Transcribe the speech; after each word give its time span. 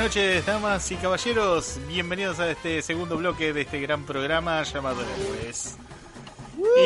noches, 0.00 0.46
damas 0.46 0.90
y 0.90 0.96
caballeros. 0.96 1.78
Bienvenidos 1.86 2.40
a 2.40 2.50
este 2.50 2.80
segundo 2.82 3.16
bloque 3.16 3.52
de 3.52 3.62
este 3.62 3.80
gran 3.80 4.04
programa 4.04 4.62
llamado 4.62 5.02
Héroes. 5.02 5.76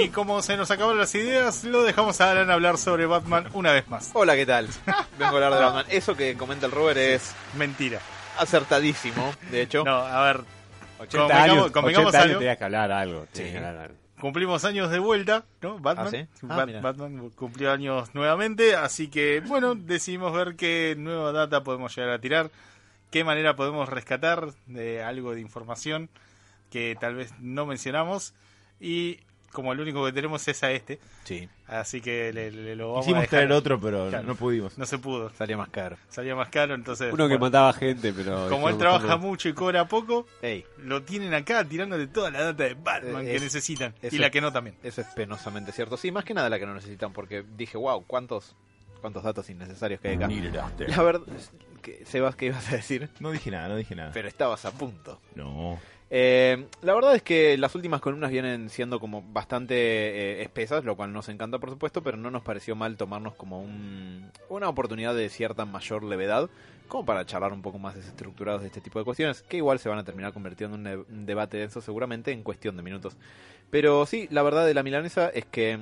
Y 0.03 0.09
como 0.09 0.43
se 0.43 0.57
nos 0.57 0.71
acabaron 0.71 0.99
las 0.99 1.15
ideas, 1.15 1.65
lo 1.65 1.83
dejamos 1.83 2.21
a 2.21 2.31
Alan 2.31 2.51
hablar 2.51 2.79
sobre 2.79 3.07
Batman 3.07 3.49
una 3.55 3.73
vez 3.73 3.89
más. 3.89 4.11
Hola, 4.15 4.35
¿qué 4.37 4.47
tal? 4.47 4.69
Vengo 5.19 5.25
a 5.25 5.29
hablar 5.29 5.55
de 5.55 5.61
Batman. 5.61 5.87
Eso 5.91 6.17
que 6.17 6.37
comenta 6.37 6.67
el 6.67 6.73
Robert 6.73 6.99
es 6.99 7.35
Mentira. 7.57 8.01
acertadísimo, 8.39 9.33
de 9.51 9.63
hecho. 9.63 9.85
No, 9.85 9.97
a 9.97 10.25
ver, 10.25 10.41
80 11.01 11.19
Convengamos- 11.19 11.51
años, 11.53 11.71
convengamos 11.73 12.09
80 12.09 12.19
años 12.19 12.29
algo. 12.31 12.39
tenías 12.41 12.59
que 12.59 12.65
hablar 12.65 12.93
algo. 12.93 13.27
Sí. 13.33 13.43
que 13.45 13.57
hablar 13.57 13.77
algo. 13.77 13.95
cumplimos 14.21 14.65
años 14.65 14.91
de 14.91 14.99
vuelta, 14.99 15.45
¿no? 15.61 15.79
Batman. 15.79 16.07
¿Ah, 16.07 16.11
sí? 16.11 16.27
Ah, 16.49 16.57
Bat- 16.57 16.67
mira. 16.67 16.81
Batman 16.81 17.31
cumplió 17.35 17.73
años 17.73 18.09
nuevamente, 18.15 18.75
así 18.77 19.09
que, 19.09 19.41
bueno, 19.47 19.75
decidimos 19.75 20.33
ver 20.33 20.57
qué 20.57 20.95
nueva 20.97 21.31
data 21.33 21.63
podemos 21.63 21.95
llegar 21.95 22.13
a 22.13 22.19
tirar, 22.21 22.51
qué 23.15 23.25
manera 23.25 23.55
podemos 23.57 23.89
rescatar 23.89 24.49
de 24.67 25.03
algo 25.03 25.35
de 25.35 25.41
información 25.41 26.11
que 26.71 26.97
tal 27.01 27.15
vez 27.15 27.33
no 27.41 27.65
mencionamos 27.65 28.35
y 28.81 29.21
como 29.53 29.73
el 29.73 29.79
único 29.79 30.05
que 30.05 30.13
tenemos 30.13 30.49
es 30.49 30.65
a 30.65 30.73
este, 30.73 30.99
Sí, 31.23 31.49
así 31.69 32.01
que 32.01 32.33
le, 32.33 32.51
le 32.51 32.75
lo 32.75 32.89
vamos 32.89 33.05
a 33.05 33.07
Quisimos 33.07 33.21
dejar. 33.23 33.39
traer 33.39 33.53
otro, 33.53 33.81
pero 33.81 34.09
Claro. 34.09 34.27
no 34.27 34.35
pudimos. 34.35 34.77
No 34.77 34.85
se 34.85 34.99
pudo, 34.99 35.31
salía 35.31 35.57
más 35.57 35.69
caro. 35.69 35.97
salía 36.09 36.35
más 36.35 36.49
caro, 36.49 36.75
entonces... 36.75 37.13
Uno 37.13 37.29
que 37.29 37.35
bueno, 37.35 37.43
mandaba 37.43 37.73
gente, 37.73 38.13
pero. 38.13 38.49
como 38.49 38.69
él 38.69 38.77
trabaja 38.79 39.17
mucho 39.17 39.49
y 39.49 39.53
cobra 39.55 39.87
poco, 39.87 40.27
Ey, 40.43 40.65
lo 40.79 41.05
tienen 41.05 41.33
acá 41.35 41.65
tirándole 41.65 42.09
toda 42.09 42.33
la 42.33 42.43
data 42.47 42.65
de 42.65 42.75
Batman 42.75 43.25
que 43.25 43.37
es- 43.37 43.43
necesitan 43.43 43.95
y 44.03 44.19
la 44.19 44.31
que 44.31 44.41
no 44.41 44.53
también. 44.53 44.75
eso 44.83 45.01
es 45.03 45.07
penosamente 45.15 45.71
cierto. 45.71 45.97
Sí, 45.97 46.11
más 46.11 46.25
que 46.25 46.35
nada 46.35 46.51
la 46.51 46.59
que 46.59 46.67
no 46.67 46.75
necesitan, 46.75 47.13
porque 47.13 47.45
dije, 47.57 47.79
wow, 47.79 48.05
¿cuántos, 48.09 48.57
cuántos 49.01 49.23
datos 49.23 49.49
innecesarios 49.51 50.01
que 50.01 50.09
hay 50.09 50.17
acá? 50.17 50.29
There. 50.77 50.91
La 50.91 51.03
verdad, 51.05 51.27
Sebas, 52.05 52.37
¿qué 52.37 52.47
ibas 52.47 52.73
a 52.73 52.77
decir? 52.77 53.09
No 53.21 53.31
dije 53.31 53.51
nada, 53.51 53.69
no 53.69 53.77
dije 53.77 53.95
nada. 53.95 54.11
Pero 54.13 54.29
estabas 54.29 54.65
a 54.65 54.73
punto. 54.73 55.21
No. 55.35 55.79
Eh, 56.11 56.67
la 56.83 56.95
verdad 56.95 57.17
es 57.17 57.23
que 57.23 57.59
las 57.59 57.75
últimas 57.75 58.01
columnas 58.01 58.31
vienen 58.31 58.69
siendo 58.69 59.01
como 59.01 59.23
bastante 59.23 59.75
eh, 59.75 60.43
espesas, 60.43 60.85
lo 60.85 60.97
cual 60.97 61.13
nos 61.13 61.29
encanta 61.29 61.59
por 61.59 61.71
supuesto, 61.71 62.03
pero 62.03 62.17
no 62.17 62.31
nos 62.31 62.43
pareció 62.43 62.77
mal 62.77 62.97
tomarnos 62.97 63.35
como 63.35 63.61
un, 63.61 64.31
una 64.49 64.69
oportunidad 64.69 65.15
de 65.15 65.29
cierta 65.29 65.65
mayor 65.65 66.05
levedad, 66.05 66.49
como 66.89 67.05
para 67.05 67.27
charlar 67.27 67.53
un 67.53 67.63
poco 67.63 67.79
más 67.79 67.97
desestructurados 67.97 68.61
de 68.61 68.69
este 68.69 68.81
tipo 68.81 68.99
de 68.99 69.05
cuestiones, 69.05 69.43
que 69.43 69.57
igual 69.57 69.79
se 69.79 69.89
van 69.89 69.99
a 69.99 70.05
terminar 70.05 70.33
convirtiendo 70.33 70.77
en 70.77 70.87
un, 70.87 71.07
un 71.11 71.27
debate 71.27 71.57
denso 71.57 71.81
seguramente 71.81 72.31
en 72.31 72.43
cuestión 72.43 72.77
de 72.77 72.83
minutos. 72.83 73.17
Pero 73.71 74.07
sí, 74.07 74.29
la 74.31 74.43
verdad 74.43 74.67
de 74.67 74.75
la 74.75 74.83
milanesa 74.83 75.31
es 75.31 75.47
que 75.47 75.81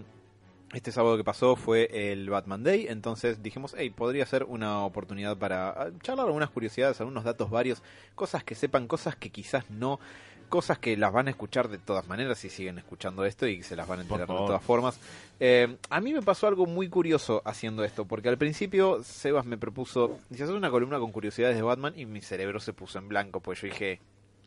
este 0.73 0.93
sábado 0.93 1.17
que 1.17 1.25
pasó 1.25 1.57
fue 1.57 2.13
el 2.13 2.29
Batman 2.31 2.63
Day, 2.65 2.87
entonces 2.89 3.43
dijimos, 3.43 3.75
hey, 3.77 3.91
podría 3.91 4.25
ser 4.27 4.45
una 4.45 4.85
oportunidad 4.85 5.37
para 5.37 5.69
ah, 5.71 5.91
charlar 6.03 6.27
algunas 6.27 6.51
curiosidades, 6.51 7.01
algunos 7.01 7.25
datos 7.25 7.51
varios, 7.51 7.83
cosas 8.15 8.43
que 8.45 8.55
sepan, 8.55 8.87
cosas 8.87 9.15
que 9.17 9.31
quizás 9.31 9.69
no, 9.71 10.01
cosas 10.49 10.79
que 10.79 10.97
las 10.97 11.13
van 11.13 11.29
a 11.29 11.31
escuchar 11.31 11.69
de 11.69 11.79
todas 11.79 12.07
maneras 12.09 12.39
si 12.39 12.51
siguen 12.51 12.77
escuchando 12.79 13.25
esto 13.25 13.47
y 13.47 13.63
se 13.63 13.75
las 13.77 13.89
van 13.89 14.01
a 14.01 14.03
enterar 14.03 14.27
de 14.29 14.35
todas 14.35 14.63
formas. 14.63 14.99
Eh, 15.41 15.77
a 15.89 16.01
mí 16.01 16.13
me 16.13 16.21
pasó 16.23 16.47
algo 16.47 16.67
muy 16.67 16.89
curioso 16.89 17.41
haciendo 17.47 17.85
esto, 17.85 18.05
porque 18.07 18.29
al 18.29 18.37
principio 18.39 19.03
Sebas 19.03 19.47
me 19.47 19.57
propuso, 19.59 20.19
dice, 20.29 20.45
hacer 20.45 20.55
una 20.57 20.71
columna 20.71 20.99
con 20.99 21.11
curiosidades 21.13 21.57
de 21.57 21.63
Batman 21.63 21.95
y 21.97 22.05
mi 22.07 22.21
cerebro 22.21 22.61
se 22.61 22.73
puso 22.75 22.99
en 22.99 23.09
blanco, 23.09 23.41
pues 23.41 23.61
yo 23.63 23.69
dije, 23.69 24.01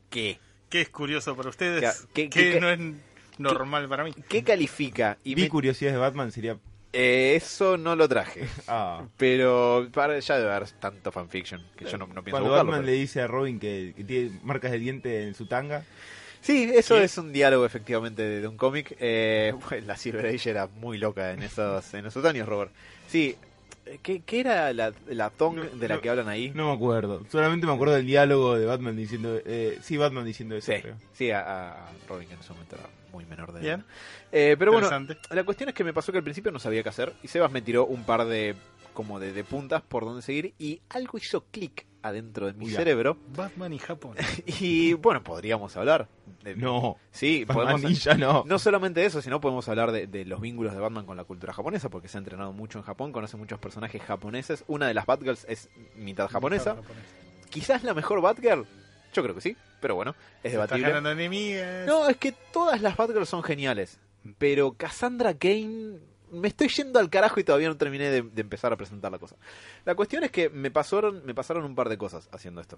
¿qué? 0.09 0.39
¿Qué 0.69 0.81
es 0.81 0.89
curioso 0.89 1.35
para 1.35 1.49
ustedes? 1.49 2.07
¿Qué- 2.13 2.29
¿Qué, 2.29 2.29
qué- 2.29 2.51
qué- 2.53 2.59
no 2.61 2.69
es 2.69 2.79
normal 3.37 3.87
para 3.89 4.03
mí? 4.03 4.13
¿Qué 4.27 4.43
califica? 4.43 5.17
Y 5.23 5.35
Vi 5.35 5.43
me- 5.43 5.49
curiosidades 5.49 5.95
de 5.95 5.99
Batman, 5.99 6.31
sería. 6.31 6.57
eh, 6.93 7.33
eso 7.35 7.77
no 7.77 7.95
lo 7.95 8.07
traje. 8.07 8.47
Ah. 8.67 9.03
Pero 9.17 9.87
para, 9.93 10.17
ya 10.19 10.37
debe 10.37 10.51
haber 10.53 10.69
tanto 10.71 11.11
fanfiction 11.11 11.61
que 11.75 11.85
yo 11.85 11.97
no, 11.97 12.07
no 12.07 12.23
pienso 12.23 12.31
Cuando 12.31 12.49
buscarlo, 12.49 12.71
Batman 12.71 12.81
pero- 12.81 12.93
le 12.93 12.99
dice 12.99 13.21
a 13.21 13.27
Robin 13.27 13.59
que, 13.59 13.93
que 13.95 14.03
tiene 14.03 14.39
marcas 14.43 14.71
de 14.71 14.79
diente 14.79 15.23
en 15.27 15.35
su 15.35 15.45
tanga. 15.45 15.83
Sí, 16.41 16.69
eso 16.75 16.95
¿Qué? 16.95 17.05
es 17.05 17.17
un 17.17 17.33
diálogo 17.33 17.65
efectivamente 17.65 18.21
de, 18.21 18.41
de 18.41 18.47
un 18.47 18.55
cómic. 18.57 18.95
Eh, 18.99 19.51
bueno, 19.69 19.87
la 19.87 19.97
Silver 19.97 20.27
Age 20.27 20.49
era 20.49 20.67
muy 20.67 20.97
loca 20.97 21.31
en 21.31 21.41
esos, 21.43 21.93
en 21.95 22.05
esos 22.05 22.23
años, 22.23 22.47
Robert. 22.47 22.71
Sí, 23.07 23.35
¿qué, 24.01 24.21
qué 24.21 24.39
era 24.39 24.73
la, 24.73 24.93
la 25.07 25.29
Tong 25.29 25.55
No, 25.57 25.63
de 25.65 25.87
la 25.87 25.95
no, 25.95 26.01
que 26.01 26.09
hablan 26.09 26.27
ahí? 26.29 26.51
No 26.55 26.67
me 26.69 26.73
acuerdo. 26.73 27.23
Solamente 27.31 27.65
me 27.67 27.73
acuerdo 27.73 27.93
del 27.95 28.05
diálogo 28.05 28.55
de 28.57 28.65
Batman 28.65 28.95
diciendo. 28.95 29.39
Eh, 29.45 29.77
sí, 29.81 29.97
Batman 29.97 30.25
diciendo 30.25 30.55
eso, 30.55 30.71
Sí, 30.73 30.81
creo. 30.81 30.95
sí 31.13 31.31
a, 31.31 31.71
a 31.87 31.91
Robin 32.07 32.27
que 32.27 32.33
en 32.33 32.39
ese 32.39 32.53
momento 32.53 32.75
era 32.75 32.89
muy 33.11 33.25
menor 33.25 33.53
de 33.53 33.67
edad. 33.67 33.79
Eh, 34.31 34.55
pero 34.59 34.71
bueno, 34.73 34.89
la 35.29 35.43
cuestión 35.43 35.69
es 35.69 35.75
que 35.75 35.83
me 35.83 35.93
pasó 35.93 36.11
que 36.11 36.17
al 36.17 36.23
principio 36.23 36.51
no 36.51 36.59
sabía 36.59 36.83
qué 36.83 36.89
hacer 36.89 37.13
y 37.23 37.27
Sebas 37.27 37.51
me 37.51 37.61
tiró 37.61 37.85
un 37.85 38.03
par 38.03 38.25
de 38.25 38.55
como 38.93 39.19
de, 39.19 39.33
de 39.33 39.43
puntas 39.43 39.81
por 39.81 40.05
donde 40.05 40.21
seguir 40.21 40.53
y 40.57 40.81
algo 40.89 41.17
hizo 41.17 41.45
clic 41.51 41.85
adentro 42.07 42.45
de 42.47 42.53
mi 42.53 42.69
ya. 42.69 42.77
cerebro 42.77 43.17
Batman 43.35 43.73
y 43.73 43.79
Japón. 43.79 44.15
y 44.45 44.93
bueno, 44.93 45.23
podríamos 45.23 45.75
hablar. 45.75 46.07
de- 46.43 46.55
No. 46.55 46.97
Sí, 47.11 47.45
Batman 47.45 47.65
podemos 47.67 47.81
Ninja 47.83 48.13
no. 48.15 48.43
No 48.45 48.59
solamente 48.59 49.05
eso, 49.05 49.21
sino 49.21 49.41
podemos 49.41 49.67
hablar 49.69 49.91
de, 49.91 50.07
de 50.07 50.25
los 50.25 50.39
vínculos 50.41 50.73
de 50.73 50.79
Batman 50.79 51.05
con 51.05 51.17
la 51.17 51.23
cultura 51.23 51.53
japonesa, 51.53 51.89
porque 51.89 52.07
se 52.07 52.17
ha 52.17 52.19
entrenado 52.19 52.53
mucho 52.53 52.77
en 52.77 52.83
Japón, 52.83 53.11
conoce 53.11 53.37
muchos 53.37 53.59
personajes 53.59 54.01
japoneses. 54.01 54.63
Una 54.67 54.87
de 54.87 54.93
las 54.93 55.05
Batgirls 55.05 55.45
es 55.49 55.69
mitad 55.95 56.27
japonesa. 56.29 56.75
Quizás 57.49 57.83
la 57.83 57.93
mejor 57.93 58.21
Batgirl, 58.21 58.65
yo 59.13 59.23
creo 59.23 59.33
que 59.33 59.41
sí, 59.41 59.55
pero 59.79 59.95
bueno, 59.95 60.11
es 60.43 60.53
Estás 60.53 60.69
debatible. 60.69 60.91
No, 61.87 62.07
es 62.09 62.17
que 62.17 62.33
todas 62.51 62.81
las 62.81 62.95
Batgirls 62.97 63.29
son 63.29 63.43
geniales, 63.43 63.97
pero 64.37 64.73
Cassandra 64.73 65.33
Kane 65.35 65.99
me 66.35 66.47
estoy 66.47 66.67
yendo 66.67 66.99
al 66.99 67.09
carajo 67.09 67.39
y 67.39 67.43
todavía 67.43 67.67
no 67.69 67.77
terminé 67.77 68.09
de, 68.09 68.21
de 68.21 68.41
empezar 68.41 68.71
a 68.73 68.77
presentar 68.77 69.11
la 69.11 69.17
cosa. 69.19 69.35
La 69.85 69.95
cuestión 69.95 70.23
es 70.23 70.31
que 70.31 70.49
me 70.49 70.71
pasaron, 70.71 71.25
me 71.25 71.33
pasaron 71.33 71.65
un 71.65 71.75
par 71.75 71.89
de 71.89 71.97
cosas 71.97 72.29
haciendo 72.31 72.61
esto 72.61 72.77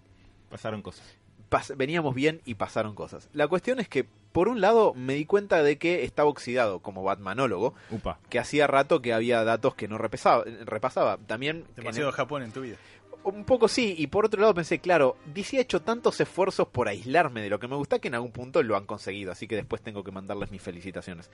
Pasaron 0.50 0.82
cosas. 0.82 1.06
pas- 1.50 1.76
veníamos 1.76 2.16
bien 2.16 2.42
y 2.46 2.56
pasaron 2.56 2.96
cosas. 2.96 3.30
La 3.34 3.48
cuestión 3.48 3.80
es 3.80 3.90
que, 3.90 4.06
por 4.32 4.48
un 4.48 4.62
lado, 4.62 4.94
me 4.94 5.14
di 5.16 5.26
cuenta 5.26 5.62
de 5.64 5.78
que 5.78 6.04
estaba 6.06 6.30
oxidado 6.30 6.80
como 6.80 7.04
Batmanólogo, 7.04 7.74
Upa. 7.92 8.20
que 8.30 8.40
hacía 8.40 8.66
rato 8.68 9.02
que 9.02 9.14
había 9.14 9.44
datos 9.44 9.76
que 9.76 9.88
no 9.90 9.98
repasaba. 9.98 10.46
repasaba. 10.66 11.18
También, 11.28 11.66
Demasiado 11.76 12.10
en- 12.10 12.16
Japón 12.16 12.44
en 12.44 12.52
tu 12.52 12.62
vida. 12.62 12.78
Un 13.24 13.44
poco 13.44 13.68
sí, 13.68 13.96
y 13.98 14.08
por 14.08 14.26
otro 14.26 14.40
lado 14.40 14.54
pensé, 14.54 14.80
claro, 14.80 15.18
DC 15.34 15.58
ha 15.58 15.62
hecho 15.62 15.82
tantos 15.82 16.20
esfuerzos 16.22 16.68
por 16.70 16.88
aislarme 16.88 17.42
de 17.42 17.50
lo 17.50 17.60
que 17.60 17.68
me 17.68 17.76
gusta 17.76 18.00
que 18.00 18.08
en 18.08 18.16
algún 18.16 18.32
punto 18.32 18.64
lo 18.64 18.78
han 18.78 18.86
conseguido, 18.86 19.32
así 19.32 19.48
que 19.48 19.56
después 19.56 19.82
tengo 19.82 20.04
que 20.04 20.12
mandarles 20.12 20.52
mis 20.52 20.62
felicitaciones. 20.62 21.30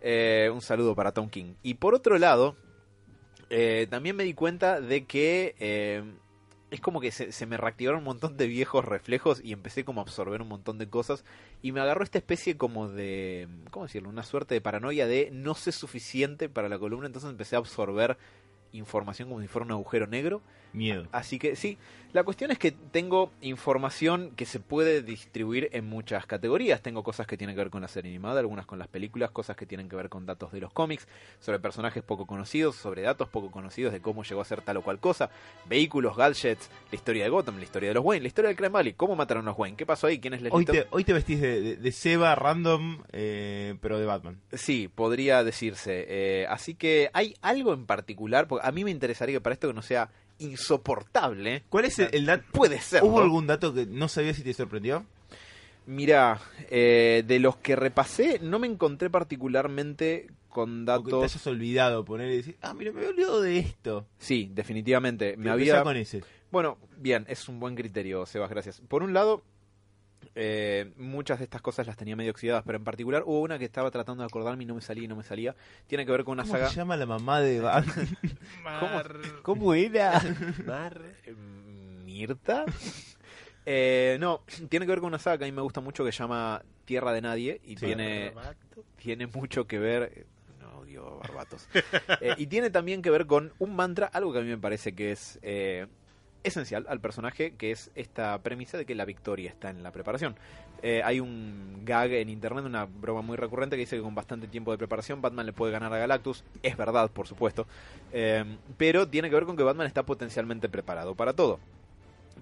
Eh, 0.00 0.50
un 0.52 0.60
saludo 0.60 0.94
para 0.94 1.12
Tom 1.12 1.28
King. 1.28 1.54
Y 1.62 1.74
por 1.74 1.94
otro 1.94 2.18
lado, 2.18 2.56
eh, 3.50 3.86
también 3.88 4.16
me 4.16 4.24
di 4.24 4.34
cuenta 4.34 4.80
de 4.80 5.04
que 5.04 5.54
eh, 5.58 6.02
es 6.70 6.80
como 6.80 7.00
que 7.00 7.12
se, 7.12 7.30
se 7.30 7.46
me 7.46 7.56
reactivaron 7.56 7.98
un 7.98 8.04
montón 8.04 8.36
de 8.36 8.46
viejos 8.46 8.84
reflejos 8.84 9.40
y 9.42 9.52
empecé 9.52 9.84
como 9.84 10.00
a 10.00 10.04
absorber 10.04 10.42
un 10.42 10.48
montón 10.48 10.78
de 10.78 10.88
cosas 10.88 11.24
y 11.62 11.72
me 11.72 11.80
agarró 11.80 12.02
esta 12.02 12.18
especie 12.18 12.56
como 12.56 12.88
de, 12.88 13.48
¿cómo 13.70 13.86
decirlo? 13.86 14.08
Una 14.08 14.24
suerte 14.24 14.54
de 14.54 14.60
paranoia 14.60 15.06
de 15.06 15.30
no 15.32 15.54
sé 15.54 15.70
suficiente 15.70 16.48
para 16.48 16.68
la 16.68 16.78
columna, 16.78 17.06
entonces 17.06 17.30
empecé 17.30 17.54
a 17.56 17.60
absorber 17.60 18.18
información 18.72 19.28
como 19.28 19.40
si 19.40 19.48
fuera 19.48 19.64
un 19.64 19.72
agujero 19.72 20.06
negro. 20.06 20.42
Miedo. 20.76 21.08
Así 21.10 21.38
que 21.38 21.56
sí, 21.56 21.78
la 22.12 22.22
cuestión 22.22 22.50
es 22.50 22.58
que 22.58 22.70
tengo 22.70 23.30
información 23.40 24.30
que 24.36 24.46
se 24.46 24.60
puede 24.60 25.02
distribuir 25.02 25.70
en 25.72 25.86
muchas 25.86 26.26
categorías. 26.26 26.82
Tengo 26.82 27.02
cosas 27.02 27.26
que 27.26 27.36
tienen 27.36 27.56
que 27.56 27.62
ver 27.62 27.70
con 27.70 27.82
la 27.82 27.88
serie 27.88 28.10
animada, 28.10 28.40
algunas 28.40 28.66
con 28.66 28.78
las 28.78 28.88
películas, 28.88 29.30
cosas 29.30 29.56
que 29.56 29.66
tienen 29.66 29.88
que 29.88 29.96
ver 29.96 30.08
con 30.08 30.26
datos 30.26 30.52
de 30.52 30.60
los 30.60 30.72
cómics, 30.72 31.08
sobre 31.40 31.58
personajes 31.58 32.02
poco 32.02 32.26
conocidos, 32.26 32.76
sobre 32.76 33.02
datos 33.02 33.28
poco 33.28 33.50
conocidos 33.50 33.92
de 33.92 34.00
cómo 34.00 34.22
llegó 34.22 34.40
a 34.40 34.44
ser 34.44 34.62
tal 34.62 34.76
o 34.76 34.82
cual 34.82 35.00
cosa, 35.00 35.30
vehículos, 35.66 36.16
gadgets, 36.16 36.70
la 36.90 36.96
historia 36.96 37.24
de 37.24 37.30
Gotham, 37.30 37.56
la 37.56 37.64
historia 37.64 37.88
de 37.90 37.94
los 37.94 38.04
Wayne, 38.04 38.22
la 38.22 38.28
historia 38.28 38.48
del 38.48 38.56
Crime 38.56 38.70
Valley, 38.70 38.92
cómo 38.92 39.16
mataron 39.16 39.44
a 39.46 39.50
los 39.50 39.58
Wayne, 39.58 39.76
qué 39.76 39.86
pasó 39.86 40.06
ahí, 40.06 40.18
quién 40.18 40.34
es 40.34 40.42
Hoy 40.50 40.64
Leslie 40.64 40.82
te, 40.82 40.88
hoy 40.90 41.04
te 41.04 41.12
vestís 41.12 41.40
de, 41.40 41.60
de, 41.60 41.76
de 41.76 41.92
Seba 41.92 42.34
random, 42.34 43.02
eh, 43.12 43.76
pero 43.80 43.98
de 43.98 44.06
Batman. 44.06 44.40
Sí, 44.52 44.88
podría 44.88 45.42
decirse. 45.42 46.06
Eh, 46.08 46.46
así 46.48 46.74
que 46.74 47.10
hay 47.12 47.34
algo 47.40 47.72
en 47.72 47.86
particular, 47.86 48.46
porque 48.46 48.66
a 48.66 48.72
mí 48.72 48.84
me 48.84 48.90
interesaría 48.90 49.36
que 49.36 49.40
para 49.40 49.54
esto 49.54 49.68
que 49.68 49.74
no 49.74 49.82
sea 49.82 50.10
insoportable, 50.38 51.64
¿Cuál 51.68 51.86
es 51.86 51.98
el, 51.98 52.08
el 52.12 52.26
dato? 52.26 52.44
puede 52.52 52.80
ser. 52.80 53.02
¿Hubo 53.04 53.20
algún 53.20 53.46
dato 53.46 53.72
que 53.74 53.86
no 53.86 54.08
sabías 54.08 54.36
si 54.36 54.42
te 54.42 54.52
sorprendió? 54.54 55.04
Mira, 55.86 56.40
eh, 56.70 57.22
de 57.26 57.38
los 57.38 57.56
que 57.58 57.76
repasé, 57.76 58.40
no 58.42 58.58
me 58.58 58.66
encontré 58.66 59.08
particularmente 59.08 60.26
con 60.48 60.88
O 60.88 61.02
que 61.04 61.10
te 61.10 61.16
datos. 61.16 61.24
hayas 61.32 61.46
olvidado 61.46 62.04
poner 62.04 62.30
y 62.32 62.36
decir, 62.38 62.56
ah, 62.62 62.74
mira, 62.74 62.90
me 62.90 62.98
había 63.00 63.10
olvidado 63.10 63.40
de 63.40 63.58
esto. 63.58 64.06
Sí, 64.18 64.50
definitivamente. 64.52 65.36
Me 65.36 65.50
había. 65.50 65.82
con 65.84 65.96
ese. 65.96 66.22
Bueno, 66.50 66.78
bien, 66.96 67.24
es 67.28 67.48
un 67.48 67.60
buen 67.60 67.74
criterio, 67.76 68.24
Sebas, 68.26 68.50
gracias. 68.50 68.80
Por 68.88 69.02
un 69.02 69.12
lado, 69.12 69.42
eh, 70.36 70.92
muchas 70.96 71.38
de 71.38 71.44
estas 71.44 71.60
cosas 71.62 71.86
las 71.86 71.96
tenía 71.96 72.14
medio 72.14 72.30
oxidadas, 72.30 72.62
pero 72.64 72.78
en 72.78 72.84
particular 72.84 73.22
hubo 73.26 73.40
una 73.40 73.58
que 73.58 73.64
estaba 73.64 73.90
tratando 73.90 74.22
de 74.22 74.26
acordarme 74.28 74.62
y 74.62 74.66
no 74.66 74.74
me 74.76 74.82
salía 74.82 75.04
y 75.04 75.08
no 75.08 75.16
me 75.16 75.22
salía. 75.24 75.56
Tiene 75.88 76.06
que 76.06 76.12
ver 76.12 76.22
con 76.24 76.32
una 76.34 76.42
¿Cómo 76.44 76.52
saga. 76.54 76.68
se 76.68 76.76
llama 76.76 76.96
la 76.96 77.06
mamá 77.06 77.40
de? 77.40 77.60
Mar- 78.62 79.20
¿Cómo 79.42 79.74
era? 79.74 80.20
Eh, 81.24 81.34
¿Mirta? 82.04 82.64
Eh, 83.64 84.16
no, 84.20 84.42
tiene 84.68 84.86
que 84.86 84.90
ver 84.92 85.00
con 85.00 85.08
una 85.08 85.18
saga 85.18 85.38
que 85.38 85.44
a 85.44 85.46
mí 85.48 85.52
me 85.52 85.62
gusta 85.62 85.80
mucho 85.80 86.04
que 86.04 86.12
se 86.12 86.18
llama 86.18 86.62
Tierra 86.84 87.12
de 87.12 87.20
Nadie 87.20 87.60
y 87.64 87.76
Sí. 87.76 87.86
tiene, 87.86 88.32
tiene 88.96 89.26
mucho 89.26 89.66
que 89.66 89.78
ver. 89.78 90.12
eh, 90.14 90.26
No 90.60 90.78
odio 90.80 91.18
barbatos. 91.18 91.68
Eh, 92.20 92.34
y 92.38 92.46
tiene 92.46 92.70
también 92.70 93.02
que 93.02 93.10
ver 93.10 93.26
con 93.26 93.52
un 93.58 93.74
mantra, 93.74 94.06
algo 94.06 94.32
que 94.32 94.38
a 94.38 94.42
mí 94.42 94.48
me 94.48 94.58
parece 94.58 94.94
que 94.94 95.10
es 95.12 95.38
eh, 95.42 95.86
esencial 96.46 96.86
al 96.88 97.00
personaje, 97.00 97.54
que 97.56 97.70
es 97.70 97.90
esta 97.94 98.38
premisa 98.42 98.78
de 98.78 98.86
que 98.86 98.94
la 98.94 99.04
victoria 99.04 99.50
está 99.50 99.70
en 99.70 99.82
la 99.82 99.90
preparación. 99.92 100.36
Eh, 100.82 101.02
hay 101.04 101.20
un 101.20 101.82
gag 101.84 102.12
en 102.12 102.28
internet, 102.28 102.64
una 102.64 102.84
broma 102.84 103.22
muy 103.22 103.36
recurrente 103.36 103.76
que 103.76 103.80
dice 103.80 103.96
que 103.96 104.02
con 104.02 104.14
bastante 104.14 104.46
tiempo 104.46 104.70
de 104.70 104.78
preparación 104.78 105.22
Batman 105.22 105.46
le 105.46 105.52
puede 105.52 105.72
ganar 105.72 105.92
a 105.92 105.98
Galactus. 105.98 106.44
Es 106.62 106.76
verdad, 106.76 107.10
por 107.10 107.26
supuesto. 107.26 107.66
Eh, 108.12 108.44
pero 108.76 109.08
tiene 109.08 109.28
que 109.28 109.34
ver 109.34 109.44
con 109.44 109.56
que 109.56 109.62
Batman 109.62 109.86
está 109.86 110.04
potencialmente 110.04 110.68
preparado 110.68 111.14
para 111.14 111.32
todo. 111.32 111.58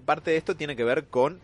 Parte 0.05 0.31
de 0.31 0.37
esto 0.37 0.55
tiene 0.55 0.75
que 0.75 0.83
ver 0.83 1.05
con 1.05 1.39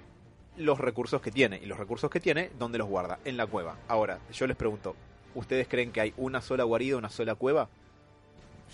los 0.58 0.80
recursos 0.80 1.22
que 1.22 1.32
tiene. 1.32 1.60
Y 1.62 1.66
los 1.66 1.78
recursos 1.78 2.10
que 2.10 2.20
tiene, 2.20 2.52
¿dónde 2.60 2.78
los 2.78 2.88
guarda? 2.88 3.20
En 3.26 3.38
la 3.38 3.48
cueva. 3.48 3.78
Ahora, 3.88 4.20
yo 4.32 4.48
les 4.48 4.58
pregunto, 4.58 4.96
¿ustedes 5.36 5.68
creen 5.68 5.92
que 5.92 6.02
hay 6.02 6.14
una 6.18 6.42
sola 6.42 6.64
guarida, 6.64 6.98
una 6.98 7.10
sola 7.10 7.36
cueva? 7.36 7.70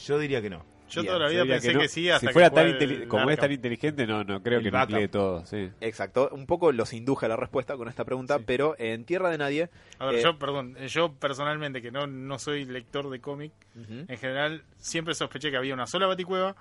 Yo 0.05 0.19
diría 0.19 0.41
que 0.41 0.49
no. 0.49 0.76
Yo 0.89 1.01
Bien, 1.01 1.13
toda 1.13 1.19
la 1.19 1.25
Yo 1.25 1.31
vida 1.31 1.41
diría 1.43 1.55
pensé 1.55 1.67
que, 1.67 1.73
no. 1.73 1.87
sí, 1.89 2.09
hasta 2.09 2.19
si 2.21 2.27
que 2.27 2.33
fuera 2.33 2.49
jugué 2.49 2.61
tan 2.73 2.81
el 2.81 3.07
como 3.07 3.29
es 3.29 3.39
tan 3.39 3.51
inteligente, 3.51 4.07
no, 4.07 4.23
no 4.23 4.41
creo 4.41 4.59
El 4.59 4.63
que 4.65 4.71
lo 4.71 4.79
emplee 4.79 5.07
todo. 5.09 5.45
Sí. 5.45 5.69
Exacto. 5.81 6.29
Un 6.31 6.45
poco 6.45 6.71
los 6.71 6.93
induje 6.93 7.25
a 7.25 7.29
la 7.29 7.35
respuesta 7.35 7.75
con 7.75 7.87
esta 7.89 8.05
pregunta, 8.05 8.37
Sí. 8.37 8.43
pero 8.47 8.75
en 8.79 9.03
Tierra 9.05 9.29
de 9.29 9.37
Nadie... 9.37 9.69
A 9.99 10.05
ver, 10.05 10.15
Eh, 10.15 10.21
yo, 10.23 10.39
perdón, 10.39 10.75
yo 10.87 11.13
personalmente, 11.13 11.81
que 11.81 11.91
no, 11.91 12.07
no 12.07 12.39
soy 12.39 12.65
lector 12.65 13.09
de 13.09 13.19
cómic, 13.19 13.51
en 13.75 14.17
general 14.17 14.63
siempre 14.77 15.13
sospeché 15.13 15.51
que 15.51 15.57
había 15.57 15.73
una 15.73 15.87
sola 15.87 16.07
baticueva 16.07 16.55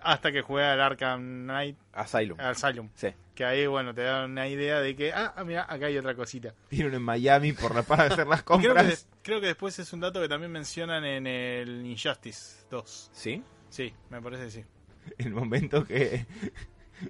hasta 0.00 0.32
que 0.32 0.42
jugué 0.42 0.64
al 0.64 0.80
Arkham 0.80 1.44
Knight, 1.44 1.76
Asylum. 1.92 2.38
al 2.40 2.50
Asylum. 2.52 2.88
Sí. 2.94 3.08
Que 3.34 3.44
ahí, 3.46 3.66
bueno, 3.66 3.94
te 3.94 4.02
da 4.02 4.26
una 4.26 4.46
idea 4.48 4.80
de 4.80 4.94
que, 4.94 5.12
ah, 5.12 5.32
ah, 5.36 5.44
mira, 5.44 5.62
acá 5.68 5.86
hay 5.86 5.96
otra 5.96 6.14
cosita. 6.14 6.54
Tiene 6.68 6.88
uno 6.88 6.96
en 6.98 7.02
Miami 7.02 7.52
por 7.54 7.74
la 7.74 7.82
para 7.82 8.04
hacer 8.04 8.26
las 8.26 8.40
Y 8.42 8.44
Creo 8.44 8.58
que, 8.60 8.66
compras. 8.68 8.86
des- 8.88 9.08
creo 9.22 9.40
que 9.40 9.46
después 9.46 9.78
es 9.78 9.92
un 9.92 10.00
dato 10.00 10.20
que 10.20 10.28
también 10.28 10.52
mencionan 10.52 11.04
en 11.04 11.26
el 11.26 11.86
Injustice 11.86 12.66
2. 12.70 13.10
¿Sí? 13.12 13.42
Sí, 13.70 13.94
me 14.10 14.20
parece 14.20 14.44
que 14.44 14.50
sí. 14.50 14.64
El 15.18 15.30
momento 15.32 15.84
que 15.84 16.26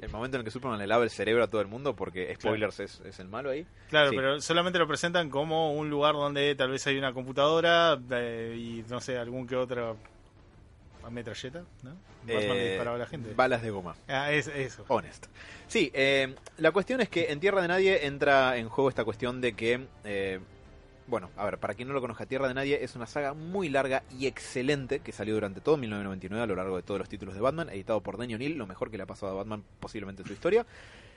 El 0.01 0.09
momento 0.11 0.37
en 0.37 0.41
el 0.41 0.45
que 0.45 0.51
Superman 0.53 0.79
le 0.79 0.87
lava 0.87 1.03
el 1.05 1.11
cerebro 1.11 1.43
a 1.45 1.49
todo 1.49 1.61
el 1.61 1.67
mundo, 1.67 1.95
porque 1.97 2.35
spoilers 2.37 2.81
es, 2.81 3.01
es 3.05 3.19
el 3.19 3.29
malo 3.29 3.51
ahí. 3.51 3.67
Claro, 3.91 4.11
Sí. 4.11 4.17
pero 4.17 4.41
solamente 4.41 4.79
lo 4.79 4.87
presentan 4.87 5.29
como 5.29 5.73
un 5.75 5.91
lugar 5.91 6.15
donde 6.15 6.55
tal 6.55 6.71
vez 6.71 6.87
hay 6.87 6.97
una 6.97 7.13
computadora 7.13 8.01
eh, 8.13 8.55
y 8.57 8.85
no 8.89 9.01
sé, 9.01 9.19
algún 9.19 9.47
que 9.47 9.57
otro 9.57 9.99
metralleta, 11.11 11.61
¿no? 11.83 11.91
Batman 12.27 12.57
le 12.57 12.67
Eh, 12.67 12.69
disparaba 12.71 12.97
a 12.97 12.99
la 13.01 13.07
gente. 13.07 13.35
Balas 13.35 13.63
de 13.63 13.71
goma. 13.71 13.97
Ah, 14.09 14.33
es, 14.33 14.47
eso. 14.49 14.85
Honest. 14.89 15.27
Sí, 15.67 15.91
eh, 15.95 16.35
la 16.59 16.71
cuestión 16.71 17.01
es 17.01 17.09
que 17.09 17.33
en 17.33 17.41
Tierra 17.41 17.63
de 17.63 17.69
Nadie 17.69 18.07
entra 18.07 18.57
en 18.57 18.69
juego 18.69 18.89
esta 18.89 19.05
cuestión 19.05 19.41
de 19.41 19.55
que, 19.55 19.87
eh, 20.05 20.39
bueno, 21.07 21.31
a 21.37 21.45
ver, 21.45 21.59
para 21.59 21.75
quien 21.75 21.89
no 21.89 21.95
lo 21.95 22.01
conozca, 22.01 22.27
Tierra 22.27 22.47
de 22.49 22.55
Nadie 22.55 22.83
es 22.85 22.95
una 22.95 23.07
saga 23.07 23.35
muy 23.35 23.69
larga 23.69 24.03
y 24.19 24.27
excelente 24.27 25.01
que 25.01 25.13
salió 25.13 25.35
durante 25.35 25.61
todo 25.61 25.77
1999 25.77 26.43
a 26.43 26.47
lo 26.47 26.55
largo 26.57 26.77
de 26.77 26.83
todos 26.83 27.01
los 27.01 27.09
títulos 27.09 27.35
de 27.35 27.41
Batman, 27.41 27.69
editado 27.71 28.01
por 28.01 28.17
Denny 28.19 28.35
O'Neill, 28.35 28.57
lo 28.57 28.67
mejor 28.67 28.91
que 28.91 28.97
le 28.97 29.03
ha 29.03 29.07
pasado 29.07 29.33
a 29.33 29.35
Batman 29.35 29.65
posiblemente 29.81 30.23
en 30.23 30.29
su 30.29 30.35
historia, 30.35 30.65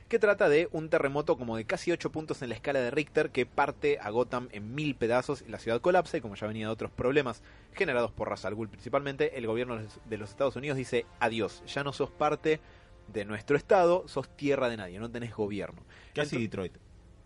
que 0.08 0.20
trata 0.20 0.50
de 0.50 0.70
un 0.72 0.90
terremoto 0.90 1.38
como 1.38 1.58
de 1.58 1.66
casi 1.66 1.92
8 1.92 2.12
puntos 2.12 2.42
en 2.42 2.50
la 2.50 2.56
escala 2.56 2.80
de 2.80 2.92
Richter 2.92 3.32
que 3.32 3.46
parte 3.46 3.98
a 4.00 4.10
Gotham 4.10 4.50
en 4.52 4.76
mil 4.76 4.96
pedazos 4.96 5.42
y 5.42 5.50
la 5.50 5.60
ciudad 5.60 5.82
colapsa 5.82 6.18
y 6.18 6.22
como 6.22 6.36
ya 6.36 6.48
venía 6.48 6.68
de 6.68 6.74
otros 6.74 6.92
problemas 6.92 7.42
generados 7.74 8.12
por 8.12 8.30
Ra's 8.30 8.46
al 8.46 8.56
Ghul 8.56 8.70
principalmente, 8.70 9.38
el 9.38 9.48
gobierno 9.48 9.80
de 10.06 10.18
los 10.18 10.30
Estados 10.30 10.56
Unidos 10.56 10.78
dice 10.78 11.06
adiós, 11.20 11.64
ya 11.66 11.84
no 11.84 11.92
sos 11.92 12.12
parte 12.12 12.60
de 13.08 13.26
nuestro 13.26 13.58
estado, 13.58 14.08
sos 14.08 14.30
tierra 14.30 14.70
de 14.70 14.78
nadie, 14.78 15.00
no 15.00 15.10
tenés 15.10 15.34
gobierno. 15.34 15.82
casi 16.14 16.38
Detroit. 16.40 16.74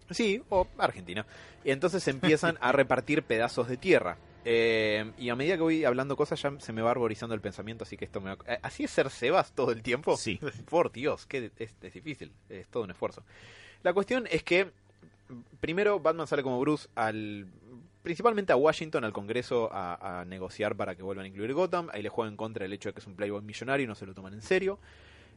Sí, 0.10 0.42
o 0.50 0.68
Argentina. 0.78 1.26
Y 1.64 1.72
entonces 1.72 2.08
empiezan 2.08 2.58
a 2.62 2.72
repartir 2.72 3.24
pedazos 3.24 3.68
de 3.68 3.78
tierra. 3.78 4.18
Eh, 4.46 5.12
y 5.18 5.30
a 5.30 5.36
medida 5.36 5.56
que 5.56 5.62
voy 5.62 5.86
hablando 5.86 6.16
cosas 6.16 6.42
ya 6.42 6.54
se 6.60 6.74
me 6.74 6.82
va 6.82 6.92
arborizando 6.92 7.36
el 7.36 7.42
pensamiento, 7.42 7.84
así 7.84 7.98
que 7.98 8.06
esto 8.06 8.22
me 8.22 8.36
va... 8.36 8.38
¿Así 8.62 8.84
es 8.84 8.92
ser 8.92 9.10
Sebas 9.10 9.52
todo 9.52 9.72
el 9.72 9.82
tiempo? 9.82 10.18
Sí. 10.18 10.40
Por 10.70 10.92
Dios, 10.92 11.26
que 11.26 11.52
es, 11.58 11.76
es 11.82 11.94
difícil, 11.94 12.32
es 12.50 12.68
todo 12.68 12.84
un 12.84 12.92
esfuerzo. 12.92 13.24
La 13.84 13.94
cuestión 13.94 14.28
es 14.30 14.44
que 14.44 14.72
primero 15.60 16.00
Batman 16.00 16.28
sale 16.28 16.44
como 16.44 16.60
Bruce 16.60 16.88
al 16.96 17.48
principalmente 18.02 18.54
a 18.54 18.56
Washington, 18.56 19.04
al 19.04 19.14
Congreso, 19.14 19.70
a, 19.72 20.22
a 20.22 20.26
negociar 20.26 20.76
para 20.76 20.96
que 20.96 21.04
vuelvan 21.04 21.26
a 21.26 21.28
incluir 21.28 21.54
Gotham. 21.54 21.90
Ahí 21.92 22.02
le 22.02 22.10
juegan 22.10 22.34
en 22.34 22.38
contra 22.38 22.66
el 22.66 22.74
hecho 22.74 22.90
de 22.90 22.94
que 22.94 23.02
es 23.02 23.08
un 23.08 23.16
playboy 23.16 23.42
millonario 23.42 23.84
y 23.84 23.88
no 23.88 23.96
se 23.96 24.06
lo 24.06 24.14
toman 24.14 24.34
en 24.34 24.42
serio. 24.42 24.80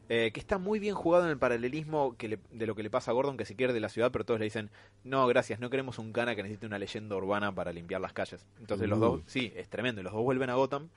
Eh, 0.09 0.31
que 0.33 0.39
está 0.41 0.57
muy 0.57 0.79
bien 0.79 0.95
jugado 0.95 1.23
en 1.23 1.31
el 1.31 1.37
paralelismo 1.37 2.17
que 2.17 2.27
le- 2.27 2.39
de 2.51 2.67
lo 2.67 2.75
que 2.75 2.83
le 2.83 2.89
pasa 2.89 3.11
a 3.11 3.13
Gordon, 3.13 3.37
que 3.37 3.45
se 3.45 3.55
pierde 3.55 3.79
la 3.79 3.87
ciudad, 3.87 4.11
pero 4.11 4.25
todos 4.25 4.39
le 4.39 4.43
dicen, 4.45 4.69
no, 5.05 5.25
gracias, 5.27 5.61
no 5.61 5.69
queremos 5.69 5.97
un 5.97 6.11
cana 6.11 6.35
que 6.35 6.43
necesite 6.43 6.65
una 6.65 6.77
leyenda 6.77 7.15
urbana 7.15 7.55
para 7.55 7.71
limpiar 7.71 8.01
las 8.01 8.11
calles. 8.11 8.45
Entonces 8.59 8.89
los 8.89 8.97
Uh. 8.99 9.01
dos, 9.01 9.21
sí, 9.27 9.53
es 9.55 9.69
tremendo, 9.69 10.01
y 10.01 10.03
los 10.03 10.11
dos 10.11 10.21
vuelven 10.21 10.49
a 10.49 10.55
Gotham, 10.55 10.89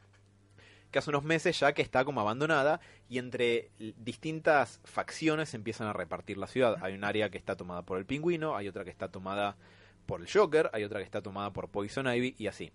que 0.90 0.98
hace 0.98 1.10
unos 1.10 1.22
meses 1.22 1.58
ya 1.58 1.72
que 1.72 1.82
está 1.82 2.04
como 2.04 2.20
abandonada, 2.20 2.80
y 3.08 3.18
entre 3.18 3.70
distintas 3.98 4.80
facciones 4.84 5.54
empiezan 5.54 5.86
a 5.86 5.92
repartir 5.92 6.36
la 6.36 6.48
ciudad. 6.48 6.76
Hay 6.80 6.94
un 6.94 7.04
área 7.04 7.30
que 7.30 7.38
está 7.38 7.56
tomada 7.56 7.82
por 7.82 7.98
el 7.98 8.06
pingüino, 8.06 8.56
hay 8.56 8.66
otra 8.66 8.82
que 8.82 8.90
está 8.90 9.08
tomada 9.08 9.56
por 10.06 10.20
el 10.20 10.28
Joker, 10.28 10.68
hay 10.72 10.82
otra 10.84 10.98
que 10.98 11.04
está 11.04 11.22
tomada 11.22 11.52
por 11.52 11.68
Poison 11.68 12.06
Ivy, 12.12 12.34
y 12.38 12.48
así. 12.48 12.72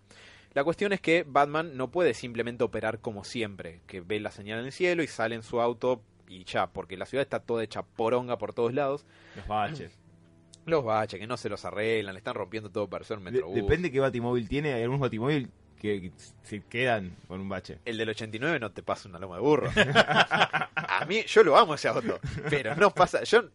La 0.53 0.63
cuestión 0.63 0.91
es 0.93 1.01
que 1.01 1.25
Batman 1.27 1.77
no 1.77 1.91
puede 1.91 2.13
simplemente 2.13 2.63
operar 2.63 2.99
como 2.99 3.23
siempre, 3.25 3.81
que 3.87 3.99
ve 4.01 4.19
la 4.19 4.31
señal 4.31 4.59
en 4.59 4.65
el 4.67 4.71
cielo 4.71 5.03
y 5.03 5.07
sale 5.07 5.35
en 5.35 5.43
su 5.43 5.61
auto 5.61 6.01
y 6.31 6.43
ya, 6.45 6.67
porque 6.67 6.97
la 6.97 7.05
ciudad 7.05 7.21
está 7.23 7.39
toda 7.39 7.63
hecha 7.63 7.83
poronga 7.83 8.37
por 8.37 8.53
todos 8.53 8.73
lados. 8.73 9.05
Los 9.35 9.47
baches. 9.47 9.97
Los 10.65 10.83
baches, 10.85 11.19
que 11.19 11.25
no 11.25 11.37
se 11.37 11.49
los 11.49 11.65
arreglan, 11.65 12.13
le 12.13 12.19
están 12.19 12.35
rompiendo 12.35 12.69
todo 12.69 12.87
para 12.87 13.01
hacer 13.03 13.17
un 13.17 13.23
De- 13.25 13.31
metrobús. 13.31 13.55
depende 13.55 13.91
qué 13.91 13.99
batimóvil 13.99 14.47
tiene. 14.47 14.73
Hay 14.73 14.83
algunos 14.83 15.01
batimóvil 15.01 15.49
que, 15.79 16.11
se 16.43 16.61
quedan 16.61 17.15
con 17.27 17.41
un 17.41 17.49
bache. 17.49 17.79
El 17.83 17.97
del 17.97 18.09
89 18.09 18.59
no 18.59 18.71
te 18.71 18.83
pasa 18.83 19.09
una 19.09 19.17
loma 19.17 19.37
de 19.37 19.41
burro. 19.41 19.71
A 19.75 21.05
mí, 21.07 21.23
yo 21.25 21.43
lo 21.43 21.57
amo 21.57 21.73
ese 21.75 21.87
auto, 21.87 22.19
pero 22.49 22.75
no 22.75 22.91
pasa. 22.93 23.23
Yo 23.23 23.45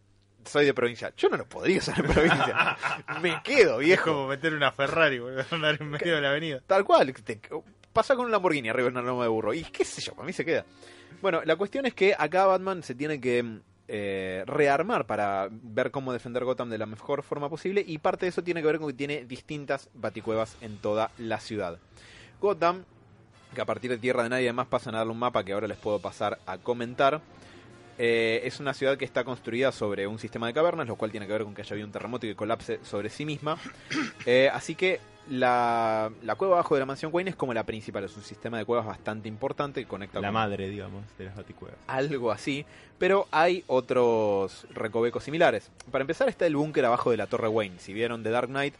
soy 0.43 0.65
de 0.65 0.73
provincia, 0.73 1.13
yo 1.15 1.29
no 1.29 1.37
lo 1.37 1.47
podría 1.47 1.77
usar 1.77 1.97
en 1.99 2.11
provincia. 2.11 2.77
Me 3.21 3.41
quedo, 3.43 3.79
Es 3.79 3.85
viejo. 3.85 4.11
como 4.11 4.27
meter 4.27 4.53
una 4.53 4.71
Ferrari, 4.73 5.19
boludo, 5.19 5.45
andar 5.51 5.77
en 5.81 5.89
medio 5.89 6.15
de 6.15 6.21
la 6.21 6.29
avenida. 6.31 6.61
Tal 6.67 6.83
cual, 6.83 7.13
te- 7.13 7.39
pasa 7.97 8.15
con 8.15 8.25
un 8.25 8.31
Lamborghini 8.31 8.69
arriba 8.69 8.89
de 8.89 8.91
una 8.91 9.01
loma 9.01 9.23
de 9.23 9.29
burro. 9.29 9.55
Y 9.55 9.63
qué 9.63 9.83
sé 9.83 10.01
yo, 10.01 10.13
para 10.13 10.27
mí 10.27 10.31
se 10.31 10.45
queda. 10.45 10.65
Bueno, 11.19 11.41
la 11.43 11.55
cuestión 11.55 11.87
es 11.87 11.95
que 11.95 12.13
acá 12.15 12.45
Batman 12.45 12.83
se 12.83 12.93
tiene 12.93 13.19
que 13.19 13.61
eh, 13.87 14.43
rearmar 14.45 15.07
para 15.07 15.47
ver 15.49 15.89
cómo 15.89 16.13
defender 16.13 16.43
Gotham 16.43 16.69
de 16.69 16.77
la 16.77 16.85
mejor 16.85 17.23
forma 17.23 17.49
posible. 17.49 17.83
Y 17.87 17.97
parte 17.97 18.27
de 18.27 18.29
eso 18.29 18.43
tiene 18.43 18.61
que 18.61 18.67
ver 18.67 18.77
con 18.77 18.89
que 18.89 18.93
tiene 18.93 19.25
distintas 19.25 19.89
baticuevas 19.95 20.57
en 20.61 20.77
toda 20.77 21.09
la 21.17 21.39
ciudad. 21.39 21.79
Gotham, 22.39 22.85
que 23.55 23.61
a 23.61 23.65
partir 23.65 23.89
de 23.89 23.97
Tierra 23.97 24.21
de 24.21 24.29
Nadie 24.29 24.45
además 24.45 24.67
pasan 24.67 24.93
a 24.93 24.99
darle 24.99 25.13
un 25.13 25.19
mapa 25.19 25.43
que 25.43 25.53
ahora 25.53 25.67
les 25.67 25.79
puedo 25.79 25.97
pasar 25.97 26.37
a 26.45 26.59
comentar. 26.59 27.19
Eh, 27.97 28.41
es 28.43 28.59
una 28.59 28.73
ciudad 28.73 28.97
que 28.97 29.05
está 29.05 29.23
construida 29.23 29.71
sobre 29.71 30.05
un 30.07 30.19
sistema 30.19 30.47
de 30.47 30.53
cavernas, 30.53 30.87
lo 30.87 30.95
cual 30.95 31.11
tiene 31.11 31.25
que 31.25 31.33
ver 31.33 31.43
con 31.43 31.55
que 31.55 31.61
haya 31.61 31.73
habido 31.73 31.87
un 31.87 31.91
terremoto 31.91 32.25
y 32.25 32.29
que 32.29 32.35
colapse 32.35 32.79
sobre 32.83 33.09
sí 33.09 33.25
misma. 33.25 33.57
Eh, 34.25 34.49
así 34.53 34.75
que 34.75 34.99
la, 35.29 36.11
la 36.23 36.35
cueva 36.35 36.55
abajo 36.55 36.75
de 36.75 36.79
la 36.79 36.85
mansión 36.85 37.11
Wayne 37.13 37.29
es 37.29 37.35
como 37.35 37.53
la 37.53 37.63
principal, 37.63 38.03
es 38.03 38.15
un 38.17 38.23
sistema 38.23 38.57
de 38.57 38.65
cuevas 38.65 38.85
bastante 38.85 39.29
importante 39.29 39.81
que 39.81 39.87
conecta 39.87 40.19
La 40.19 40.27
con 40.27 40.33
madre, 40.33 40.67
digamos, 40.69 41.03
de 41.17 41.25
las 41.25 41.35
baticuevas. 41.35 41.77
algo 41.87 42.31
así, 42.31 42.65
pero 42.97 43.27
hay 43.31 43.63
otros 43.67 44.67
recovecos 44.71 45.23
similares. 45.23 45.69
Para 45.91 46.01
empezar 46.01 46.27
está 46.27 46.45
el 46.45 46.55
búnker 46.57 46.85
abajo 46.85 47.11
de 47.11 47.17
la 47.17 47.27
Torre 47.27 47.47
Wayne. 47.47 47.79
Si 47.79 47.93
vieron 47.93 48.21
The 48.23 48.31
Dark 48.31 48.49
Knight, 48.49 48.73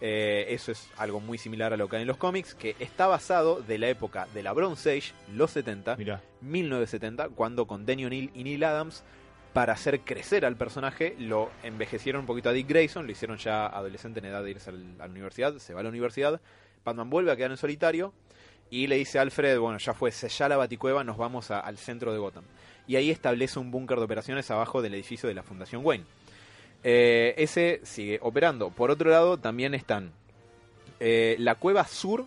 eh, 0.00 0.46
eso 0.50 0.70
es 0.72 0.88
algo 0.96 1.20
muy 1.20 1.38
similar 1.38 1.72
a 1.72 1.76
lo 1.76 1.88
que 1.88 1.96
hay 1.96 2.02
en 2.02 2.08
los 2.08 2.16
cómics, 2.16 2.54
que 2.54 2.76
está 2.78 3.06
basado 3.06 3.60
de 3.62 3.78
la 3.78 3.88
época 3.88 4.26
de 4.34 4.42
la 4.42 4.52
Bronze 4.52 4.96
Age, 4.96 5.12
los 5.34 5.50
70, 5.50 5.96
Mirá, 5.96 6.22
1970, 6.40 7.30
cuando 7.30 7.66
con 7.66 7.84
Danny 7.86 8.04
O'Neill 8.06 8.30
y 8.34 8.44
Neil 8.44 8.64
Adams, 8.64 9.02
para 9.52 9.72
hacer 9.72 10.00
crecer 10.00 10.44
al 10.44 10.56
personaje, 10.56 11.16
lo 11.18 11.50
envejecieron 11.62 12.20
un 12.20 12.26
poquito 12.26 12.48
a 12.48 12.52
Dick 12.52 12.68
Grayson, 12.68 13.06
lo 13.06 13.12
hicieron 13.12 13.38
ya 13.38 13.66
adolescente 13.66 14.20
en 14.20 14.26
edad 14.26 14.44
de 14.44 14.50
irse 14.50 14.70
a 14.70 14.72
la 14.72 15.06
universidad, 15.06 15.56
se 15.58 15.74
va 15.74 15.80
a 15.80 15.82
la 15.82 15.88
universidad, 15.88 16.40
Batman 16.84 17.10
vuelve 17.10 17.32
a 17.32 17.36
quedar 17.36 17.50
en 17.50 17.56
solitario 17.56 18.12
y 18.70 18.86
le 18.86 18.96
dice 18.96 19.18
a 19.18 19.22
Alfred, 19.22 19.58
bueno, 19.58 19.78
ya 19.78 19.94
fue, 19.94 20.12
sella 20.12 20.48
la 20.50 20.56
baticueva, 20.58 21.02
nos 21.02 21.16
vamos 21.16 21.50
a- 21.50 21.60
al 21.60 21.78
centro 21.78 22.12
de 22.12 22.18
Gotham. 22.18 22.44
Y 22.86 22.96
ahí 22.96 23.10
establece 23.10 23.58
un 23.58 23.70
búnker 23.70 23.98
de 23.98 24.04
operaciones 24.04 24.50
abajo 24.50 24.80
del 24.82 24.94
edificio 24.94 25.28
de 25.28 25.34
la 25.34 25.42
Fundación 25.42 25.84
Wayne. 25.84 26.04
Eh, 26.84 27.34
ese 27.36 27.80
sigue 27.82 28.18
operando. 28.22 28.70
Por 28.70 28.90
otro 28.90 29.10
lado, 29.10 29.38
también 29.38 29.74
están 29.74 30.12
eh, 31.00 31.36
la 31.38 31.54
Cueva 31.56 31.86
Sur, 31.86 32.26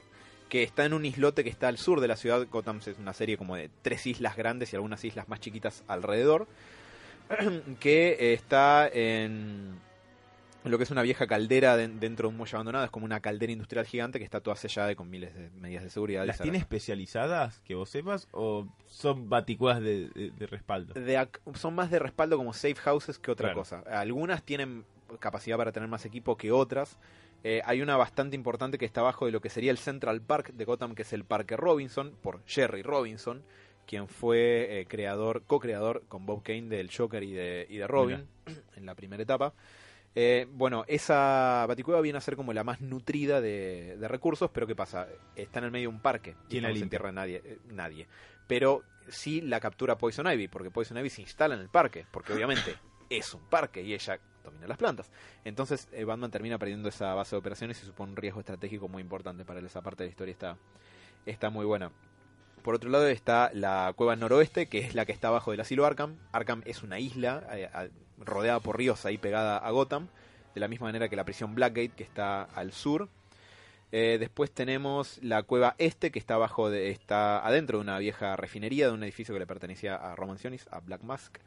que 0.50 0.64
está 0.64 0.86
en 0.86 0.94
un 0.94 1.06
islote 1.06 1.44
que 1.44 1.50
está 1.50 1.68
al 1.68 1.78
sur 1.78 2.02
de 2.02 2.08
la 2.08 2.18
ciudad. 2.18 2.46
Gotham 2.50 2.80
es 2.86 2.98
una 3.00 3.14
serie 3.14 3.38
como 3.38 3.56
de 3.56 3.70
tres 3.82 4.06
islas 4.08 4.36
grandes 4.36 4.74
y 4.74 4.76
algunas 4.76 5.04
islas 5.06 5.30
más 5.30 5.40
chiquitas 5.40 5.84
alrededor. 5.88 6.48
que 7.80 8.34
está 8.34 8.88
en 8.88 9.80
lo 10.64 10.78
que 10.78 10.84
es 10.84 10.92
una 10.92 11.02
vieja 11.02 11.26
caldera 11.28 11.76
de- 11.76 11.88
dentro 11.88 12.28
de 12.28 12.32
un 12.34 12.38
muelle 12.38 12.56
abandonado. 12.56 12.86
Es 12.86 12.92
como 12.92 13.06
una 13.06 13.20
caldera 13.20 13.52
industrial 13.52 13.86
gigante 13.86 14.20
que 14.20 14.26
está 14.26 14.42
toda 14.42 14.56
sellada 14.56 14.92
y 14.92 14.96
con 14.96 15.10
miles 15.10 15.34
de 15.34 15.50
medidas 15.52 15.84
de 15.84 15.90
seguridad. 15.90 16.26
¿Las 16.26 16.40
tiene 16.40 16.58
especializadas, 16.60 17.60
que 17.62 17.76
vos 17.76 17.90
sepas, 17.90 18.28
o 18.32 18.68
son 18.86 19.30
baticuas 19.30 19.80
de, 19.82 20.10
de- 20.10 20.32
de 20.32 20.48
respaldo? 20.48 20.94
son 21.56 21.74
más 21.76 21.90
de 21.90 22.00
respaldo 22.00 22.38
como 22.38 22.54
safe 22.54 22.76
houses 22.76 23.18
que 23.20 23.32
otra 23.32 23.48
Claro. 23.50 23.60
cosa. 23.62 23.80
Algunas 23.92 24.44
tienen 24.44 24.86
capacidad 25.20 25.58
para 25.58 25.72
tener 25.72 25.90
más 25.90 26.06
equipo 26.06 26.38
que 26.38 26.52
otras. 26.52 26.98
Eh, 27.44 27.62
hay 27.66 27.82
una 27.82 27.98
bastante 27.98 28.36
importante 28.36 28.78
que 28.78 28.86
está 28.86 29.02
abajo 29.02 29.26
de 29.26 29.32
lo 29.32 29.42
que 29.42 29.50
sería 29.50 29.72
el 29.72 29.80
Central 29.80 30.22
Park 30.22 30.52
de 30.54 30.64
Gotham, 30.64 30.94
que 30.94 31.02
es 31.02 31.12
el 31.12 31.26
Parque 31.26 31.58
Robinson, 31.58 32.16
por 32.22 32.44
Jerry 32.46 32.84
Robinson, 32.84 33.42
quien 33.88 34.08
fue 34.08 34.80
eh, 34.82 34.86
creador, 34.86 35.42
co-creador 35.48 36.04
con 36.08 36.28
Bob 36.28 36.44
Kane 36.44 36.68
del 36.70 36.92
Joker 36.96 37.24
y 37.24 37.34
de, 37.34 37.66
y 37.68 37.78
de 37.78 37.88
Robin 37.88 38.28
en 38.78 38.86
la 38.86 38.94
primera 38.94 39.24
etapa. 39.24 39.54
Eh, 40.14 40.48
bueno, 40.52 40.84
esa 40.88 41.66
baticueva 41.68 42.02
viene 42.02 42.18
a 42.18 42.22
ser 42.22 42.36
como 42.36 42.52
la 42.54 42.64
más 42.64 42.82
nutrida 42.82 43.40
de, 43.40 43.96
de 43.98 44.08
recursos, 44.08 44.50
pero 44.52 44.68
¿qué 44.68 44.76
pasa? 44.76 45.08
Está 45.36 45.60
en 45.60 45.66
el 45.66 45.72
medio 45.72 45.90
de 45.90 45.96
un 45.96 46.02
parque. 46.02 46.36
y 46.48 46.52
¿Quién 46.52 46.64
la 46.64 46.70
no 46.70 46.76
se 46.76 46.84
entierra 46.84 47.12
nadie, 47.12 47.42
eh, 47.46 47.60
nadie. 47.70 48.08
Pero 48.48 48.84
sí 49.08 49.42
la 49.42 49.60
captura 49.60 49.98
Poison 49.98 50.28
Ivy, 50.28 50.48
porque 50.48 50.72
Poison 50.72 50.98
Ivy 50.98 51.10
se 51.10 51.22
instala 51.22 51.56
en 51.56 51.62
el 51.62 51.70
parque, 51.70 52.06
porque 52.12 52.34
obviamente 52.34 52.76
es 53.10 53.34
un 53.34 53.42
parque 53.42 53.82
y 53.82 53.94
ella 53.94 54.20
domina 54.44 54.68
las 54.68 54.78
plantas. 54.78 55.10
Entonces 55.46 55.88
eh, 55.92 56.04
Batman 56.04 56.32
termina 56.32 56.58
perdiendo 56.58 56.90
esa 56.90 57.14
base 57.14 57.36
de 57.36 57.40
operaciones 57.40 57.82
y 57.82 57.86
supone 57.86 58.12
un 58.12 58.18
riesgo 58.18 58.40
estratégico 58.40 58.88
muy 58.88 59.02
importante 59.02 59.46
para 59.46 59.60
él. 59.60 59.66
Esa 59.66 59.82
parte 59.82 60.04
de 60.04 60.10
la 60.10 60.12
historia 60.12 60.32
está, 60.34 60.58
está 61.26 61.50
muy 61.50 61.66
buena. 61.66 61.92
Por 62.62 62.76
otro 62.76 62.90
lado 62.92 63.08
está 63.08 63.50
la 63.54 63.92
cueva 63.96 64.16
noroeste, 64.16 64.68
que 64.68 64.80
es 64.80 64.94
la 64.94 65.06
que 65.06 65.12
está 65.12 65.30
abajo 65.30 65.52
del 65.52 65.62
asilo 65.62 65.86
Arkham. 65.86 66.18
Arkham 66.32 66.62
es 66.66 66.84
una 66.84 67.00
isla 67.00 67.44
eh, 67.54 67.70
rodeada 68.20 68.60
por 68.60 68.78
ríos 68.78 69.06
ahí 69.06 69.18
pegada 69.18 69.58
a 69.58 69.72
Gotham, 69.72 70.10
de 70.54 70.60
la 70.60 70.68
misma 70.68 70.88
manera 70.88 71.10
que 71.10 71.16
la 71.16 71.24
prisión 71.24 71.56
Blackgate, 71.56 71.94
que 71.96 72.04
está 72.04 72.44
al 72.44 72.72
sur. 72.72 73.10
Eh, 73.92 74.18
después 74.20 74.52
tenemos 74.52 75.18
la 75.24 75.42
cueva 75.44 75.76
este, 75.80 76.12
que 76.12 76.20
está 76.20 76.36
abajo 76.36 76.70
de, 76.70 76.92
está 76.92 77.46
adentro 77.46 77.80
de 77.80 77.82
una 77.82 77.98
vieja 77.98 78.36
refinería 78.36 78.88
de 78.88 78.94
un 78.94 79.04
edificio 79.04 79.34
que 79.34 79.40
le 79.40 79.48
pertenecía 79.48 79.96
a 79.96 80.16
Roman 80.16 80.38
Sionis, 80.38 80.68
a 80.70 80.82
Black 80.82 81.02
Mask. 81.02 81.40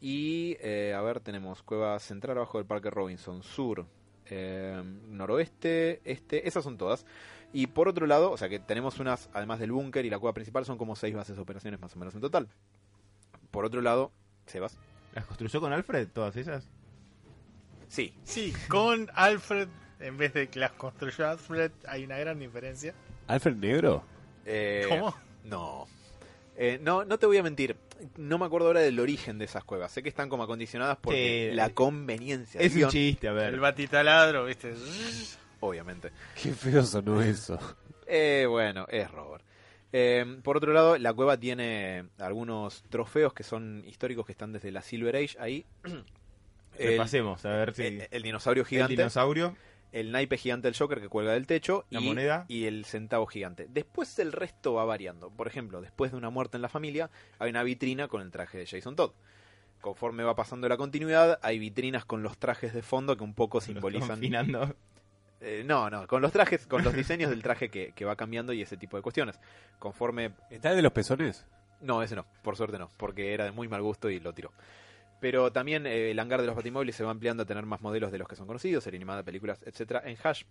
Y 0.00 0.56
eh, 0.60 0.94
a 0.96 1.00
ver, 1.00 1.20
tenemos 1.20 1.62
cueva 1.64 1.98
central 1.98 2.36
abajo 2.38 2.58
del 2.58 2.66
Parque 2.66 2.90
Robinson, 2.90 3.42
sur, 3.42 3.84
noroeste, 5.08 6.00
este, 6.04 6.46
esas 6.46 6.62
son 6.62 6.78
todas. 6.78 7.04
Y 7.52 7.68
por 7.68 7.88
otro 7.88 8.06
lado, 8.06 8.30
o 8.32 8.36
sea 8.36 8.48
que 8.48 8.58
tenemos 8.58 8.98
unas, 9.00 9.30
además 9.32 9.58
del 9.60 9.72
búnker 9.72 10.04
y 10.04 10.10
la 10.10 10.18
cueva 10.18 10.34
principal, 10.34 10.64
son 10.66 10.76
como 10.78 10.94
seis 10.96 11.14
bases 11.14 11.36
de 11.36 11.42
operaciones 11.42 11.80
más 11.80 11.94
o 11.94 11.98
menos 11.98 12.14
en 12.14 12.20
total. 12.20 12.48
Por 13.50 13.64
otro 13.64 13.80
lado, 13.80 14.12
Sebas. 14.46 14.78
¿Las 15.14 15.24
construyó 15.24 15.60
con 15.60 15.72
Alfred, 15.72 16.08
todas 16.12 16.36
esas? 16.36 16.68
Sí, 17.88 18.12
Sí, 18.24 18.52
con 18.68 19.08
Alfred, 19.14 19.68
en 20.00 20.16
vez 20.18 20.34
de 20.34 20.48
que 20.48 20.58
las 20.58 20.72
construyó 20.72 21.28
Alfred, 21.28 21.70
hay 21.88 22.04
una 22.04 22.18
gran 22.18 22.38
diferencia. 22.38 22.94
¿Alfred 23.28 23.56
Negro? 23.56 24.04
eh, 24.44 24.84
¿Cómo? 24.88 25.16
No. 25.44 25.86
Eh, 26.56 26.78
no, 26.82 27.04
no 27.04 27.18
te 27.18 27.26
voy 27.26 27.38
a 27.38 27.42
mentir. 27.42 27.76
No 28.16 28.36
me 28.38 28.44
acuerdo 28.44 28.66
ahora 28.68 28.80
del 28.80 29.00
origen 29.00 29.38
de 29.38 29.46
esas 29.46 29.64
cuevas. 29.64 29.90
Sé 29.92 30.02
que 30.02 30.08
están 30.10 30.28
como 30.28 30.42
acondicionadas 30.42 30.98
por 30.98 31.14
Sí. 31.14 31.50
la 31.52 31.70
conveniencia. 31.70 32.60
Es 32.60 32.74
un 32.76 32.88
chiste, 32.88 33.28
a 33.28 33.30
El 33.30 33.36
ver. 33.36 33.60
batitaladro, 33.60 34.44
¿viste? 34.44 34.74
Obviamente. 35.60 36.10
Qué 36.40 36.52
feo 36.52 36.82
sonó 36.82 37.20
eso. 37.22 37.58
Eh, 38.06 38.46
bueno, 38.48 38.86
es 38.88 39.10
Robert. 39.10 39.44
Eh, 39.92 40.40
por 40.42 40.56
otro 40.58 40.72
lado, 40.72 40.98
la 40.98 41.12
cueva 41.14 41.38
tiene 41.38 42.08
algunos 42.18 42.82
trofeos 42.90 43.32
que 43.32 43.42
son 43.42 43.82
históricos 43.86 44.26
que 44.26 44.32
están 44.32 44.52
desde 44.52 44.70
la 44.70 44.82
Silver 44.82 45.16
Age 45.16 45.36
ahí. 45.38 45.64
el, 46.78 47.00
a 47.00 47.48
ver 47.48 47.74
si... 47.74 47.82
el- 47.84 48.08
el 48.10 48.22
dinosaurio 48.22 48.64
gigante, 48.64 48.92
el, 48.92 48.98
dinosaurio, 48.98 49.56
naipe 49.92 50.36
gigante 50.36 50.68
del 50.68 50.76
Joker 50.76 51.00
que 51.00 51.08
cuelga 51.08 51.32
del 51.32 51.46
techo 51.46 51.86
La 51.90 52.00
y, 52.00 52.04
moneda. 52.08 52.44
y 52.48 52.64
el 52.66 52.84
centavo 52.84 53.26
gigante. 53.26 53.66
Después 53.70 54.18
el 54.18 54.32
resto 54.32 54.74
va 54.74 54.84
variando. 54.84 55.30
Por 55.30 55.46
ejemplo, 55.46 55.80
después 55.80 56.10
de 56.10 56.18
una 56.18 56.28
muerte 56.30 56.58
en 56.58 56.62
la 56.62 56.68
familia, 56.68 57.10
hay 57.38 57.50
una 57.50 57.62
vitrina 57.62 58.08
con 58.08 58.20
el 58.20 58.30
traje 58.30 58.58
de 58.58 58.66
Jason 58.66 58.96
Todd. 58.96 59.12
Conforme 59.80 60.24
va 60.24 60.34
pasando 60.34 60.68
la 60.68 60.76
continuidad, 60.76 61.38
hay 61.42 61.58
vitrinas 61.58 62.04
con 62.04 62.22
los 62.22 62.36
trajes 62.38 62.74
de 62.74 62.82
fondo 62.82 63.16
que 63.16 63.24
un 63.24 63.34
poco 63.34 63.60
simbolizan. 63.60 64.20
Eh, 65.46 65.62
no, 65.64 65.88
no, 65.88 66.08
con 66.08 66.20
los 66.20 66.32
trajes, 66.32 66.66
con 66.66 66.82
los 66.82 66.92
diseños 66.92 67.30
del 67.30 67.40
traje 67.40 67.68
que, 67.68 67.92
que 67.92 68.04
va 68.04 68.16
cambiando 68.16 68.52
y 68.52 68.62
ese 68.62 68.76
tipo 68.76 68.96
de 68.96 69.02
cuestiones. 69.02 69.38
Conforme. 69.78 70.32
¿Está 70.50 70.70
el 70.70 70.76
de 70.76 70.82
los 70.82 70.92
pezones? 70.92 71.46
No, 71.80 72.02
ese 72.02 72.16
no, 72.16 72.26
por 72.42 72.56
suerte 72.56 72.78
no, 72.80 72.90
porque 72.96 73.32
era 73.32 73.44
de 73.44 73.52
muy 73.52 73.68
mal 73.68 73.80
gusto 73.80 74.10
y 74.10 74.18
lo 74.18 74.32
tiró. 74.32 74.50
Pero 75.20 75.52
también 75.52 75.86
eh, 75.86 76.10
el 76.10 76.18
hangar 76.18 76.40
de 76.40 76.48
los 76.48 76.56
batimóviles 76.56 76.96
se 76.96 77.04
va 77.04 77.12
ampliando 77.12 77.44
a 77.44 77.46
tener 77.46 77.64
más 77.64 77.80
modelos 77.80 78.10
de 78.10 78.18
los 78.18 78.26
que 78.26 78.34
son 78.34 78.48
conocidos, 78.48 78.82
serie 78.82 78.98
animada, 78.98 79.22
películas, 79.22 79.60
etcétera 79.64 80.02
En 80.04 80.16
Hash, 80.20 80.42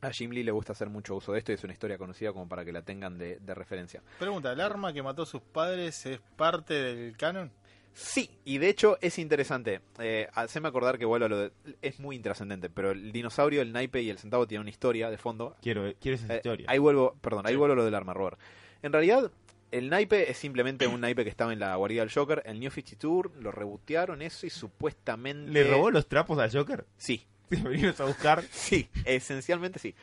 a 0.00 0.10
Jim 0.10 0.30
Lee 0.30 0.44
le 0.44 0.52
gusta 0.52 0.72
hacer 0.74 0.88
mucho 0.88 1.16
uso 1.16 1.32
de 1.32 1.40
esto 1.40 1.50
y 1.50 1.56
es 1.56 1.64
una 1.64 1.72
historia 1.72 1.98
conocida 1.98 2.32
como 2.32 2.48
para 2.48 2.64
que 2.64 2.72
la 2.72 2.82
tengan 2.82 3.18
de, 3.18 3.38
de 3.40 3.54
referencia. 3.54 4.00
Pregunta, 4.18 4.52
¿el 4.52 4.60
arma 4.60 4.92
que 4.92 5.02
mató 5.02 5.22
a 5.22 5.26
sus 5.26 5.42
padres 5.42 6.06
es 6.06 6.20
parte 6.36 6.74
del 6.74 7.16
canon? 7.16 7.50
Sí, 7.92 8.30
y 8.44 8.58
de 8.58 8.68
hecho 8.68 8.98
es 9.00 9.18
interesante. 9.18 9.80
Eh, 9.98 10.28
haceme 10.34 10.68
acordar 10.68 10.98
que 10.98 11.04
vuelvo 11.04 11.26
a 11.26 11.28
lo 11.28 11.38
de. 11.38 11.52
Es 11.82 11.98
muy 12.00 12.16
intrascendente, 12.16 12.70
pero 12.70 12.92
el 12.92 13.12
dinosaurio, 13.12 13.60
el 13.62 13.72
naipe 13.72 14.00
y 14.00 14.10
el 14.10 14.18
centavo 14.18 14.46
tienen 14.46 14.62
una 14.62 14.70
historia 14.70 15.10
de 15.10 15.18
fondo 15.18 15.56
Quiero, 15.60 15.92
quiero 16.00 16.16
esa 16.16 16.32
Eh, 16.32 16.36
historia. 16.36 16.66
ahí 16.68 16.78
vuelvo, 16.78 17.16
perdón, 17.20 17.46
ahí 17.46 17.52
Sí. 17.54 17.56
vuelvo 17.58 17.72
a 17.74 17.76
lo 17.76 17.84
del 17.84 17.94
arma, 17.94 18.14
Robert. 18.14 18.38
En 18.82 18.92
realidad, 18.92 19.30
el 19.72 19.90
naipe 19.90 20.30
es 20.30 20.38
simplemente 20.38 20.86
un 20.86 21.00
naipe 21.00 21.24
que 21.24 21.30
estaba 21.30 21.52
en 21.52 21.58
la 21.58 21.74
guarida 21.76 22.00
del 22.02 22.12
Joker. 22.12 22.42
El 22.46 22.58
New 22.60 22.70
52 22.70 23.26
lo 23.40 23.50
rebotearon 23.52 24.22
eso 24.22 24.46
y 24.46 24.50
supuestamente... 24.50 25.50
¿Le 25.50 25.64
robó 25.64 25.90
los 25.90 26.06
trapos 26.08 26.38
al 26.38 26.50
Joker? 26.50 26.86
Sí, 26.96 27.26
vinimos 27.50 28.00
a 28.00 28.04
buscar. 28.06 28.42
sí, 28.50 28.88
esencialmente 29.04 29.78
sí. 29.78 29.94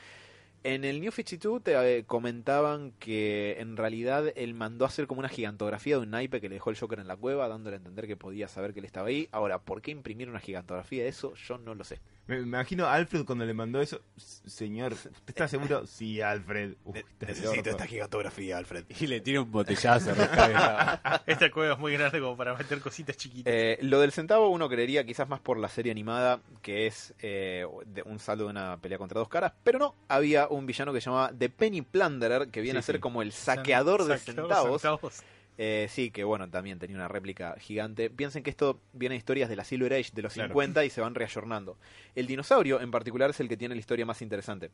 En 0.67 0.83
el 0.83 0.99
New 0.99 1.13
52 1.13 1.63
te 1.63 1.97
eh, 1.97 2.03
comentaban 2.03 2.91
que 2.99 3.55
en 3.61 3.77
realidad 3.77 4.33
él 4.35 4.53
mandó 4.53 4.83
a 4.83 4.89
hacer 4.89 5.07
como 5.07 5.19
una 5.19 5.29
gigantografía 5.29 5.95
de 5.95 6.01
un 6.01 6.09
naipe 6.09 6.41
que 6.41 6.49
le 6.49 6.55
dejó 6.55 6.71
el 6.71 6.77
Joker 6.77 6.99
en 6.99 7.07
la 7.07 7.15
cueva, 7.15 7.47
dándole 7.47 7.77
a 7.77 7.77
entender 7.77 8.05
que 8.05 8.17
podía 8.17 8.49
saber 8.49 8.73
que 8.73 8.79
él 8.79 8.85
estaba 8.85 9.07
ahí. 9.07 9.29
Ahora, 9.31 9.59
¿por 9.59 9.81
qué 9.81 9.91
imprimir 9.91 10.29
una 10.29 10.41
gigantografía 10.41 11.03
de 11.03 11.07
eso? 11.07 11.33
Yo 11.35 11.57
no 11.57 11.73
lo 11.73 11.85
sé. 11.85 12.01
Me, 12.27 12.37
imagino 12.39 12.85
a 12.85 12.93
Alfred 12.93 13.25
cuando 13.25 13.45
le 13.45 13.53
mandó 13.53 13.81
eso. 13.81 14.01
"S- 14.17 14.41
Señor, 14.49 14.93
¿usted 14.93 15.11
está 15.27 15.47
seguro? 15.47 15.85
Sí, 15.87 16.21
Alfred. 16.21 16.73
Uy, 16.83 17.03
está 17.19 17.31
el 17.49 17.59
orto. 17.69 17.83
gigantografía, 17.85 18.57
Alfred. 18.57 18.83
Y 18.99 19.07
le 19.07 19.21
tira 19.21 19.41
un 19.41 19.51
botellazo. 19.51 20.11
Esta 21.25 21.51
cueva 21.51 21.73
es 21.73 21.79
muy 21.79 21.93
grande 21.93 22.19
como 22.19 22.35
para 22.35 22.53
meter 22.55 22.79
cositas 22.81 23.15
chiquitas. 23.17 23.53
Eh, 23.53 23.77
lo 23.81 23.99
del 23.99 24.11
centavo 24.11 24.49
uno 24.49 24.67
creería 24.69 25.05
quizás 25.05 25.27
más 25.29 25.39
por 25.39 25.57
la 25.57 25.69
serie 25.69 25.91
animada 25.91 26.41
que 26.61 26.87
es 26.87 27.13
eh, 27.19 27.65
de 27.85 28.01
un 28.03 28.19
saldo 28.19 28.45
de 28.45 28.49
una 28.51 28.77
pelea 28.77 28.97
contra 28.97 29.19
dos 29.19 29.29
caras, 29.29 29.53
pero 29.63 29.79
no, 29.79 29.95
había 30.07 30.47
un 30.47 30.65
villano 30.65 30.91
que 30.93 31.01
se 31.01 31.05
llamaba 31.09 31.31
The 31.37 31.49
Penny 31.49 31.81
Plunderer 31.81 32.49
que 32.49 32.61
viene 32.61 32.79
Sí, 32.79 32.83
a 32.83 32.85
ser 32.87 32.95
sí. 32.95 33.01
como 33.01 33.21
el 33.21 33.31
saqueador 33.31 34.03
de 34.05 34.17
centavos. 34.17 34.81
Eh, 35.59 35.87
sí, 35.89 36.11
que 36.11 36.23
bueno, 36.23 36.49
también 36.49 36.77
tenía 36.77 36.95
una 36.97 37.07
réplica 37.07 37.55
gigante. 37.59 38.09
Piensen 38.11 38.43
que 38.43 38.49
esto 38.51 38.79
viene 38.93 39.13
de 39.13 39.17
historias 39.17 39.49
de 39.49 39.55
la 39.55 39.63
Silver 39.63 39.91
Age 39.93 40.11
de 40.13 40.21
los 40.21 40.33
Claro. 40.33 40.49
50 40.49 40.85
y 40.85 40.89
se 40.91 41.01
van 41.01 41.15
reayornando. 41.15 41.77
El 42.15 42.27
dinosaurio 42.27 42.79
en 42.79 42.91
particular 42.91 43.31
es 43.31 43.39
el 43.39 43.49
que 43.49 43.57
tiene 43.57 43.73
la 43.73 43.79
historia 43.79 44.05
más 44.05 44.21
interesante. 44.21 44.69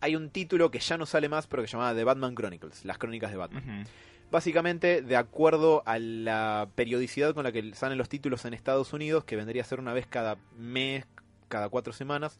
Hay 0.00 0.14
un 0.16 0.30
título 0.30 0.70
que 0.70 0.78
ya 0.78 0.96
no 0.96 1.04
sale 1.06 1.28
más, 1.28 1.46
pero 1.48 1.62
que 1.62 1.68
se 1.68 1.72
llama 1.76 1.94
The 1.94 2.04
Batman 2.04 2.34
Chronicles, 2.36 2.84
las 2.84 2.96
crónicas 2.98 3.30
de 3.32 3.36
Batman. 3.38 3.86
Básicamente, 4.30 5.02
de 5.02 5.16
acuerdo 5.16 5.82
a 5.86 5.98
la 5.98 6.68
periodicidad 6.76 7.34
con 7.34 7.42
la 7.42 7.50
que 7.50 7.74
salen 7.74 7.98
los 7.98 8.08
títulos 8.08 8.44
en 8.44 8.54
Estados 8.54 8.92
Unidos, 8.92 9.24
que 9.24 9.34
vendría 9.34 9.62
a 9.62 9.64
ser 9.64 9.80
una 9.80 9.92
vez 9.92 10.06
cada 10.06 10.36
mes, 10.56 11.04
cada 11.48 11.68
cuatro 11.68 11.92
semanas, 11.92 12.38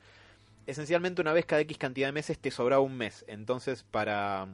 esencialmente 0.68 1.20
una 1.20 1.32
vez 1.32 1.46
cada 1.46 1.62
X 1.62 1.76
cantidad 1.78 2.06
de 2.06 2.12
meses 2.12 2.38
te 2.38 2.52
sobraba 2.52 2.80
un 2.80 2.96
mes. 2.96 3.24
Entonces, 3.26 3.82
para, 3.90 4.46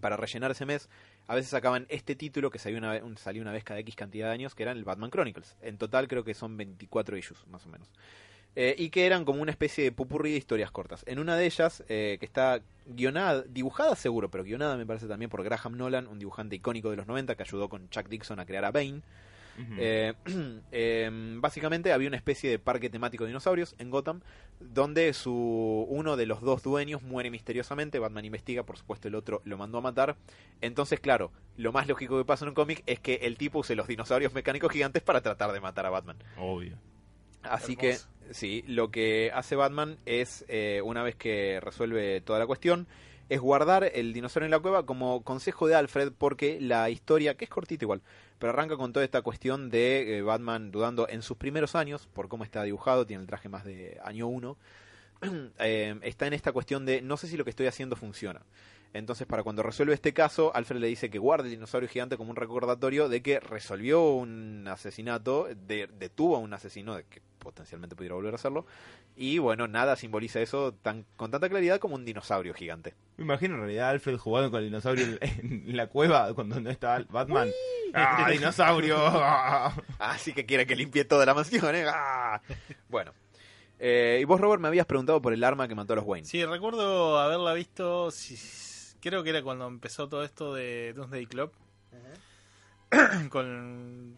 para 0.00 0.16
rellenar 0.16 0.50
ese 0.50 0.66
mes, 0.66 0.88
a 1.28 1.34
veces 1.34 1.50
sacaban 1.50 1.86
este 1.88 2.14
título 2.14 2.50
que 2.50 2.58
salió 2.58 2.78
una, 2.78 2.92
un- 3.04 3.16
salió 3.18 3.42
una 3.42 3.52
vez 3.52 3.64
cada 3.64 3.80
X 3.80 3.96
cantidad 3.96 4.26
de 4.28 4.32
años, 4.34 4.54
que 4.54 4.62
era 4.62 4.72
el 4.72 4.84
Batman 4.84 5.10
Chronicles. 5.10 5.56
En 5.62 5.78
total 5.78 6.08
creo 6.08 6.24
que 6.24 6.34
son 6.34 6.56
24 6.56 7.16
issues, 7.16 7.46
más 7.48 7.66
o 7.66 7.68
menos. 7.68 7.88
Eh, 8.58 8.74
y 8.78 8.88
que 8.88 9.04
eran 9.04 9.26
como 9.26 9.42
una 9.42 9.50
especie 9.50 9.84
de 9.84 9.92
pupurrí 9.92 10.30
de 10.32 10.38
historias 10.38 10.70
cortas. 10.70 11.04
En 11.06 11.18
una 11.18 11.36
de 11.36 11.44
ellas, 11.44 11.84
eh, 11.88 12.16
que 12.18 12.24
está 12.24 12.60
guionada, 12.86 13.42
dibujada 13.42 13.94
seguro, 13.96 14.30
pero 14.30 14.44
guionada 14.44 14.76
me 14.78 14.86
parece 14.86 15.06
también 15.06 15.28
por 15.30 15.42
Graham 15.44 15.76
Nolan, 15.76 16.06
un 16.06 16.18
dibujante 16.18 16.56
icónico 16.56 16.90
de 16.90 16.96
los 16.96 17.06
90 17.06 17.34
que 17.34 17.42
ayudó 17.42 17.68
con 17.68 17.90
Chuck 17.90 18.08
Dixon 18.08 18.40
a 18.40 18.46
crear 18.46 18.64
a 18.64 18.70
Bane. 18.70 19.02
Eh, 19.78 20.14
em, 20.70 21.40
básicamente 21.40 21.92
había 21.92 22.08
una 22.08 22.16
especie 22.16 22.50
de 22.50 22.58
parque 22.58 22.90
temático 22.90 23.24
de 23.24 23.28
dinosaurios 23.28 23.74
en 23.78 23.90
Gotham, 23.90 24.20
donde 24.60 25.12
su 25.12 25.86
uno 25.88 26.16
de 26.16 26.26
los 26.26 26.40
dos 26.40 26.62
dueños 26.62 27.02
muere 27.02 27.30
misteriosamente. 27.30 27.98
Batman 27.98 28.24
investiga, 28.24 28.64
por 28.64 28.76
supuesto, 28.76 29.08
el 29.08 29.14
otro 29.14 29.42
lo 29.44 29.56
mandó 29.56 29.78
a 29.78 29.82
matar. 29.82 30.16
Entonces, 30.60 31.00
claro, 31.00 31.32
lo 31.56 31.72
más 31.72 31.88
lógico 31.88 32.18
que 32.18 32.24
pasa 32.24 32.44
en 32.44 32.50
un 32.50 32.54
cómic 32.54 32.82
es 32.86 33.00
que 33.00 33.16
el 33.22 33.36
tipo 33.36 33.60
use 33.60 33.74
los 33.74 33.86
dinosaurios 33.86 34.34
mecánicos 34.34 34.72
gigantes 34.72 35.02
para 35.02 35.20
tratar 35.20 35.52
de 35.52 35.60
matar 35.60 35.86
a 35.86 35.90
Batman. 35.90 36.18
Obvio. 36.38 36.78
Así 37.42 37.76
Hermoso. 37.78 38.08
que, 38.08 38.16
Sí, 38.32 38.64
lo 38.66 38.90
que 38.90 39.30
hace 39.32 39.56
Batman 39.56 39.98
es, 40.04 40.44
eh, 40.48 40.80
una 40.84 41.02
vez 41.02 41.14
que 41.14 41.60
resuelve 41.60 42.20
toda 42.20 42.38
la 42.38 42.46
cuestión, 42.46 42.86
es 43.28 43.40
guardar 43.40 43.90
el 43.94 44.12
dinosaurio 44.12 44.46
en 44.46 44.50
la 44.52 44.58
cueva 44.58 44.86
como 44.86 45.22
consejo 45.22 45.66
de 45.66 45.74
Alfred, 45.74 46.12
porque 46.16 46.60
la 46.60 46.90
historia, 46.90 47.36
que 47.36 47.44
es 47.44 47.50
cortita 47.50 47.84
igual, 47.84 48.02
pero 48.38 48.52
arranca 48.52 48.76
con 48.76 48.92
toda 48.92 49.04
esta 49.04 49.22
cuestión 49.22 49.70
de 49.70 50.18
eh, 50.18 50.22
Batman 50.22 50.70
dudando 50.70 51.08
en 51.08 51.22
sus 51.22 51.36
primeros 51.36 51.74
años, 51.74 52.08
por 52.12 52.28
cómo 52.28 52.44
está 52.44 52.62
dibujado, 52.62 53.06
tiene 53.06 53.22
el 53.22 53.26
traje 53.26 53.48
más 53.48 53.64
de 53.64 53.98
año 54.04 54.28
1, 54.28 54.56
está 55.58 56.26
en 56.26 56.32
esta 56.32 56.52
cuestión 56.52 56.86
de 56.86 57.02
no 57.02 57.16
sé 57.16 57.26
si 57.28 57.36
lo 57.36 57.44
que 57.44 57.50
estoy 57.50 57.66
haciendo 57.66 57.96
funciona. 57.96 58.42
Entonces, 58.92 59.26
para 59.26 59.42
cuando 59.42 59.62
resuelve 59.62 59.92
este 59.92 60.14
caso, 60.14 60.54
Alfred 60.54 60.78
le 60.80 60.86
dice 60.86 61.10
que 61.10 61.18
guarde 61.18 61.44
el 61.48 61.50
dinosaurio 61.54 61.88
gigante 61.88 62.16
como 62.16 62.30
un 62.30 62.36
recordatorio 62.36 63.08
de 63.10 63.22
que 63.22 63.40
resolvió 63.40 64.02
un 64.12 64.66
asesinato, 64.68 65.48
de- 65.66 65.86
detuvo 65.98 66.36
a 66.36 66.38
un 66.38 66.54
asesino 66.54 66.94
de 66.94 67.04
que 67.04 67.20
potencialmente 67.38 67.94
pudiera 67.94 68.14
volver 68.14 68.32
a 68.32 68.36
hacerlo. 68.36 68.64
Y 69.14 69.38
bueno, 69.38 69.68
nada 69.68 69.96
simboliza 69.96 70.40
eso 70.40 70.72
tan, 70.74 71.04
con 71.16 71.30
tanta 71.30 71.48
claridad 71.48 71.78
como 71.78 71.94
un 71.94 72.04
dinosaurio 72.04 72.54
gigante. 72.54 72.94
Me 73.18 73.24
imagino 73.24 73.54
en 73.54 73.60
realidad 73.60 73.88
a 73.88 73.90
Alfred 73.90 74.16
jugando 74.18 74.50
con 74.50 74.60
el 74.60 74.66
dinosaurio 74.66 75.06
en, 75.20 75.76
la 75.76 75.86
cueva 75.88 76.32
cuando 76.34 76.58
no 76.60 76.70
está 76.70 77.04
Batman. 77.08 77.50
¡Ah, 77.94 78.28
dinosaurio! 78.30 78.96
Así 79.98 80.32
que 80.32 80.44
quiere 80.46 80.66
que 80.66 80.74
limpie 80.76 81.04
toda 81.04 81.24
la 81.26 81.34
mansión, 81.34 81.74
¿eh? 81.74 81.84
¡Ah! 81.86 82.40
Bueno. 82.88 83.12
Eh, 83.78 84.18
y 84.22 84.24
vos, 84.24 84.40
Robert, 84.40 84.60
me 84.60 84.68
habías 84.68 84.86
preguntado 84.86 85.20
por 85.20 85.32
el 85.34 85.44
arma 85.44 85.68
que 85.68 85.74
mató 85.74 85.92
a 85.92 85.96
los 85.96 86.04
Wayne. 86.06 86.26
Sí, 86.26 86.44
recuerdo 86.44 87.18
haberla 87.18 87.52
visto, 87.52 88.10
si- 88.10 88.36
creo 89.00 89.22
que 89.22 89.30
era 89.30 89.42
cuando 89.42 89.66
empezó 89.66 90.08
todo 90.08 90.24
esto 90.24 90.54
de 90.54 90.92
Doomsday 90.94 91.26
Club. 91.26 91.52
Con... 93.30 94.16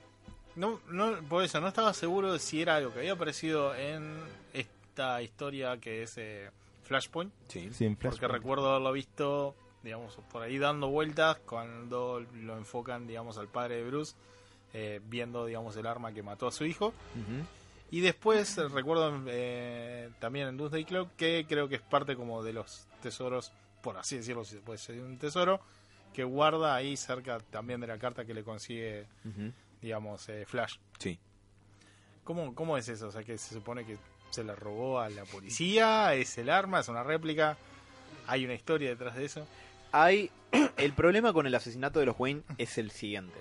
No, 0.57 0.81
no, 0.89 1.23
por 1.29 1.45
eso, 1.45 1.61
no 1.61 1.69
estaba 1.69 1.95
seguro 1.95 2.33
de 2.33 2.39
si 2.39 2.61
era 2.61 2.77
algo 2.77 2.93
que 2.93 2.99
había 3.01 3.13
aparecido 3.13 3.75
en 3.75 4.19
esta 4.53 5.23
historia 5.23 5.79
que 5.79 6.03
es 6.03 6.19
eh, 6.19 6.51
Flashpoint. 6.83 7.33
Sí. 7.49 7.71
Sí, 7.73 7.85
en 7.85 7.97
Porque 7.97 8.27
recuerdo 8.27 8.71
haberlo 8.71 8.93
visto, 8.93 9.55
digamos, 9.85 10.19
por 10.33 10.43
ahí 10.43 10.59
dando 10.59 10.89
vueltas 10.89 11.39
cuando 11.47 12.25
lo 12.43 12.57
enfocan, 12.57 13.07
digamos, 13.07 13.39
al 13.39 13.47
padre 13.47 13.77
de 13.77 13.85
Bruce, 13.85 14.17
eh, 14.73 15.01
viendo, 15.05 15.47
digamos, 15.47 15.77
el 15.77 15.87
arma 15.87 16.13
que 16.13 16.23
mató 16.23 16.49
a 16.49 16.53
su 16.53 16.65
hijo. 16.65 16.93
Y 17.91 18.01
después 18.01 18.59
eh, 18.59 18.69
recuerdo 18.69 19.23
eh, 19.29 20.11
también 20.19 20.49
en 20.49 20.57
Doomsday 20.57 20.85
Club 20.85 21.09
que 21.17 21.47
creo 21.49 21.69
que 21.69 21.77
es 21.77 21.83
parte 21.83 22.17
como 22.17 22.43
de 22.43 22.53
los 22.53 22.87
tesoros, 23.03 23.53
por 23.83 23.97
así 23.97 24.17
decirlo, 24.17 24.45
si 24.45 24.57
se 24.57 24.61
puede 24.61 24.79
decir 24.79 25.01
un 25.03 25.19
tesoro, 25.19 25.61
que 26.13 26.25
guarda 26.25 26.75
ahí 26.75 26.97
cerca 26.97 27.39
también 27.39 27.81
de 27.81 27.87
la 27.87 27.99
carta 27.99 28.25
que 28.25 28.35
le 28.35 28.43
consigue, 28.43 29.07
digamos, 29.81 30.29
eh, 30.29 30.45
Flash. 30.47 30.77
Sí. 30.99 31.19
¿Cómo, 32.25 32.55
¿Cómo 32.55 32.77
es 32.77 32.89
eso? 32.89 33.09
O 33.09 33.13
sea, 33.13 33.23
que 33.23 33.39
se 33.39 33.55
supone 33.55 33.85
que 33.85 33.97
se 34.31 34.45
la 34.45 34.55
robó 34.55 35.01
a 35.01 35.09
la 35.09 35.25
policía, 35.25 36.15
es 36.15 36.37
el 36.39 36.51
arma, 36.51 36.81
es 36.81 36.89
una 36.89 37.03
réplica, 37.03 37.57
hay 38.27 38.45
una 38.45 38.55
historia 38.55 38.91
detrás 38.91 39.17
de 39.17 39.25
eso. 39.25 39.47
Hay. 39.93 40.31
El 40.77 40.93
problema 40.93 41.33
con 41.33 41.47
el 41.47 41.55
asesinato 41.55 41.99
de 42.01 42.07
los 42.07 42.19
Wayne 42.19 42.43
es 42.57 42.79
el 42.79 42.91
siguiente. 42.91 43.39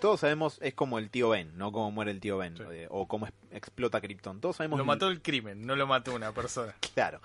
Todos 0.00 0.20
sabemos, 0.20 0.58
es 0.62 0.74
como 0.74 0.98
el 0.98 1.10
tío 1.10 1.30
Ben, 1.30 1.56
¿no? 1.56 1.72
Cómo 1.72 1.90
muere 1.90 2.10
el 2.10 2.20
tío 2.20 2.38
Ben. 2.38 2.56
Sí. 2.56 2.62
eh, 2.70 2.86
o 2.90 3.06
cómo 3.08 3.26
es- 3.26 3.32
explota 3.50 4.00
Krypton. 4.00 4.40
Todos 4.40 4.56
sabemos. 4.56 4.78
Lo 4.78 4.84
mató 4.84 5.08
el 5.08 5.22
crimen, 5.22 5.66
no 5.66 5.76
lo 5.76 5.86
mató 5.86 6.14
una 6.14 6.32
persona. 6.32 6.74
Claro. 6.94 7.20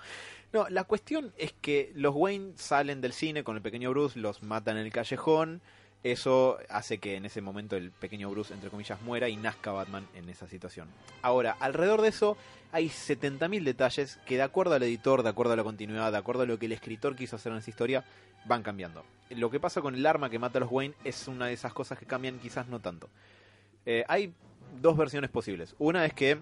No, 0.52 0.68
la 0.68 0.84
cuestión 0.84 1.32
es 1.38 1.52
que 1.54 1.92
los 1.94 2.14
Wayne 2.14 2.52
salen 2.56 3.00
del 3.00 3.12
cine 3.14 3.42
con 3.42 3.56
el 3.56 3.62
pequeño 3.62 3.88
Bruce, 3.90 4.18
los 4.18 4.42
matan 4.42 4.76
en 4.76 4.84
el 4.86 4.92
callejón. 4.92 5.62
Eso 6.04 6.58
hace 6.68 6.98
que 6.98 7.14
en 7.14 7.26
ese 7.26 7.40
momento 7.40 7.76
el 7.76 7.92
pequeño 7.92 8.28
Bruce, 8.28 8.52
entre 8.52 8.70
comillas, 8.70 9.00
muera 9.02 9.28
y 9.28 9.36
nazca 9.36 9.70
Batman 9.70 10.06
en 10.14 10.28
esa 10.28 10.48
situación. 10.48 10.88
Ahora, 11.22 11.56
alrededor 11.60 12.02
de 12.02 12.08
eso 12.08 12.36
hay 12.72 12.88
70.000 12.88 13.62
detalles 13.62 14.18
que 14.26 14.36
de 14.36 14.42
acuerdo 14.42 14.74
al 14.74 14.82
editor, 14.82 15.22
de 15.22 15.28
acuerdo 15.28 15.52
a 15.52 15.56
la 15.56 15.62
continuidad, 15.62 16.10
de 16.10 16.18
acuerdo 16.18 16.42
a 16.42 16.46
lo 16.46 16.58
que 16.58 16.66
el 16.66 16.72
escritor 16.72 17.14
quiso 17.14 17.36
hacer 17.36 17.52
en 17.52 17.58
esa 17.58 17.70
historia, 17.70 18.04
van 18.46 18.64
cambiando. 18.64 19.04
Lo 19.30 19.48
que 19.50 19.60
pasa 19.60 19.80
con 19.80 19.94
el 19.94 20.04
arma 20.04 20.28
que 20.28 20.40
mata 20.40 20.58
a 20.58 20.60
los 20.60 20.72
Wayne 20.72 20.94
es 21.04 21.28
una 21.28 21.46
de 21.46 21.52
esas 21.52 21.72
cosas 21.72 21.98
que 21.98 22.06
cambian, 22.06 22.40
quizás 22.40 22.66
no 22.66 22.80
tanto. 22.80 23.08
Eh, 23.86 24.04
hay 24.08 24.34
dos 24.80 24.96
versiones 24.96 25.30
posibles. 25.30 25.76
Una 25.78 26.04
es 26.04 26.14
que 26.14 26.40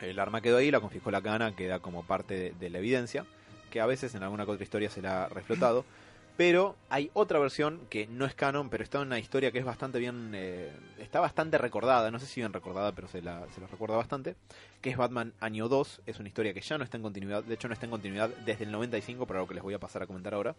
el 0.00 0.18
arma 0.20 0.40
quedó 0.40 0.58
ahí, 0.58 0.70
la 0.70 0.80
confiscó 0.80 1.10
la 1.10 1.22
cana, 1.22 1.56
queda 1.56 1.80
como 1.80 2.04
parte 2.04 2.34
de, 2.34 2.50
de 2.52 2.70
la 2.70 2.78
evidencia, 2.78 3.26
que 3.70 3.80
a 3.80 3.86
veces 3.86 4.14
en 4.14 4.22
alguna 4.22 4.44
otra 4.44 4.62
historia 4.62 4.90
se 4.90 5.02
la 5.02 5.24
ha 5.24 5.28
reflotado. 5.28 5.84
Pero 6.36 6.76
hay 6.90 7.10
otra 7.14 7.38
versión 7.38 7.80
que 7.88 8.06
no 8.08 8.26
es 8.26 8.34
canon, 8.34 8.68
pero 8.68 8.84
está 8.84 9.00
en 9.00 9.06
una 9.06 9.18
historia 9.18 9.52
que 9.52 9.58
es 9.58 9.64
bastante 9.64 9.98
bien. 9.98 10.32
eh, 10.34 10.70
está 10.98 11.18
bastante 11.20 11.56
recordada, 11.56 12.10
no 12.10 12.18
sé 12.18 12.26
si 12.26 12.40
bien 12.40 12.52
recordada, 12.52 12.92
pero 12.92 13.08
se 13.08 13.22
la, 13.22 13.46
se 13.54 13.60
la 13.60 13.66
recuerda 13.66 13.96
bastante. 13.96 14.36
Que 14.82 14.90
es 14.90 14.98
Batman 14.98 15.32
Año 15.40 15.68
2. 15.68 16.02
Es 16.04 16.18
una 16.18 16.28
historia 16.28 16.52
que 16.52 16.60
ya 16.60 16.76
no 16.76 16.84
está 16.84 16.98
en 16.98 17.02
continuidad, 17.02 17.42
de 17.42 17.54
hecho 17.54 17.68
no 17.68 17.74
está 17.74 17.86
en 17.86 17.90
continuidad 17.90 18.28
desde 18.44 18.64
el 18.64 18.72
95, 18.72 19.26
por 19.26 19.36
lo 19.36 19.46
que 19.48 19.54
les 19.54 19.62
voy 19.62 19.74
a 19.74 19.78
pasar 19.78 20.02
a 20.02 20.06
comentar 20.06 20.34
ahora. 20.34 20.54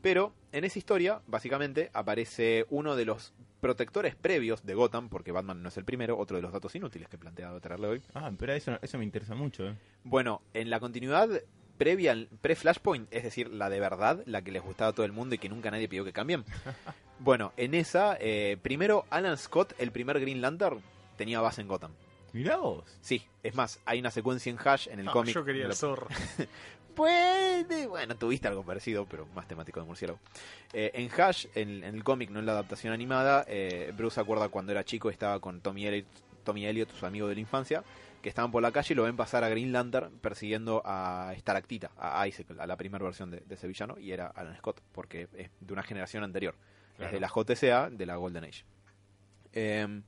Pero 0.00 0.32
en 0.52 0.64
esa 0.64 0.78
historia, 0.78 1.20
básicamente, 1.26 1.90
aparece 1.92 2.64
uno 2.70 2.96
de 2.96 3.04
los 3.04 3.34
protectores 3.60 4.14
previos 4.14 4.64
de 4.64 4.74
Gotham, 4.74 5.08
porque 5.08 5.32
Batman 5.32 5.62
no 5.62 5.68
es 5.68 5.76
el 5.76 5.84
primero, 5.84 6.16
otro 6.16 6.36
de 6.36 6.42
los 6.42 6.52
datos 6.52 6.74
inútiles 6.74 7.08
que 7.08 7.16
he 7.16 7.18
planteado 7.18 7.60
traerle 7.60 7.88
hoy. 7.88 8.02
Ah, 8.14 8.30
pero 8.38 8.52
eso, 8.52 8.78
eso 8.80 8.96
me 8.96 9.04
interesa 9.04 9.34
mucho, 9.34 9.66
¿eh? 9.66 9.74
Bueno, 10.04 10.40
en 10.54 10.70
la 10.70 10.78
continuidad 10.78 11.28
previa, 11.78 12.12
al- 12.12 12.28
pre-Flashpoint, 12.40 13.08
es 13.12 13.22
decir, 13.22 13.48
la 13.50 13.70
de 13.70 13.80
verdad, 13.80 14.22
la 14.26 14.42
que 14.42 14.50
les 14.52 14.62
gustaba 14.62 14.90
a 14.90 14.92
todo 14.92 15.06
el 15.06 15.12
mundo 15.12 15.34
y 15.34 15.38
que 15.38 15.48
nunca 15.48 15.70
nadie 15.70 15.88
pidió 15.88 16.04
que 16.04 16.12
cambien. 16.12 16.44
bueno, 17.20 17.52
en 17.56 17.74
esa, 17.74 18.16
eh, 18.20 18.58
primero 18.60 19.04
Alan 19.10 19.38
Scott, 19.38 19.72
el 19.78 19.90
primer 19.92 20.20
Green 20.20 20.40
Lantern, 20.42 20.80
tenía 21.16 21.40
base 21.40 21.60
en 21.62 21.68
Gotham. 21.68 21.92
Mirá 22.34 22.56
vos. 22.58 22.84
Sí, 23.00 23.22
es 23.42 23.54
más, 23.54 23.80
hay 23.86 24.00
una 24.00 24.10
secuencia 24.10 24.50
en 24.50 24.58
Hash 24.62 24.88
en 24.88 25.00
el 25.00 25.08
Ah, 25.08 25.12
cómic. 25.12 25.34
yo 25.34 25.44
quería 25.44 25.64
el 25.66 25.74
zorro. 25.74 26.08
Puede, 26.94 27.86
bueno, 27.86 28.16
tuviste 28.16 28.48
algo 28.48 28.64
parecido, 28.64 29.06
pero 29.08 29.24
más 29.34 29.46
temático 29.46 29.78
de 29.78 29.86
murciélago. 29.86 30.18
Eh, 30.72 30.90
en 30.94 31.08
Hash, 31.20 31.46
en, 31.54 31.84
en 31.84 31.94
el 31.94 32.02
cómic, 32.02 32.28
no 32.30 32.40
en 32.40 32.46
la 32.46 32.52
adaptación 32.52 32.92
animada, 32.92 33.44
eh, 33.46 33.92
Bruce 33.96 34.20
acuerda 34.20 34.48
cuando 34.48 34.72
era 34.72 34.84
chico, 34.84 35.08
estaba 35.08 35.38
con 35.38 35.60
Tommy 35.60 35.86
Elliot, 35.86 36.06
Tommy 36.42 36.66
Elliot, 36.66 36.90
su 36.92 37.06
amigo 37.06 37.28
de 37.28 37.34
la 37.36 37.40
infancia, 37.40 37.84
que 38.22 38.28
estaban 38.28 38.50
por 38.50 38.62
la 38.62 38.72
calle 38.72 38.94
y 38.94 38.96
lo 38.96 39.04
ven 39.04 39.16
pasar 39.16 39.44
a 39.44 39.48
Green 39.48 39.72
Lantern 39.72 40.18
persiguiendo 40.18 40.82
a 40.84 41.32
Staractita, 41.38 41.90
a 41.96 42.26
Isaac, 42.26 42.46
a 42.58 42.66
la 42.66 42.76
primera 42.76 43.04
versión 43.04 43.30
de, 43.30 43.40
de 43.40 43.54
ese 43.54 43.68
villano, 43.68 43.98
y 43.98 44.12
era 44.12 44.26
Alan 44.28 44.56
Scott, 44.56 44.80
porque 44.92 45.28
es 45.36 45.50
de 45.60 45.72
una 45.72 45.82
generación 45.82 46.24
anterior. 46.24 46.54
Es 46.98 47.12
de 47.12 47.20
la 47.20 47.28
JCA, 47.28 47.90
de 47.90 48.06
la 48.06 48.16
Golden 48.16 48.44
Age. 48.44 48.64
Eh, 49.52 50.02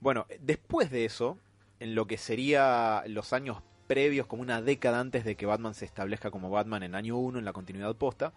bueno, 0.00 0.26
después 0.40 0.90
de 0.90 1.04
eso, 1.04 1.38
en 1.80 1.94
lo 1.94 2.06
que 2.06 2.18
sería 2.18 3.02
los 3.06 3.32
años 3.32 3.58
previos, 3.86 4.26
como 4.26 4.42
una 4.42 4.60
década 4.62 5.00
antes 5.00 5.24
de 5.24 5.36
que 5.36 5.46
Batman 5.46 5.74
se 5.74 5.84
establezca 5.84 6.30
como 6.30 6.50
Batman 6.50 6.82
en 6.82 6.94
año 6.94 7.16
1, 7.16 7.38
en 7.38 7.44
la 7.44 7.52
continuidad 7.52 7.94
posta, 7.96 8.32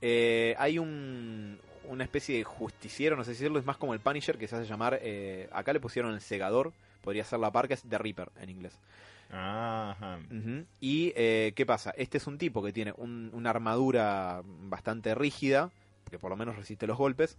eh, 0.00 0.54
hay 0.58 0.78
un, 0.78 1.58
una 1.84 2.04
especie 2.04 2.36
de 2.38 2.44
justiciero, 2.44 3.16
no 3.16 3.24
sé 3.24 3.32
si 3.34 3.40
decirlo, 3.40 3.58
es 3.58 3.66
más 3.66 3.76
como 3.76 3.94
el 3.94 4.00
Punisher, 4.00 4.38
que 4.38 4.48
se 4.48 4.56
hace 4.56 4.66
llamar, 4.66 4.98
eh, 5.02 5.48
acá 5.52 5.72
le 5.72 5.80
pusieron 5.80 6.14
el 6.14 6.20
segador, 6.20 6.72
podría 7.02 7.24
ser 7.24 7.38
la 7.40 7.50
par, 7.52 7.68
que 7.68 7.74
es 7.74 7.82
The 7.82 7.98
Reaper 7.98 8.30
en 8.40 8.50
inglés. 8.50 8.78
Ajá. 9.30 10.18
Ujú. 10.30 10.64
Y, 10.80 11.12
eh, 11.16 11.52
¿qué 11.54 11.66
pasa? 11.66 11.90
Este 11.96 12.18
es 12.18 12.26
un 12.26 12.38
tipo 12.38 12.62
que 12.62 12.72
tiene 12.72 12.94
un- 12.96 13.30
una 13.34 13.50
armadura 13.50 14.42
bastante 14.44 15.14
rígida, 15.14 15.70
que 16.10 16.18
por 16.18 16.30
lo 16.30 16.36
menos 16.36 16.56
resiste 16.56 16.86
los 16.86 16.96
golpes, 16.96 17.36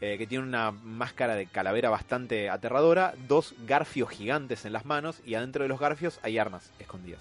eh, 0.00 0.18
que 0.18 0.26
tiene 0.26 0.44
una 0.44 0.70
máscara 0.72 1.34
de 1.34 1.46
calavera 1.46 1.88
bastante 1.88 2.50
aterradora, 2.50 3.14
dos 3.28 3.54
garfios 3.66 4.10
gigantes 4.10 4.64
en 4.64 4.72
las 4.72 4.84
manos 4.84 5.20
y 5.24 5.34
adentro 5.34 5.62
de 5.62 5.68
los 5.68 5.80
garfios 5.80 6.18
hay 6.22 6.38
armas 6.38 6.70
escondidas. 6.78 7.20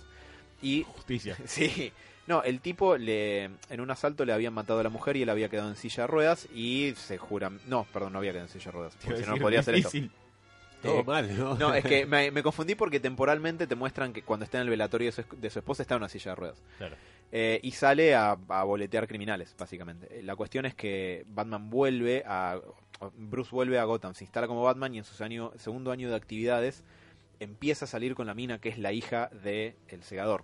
Y 0.62 0.84
Justicia. 0.84 1.38
Sí. 1.46 1.94
No, 2.28 2.44
el 2.44 2.60
tipo 2.62 2.98
le, 2.98 3.46
en 3.70 3.82
un 3.82 3.90
asalto 3.92 4.26
le 4.26 4.32
habían 4.32 4.54
matado 4.54 4.80
a 4.80 4.84
la 4.84 4.90
mujer 4.90 5.18
y 5.18 5.24
él 5.24 5.30
había 5.30 5.50
quedado 5.50 5.70
en 5.70 5.76
silla 5.76 6.04
de 6.04 6.08
ruedas 6.08 6.48
y 6.54 6.94
se 6.96 7.18
jura... 7.18 7.52
No, 7.66 7.86
perdón, 7.92 8.14
no 8.14 8.20
había 8.20 8.32
quedado 8.32 8.46
en 8.48 8.52
silla 8.54 8.66
de 8.66 8.72
ruedas. 8.72 8.98
Porque 9.04 9.24
si 9.24 9.30
no, 9.30 9.38
podría 9.38 9.60
hacer 9.62 9.76
eso. 9.76 9.90
Todo 10.82 11.00
Eh, 11.00 11.04
mal, 11.04 11.38
¿no? 11.38 11.56
No, 11.56 11.74
es 11.74 11.84
que 11.84 12.06
me, 12.08 12.32
me 12.32 12.42
confundí 12.44 12.76
porque 12.76 13.00
temporalmente 13.00 13.68
te 13.68 13.76
muestran 13.76 14.14
que 14.14 14.22
cuando 14.24 14.44
está 14.46 14.58
en 14.58 14.64
el 14.64 14.70
velatorio 14.70 15.08
de 15.08 15.12
su, 15.12 15.24
de 15.38 15.50
su 15.50 15.60
esposa 15.60 15.84
está 15.84 15.96
en 15.96 16.00
una 16.02 16.10
silla 16.10 16.32
de 16.32 16.36
ruedas. 16.36 16.62
Claro. 16.78 16.96
Eh, 17.32 17.60
y 17.64 17.72
sale 17.72 18.14
a, 18.16 18.38
a 18.50 18.64
boletear 18.64 19.08
criminales, 19.08 19.56
básicamente. 19.58 20.08
Eh, 20.20 20.24
La 20.24 20.36
cuestión 20.36 20.66
es 20.66 20.76
que 20.76 21.24
Batman 21.28 21.70
vuelve 21.70 22.24
a... 22.26 22.60
Bruce 23.18 23.50
vuelve 23.52 23.80
a 23.80 23.84
Gotham, 23.86 24.14
se 24.14 24.24
instala 24.26 24.46
como 24.48 24.62
Batman 24.64 24.94
y 24.94 25.00
en 25.00 25.04
su 25.04 25.24
año, 25.24 25.52
segundo 25.58 25.92
año 25.92 26.08
de 26.10 26.16
actividades 26.16 26.84
empieza 27.40 27.86
a 27.86 27.88
salir 27.88 28.14
con 28.14 28.28
la 28.28 28.36
mina 28.36 28.60
que 28.60 28.70
es 28.70 28.78
la 28.78 28.92
hija 28.94 29.30
de 29.44 29.76
El 29.88 30.04
Segador. 30.04 30.44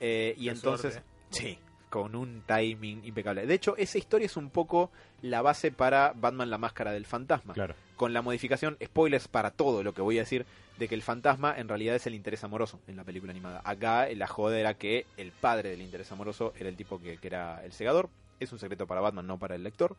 Eh, 0.00 0.34
y 0.38 0.44
Qué 0.44 0.50
entonces... 0.50 0.94
suerte. 0.94 1.08
Sí, 1.30 1.58
con 1.94 2.16
un 2.16 2.42
timing 2.44 3.04
impecable. 3.04 3.46
De 3.46 3.54
hecho, 3.54 3.76
esa 3.76 3.98
historia 3.98 4.26
es 4.26 4.36
un 4.36 4.50
poco 4.50 4.90
la 5.22 5.42
base 5.42 5.70
para 5.70 6.12
Batman 6.16 6.50
la 6.50 6.58
Máscara 6.58 6.90
del 6.90 7.06
Fantasma 7.06 7.54
Claro. 7.54 7.76
con 7.94 8.12
la 8.12 8.20
modificación, 8.20 8.76
spoilers 8.84 9.28
para 9.28 9.52
todo 9.52 9.84
lo 9.84 9.94
que 9.94 10.02
voy 10.02 10.18
a 10.18 10.22
decir, 10.22 10.44
de 10.76 10.88
que 10.88 10.96
el 10.96 11.02
fantasma 11.02 11.54
en 11.56 11.68
realidad 11.68 11.94
es 11.94 12.04
el 12.08 12.16
interés 12.16 12.42
amoroso 12.42 12.80
en 12.88 12.96
la 12.96 13.04
película 13.04 13.30
animada. 13.30 13.62
Acá 13.64 14.08
eh, 14.08 14.16
la 14.16 14.26
joda 14.26 14.58
era 14.58 14.74
que 14.74 15.06
el 15.16 15.30
padre 15.30 15.70
del 15.70 15.82
interés 15.82 16.10
amoroso 16.10 16.52
era 16.58 16.68
el 16.68 16.74
tipo 16.76 17.00
que, 17.00 17.16
que 17.18 17.28
era 17.28 17.64
el 17.64 17.70
segador. 17.72 18.10
Es 18.40 18.50
un 18.52 18.58
secreto 18.58 18.88
para 18.88 19.00
Batman, 19.00 19.28
no 19.28 19.38
para 19.38 19.54
el 19.54 19.62
lector. 19.62 19.96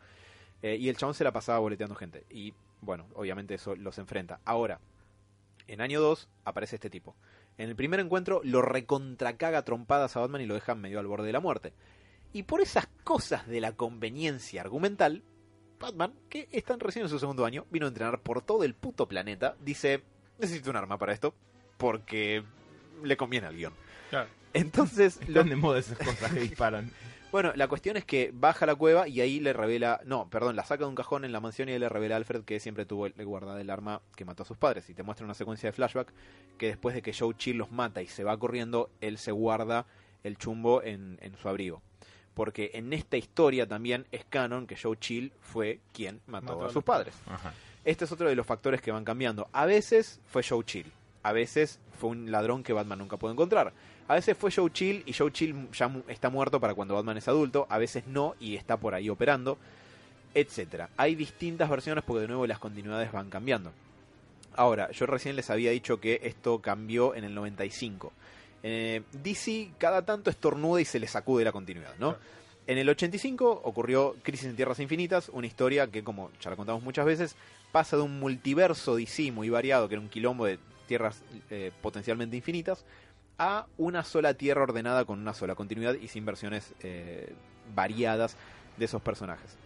Eh, 0.63 0.75
y 0.75 0.89
el 0.89 0.97
chabón 0.97 1.15
se 1.15 1.23
la 1.23 1.31
pasaba 1.31 1.59
boleteando 1.59 1.95
gente. 1.95 2.25
Y 2.29 2.53
bueno, 2.81 3.05
obviamente 3.13 3.53
eso 3.53 3.73
los 3.77 3.97
enfrenta. 3.99 4.41
Ahora, 4.43 4.81
en 5.69 5.79
año 5.79 6.01
2 6.01 6.27
aparece 6.43 6.75
este 6.75 6.89
tipo. 6.89 7.15
En 7.57 7.69
el 7.69 7.75
primer 7.75 7.99
encuentro 7.99 8.41
lo 8.43 8.61
recontracaga 8.61 9.59
a 9.59 9.65
trompadas 9.65 10.15
a 10.15 10.19
Batman 10.19 10.41
y 10.41 10.45
lo 10.45 10.53
deja 10.55 10.75
medio 10.75 10.99
al 10.99 11.07
borde 11.07 11.27
de 11.27 11.33
la 11.33 11.39
muerte. 11.39 11.73
Y 12.33 12.43
por 12.43 12.59
esas 12.61 12.87
cosas 13.03 13.47
de 13.47 13.61
la 13.61 13.71
conveniencia 13.73 14.61
argumental, 14.61 15.23
Batman, 15.79 16.13
que 16.29 16.49
está 16.51 16.75
recién 16.77 17.03
en 17.03 17.09
su 17.09 17.17
segundo 17.19 17.45
año, 17.45 17.65
vino 17.71 17.85
a 17.85 17.89
entrenar 17.89 18.21
por 18.21 18.41
todo 18.41 18.63
el 18.63 18.73
puto 18.75 19.07
planeta, 19.07 19.55
dice, 19.61 20.03
necesito 20.37 20.69
un 20.69 20.75
arma 20.75 20.97
para 20.97 21.13
esto, 21.13 21.33
porque 21.77 22.43
le 23.03 23.15
conviene 23.17 23.47
al 23.47 23.55
guion. 23.55 23.73
Claro. 24.09 24.29
Entonces, 24.53 25.17
lo- 25.27 25.41
Están 25.41 25.49
de 25.49 25.55
moda 25.55 25.79
esas 25.79 25.97
cosas 25.97 26.33
que 26.33 26.39
disparan. 26.41 26.91
bueno, 27.31 27.51
la 27.55 27.67
cuestión 27.67 27.97
es 27.97 28.05
que 28.05 28.31
baja 28.33 28.65
a 28.65 28.67
la 28.67 28.75
cueva 28.75 29.07
y 29.07 29.21
ahí 29.21 29.39
le 29.39 29.53
revela, 29.53 29.99
no, 30.05 30.29
perdón, 30.29 30.55
la 30.55 30.63
saca 30.63 30.83
de 30.83 30.89
un 30.89 30.95
cajón 30.95 31.25
en 31.25 31.31
la 31.31 31.39
mansión 31.39 31.69
y 31.69 31.73
ahí 31.73 31.79
le 31.79 31.89
revela 31.89 32.15
a 32.15 32.17
Alfred 32.17 32.43
que 32.43 32.59
siempre 32.59 32.85
tuvo 32.85 33.07
el 33.07 33.25
guardado 33.25 33.57
el 33.57 33.69
arma 33.69 34.01
que 34.15 34.25
mató 34.25 34.43
a 34.43 34.45
sus 34.45 34.57
padres. 34.57 34.89
Y 34.89 34.93
te 34.93 35.03
muestra 35.03 35.25
una 35.25 35.33
secuencia 35.33 35.69
de 35.69 35.73
flashback 35.73 36.13
que 36.57 36.67
después 36.67 36.95
de 36.95 37.01
que 37.01 37.13
Joe 37.13 37.35
Chill 37.35 37.57
los 37.57 37.71
mata 37.71 38.01
y 38.01 38.07
se 38.07 38.23
va 38.23 38.37
corriendo, 38.37 38.89
él 39.01 39.17
se 39.17 39.31
guarda 39.31 39.85
el 40.23 40.37
chumbo 40.37 40.81
en, 40.83 41.19
en 41.21 41.37
su 41.37 41.49
abrigo. 41.49 41.81
Porque 42.33 42.71
en 42.73 42.91
esta 42.93 43.17
historia 43.17 43.67
también 43.67 44.07
es 44.11 44.25
canon 44.25 44.67
que 44.67 44.75
Joe 44.75 44.97
Chill 44.97 45.31
fue 45.39 45.79
quien 45.93 46.21
mató, 46.27 46.55
Mató 46.55 46.65
a 46.65 46.69
sus 46.71 46.83
padres. 46.83 47.15
Ajá. 47.27 47.53
Este 47.85 48.05
es 48.05 48.11
otro 48.11 48.27
de 48.27 48.35
los 48.35 48.47
factores 48.47 48.81
que 48.81 48.91
van 48.91 49.05
cambiando. 49.05 49.47
A 49.51 49.65
veces 49.65 50.19
fue 50.25 50.43
Joe 50.43 50.63
Chill. 50.65 50.91
A 51.25 51.33
veces 51.33 51.79
fue 51.99 52.11
un 52.11 52.31
ladrón 52.31 52.61
que 52.63 52.71
Batman 52.73 52.99
nunca 52.99 53.17
pudo 53.17 53.31
encontrar. 53.31 53.73
A 54.07 54.13
veces 54.13 54.37
fue 54.37 54.51
Joe 54.51 54.69
Chill 54.71 55.01
y 55.07 55.13
Joe 55.13 55.31
Chill 55.31 55.69
ya 55.71 55.87
mu- 55.87 56.03
está 56.07 56.29
muerto 56.29 56.59
para 56.59 56.75
cuando 56.75 56.93
Batman 56.93 57.17
es 57.17 57.27
adulto. 57.27 57.65
A 57.69 57.77
veces 57.79 58.05
no 58.07 58.35
y 58.39 58.55
está 58.55 58.77
por 58.77 58.93
ahí 58.93 59.09
operando. 59.09 59.57
Etcétera. 60.33 60.89
Hay 60.97 61.15
distintas 61.15 61.69
versiones 61.69 62.03
porque 62.05 62.21
de 62.21 62.27
nuevo 62.27 62.45
las 62.45 62.59
continuidades 62.59 63.11
van 63.11 63.29
cambiando. 63.29 63.71
Ahora, 64.55 64.91
yo 64.91 65.05
recién 65.05 65.35
les 65.35 65.49
había 65.49 65.71
dicho 65.71 65.99
que 65.99 66.19
esto 66.23 66.59
cambió 66.59 67.15
en 67.15 67.23
el 67.23 67.33
95. 67.33 68.13
Eh, 68.63 69.01
DC 69.11 69.71
cada 69.77 70.03
tanto 70.05 70.29
estornuda 70.29 70.81
y 70.81 70.85
se 70.85 70.99
le 70.99 71.07
sacude 71.07 71.43
la 71.43 71.51
continuidad, 71.51 71.93
¿no? 71.99 72.15
En 72.67 72.77
el 72.79 72.89
85 72.89 73.61
ocurrió 73.63 74.15
Crisis 74.23 74.47
en 74.47 74.55
Tierras 74.55 74.79
Infinitas, 74.79 75.29
una 75.29 75.45
historia 75.45 75.87
que, 75.87 76.03
como 76.03 76.31
ya 76.41 76.49
la 76.49 76.55
contamos 76.55 76.81
muchas 76.83 77.05
veces, 77.05 77.35
pasa 77.71 77.95
de 77.95 78.03
un 78.03 78.19
multiverso 78.19 78.95
DC 78.95 79.31
muy 79.31 79.49
variado, 79.49 79.87
que 79.87 79.95
era 79.95 80.01
un 80.01 80.09
quilombo 80.09 80.45
de 80.45 80.57
tierras 80.85 81.23
eh, 81.49 81.71
potencialmente 81.81 82.35
infinitas, 82.35 82.85
a 83.37 83.67
una 83.77 84.03
sola 84.03 84.33
tierra 84.33 84.63
ordenada 84.63 85.03
con 85.05 85.19
una 85.19 85.33
sola 85.33 85.55
continuidad 85.55 85.95
y 85.95 86.07
sin 86.07 86.25
versiones 86.25 86.73
eh, 86.81 87.33
variadas 87.75 88.37
de 88.77 88.85
esos 88.85 89.01
personajes. 89.01 89.57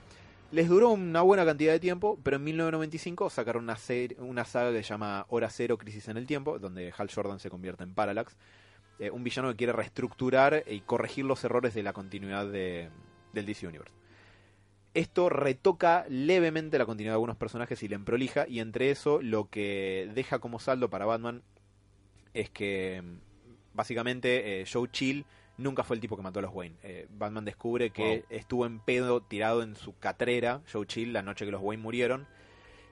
Les 0.52 0.68
duró 0.68 0.90
una 0.90 1.22
buena 1.22 1.46
cantidad 1.46 1.72
de 1.74 1.80
tiempo, 1.80 2.18
pero 2.24 2.38
en 2.38 2.44
1995 2.46 3.30
sacaron 3.30 3.64
una, 3.66 3.76
ser- 3.76 4.16
una 4.20 4.46
saga 4.46 4.72
que 4.72 4.82
se 4.82 4.90
llama 4.90 5.26
Hora 5.30 5.50
Cero, 5.52 5.78
Crisis 5.78 6.08
en 6.08 6.18
el 6.18 6.26
Tiempo, 6.26 6.58
donde 6.58 6.92
Hal 6.98 7.10
Jordan 7.14 7.40
se 7.40 7.52
convierte 7.52 7.84
en 7.84 7.94
Parallax, 7.94 8.36
eh, 8.98 9.12
un 9.12 9.24
villano 9.24 9.50
que 9.50 9.56
quiere 9.58 9.74
reestructurar 9.74 10.64
y 10.66 10.80
corregir 10.82 11.26
los 11.26 11.44
errores 11.44 11.76
de 11.76 11.84
la 11.84 11.94
continuidad 11.94 12.48
de- 12.48 12.90
del 13.34 13.46
DC 13.46 13.68
Universe. 13.68 13.94
Esto 14.94 15.30
retoca 15.30 16.06
levemente 16.10 16.78
la 16.78 16.86
continuidad 16.86 17.12
de 17.14 17.16
algunos 17.18 17.38
personajes 17.38 17.82
y 17.84 17.88
le 17.88 17.96
emprolija, 17.96 18.48
y 18.48 18.60
entre 18.60 18.90
eso 18.92 19.22
lo 19.22 19.50
que 19.50 20.10
deja 20.16 20.40
como 20.40 20.60
saldo 20.60 20.90
para 20.90 21.06
Batman 21.06 21.44
es 22.34 22.50
que 22.50 23.02
mm, 23.04 23.18
básicamente 23.76 24.62
eh, 24.62 24.66
Joe 24.72 24.90
Chill 24.92 25.26
nunca 25.58 25.84
fue 25.84 25.96
el 25.96 26.02
tipo 26.02 26.16
que 26.18 26.24
mató 26.24 26.40
a 26.40 26.42
los 26.42 26.54
Wayne. 26.54 26.76
Eh, 26.84 27.08
Batman 27.12 27.46
descubre 27.46 27.92
que 27.92 28.24
Wow. 28.30 28.38
estuvo 28.38 28.66
en 28.66 28.80
pedo 28.80 29.22
tirado 29.22 29.62
en 29.62 29.76
su 29.76 29.98
catrera, 30.00 30.62
Joe 30.72 30.86
Chill, 30.88 31.14
la 31.14 31.22
noche 31.22 31.46
que 31.46 31.52
los 31.52 31.62
Wayne 31.62 31.84
murieron. 31.84 32.28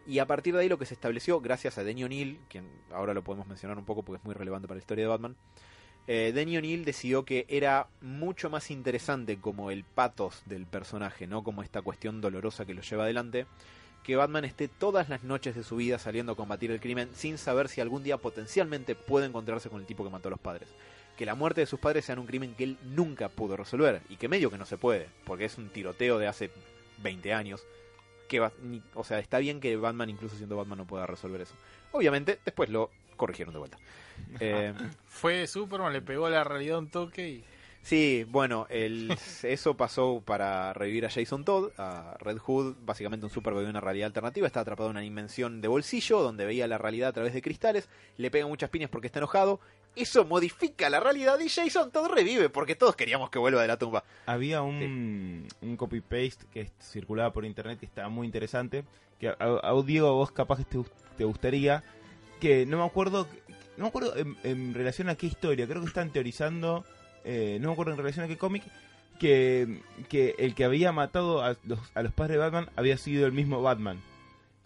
Y 0.06 0.20
a 0.20 0.26
partir 0.28 0.54
de 0.54 0.62
ahí 0.62 0.70
lo 0.70 0.78
que 0.78 0.86
se 0.86 0.94
estableció, 0.94 1.42
gracias 1.42 1.78
a 1.78 1.84
Denny 1.84 2.04
O'Neill, 2.04 2.40
quien 2.50 2.66
ahora 2.92 3.14
lo 3.14 3.24
podemos 3.24 3.48
mencionar 3.48 3.78
un 3.78 3.86
poco 3.86 4.04
porque 4.04 4.20
es 4.20 4.24
muy 4.26 4.34
relevante 4.36 4.68
para 4.68 4.78
la 4.78 4.82
historia 4.82 5.04
de 5.04 5.10
Batman, 5.10 5.36
eh, 6.08 6.32
Denny 6.34 6.58
O'Neill 6.58 6.86
decidió 6.86 7.26
que 7.26 7.46
era 7.50 7.88
mucho 8.02 8.50
más 8.50 8.72
interesante 8.72 9.38
como 9.40 9.72
el 9.72 9.84
patos 9.84 10.42
del 10.46 10.66
personaje, 10.66 11.28
no 11.28 11.44
como 11.44 11.64
esta 11.64 11.82
cuestión 11.82 12.22
dolorosa 12.22 12.66
que 12.66 12.74
lo 12.74 12.82
lleva 12.82 13.04
adelante, 13.04 13.46
que 14.04 14.16
Batman 14.16 14.46
esté 14.46 14.70
todas 14.70 15.10
las 15.10 15.26
noches 15.26 15.54
de 15.54 15.66
su 15.66 15.76
vida 15.76 16.00
saliendo 16.00 16.32
a 16.32 16.36
combatir 16.38 16.72
el 16.72 16.80
crimen 16.80 17.10
sin 17.14 17.38
saber 17.38 17.68
si 17.68 17.82
algún 17.82 18.04
día 18.04 18.18
potencialmente 18.18 18.96
puede 18.96 19.26
encontrarse 19.26 19.70
con 19.70 19.82
el 19.82 19.86
tipo 19.86 20.06
que 20.06 20.10
mató 20.10 20.30
a 20.30 20.32
los 20.32 20.40
padres. 20.40 20.70
Que 21.18 21.26
la 21.26 21.36
muerte 21.36 21.60
de 21.60 21.68
sus 21.68 21.82
padres 21.82 22.06
sea 22.06 22.18
un 22.18 22.26
crimen 22.26 22.56
que 22.56 22.64
él 22.64 22.78
nunca 22.84 23.28
pudo 23.28 23.58
resolver 23.58 24.02
y 24.08 24.16
que 24.16 24.30
medio 24.30 24.50
que 24.50 24.58
no 24.58 24.66
se 24.66 24.78
puede, 24.78 25.10
porque 25.26 25.44
es 25.44 25.58
un 25.58 25.68
tiroteo 25.68 26.20
de 26.20 26.28
hace 26.28 26.52
20 27.00 27.34
años. 27.34 27.66
Que 28.30 28.40
o 28.94 29.04
sea, 29.04 29.20
está 29.20 29.40
bien 29.40 29.60
que 29.60 29.76
Batman, 29.76 30.10
incluso 30.10 30.38
siendo 30.38 30.56
Batman, 30.56 30.78
no 30.78 30.88
pueda 30.88 31.06
resolver 31.06 31.42
eso. 31.42 31.56
Obviamente, 31.92 32.40
después 32.46 32.70
lo 32.70 32.92
corrigieron 33.18 33.54
de 33.54 33.60
vuelta. 33.60 33.78
Eh, 34.40 34.74
Fue 35.08 35.48
Superman, 35.48 35.94
le 35.94 36.02
pegó 36.02 36.26
a 36.28 36.30
la 36.30 36.44
realidad 36.44 36.78
un 36.80 36.90
toque 36.90 37.30
y. 37.30 37.44
Sí, 37.84 38.26
bueno, 38.28 38.68
el, 38.70 39.16
eso 39.44 39.78
pasó 39.78 40.22
para 40.26 40.74
revivir 40.74 41.06
a 41.06 41.10
Jason 41.10 41.46
Todd, 41.46 41.72
a 41.78 42.18
Red 42.20 42.38
Hood, 42.40 42.76
básicamente 42.82 43.26
un 43.26 43.32
superhéroe 43.32 43.64
de 43.64 43.70
una 43.70 43.80
realidad 43.80 44.08
alternativa, 44.08 44.46
está 44.46 44.60
atrapado 44.60 44.90
en 44.90 44.96
una 44.98 45.02
dimensión 45.02 45.62
de 45.62 45.70
bolsillo 45.70 46.22
donde 46.22 46.46
veía 46.46 46.68
la 46.68 46.78
realidad 46.78 47.08
a 47.10 47.14
través 47.14 47.34
de 47.34 47.42
cristales, 47.42 47.88
le 48.18 48.30
pega 48.30 48.46
muchas 48.46 48.70
piñas 48.70 48.90
porque 48.90 49.08
está 49.08 49.20
enojado, 49.20 49.62
eso 49.96 50.26
modifica 50.26 50.90
la 50.90 51.00
realidad 51.00 51.40
y 51.40 51.48
Jason 51.48 51.90
Todd 51.92 52.10
revive 52.10 52.50
porque 52.50 52.76
todos 52.76 52.98
queríamos 52.98 53.30
que 53.30 53.40
vuelva 53.40 53.62
de 53.62 53.70
la 53.70 53.78
tumba. 53.78 54.04
Había 54.26 54.64
un, 54.64 55.48
un 55.62 55.78
copy-paste 55.78 56.46
que 56.52 56.70
circulaba 56.82 57.32
por 57.32 57.46
internet 57.46 57.80
que 57.80 57.86
estaba 57.86 58.10
muy 58.10 58.26
interesante. 58.28 58.84
Que 59.18 59.30
a, 59.30 59.38
a- 59.40 59.82
Diego, 59.86 60.14
vos 60.14 60.32
capaz 60.32 60.58
que 60.66 60.84
te 61.18 61.24
gustaría. 61.24 61.86
Que 62.42 62.66
no 62.66 62.78
me 62.80 62.84
acuerdo. 62.86 63.28
No 63.78 63.84
me 63.84 63.88
acuerdo 63.90 64.16
en, 64.18 64.36
en 64.44 64.74
relación 64.74 65.08
a 65.10 65.16
qué 65.16 65.28
historia. 65.28 65.68
Creo 65.68 65.82
que 65.82 65.88
están 65.88 66.12
teorizando. 66.12 66.84
eh, 67.24 67.58
no 67.62 67.68
me 67.70 67.74
acuerdo 67.74 67.92
en 67.94 67.98
relación 67.98 68.26
a 68.26 68.28
qué 68.28 68.38
cómic. 68.38 68.64
Que, 69.20 69.82
que 70.10 70.36
el 70.38 70.54
que 70.54 70.64
había 70.64 70.92
matado 70.92 71.44
a 71.44 71.56
los, 71.64 71.80
a 71.96 72.04
los 72.04 72.14
padres 72.14 72.34
de 72.36 72.38
Batman 72.38 72.70
había 72.76 72.98
sido 72.98 73.26
el 73.26 73.32
mismo 73.32 73.62
Batman. 73.64 74.00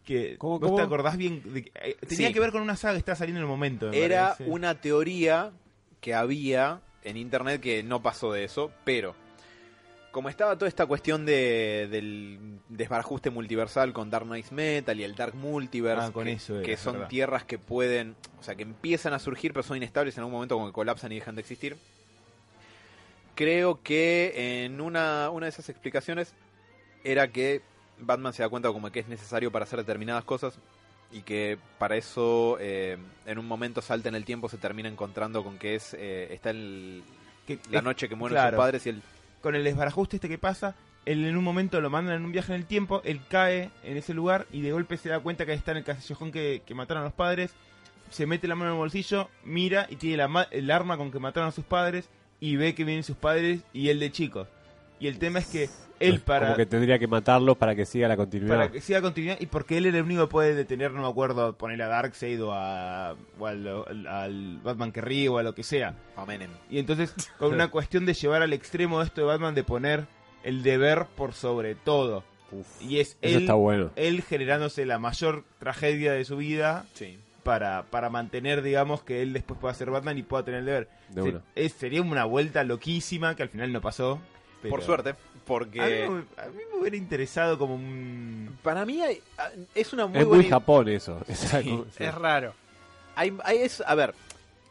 Que, 0.05 0.35
¿Cómo, 0.37 0.59
¿Vos 0.59 0.67
cómo? 0.71 0.75
te 0.77 0.83
acordás 0.83 1.15
bien? 1.15 1.41
de 1.53 1.63
que- 1.63 1.71
eh, 1.75 1.95
tenía 2.07 2.27
Sí. 2.27 2.33
que 2.33 2.39
ver 2.41 2.51
con 2.51 2.61
una 2.61 2.75
saga 2.75 2.93
que 2.95 2.99
está 2.99 3.15
saliendo 3.15 3.39
en 3.39 3.43
el 3.45 3.49
momento. 3.49 3.89
me 3.89 3.97
Era 3.99 4.33
parece. 4.33 4.49
una 4.51 4.75
teoría 4.81 5.51
que 6.01 6.13
había 6.13 6.81
en 7.03 7.15
internet 7.17 7.61
que 7.61 7.81
no 7.83 8.01
pasó 8.01 8.33
de 8.33 8.43
eso, 8.43 8.71
pero 8.83 9.15
como 10.11 10.27
estaba 10.29 10.55
toda 10.57 10.67
esta 10.67 10.85
cuestión 10.85 11.25
de, 11.25 11.87
del 11.89 12.59
desbarajuste 12.69 13.29
multiversal 13.29 13.93
con 13.93 14.09
Dark 14.09 14.25
Knight 14.25 14.51
Metal 14.51 14.99
y 14.99 15.03
el 15.03 15.15
Dark 15.15 15.35
Multiverse, 15.35 16.07
Ah, 16.07 16.11
con 16.11 16.25
que, 16.25 16.33
eso 16.33 16.55
era, 16.57 16.65
que 16.65 16.73
es 16.73 16.79
son 16.79 16.93
verdad. 16.93 17.07
tierras 17.07 17.45
que 17.45 17.57
pueden, 17.57 18.15
o 18.39 18.43
sea, 18.43 18.55
que 18.55 18.63
empiezan 18.63 19.13
a 19.13 19.19
surgir 19.19 19.53
pero 19.53 19.63
son 19.63 19.77
inestables 19.77 20.15
en 20.17 20.21
algún 20.21 20.33
momento 20.33 20.55
como 20.55 20.67
que 20.67 20.73
colapsan 20.73 21.11
y 21.11 21.15
dejan 21.15 21.35
de 21.35 21.41
existir. 21.41 21.77
Creo 23.35 23.81
que 23.81 24.63
en 24.65 24.81
una, 24.81 25.29
una 25.29 25.45
de 25.45 25.49
esas 25.49 25.69
explicaciones 25.69 26.33
era 27.03 27.29
que 27.29 27.61
Batman 27.99 28.33
se 28.33 28.43
da 28.43 28.49
cuenta 28.49 28.69
como 28.69 28.91
que 28.91 28.99
es 28.99 29.07
necesario 29.07 29.51
para 29.51 29.63
hacer 29.63 29.79
determinadas 29.79 30.23
cosas 30.25 30.59
y 31.11 31.21
que 31.21 31.57
para 31.79 31.95
eso 31.97 32.57
eh, 32.59 32.97
en 33.25 33.37
un 33.39 33.47
momento 33.47 33.81
salta 33.81 34.09
en 34.09 34.15
el 34.15 34.25
tiempo 34.25 34.49
se 34.49 34.57
termina 34.57 34.89
encontrando 34.89 35.43
con 35.43 35.57
que 35.57 35.75
es 35.75 35.93
eh, 35.97 36.27
está 36.33 36.51
el, 36.51 37.03
Que- 37.47 37.59
la 37.69 37.81
noche 37.81 38.07
que 38.09 38.15
mueren 38.15 38.35
claro. 38.35 38.57
sus 38.57 38.63
padres 38.63 38.85
y 38.85 38.89
el 38.89 39.01
con 39.41 39.55
el 39.55 39.63
desbarajuste 39.63 40.17
este 40.17 40.29
que 40.29 40.37
pasa, 40.37 40.75
él 41.05 41.25
en 41.25 41.35
un 41.35 41.43
momento 41.43 41.81
lo 41.81 41.89
mandan 41.89 42.15
en 42.15 42.25
un 42.25 42.31
viaje 42.31 42.53
en 42.53 42.59
el 42.61 42.67
tiempo, 42.67 43.01
él 43.03 43.21
cae 43.27 43.71
en 43.83 43.97
ese 43.97 44.13
lugar 44.13 44.45
y 44.51 44.61
de 44.61 44.71
golpe 44.71 44.97
se 44.97 45.09
da 45.09 45.19
cuenta 45.19 45.45
que 45.45 45.53
está 45.53 45.71
en 45.71 45.77
el 45.77 45.83
callejón 45.83 46.31
que, 46.31 46.61
que 46.65 46.75
mataron 46.75 47.01
a 47.01 47.05
los 47.05 47.13
padres, 47.13 47.53
se 48.11 48.27
mete 48.27 48.47
la 48.47 48.55
mano 48.55 48.71
en 48.71 48.75
el 48.75 48.79
bolsillo, 48.79 49.29
mira 49.43 49.87
y 49.89 49.95
tiene 49.95 50.17
la 50.17 50.47
el 50.51 50.69
arma 50.69 50.97
con 50.97 51.11
que 51.11 51.19
mataron 51.19 51.49
a 51.49 51.53
sus 51.53 51.65
padres 51.65 52.09
y 52.39 52.55
ve 52.55 52.75
que 52.75 52.83
vienen 52.83 53.03
sus 53.03 53.17
padres 53.17 53.61
y 53.73 53.89
él 53.89 53.99
de 53.99 54.11
chico. 54.11 54.47
Y 54.99 55.07
el 55.07 55.17
tema 55.17 55.39
es 55.39 55.47
que 55.47 55.69
él 56.01 56.19
para, 56.19 56.47
Como 56.47 56.57
que 56.57 56.65
tendría 56.65 56.97
que 56.99 57.07
matarlos 57.07 57.57
para 57.57 57.75
que 57.75 57.85
siga 57.85 58.07
la 58.07 58.17
continuidad. 58.17 58.55
para 58.55 58.71
que 58.71 58.81
siga 58.81 59.01
continuidad 59.01 59.37
y 59.39 59.45
porque 59.45 59.77
él 59.77 59.85
era 59.85 59.97
el 59.99 60.03
único 60.03 60.27
que 60.27 60.31
puede 60.31 60.55
detener, 60.55 60.91
no 60.91 61.01
me 61.01 61.07
acuerdo, 61.07 61.57
poner 61.57 61.81
a 61.81 61.87
Darkseid 61.87 62.43
o, 62.43 62.51
a, 62.53 63.15
o 63.39 63.45
al, 63.47 64.59
Batman 64.63 64.91
que 64.91 65.01
ríe 65.01 65.29
o 65.29 65.37
a 65.37 65.43
lo 65.43 65.53
que 65.55 65.63
sea. 65.63 65.95
a 66.15 66.25
Menem. 66.25 66.51
Y 66.69 66.79
entonces, 66.79 67.13
con 67.39 67.53
una 67.53 67.69
cuestión 67.69 68.05
de 68.05 68.13
llevar 68.13 68.41
al 68.41 68.53
extremo 68.53 69.01
esto 69.01 69.21
de 69.21 69.27
Batman, 69.27 69.55
de 69.55 69.63
poner 69.63 70.05
el 70.43 70.63
deber 70.63 71.05
por 71.15 71.33
sobre 71.33 71.75
todo. 71.75 72.23
Y 72.81 72.99
es 72.99 73.17
él, 73.21 73.43
está 73.43 73.53
bueno. 73.53 73.91
él 73.95 74.21
generándose 74.23 74.85
la 74.85 74.99
mayor 74.99 75.45
tragedia 75.59 76.11
de 76.11 76.25
su 76.25 76.35
vida 76.35 76.85
Sí. 76.95 77.17
para, 77.43 77.83
para 77.83 78.09
mantener, 78.09 78.61
digamos, 78.61 79.03
que 79.03 79.21
él 79.21 79.31
después 79.31 79.57
pueda 79.57 79.73
ser 79.73 79.89
Batman 79.89 80.17
y 80.17 80.23
pueda 80.23 80.43
tener 80.43 80.59
el 80.59 80.65
deber. 80.65 80.89
De 81.09 81.21
Se- 81.23 81.29
una. 81.29 81.41
es- 81.55 81.71
sería 81.71 82.01
una 82.01 82.25
vuelta 82.25 82.65
loquísima 82.65 83.35
que 83.37 83.43
al 83.43 83.49
final 83.49 83.71
no 83.71 83.79
pasó. 83.79 84.19
Pero- 84.61 84.69
Por 84.75 84.83
suerte, 84.83 85.09
A 85.09 85.13
mí, 85.13 85.17
porque 85.45 85.81
a 85.81 86.45
mí 86.47 86.61
me 86.73 86.79
hubiera 86.79 86.95
interesado 86.95 87.57
como 87.57 87.75
un... 87.75 88.57
para 88.63 88.85
mí 88.85 89.01
hay- 89.01 89.21
ah, 89.37 89.49
es 89.75 89.91
una 89.93 90.05
muy 90.07 90.19
es 90.19 90.25
buena 90.25 90.41
muy 90.43 90.49
Japón 90.49 90.87
eso. 90.89 91.19
Sí, 91.33 91.83
Es 91.99 92.13
raro. 92.15 92.53
hay- 93.15 93.35
hay- 93.43 93.57
es- 93.57 93.83
a 93.85 93.95
ver, 93.95 94.13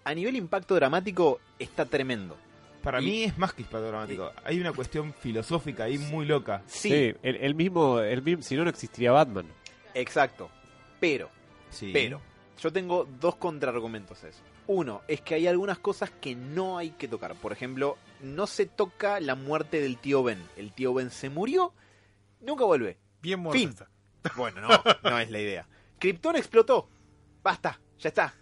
a 0.04 0.14
nivel 0.14 0.36
impacto 0.36 0.74
dramático 0.74 1.40
está 1.58 1.84
tremendo. 1.84 2.36
Para 2.82 3.02
Y- 3.02 3.04
mí 3.04 3.22
es 3.24 3.36
más 3.36 3.52
que 3.52 3.62
dramático. 3.64 4.32
Hay 4.44 4.58
una 4.58 4.72
cuestión 4.72 5.12
filosófica 5.12 5.84
ahí 5.84 5.98
muy 5.98 6.24
loca. 6.24 6.62
Sí, 6.66 6.88
Sí, 6.88 7.14
el, 7.22 7.36
el 7.36 7.54
mismo, 7.54 7.98
el 8.00 8.22
mismo, 8.22 8.42
si 8.42 8.56
no, 8.56 8.64
no 8.64 8.70
existiría 8.70 9.12
Batman. 9.12 9.46
exacto. 9.92 10.48
Pero 10.98 11.28
Sí. 11.70 11.90
Pero, 11.92 12.20
yo 12.60 12.72
tengo 12.72 13.06
dos 13.20 13.36
contraargumentos 13.36 14.24
a 14.24 14.28
eso. 14.28 14.40
Uno, 14.72 15.02
es 15.08 15.20
que 15.20 15.34
hay 15.34 15.48
algunas 15.48 15.78
cosas 15.80 16.10
que 16.12 16.36
no 16.36 16.78
hay 16.78 16.90
que 16.90 17.08
tocar. 17.08 17.34
Por 17.34 17.52
ejemplo, 17.52 17.98
no 18.20 18.46
se 18.46 18.66
toca 18.66 19.18
la 19.18 19.34
muerte 19.34 19.80
del 19.80 19.98
tío 19.98 20.22
Ben. 20.22 20.40
El 20.56 20.72
tío 20.72 20.94
Ben 20.94 21.10
se 21.10 21.28
murió, 21.28 21.74
nunca 22.40 22.64
vuelve. 22.64 22.96
Bien 23.20 23.40
muerto 23.40 23.58
Fin. 23.58 23.70
está. 23.70 23.88
Bueno, 24.36 24.60
no, 24.60 24.68
no 25.02 25.18
es 25.18 25.28
la 25.30 25.40
idea. 25.40 25.66
Krypton 25.98 26.36
explotó. 26.36 26.88
Basta, 27.42 27.80
ya 27.98 28.10
está. 28.10 28.34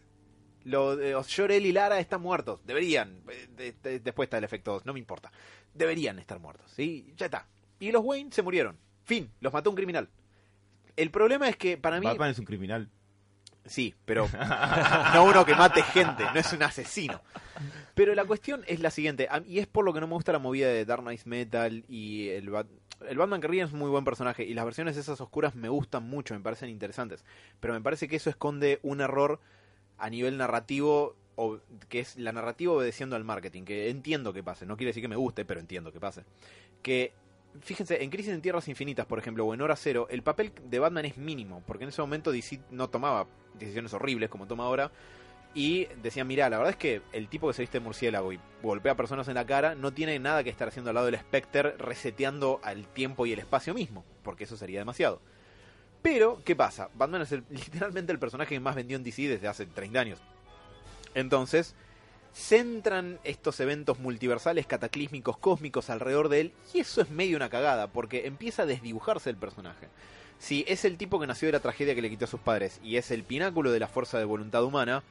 Los 0.64 0.98
eh, 1.00 1.14
Jor-El 1.14 1.64
y 1.64 1.72
Lara 1.72 1.98
están 1.98 2.20
muertos. 2.20 2.60
Deberían. 2.66 3.22
Eh, 3.30 3.48
de- 3.56 3.72
de- 3.72 4.00
después 4.00 4.26
está 4.26 4.36
el 4.36 4.44
efecto 4.44 4.72
2, 4.72 4.84
no 4.84 4.92
me 4.92 4.98
importa. 4.98 5.32
Deberían 5.72 6.18
estar 6.18 6.38
muertos. 6.40 6.70
¿sí? 6.76 7.14
Ya 7.16 7.26
está. 7.26 7.46
Y 7.80 7.90
los 7.90 8.02
Wayne 8.04 8.32
se 8.32 8.42
murieron. 8.42 8.76
Fin, 9.04 9.32
los 9.40 9.50
mató 9.52 9.70
un 9.70 9.76
criminal. 9.76 10.10
El 10.94 11.10
problema 11.10 11.48
es 11.48 11.56
que 11.56 11.78
para 11.78 12.00
mí... 12.00 12.06
Batman 12.06 12.30
es 12.32 12.38
un 12.38 12.44
criminal. 12.44 12.90
Sí, 13.68 13.94
pero 14.04 14.28
no 15.14 15.24
uno 15.24 15.44
que 15.44 15.54
mate 15.54 15.82
gente, 15.82 16.24
no 16.34 16.40
es 16.40 16.52
un 16.52 16.62
asesino. 16.62 17.20
Pero 17.94 18.14
la 18.14 18.24
cuestión 18.24 18.62
es 18.66 18.80
la 18.80 18.90
siguiente, 18.90 19.28
a- 19.30 19.42
y 19.46 19.58
es 19.58 19.66
por 19.66 19.84
lo 19.84 19.92
que 19.92 20.00
no 20.00 20.06
me 20.06 20.14
gusta 20.14 20.32
la 20.32 20.38
movida 20.38 20.68
de 20.68 20.84
Dark 20.84 21.02
Knight 21.02 21.24
Metal 21.24 21.84
y 21.88 22.28
el, 22.28 22.50
Bat- 22.50 22.68
el 23.08 23.18
Batman 23.18 23.40
que 23.40 23.48
ríe 23.48 23.62
es 23.62 23.72
un 23.72 23.78
muy 23.80 23.90
buen 23.90 24.04
personaje 24.04 24.44
y 24.44 24.54
las 24.54 24.64
versiones 24.64 24.96
esas 24.96 25.20
oscuras 25.20 25.54
me 25.54 25.68
gustan 25.68 26.04
mucho, 26.04 26.34
me 26.34 26.40
parecen 26.40 26.68
interesantes. 26.70 27.24
Pero 27.60 27.74
me 27.74 27.80
parece 27.80 28.08
que 28.08 28.16
eso 28.16 28.30
esconde 28.30 28.78
un 28.82 29.00
error 29.00 29.40
a 29.98 30.08
nivel 30.10 30.36
narrativo, 30.38 31.16
o, 31.34 31.58
que 31.88 32.00
es 32.00 32.16
la 32.16 32.30
narrativa 32.32 32.72
obedeciendo 32.72 33.16
al 33.16 33.24
marketing, 33.24 33.64
que 33.64 33.90
entiendo 33.90 34.32
que 34.32 34.42
pase, 34.44 34.64
no 34.64 34.76
quiere 34.76 34.90
decir 34.90 35.02
que 35.02 35.08
me 35.08 35.16
guste, 35.16 35.44
pero 35.44 35.58
entiendo 35.58 35.90
que 35.92 35.98
pase. 36.00 36.22
Que 36.82 37.12
Fíjense, 37.60 38.02
en 38.02 38.10
Crisis 38.10 38.32
en 38.32 38.40
Tierras 38.40 38.68
Infinitas, 38.68 39.06
por 39.06 39.18
ejemplo, 39.18 39.44
o 39.44 39.54
en 39.54 39.60
Hora 39.60 39.76
Cero, 39.76 40.06
el 40.10 40.22
papel 40.22 40.52
de 40.64 40.78
Batman 40.78 41.06
es 41.06 41.16
mínimo, 41.16 41.62
porque 41.66 41.84
en 41.84 41.90
ese 41.90 42.00
momento 42.00 42.30
DC 42.30 42.60
no 42.70 42.88
tomaba 42.88 43.26
decisiones 43.58 43.92
horribles 43.94 44.30
como 44.30 44.46
toma 44.46 44.64
ahora, 44.64 44.92
y 45.54 45.86
decían, 46.02 46.26
mira, 46.26 46.48
la 46.50 46.58
verdad 46.58 46.72
es 46.72 46.76
que 46.76 47.02
el 47.12 47.28
tipo 47.28 47.48
que 47.48 47.54
se 47.54 47.62
viste 47.62 47.80
murciélago 47.80 48.32
y 48.32 48.40
golpea 48.62 48.92
a 48.92 48.96
personas 48.96 49.28
en 49.28 49.34
la 49.34 49.46
cara 49.46 49.74
no 49.74 49.92
tiene 49.92 50.18
nada 50.18 50.44
que 50.44 50.50
estar 50.50 50.68
haciendo 50.68 50.90
al 50.90 50.94
lado 50.94 51.06
del 51.06 51.18
Spectre 51.18 51.72
reseteando 51.72 52.60
al 52.62 52.86
tiempo 52.86 53.26
y 53.26 53.32
el 53.32 53.38
espacio 53.38 53.74
mismo, 53.74 54.04
porque 54.22 54.44
eso 54.44 54.56
sería 54.56 54.78
demasiado. 54.78 55.20
Pero, 56.02 56.42
¿qué 56.44 56.54
pasa? 56.54 56.90
Batman 56.94 57.22
es 57.22 57.32
literalmente 57.50 58.12
el 58.12 58.18
personaje 58.18 58.54
que 58.54 58.60
más 58.60 58.76
vendió 58.76 58.96
en 58.96 59.04
DC 59.04 59.22
desde 59.22 59.48
hace 59.48 59.66
30 59.66 59.98
años. 59.98 60.20
Entonces, 61.14 61.74
centran 62.32 63.18
estos 63.24 63.60
eventos 63.60 63.98
multiversales, 63.98 64.66
cataclísmicos, 64.66 65.38
cósmicos 65.38 65.90
alrededor 65.90 66.28
de 66.28 66.40
él, 66.40 66.52
y 66.72 66.80
eso 66.80 67.00
es 67.00 67.10
medio 67.10 67.36
una 67.36 67.50
cagada, 67.50 67.88
porque 67.88 68.26
empieza 68.26 68.62
a 68.62 68.66
desdibujarse 68.66 69.30
el 69.30 69.36
personaje. 69.36 69.88
Si 70.38 70.64
es 70.68 70.84
el 70.84 70.96
tipo 70.96 71.18
que 71.18 71.26
nació 71.26 71.46
de 71.46 71.52
la 71.52 71.60
tragedia 71.60 71.94
que 71.94 72.02
le 72.02 72.10
quitó 72.10 72.26
a 72.26 72.28
sus 72.28 72.40
padres 72.40 72.80
y 72.82 72.96
es 72.96 73.10
el 73.10 73.24
pináculo 73.24 73.72
de 73.72 73.80
la 73.80 73.88
fuerza 73.88 74.18
de 74.18 74.24
voluntad 74.24 74.62
humana, 74.62 75.02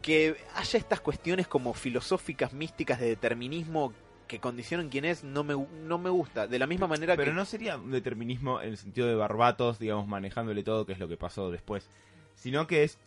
que 0.00 0.36
haya 0.54 0.78
estas 0.78 1.00
cuestiones 1.00 1.46
como 1.46 1.74
filosóficas, 1.74 2.52
místicas 2.52 3.00
de 3.00 3.06
determinismo 3.06 3.92
que 4.26 4.38
condicionan 4.38 4.88
quién 4.88 5.04
es, 5.04 5.24
no 5.24 5.44
me, 5.44 5.54
no 5.54 5.98
me 5.98 6.10
gusta. 6.10 6.46
De 6.46 6.58
la 6.58 6.66
misma 6.66 6.86
manera 6.86 7.16
Pero 7.16 7.32
que... 7.32 7.36
no 7.36 7.44
sería 7.44 7.76
un 7.76 7.90
determinismo 7.90 8.60
en 8.60 8.70
el 8.70 8.76
sentido 8.76 9.06
de 9.06 9.14
barbatos, 9.14 9.78
digamos, 9.78 10.06
manejándole 10.06 10.62
todo, 10.62 10.86
que 10.86 10.92
es 10.92 10.98
lo 10.98 11.08
que 11.08 11.16
pasó 11.16 11.50
después. 11.50 11.88
Sino 12.34 12.66
que 12.66 12.84
es. 12.84 12.98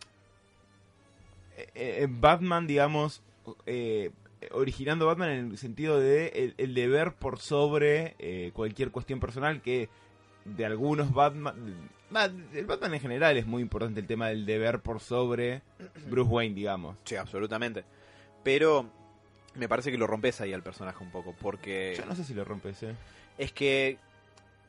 Eh, 1.74 2.02
eh, 2.02 2.06
Batman, 2.08 2.66
digamos. 2.66 3.22
eh, 3.66 4.10
originando 4.52 5.06
Batman 5.06 5.30
en 5.30 5.50
el 5.50 5.58
sentido 5.58 5.98
de 5.98 6.28
el, 6.28 6.54
el 6.58 6.74
deber 6.74 7.12
por 7.14 7.40
sobre 7.40 8.14
eh, 8.20 8.52
cualquier 8.54 8.90
cuestión 8.92 9.18
personal 9.18 9.60
que 9.62 9.88
de 10.44 10.64
algunos 10.64 11.12
Batman. 11.12 11.90
El 12.54 12.64
Batman 12.66 12.94
en 12.94 13.00
general 13.00 13.36
es 13.36 13.46
muy 13.46 13.60
importante 13.60 14.00
el 14.00 14.06
tema 14.06 14.28
del 14.28 14.46
deber 14.46 14.80
por 14.80 15.00
sobre 15.00 15.62
Bruce 16.08 16.30
Wayne, 16.30 16.54
digamos. 16.54 16.96
Sí, 17.04 17.16
absolutamente. 17.16 17.84
Pero 18.44 18.88
me 19.56 19.68
parece 19.68 19.90
que 19.90 19.98
lo 19.98 20.06
rompes 20.06 20.40
ahí 20.40 20.52
al 20.52 20.62
personaje 20.62 21.02
un 21.02 21.10
poco, 21.10 21.34
porque... 21.38 21.94
Yo 21.98 22.06
no 22.06 22.14
sé 22.14 22.24
si 22.24 22.32
lo 22.32 22.44
rompes, 22.44 22.82
¿eh? 22.84 22.94
Es 23.36 23.52
que 23.52 23.98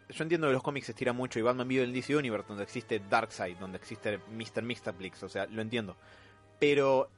yo 0.10 0.24
entiendo 0.24 0.48
que 0.48 0.54
los 0.54 0.64
cómics 0.64 0.88
se 0.88 0.92
estiran 0.94 1.16
mucho 1.16 1.40
y 1.40 1.44
Batman 1.44 1.68
vive 1.68 1.84
en 1.84 1.90
el 1.90 1.96
DC 1.96 2.16
Universe 2.16 2.48
donde 2.48 2.64
existe 2.64 3.00
Darkseid, 3.10 3.56
donde 3.58 3.78
existe 3.78 4.20
Mr. 4.34 4.64
Mixtaplix, 4.64 5.24
o 5.24 5.30
sea, 5.30 5.46
lo 5.46 5.62
entiendo. 5.62 5.96
Pero 6.60 7.10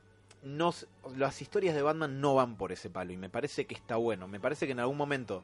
no, 0.43 0.73
las 1.17 1.41
historias 1.41 1.75
de 1.75 1.82
Batman 1.82 2.21
no 2.21 2.36
van 2.36 2.56
por 2.56 2.71
ese 2.71 2.89
palo 2.89 3.12
y 3.12 3.17
me 3.17 3.30
parece 3.30 3.65
que 3.65 3.75
está 3.75 3.95
bueno. 3.95 4.27
Me 4.27 4.39
parece 4.39 4.65
que 4.65 4.71
en 4.71 4.80
algún 4.80 4.97
momento 4.97 5.43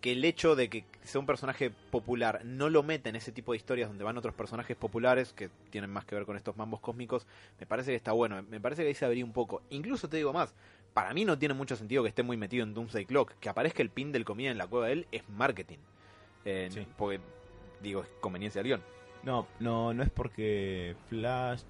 que 0.00 0.12
el 0.12 0.24
hecho 0.24 0.56
de 0.56 0.70
que 0.70 0.84
sea 1.04 1.20
un 1.20 1.26
personaje 1.26 1.70
popular 1.90 2.40
no 2.44 2.70
lo 2.70 2.82
mete 2.82 3.10
en 3.10 3.16
ese 3.16 3.32
tipo 3.32 3.52
de 3.52 3.58
historias 3.58 3.88
donde 3.88 4.04
van 4.04 4.16
otros 4.16 4.34
personajes 4.34 4.76
populares 4.76 5.34
que 5.34 5.50
tienen 5.70 5.90
más 5.90 6.06
que 6.06 6.14
ver 6.14 6.24
con 6.24 6.36
estos 6.36 6.56
mambos 6.56 6.80
cósmicos, 6.80 7.26
me 7.58 7.66
parece 7.66 7.90
que 7.90 7.96
está 7.96 8.12
bueno. 8.12 8.42
Me 8.48 8.60
parece 8.60 8.82
que 8.82 8.88
ahí 8.88 8.94
se 8.94 9.04
abriría 9.04 9.24
un 9.24 9.32
poco. 9.32 9.62
Incluso 9.70 10.08
te 10.08 10.16
digo 10.16 10.32
más, 10.32 10.54
para 10.94 11.12
mí 11.12 11.24
no 11.24 11.38
tiene 11.38 11.54
mucho 11.54 11.76
sentido 11.76 12.02
que 12.02 12.08
esté 12.08 12.22
muy 12.22 12.36
metido 12.36 12.64
en 12.64 12.72
Doomsday 12.72 13.04
Clock. 13.04 13.34
Que 13.40 13.48
aparezca 13.50 13.82
el 13.82 13.90
pin 13.90 14.10
del 14.10 14.24
comida 14.24 14.50
en 14.50 14.58
la 14.58 14.66
cueva 14.66 14.86
de 14.86 14.92
él 14.92 15.06
es 15.12 15.28
marketing. 15.28 15.78
Eh, 16.44 16.68
Sí. 16.72 16.86
Porque, 16.96 17.20
digo, 17.82 18.02
es 18.02 18.08
conveniencia 18.20 18.62
del 18.62 18.68
guion. 18.68 18.82
No, 19.22 19.46
no, 19.58 19.92
no 19.92 20.02
es 20.02 20.10
porque 20.10 20.96
Flash 21.10 21.60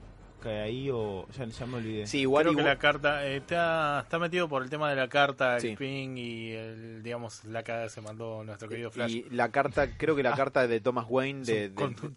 cae 0.41 0.61
ahí 0.61 0.91
o. 0.91 1.27
Ya, 1.37 1.45
ya 1.45 1.67
me 1.67 1.77
olvidé. 1.77 2.07
Sí, 2.07 2.21
igual, 2.21 2.45
Creo 2.45 2.57
que 2.57 2.63
la 2.63 2.79
carta 2.79 3.27
eh, 3.27 3.37
está, 3.37 4.01
está 4.01 4.19
metido 4.19 4.49
por 4.49 4.63
el 4.63 4.71
tema 4.71 4.91
de 4.91 4.97
la 4.97 5.09
carta, 5.09 5.57
el 5.57 5.61
Sí. 5.61 5.77
ping 5.77 6.17
y 6.17 6.51
el, 6.53 7.03
digamos, 7.03 7.45
la 7.45 7.63
que 7.63 7.89
se 7.89 8.01
mandó 8.01 8.43
nuestro 8.45 8.69
querido 8.69 8.91
Flash. 8.91 9.13
Y 9.15 9.31
la 9.31 9.51
carta, 9.51 9.87
creo 9.99 10.17
que 10.17 10.23
la 10.23 10.33
carta 10.35 10.67
de 10.67 10.81
Thomas 10.81 11.07
Wayne 11.09 11.45
de, 11.45 11.71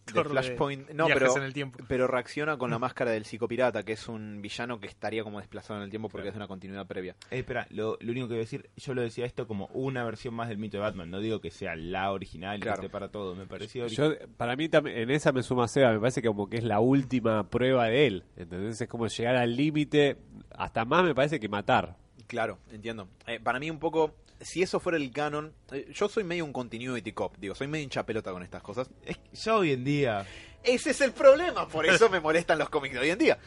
Flashpoint. 0.08 0.90
No, 0.92 1.08
pero, 1.08 1.36
en 1.38 1.44
el 1.44 1.54
tiempo. 1.54 1.80
pero 1.88 2.08
reacciona 2.08 2.58
con 2.58 2.70
la 2.72 2.80
máscara 2.80 3.12
del 3.12 3.26
psicopirata, 3.26 3.84
que 3.84 3.94
es 3.94 4.08
un 4.08 4.42
villano 4.42 4.80
que 4.80 4.88
estaría 4.88 5.24
como 5.24 5.40
desplazado 5.40 5.80
en 5.80 5.84
el 5.86 5.90
tiempo 5.90 6.10
porque 6.10 6.24
Claro. 6.24 6.30
es 6.30 6.34
de 6.36 6.40
una 6.40 6.48
continuidad 6.48 6.88
previa. 6.88 7.16
Eh, 7.32 7.40
espera, 7.40 7.68
lo, 7.70 7.98
lo 8.00 8.12
único 8.12 8.28
que 8.28 8.34
voy 8.36 8.40
a 8.42 8.46
decir, 8.46 8.70
yo 8.78 8.94
lo 8.94 9.02
decía 9.02 9.26
esto 9.26 9.48
como 9.48 9.68
una 9.74 10.04
versión 10.06 10.34
más 10.34 10.50
del 10.50 10.58
mito 10.58 10.78
de 10.78 10.82
Batman. 10.84 11.10
No 11.12 11.20
digo 11.20 11.42
que 11.42 11.52
sea 11.52 11.76
la 11.76 12.12
original 12.12 12.58
y 12.58 12.62
Claro. 12.62 12.80
que 12.80 12.86
esté 12.86 12.92
para 12.92 13.10
todo. 13.10 13.36
Me 13.36 13.46
pareció. 13.46 13.88
Yo, 13.88 14.14
para 14.38 14.56
mí 14.56 14.70
también, 14.70 14.98
en 14.98 15.12
esa 15.12 15.32
me 15.32 15.44
suma 15.44 15.68
Seba, 15.68 15.92
me 15.92 16.00
parece 16.00 16.22
que 16.22 16.28
como 16.28 16.50
que 16.50 16.58
es 16.58 16.64
la 16.64 16.80
última 16.80 17.50
prueba 17.50 17.86
de 17.86 18.08
él. 18.08 18.13
¿Entendés? 18.36 18.80
Es 18.82 18.88
como 18.88 19.08
llegar 19.08 19.36
al 19.36 19.56
límite, 19.56 20.18
hasta 20.52 20.86
más 20.86 21.04
me 21.04 21.16
parece 21.16 21.40
que 21.40 21.50
matar. 21.50 21.96
Claro, 22.28 22.60
entiendo. 22.72 23.08
Eh, 23.28 23.40
para 23.40 23.60
mí 23.60 23.70
un 23.70 23.80
poco, 23.80 24.16
si 24.42 24.62
eso 24.62 24.80
fuera 24.80 24.98
el 24.98 25.12
canon, 25.12 25.54
eh, 25.72 25.88
yo 25.94 26.08
soy 26.10 26.24
medio 26.24 26.46
un 26.46 26.54
continuity 26.54 27.12
cop, 27.14 27.36
digo, 27.38 27.56
soy 27.56 27.68
medio 27.68 27.84
hincha 27.84 28.06
pelota 28.06 28.32
con 28.32 28.44
estas 28.44 28.62
cosas. 28.64 28.90
Ya 29.34 29.56
hoy 29.58 29.72
en 29.72 29.84
día. 29.84 30.26
Ese 30.64 30.92
es 30.92 31.02
el 31.02 31.12
problema, 31.12 31.68
por 31.68 31.86
eso 31.86 32.10
me 32.10 32.20
molestan 32.20 32.58
los 32.60 32.70
cómics 32.70 32.94
de 32.96 33.00
hoy 33.02 33.10
en 33.10 33.18
día. 33.20 33.38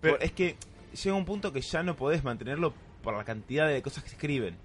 Pero 0.00 0.16
Por- 0.16 0.24
es 0.24 0.32
que 0.32 0.56
llega 1.02 1.16
un 1.16 1.24
punto 1.24 1.52
que 1.52 1.60
ya 1.62 1.82
no 1.82 1.96
podés 1.96 2.22
mantenerlo 2.24 2.74
por 3.02 3.16
la 3.16 3.24
cantidad 3.24 3.68
de 3.68 3.80
cosas 3.82 4.02
que 4.04 4.10
escriben. 4.10 4.56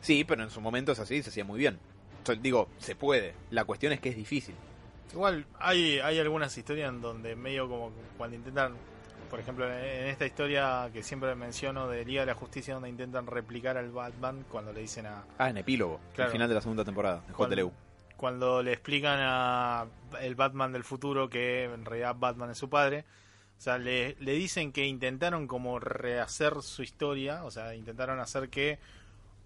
Sí, 0.00 0.24
pero 0.24 0.42
en 0.44 0.50
su 0.50 0.60
momento 0.60 0.92
es 0.92 0.98
así, 1.00 1.22
se 1.22 1.30
hacía 1.30 1.44
muy 1.44 1.58
bien. 1.58 1.78
Yo 2.24 2.34
digo, 2.36 2.68
se 2.78 2.94
puede. 2.94 3.34
La 3.50 3.64
cuestión 3.64 3.92
es 3.92 4.00
que 4.00 4.08
es 4.10 4.16
difícil. 4.16 4.54
Igual 5.12 5.46
hay, 5.58 5.98
hay 6.00 6.18
algunas 6.18 6.56
historias 6.56 6.88
en 6.90 7.00
donde 7.00 7.34
medio 7.36 7.68
como 7.68 7.92
cuando 8.16 8.36
intentan, 8.36 8.74
por 9.26 9.40
ejemplo, 9.40 9.66
en 9.70 10.06
esta 10.08 10.26
historia 10.26 10.88
que 10.92 11.02
siempre 11.02 11.34
menciono 11.34 11.88
de 11.88 12.04
Liga 12.04 12.22
de 12.22 12.26
la 12.26 12.34
Justicia, 12.34 12.74
donde 12.74 12.88
intentan 12.88 13.26
replicar 13.26 13.76
al 13.76 13.90
Batman 13.90 14.44
cuando 14.50 14.72
le 14.72 14.80
dicen 14.80 15.06
a... 15.06 15.24
Ah, 15.38 15.50
en 15.50 15.58
epílogo, 15.58 16.00
Claro. 16.14 16.28
el 16.30 16.32
final 16.32 16.48
de 16.48 16.54
la 16.54 16.60
segunda 16.60 16.84
temporada 16.84 17.22
de 17.26 17.32
Cuando-. 17.32 17.72
Cuando 18.16 18.62
le 18.62 18.72
explican 18.72 19.18
a 19.20 19.86
el 20.22 20.34
Batman 20.34 20.72
del 20.72 20.84
futuro 20.84 21.28
que 21.28 21.64
en 21.64 21.84
realidad 21.84 22.16
Batman 22.18 22.50
es 22.50 22.58
su 22.58 22.70
padre. 22.70 23.04
O 23.58 23.60
sea, 23.60 23.78
le, 23.78 24.16
le 24.20 24.32
dicen 24.32 24.72
que 24.72 24.86
intentaron 24.86 25.46
como 25.46 25.78
rehacer 25.78 26.62
su 26.62 26.82
historia, 26.82 27.44
o 27.44 27.50
sea, 27.50 27.74
intentaron 27.74 28.20
hacer 28.20 28.48
que 28.48 28.78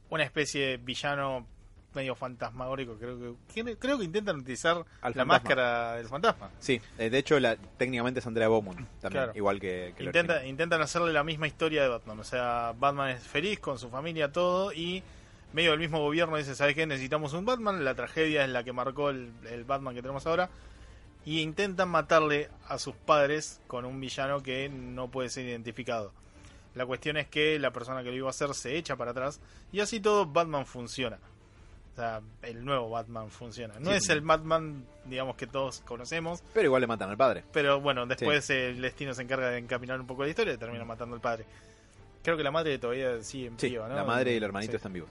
una 0.09 0.25
especie 0.25 0.67
de 0.67 0.77
villano 0.79 1.47
medio 1.95 2.15
fantasmagórico, 2.15 2.97
creo 2.97 3.19
que 3.53 3.77
creo- 3.79 3.99
que 3.99 4.05
intentan 4.05 4.37
utilizar 4.39 4.77
Al 4.77 4.85
la 4.85 5.01
fantasma. 5.03 5.25
máscara 5.25 5.93
del 5.97 6.07
fantasma. 6.09 6.51
Sí, 6.59 6.81
eh, 6.99 7.11
de 7.11 7.19
hecho, 7.19 7.39
la, 7.41 7.57
técnicamente 7.57 8.21
es 8.21 8.27
Andrea 8.27 8.49
Beaumont 8.49 8.79
también, 9.01 9.25
Claro. 9.25 9.33
igual 9.35 9.59
que, 9.61 9.95
que 9.97 10.05
Intenta, 10.05 10.47
intentan 10.47 10.81
hacerle 10.83 11.13
la 11.13 11.25
misma 11.25 11.47
historia 11.47 11.83
de 11.83 11.89
Batman. 11.89 12.21
O 12.21 12.25
sea, 12.25 12.75
Batman 12.79 13.11
es 13.11 13.23
feliz 13.27 13.59
con 13.61 13.79
su 13.79 13.89
familia, 13.91 14.31
todo, 14.33 14.73
y 14.73 15.03
medio 15.53 15.73
del 15.73 15.81
mismo 15.81 15.99
gobierno 16.01 16.37
dice, 16.37 16.55
¿sabes 16.55 16.75
qué? 16.77 16.87
Necesitamos 16.87 17.33
un 17.33 17.45
Batman. 17.45 17.85
La 17.85 17.95
tragedia 17.95 18.45
es 18.45 18.51
la 18.51 18.63
que 18.63 18.73
marcó 18.73 19.11
el, 19.11 19.33
el 19.51 19.65
Batman 19.65 19.95
que 19.95 20.03
tenemos 20.03 20.27
ahora. 20.27 20.49
Y 21.25 21.41
intentan 21.41 21.89
matarle 21.89 22.49
a 22.69 22.79
sus 22.79 22.95
padres 22.95 23.61
con 23.67 23.85
un 23.85 24.01
villano 24.01 24.43
que 24.43 24.69
no 24.71 25.09
puede 25.11 25.29
ser 25.29 25.45
identificado. 25.47 26.13
La 26.75 26.87
cuestión 26.87 27.17
es 27.17 27.27
que 27.27 27.59
la 27.59 27.73
persona 27.73 28.03
que 28.05 28.11
lo 28.11 28.17
iba 28.17 28.29
a 28.29 28.31
hacer 28.31 28.55
se 28.55 28.77
echa 28.77 28.95
para 28.97 29.11
atrás 29.11 29.41
y 29.73 29.81
así 29.81 29.99
todo 30.01 30.25
Batman 30.25 30.65
funciona. 30.67 31.19
O 31.93 31.97
sea, 31.97 32.21
el 32.43 32.65
nuevo 32.65 32.89
Batman 32.91 33.31
funciona. 33.31 33.75
No 33.81 33.91
Sí. 33.91 33.97
es 33.97 34.09
el 34.09 34.21
Batman, 34.23 34.85
digamos, 35.05 35.37
que 35.37 35.47
todos 35.47 35.81
conocemos, 35.81 36.43
Pero 36.55 36.67
igual 36.67 36.81
le 36.81 36.87
matan 36.87 37.11
al 37.11 37.17
padre. 37.17 37.45
pero 37.53 37.81
bueno, 37.81 38.07
después 38.07 38.49
eh, 38.51 38.71
el 38.71 38.81
destino 38.81 39.13
se 39.13 39.23
encarga 39.23 39.51
de 39.51 39.59
encaminar 39.59 40.01
un 40.01 40.07
poco 40.07 40.23
la 40.23 40.29
historia 40.31 40.55
y 40.55 40.57
termina 40.57 40.85
matando 40.85 41.15
al 41.17 41.21
padre. 41.21 41.45
Creo 42.23 42.37
que 42.37 42.43
la 42.45 42.51
madre 42.51 42.79
todavía 42.79 43.21
sigue 43.23 43.49
en 43.49 43.59
Sí, 43.59 43.71
la 43.71 44.05
madre 44.05 44.33
y 44.33 44.37
el 44.37 44.43
hermanito 44.45 44.77
están 44.77 44.93
vivos. 44.93 45.11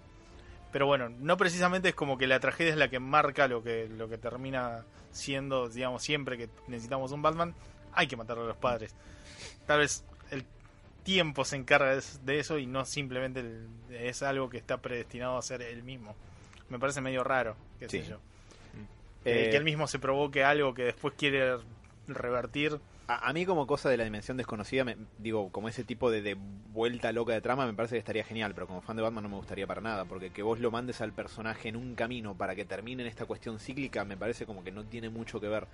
Pero 0.71 0.85
bueno, 0.85 1.09
no 1.09 1.35
precisamente 1.37 1.89
es 1.89 1.95
como 1.95 2.17
que 2.17 2.27
la 2.27 2.39
tragedia 2.39 2.71
es 2.71 2.77
la 2.77 2.89
que 2.89 2.99
marca 2.99 3.47
lo 3.47 3.63
que, 3.63 3.89
lo 3.89 4.07
que 4.07 4.17
termina 4.19 4.85
siendo, 5.11 5.67
digamos, 5.67 6.03
siempre 6.03 6.37
que 6.37 6.49
necesitamos 6.67 7.11
un 7.11 7.21
Batman, 7.23 7.55
hay 7.93 8.07
que 8.07 8.15
matar 8.15 8.37
a 8.37 8.43
los 8.43 8.55
padres. 8.57 8.93
Tal 9.65 9.79
vez 9.79 10.03
el 10.29 10.45
tiempo 11.03 11.43
se 11.43 11.55
encarga 11.55 11.95
de- 12.23 12.39
eso 12.39 12.59
y 12.59 12.67
no 12.67 12.85
simplemente 12.85 13.39
el- 13.39 13.67
es 13.89 14.21
algo 14.21 14.47
que 14.49 14.57
está 14.59 14.77
predestinado 14.77 15.37
a 15.37 15.41
ser 15.41 15.63
él 15.63 15.81
mismo. 15.83 16.15
Me 16.69 16.79
parece 16.79 17.01
medio 17.01 17.23
raro, 17.23 17.55
qué 17.79 17.89
sé 17.89 18.03
Sí. 18.03 18.09
yo. 18.09 18.15
Eh, 19.25 19.47
Eh, 19.47 19.49
que 19.51 19.57
él 19.57 19.63
mismo 19.63 19.87
se 19.87 19.99
provoque 19.99 20.43
algo 20.43 20.73
que 20.73 20.83
después 20.83 21.13
quiere 21.17 21.57
revertir. 22.07 22.79
A, 23.07 23.27
a 23.29 23.33
mí 23.33 23.45
como 23.45 23.65
cosa 23.67 23.89
de 23.89 23.97
la 23.97 24.03
dimensión 24.03 24.37
desconocida, 24.37 24.83
me- 24.85 24.95
digo, 25.17 25.49
como 25.51 25.67
ese 25.67 25.83
tipo 25.83 26.09
de, 26.11 26.21
de 26.21 26.35
vuelta 26.71 27.11
loca 27.11 27.33
de 27.33 27.41
trama, 27.41 27.65
me 27.65 27.73
parece 27.73 27.95
que 27.95 27.99
estaría 27.99 28.23
genial, 28.23 28.53
pero 28.53 28.67
como 28.67 28.81
fan 28.81 28.95
de 28.95 29.01
Batman 29.01 29.23
no 29.23 29.29
me 29.29 29.35
gustaría 29.35 29.65
para 29.67 29.81
nada, 29.81 30.05
porque 30.05 30.29
que 30.29 30.43
vos 30.43 30.59
lo 30.59 30.69
mandes 30.71 31.01
al 31.01 31.11
personaje 31.11 31.69
en 31.69 31.75
un 31.75 31.95
camino 31.95 32.35
para 32.35 32.55
que 32.55 32.65
termine 32.65 33.01
en 33.03 33.09
esta 33.09 33.25
cuestión 33.25 33.59
cíclica, 33.59 34.05
me 34.05 34.15
parece 34.15 34.45
como 34.45 34.63
que 34.63 34.71
no 34.71 34.83
tiene 34.85 35.09
mucho 35.09 35.39
que 35.41 35.47
ver. 35.47 35.67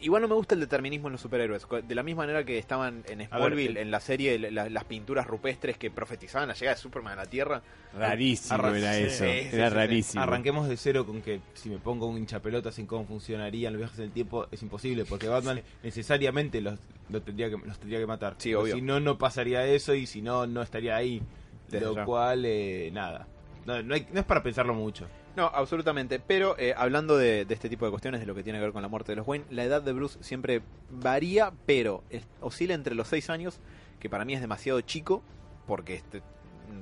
Igual 0.00 0.22
no 0.22 0.28
me 0.28 0.34
gusta 0.34 0.54
el 0.54 0.60
determinismo 0.60 1.08
en 1.08 1.12
los 1.12 1.20
superhéroes, 1.20 1.66
de 1.86 1.94
la 1.94 2.02
misma 2.02 2.22
manera 2.22 2.44
que 2.44 2.58
estaban 2.58 3.04
en 3.08 3.24
Smallville, 3.26 3.80
en 3.80 3.90
la 3.90 4.00
serie, 4.00 4.38
la- 4.50 4.68
las 4.68 4.84
pinturas 4.84 5.26
rupestres 5.26 5.76
que 5.78 5.90
profetizaban 5.90 6.48
la 6.48 6.54
llegada 6.54 6.74
de 6.74 6.80
Superman 6.82 7.12
a 7.12 7.22
la 7.22 7.26
Tierra. 7.30 7.62
Rarísimo 7.96 8.54
Arran- 8.58 8.76
era 8.76 8.98
eso. 8.98 9.24
sí, 9.24 9.30
sí, 9.50 9.56
era 9.56 9.68
sí, 9.68 9.74
rarísimo. 9.74 10.22
Arranquemos 10.22 10.68
de 10.68 10.76
cero 10.76 11.06
con 11.06 11.22
que 11.22 11.40
si 11.54 11.68
me 11.70 11.78
pongo 11.78 12.06
un 12.06 12.18
hinchapelotas 12.18 12.78
en 12.80 12.86
cómo 12.86 13.04
funcionarían 13.06 13.72
los 13.74 13.80
viajes 13.80 13.98
en 13.98 14.04
el 14.06 14.10
tiempo 14.12 14.46
es 14.50 14.62
imposible 14.62 15.04
porque 15.04 15.28
Batman 15.28 15.62
necesariamente 15.82 16.60
los, 16.60 16.78
lo 17.10 17.22
tendría 17.22 17.50
que, 17.50 17.58
los 17.58 17.78
tendría 17.78 18.00
que 18.00 18.06
matar. 18.06 18.34
Sí, 18.38 18.52
Porque 18.54 18.62
obvio. 18.72 18.74
Si 18.76 18.82
no, 18.82 18.98
no 18.98 19.18
pasaría 19.18 19.64
eso 19.66 19.94
y 19.94 20.06
si 20.06 20.20
no, 20.22 20.46
no 20.46 20.62
estaría 20.62 20.96
ahí. 20.96 21.22
Desde 21.68 21.86
lo 21.86 21.94
ya. 21.94 22.04
cual, 22.04 22.44
eh, 22.44 22.90
nada. 22.92 23.26
No, 23.66 23.80
no, 23.82 23.94
hay- 23.94 24.06
no 24.12 24.20
es 24.20 24.26
para 24.26 24.42
pensarlo 24.42 24.74
mucho. 24.74 25.06
No, 25.36 25.46
absolutamente. 25.46 26.18
Pero 26.20 26.56
eh, 26.58 26.74
hablando 26.76 27.16
de, 27.16 27.44
de 27.44 27.54
este 27.54 27.68
tipo 27.68 27.84
de 27.84 27.90
cuestiones, 27.90 28.20
de 28.20 28.26
lo 28.26 28.34
que 28.34 28.42
tiene 28.42 28.58
que 28.58 28.64
ver 28.64 28.72
con 28.72 28.82
la 28.82 28.88
muerte 28.88 29.12
de 29.12 29.16
los 29.16 29.26
Wayne, 29.26 29.46
la 29.50 29.64
edad 29.64 29.80
de 29.82 29.92
Bruce 29.92 30.18
siempre 30.22 30.62
varía, 30.90 31.52
pero 31.66 32.04
es- 32.10 32.26
oscila 32.40 32.74
entre 32.74 32.94
los 32.94 33.08
6 33.08 33.30
años, 33.30 33.58
que 33.98 34.10
para 34.10 34.24
mí 34.24 34.34
es 34.34 34.40
demasiado 34.40 34.80
chico, 34.82 35.22
porque 35.66 35.94
este, 35.94 36.22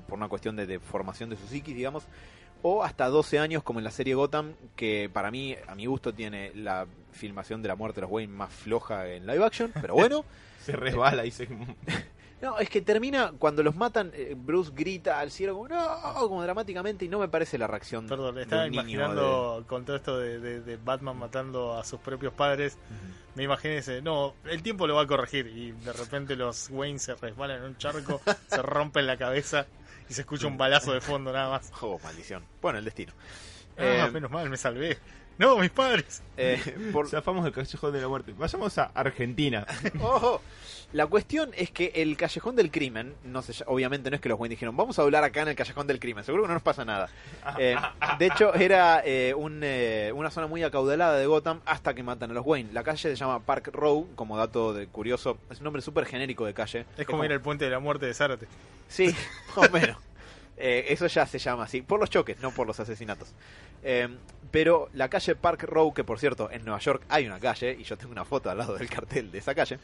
por 0.08 0.18
una 0.18 0.28
cuestión 0.28 0.56
de, 0.56 0.66
de 0.66 0.80
formación 0.80 1.30
de 1.30 1.36
su 1.36 1.46
psiquis, 1.46 1.76
digamos, 1.76 2.04
o 2.62 2.82
hasta 2.82 3.06
12 3.08 3.38
años, 3.38 3.62
como 3.62 3.78
en 3.78 3.84
la 3.84 3.90
serie 3.90 4.14
Gotham, 4.14 4.54
que 4.76 5.08
para 5.12 5.30
mí, 5.30 5.54
a 5.68 5.74
mi 5.74 5.86
gusto, 5.86 6.12
tiene 6.12 6.52
la 6.54 6.86
filmación 7.12 7.62
de 7.62 7.68
la 7.68 7.76
muerte 7.76 7.96
de 7.96 8.02
los 8.02 8.10
Wayne 8.10 8.32
más 8.32 8.52
floja 8.52 9.08
en 9.08 9.26
live 9.26 9.44
action, 9.44 9.72
pero 9.80 9.94
bueno. 9.94 10.24
Se 10.60 10.72
resbala 10.76 11.24
y 11.24 11.30
se... 11.30 11.48
No, 12.42 12.58
es 12.58 12.70
que 12.70 12.80
termina, 12.80 13.32
cuando 13.38 13.62
los 13.62 13.76
matan, 13.76 14.10
eh, 14.14 14.34
Bruce 14.36 14.72
grita 14.74 15.20
al 15.20 15.30
cielo 15.30 15.54
como, 15.54 15.68
no, 15.68 16.14
como 16.14 16.42
dramáticamente, 16.42 17.04
y 17.04 17.08
no 17.08 17.18
me 17.18 17.28
parece 17.28 17.58
la 17.58 17.66
reacción 17.66 18.06
Perdón, 18.08 18.36
de 18.36 18.42
estaba 18.42 18.64
niño 18.64 18.80
imaginando 18.80 19.64
con 19.68 19.84
todo 19.84 19.96
esto 19.96 20.18
de, 20.18 20.38
de- 20.40 20.60
de 20.60 20.76
Batman 20.78 21.18
matando 21.18 21.74
a 21.76 21.84
sus 21.84 22.00
propios 22.00 22.32
padres. 22.32 22.78
Me 23.34 23.44
imaginé 23.44 23.76
ese, 23.78 24.00
no, 24.02 24.34
el 24.44 24.62
tiempo 24.62 24.86
lo 24.86 24.94
va 24.96 25.02
a 25.02 25.06
corregir. 25.06 25.46
Y 25.48 25.72
de 25.72 25.92
repente 25.92 26.34
los 26.34 26.68
Wayne 26.70 26.98
se 26.98 27.14
resbalan 27.14 27.58
en 27.58 27.62
un 27.64 27.76
charco, 27.78 28.20
se 28.48 28.62
rompen 28.62 29.06
la 29.06 29.16
cabeza 29.16 29.66
y 30.08 30.14
se 30.14 30.22
escucha 30.22 30.46
un 30.46 30.56
balazo 30.56 30.92
de 30.92 31.00
fondo 31.00 31.32
nada 31.32 31.50
más. 31.50 31.70
Oh, 31.82 31.98
maldición. 32.02 32.42
Bueno, 32.62 32.78
el 32.78 32.84
destino. 32.86 33.12
Ah, 33.78 34.06
Eh, 34.08 34.10
menos 34.10 34.30
mal, 34.30 34.48
me 34.50 34.56
salvé. 34.56 34.98
No, 35.40 35.56
mis 35.56 35.70
padres. 35.70 36.22
eh, 36.36 36.60
por- 36.92 37.08
Zafamos 37.08 37.44
del 37.44 37.52
callejón 37.54 37.92
de 37.94 38.00
la 38.02 38.08
muerte. 38.08 38.34
Vayamos 38.36 38.76
a 38.76 38.90
Argentina. 38.94 39.66
Ojo. 40.00 40.42
La 40.92 41.06
cuestión 41.06 41.52
es 41.56 41.70
que 41.70 41.92
el 41.94 42.16
Callejón 42.16 42.56
del 42.56 42.70
Crimen, 42.72 43.14
no 43.24 43.42
sé, 43.42 43.62
obviamente 43.68 44.10
no 44.10 44.16
es 44.16 44.20
que 44.20 44.28
los 44.28 44.40
Wayne 44.40 44.54
dijeron, 44.56 44.76
vamos 44.76 44.98
a 44.98 45.02
hablar 45.02 45.22
acá 45.22 45.42
en 45.42 45.48
el 45.48 45.54
Callejón 45.54 45.86
del 45.86 46.00
Crimen, 46.00 46.24
seguro 46.24 46.42
que 46.42 46.48
no 46.48 46.54
nos 46.54 46.62
pasa 46.64 46.84
nada. 46.84 47.08
Eh, 47.58 47.76
de 48.18 48.26
hecho, 48.26 48.52
era 48.54 49.00
eh, 49.04 49.32
un, 49.34 49.60
eh, 49.62 50.10
una 50.14 50.30
zona 50.32 50.46
muy 50.48 50.62
acaudalada 50.64 51.16
de 51.16 51.26
Gotham 51.26 51.60
hasta 51.64 51.94
que 51.94 52.02
matan 52.02 52.32
a 52.32 52.34
los 52.34 52.44
Wayne. 52.44 52.70
La 52.72 52.82
calle 52.82 52.98
se 52.98 53.14
llama 53.16 53.38
Park 53.40 53.70
Row, 53.72 54.08
como 54.16 54.36
dato 54.36 54.74
de 54.74 54.88
curioso, 54.88 55.38
es 55.48 55.58
un 55.58 55.64
nombre 55.64 55.80
súper 55.80 56.06
genérico 56.06 56.44
de 56.44 56.54
calle. 56.54 56.84
Es 56.98 57.06
como 57.06 57.24
ir 57.24 57.32
al 57.32 57.40
puente 57.40 57.64
de 57.66 57.70
la 57.70 57.78
muerte 57.78 58.06
de 58.06 58.12
Zárate. 58.14 58.46
Sí, 58.88 59.14
más 59.56 59.68
o 59.68 59.72
menos. 59.72 59.96
Eh, 60.62 60.92
eso 60.92 61.06
ya 61.06 61.24
se 61.26 61.38
llama 61.38 61.64
así, 61.64 61.80
por 61.80 61.98
los 61.98 62.10
choques, 62.10 62.38
no 62.40 62.50
por 62.50 62.66
los 62.66 62.78
asesinatos. 62.78 63.32
Eh, 63.82 64.08
pero 64.50 64.90
la 64.92 65.08
calle 65.08 65.34
Park 65.34 65.62
Row, 65.62 65.94
que 65.94 66.04
por 66.04 66.18
cierto 66.18 66.50
en 66.50 66.64
Nueva 66.64 66.78
York 66.80 67.02
hay 67.08 67.26
una 67.26 67.40
calle, 67.40 67.74
y 67.78 67.82
yo 67.82 67.96
tengo 67.96 68.12
una 68.12 68.26
foto 68.26 68.50
al 68.50 68.58
lado 68.58 68.76
del 68.76 68.88
cartel 68.90 69.30
de 69.32 69.38
esa 69.38 69.54
calle, 69.54 69.78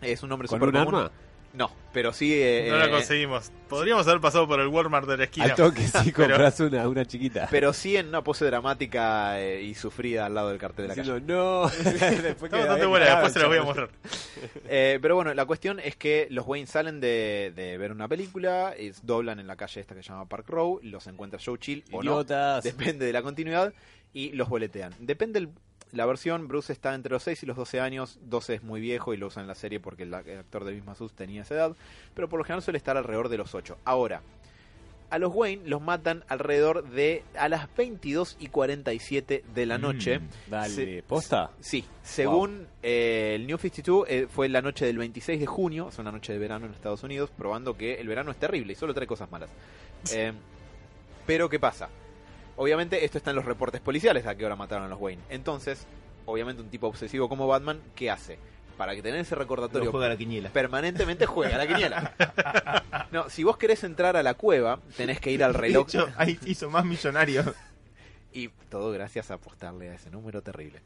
es 0.00 0.22
un 0.22 0.30
nombre 0.30 0.48
¿Con 0.48 0.58
súper 0.58 0.74
un 0.74 0.84
común. 0.86 1.00
arma? 1.00 1.12
No, 1.52 1.68
pero 1.92 2.12
sí... 2.12 2.32
eh, 2.32 2.68
No 2.70 2.78
la 2.78 2.86
eh, 2.86 2.90
conseguimos. 2.90 3.50
Podríamos 3.68 4.06
haber 4.06 4.20
pasado 4.20 4.46
por 4.46 4.60
el 4.60 4.68
Walmart 4.68 5.08
de 5.08 5.16
la 5.16 5.24
esquina. 5.24 5.46
Al 5.46 5.54
toque 5.56 5.82
sí 5.88 6.12
Pero- 6.16 6.28
compras 6.36 6.60
una, 6.60 6.88
una 6.88 7.04
chiquita. 7.04 7.48
pero 7.50 7.72
sí 7.72 7.96
en 7.96 8.06
una 8.08 8.22
pose 8.22 8.44
dramática 8.44 9.40
eh, 9.40 9.60
y 9.62 9.74
sufrida 9.74 10.26
al 10.26 10.34
lado 10.34 10.50
del 10.50 10.58
cartel 10.58 10.84
de 10.84 10.88
la 10.88 10.94
calle. 10.94 11.10
Diciendo, 11.12 11.64
no. 11.64 11.68
Después 12.22 12.42
Está 12.44 12.48
que- 12.50 12.56
bastante 12.58 12.86
buena, 12.86 13.06
Ah, 13.06 13.10
después 13.22 13.32
se 13.32 13.38
las 13.40 13.48
voy 13.48 13.56
a 13.58 13.60
chaval. 13.62 13.76
mostrar. 13.80 13.90
Eh, 14.68 14.98
pero 15.02 15.16
bueno, 15.16 15.34
la 15.34 15.44
cuestión 15.44 15.80
es 15.80 15.96
que 15.96 16.28
los 16.30 16.46
Wayne 16.46 16.68
salen 16.68 17.00
de, 17.00 17.52
de 17.56 17.78
ver 17.78 17.90
una 17.90 18.06
película, 18.06 18.72
es, 18.78 19.04
doblan 19.04 19.40
en 19.40 19.48
la 19.48 19.56
calle 19.56 19.80
esta 19.80 19.96
que 19.96 20.02
se 20.04 20.08
llama 20.10 20.28
Park 20.28 20.48
Row, 20.48 20.78
los 20.84 21.06
encuentra 21.08 21.40
Joe 21.44 21.58
Chill 21.58 21.82
o 21.90 22.02
no, 22.04 22.22
depende 22.62 23.06
de 23.06 23.12
la 23.12 23.22
continuidad, 23.22 23.72
y 24.12 24.30
los 24.32 24.48
boletean. 24.48 24.94
Depende 25.00 25.40
el- 25.40 25.48
la 25.92 26.06
versión, 26.06 26.48
Bruce 26.48 26.72
está 26.72 26.94
entre 26.94 27.12
los 27.12 27.22
6 27.22 27.42
y 27.42 27.46
los 27.46 27.56
12 27.56 27.80
años, 27.80 28.18
12 28.22 28.54
es 28.54 28.62
muy 28.62 28.80
viejo 28.80 29.12
y 29.14 29.16
lo 29.16 29.26
usan 29.28 29.42
en 29.42 29.48
la 29.48 29.54
serie 29.54 29.80
porque 29.80 30.04
el, 30.04 30.14
el 30.14 30.38
actor 30.38 30.64
de 30.64 30.72
Misma 30.72 30.94
Sus 30.94 31.12
tenía 31.12 31.42
esa 31.42 31.54
edad, 31.54 31.76
pero 32.14 32.28
por 32.28 32.38
lo 32.38 32.44
general 32.44 32.62
suele 32.62 32.78
estar 32.78 32.96
alrededor 32.96 33.28
de 33.28 33.38
los 33.38 33.54
8. 33.54 33.78
Ahora, 33.84 34.22
a 35.10 35.18
los 35.18 35.34
Wayne 35.34 35.62
los 35.68 35.82
matan 35.82 36.22
alrededor 36.28 36.88
de 36.88 37.24
a 37.36 37.48
las 37.48 37.66
22 37.76 38.36
y 38.38 38.46
47 38.46 39.42
de 39.52 39.66
la 39.66 39.76
noche. 39.76 40.20
Mm. 40.20 40.28
Dale, 40.48 40.68
Se- 40.74 41.02
¿posta? 41.02 41.50
Sí, 41.60 41.84
según 42.04 42.68
eh, 42.82 43.32
el 43.34 43.46
New 43.48 43.58
52 43.58 44.06
eh, 44.08 44.28
fue 44.30 44.48
la 44.48 44.62
noche 44.62 44.86
del 44.86 44.98
26 44.98 45.40
de 45.40 45.46
junio, 45.46 45.88
es 45.88 45.98
una 45.98 46.12
noche 46.12 46.32
de 46.32 46.38
verano 46.38 46.66
en 46.66 46.72
Estados 46.72 47.02
Unidos, 47.02 47.30
probando 47.36 47.76
que 47.76 47.94
el 47.94 48.06
verano 48.06 48.30
es 48.30 48.36
terrible 48.36 48.72
y 48.72 48.76
solo 48.76 48.94
trae 48.94 49.08
cosas 49.08 49.28
malas. 49.32 49.50
Eh, 50.12 50.32
pero 51.26 51.48
¿qué 51.48 51.58
pasa? 51.58 51.88
Obviamente 52.60 53.06
esto 53.06 53.16
está 53.16 53.30
en 53.30 53.36
los 53.36 53.46
reportes 53.46 53.80
policiales 53.80 54.26
a 54.26 54.34
qué 54.34 54.44
hora 54.44 54.54
mataron 54.54 54.84
a 54.84 54.88
los 54.88 55.00
Wayne. 55.00 55.22
Entonces, 55.30 55.86
obviamente 56.26 56.60
un 56.62 56.68
tipo 56.68 56.88
obsesivo 56.88 57.26
como 57.26 57.46
Batman, 57.46 57.80
¿qué 57.94 58.10
hace? 58.10 58.38
Para 58.76 58.94
que 58.94 59.00
tener 59.00 59.18
ese 59.20 59.34
recordatorio 59.34 59.90
juega 59.90 60.08
la 60.10 60.16
quiniela. 60.18 60.50
permanentemente 60.50 61.24
juega 61.24 61.54
a 61.54 61.58
la 61.58 61.66
quiniela. 61.66 62.14
No, 63.12 63.30
si 63.30 63.44
vos 63.44 63.56
querés 63.56 63.82
entrar 63.84 64.14
a 64.16 64.22
la 64.22 64.34
cueva, 64.34 64.78
tenés 64.98 65.20
que 65.20 65.30
ir 65.30 65.42
al 65.42 65.52
De 65.54 65.58
reloj. 65.58 65.86
hecho, 65.88 66.08
ahí 66.18 66.38
hizo 66.44 66.68
más 66.70 66.84
millonario. 66.84 67.42
Y 68.32 68.48
todo 68.68 68.92
gracias 68.92 69.30
a 69.32 69.34
apostarle 69.34 69.88
a 69.90 69.94
ese 69.94 70.08
número 70.10 70.40
terrible. 70.40 70.82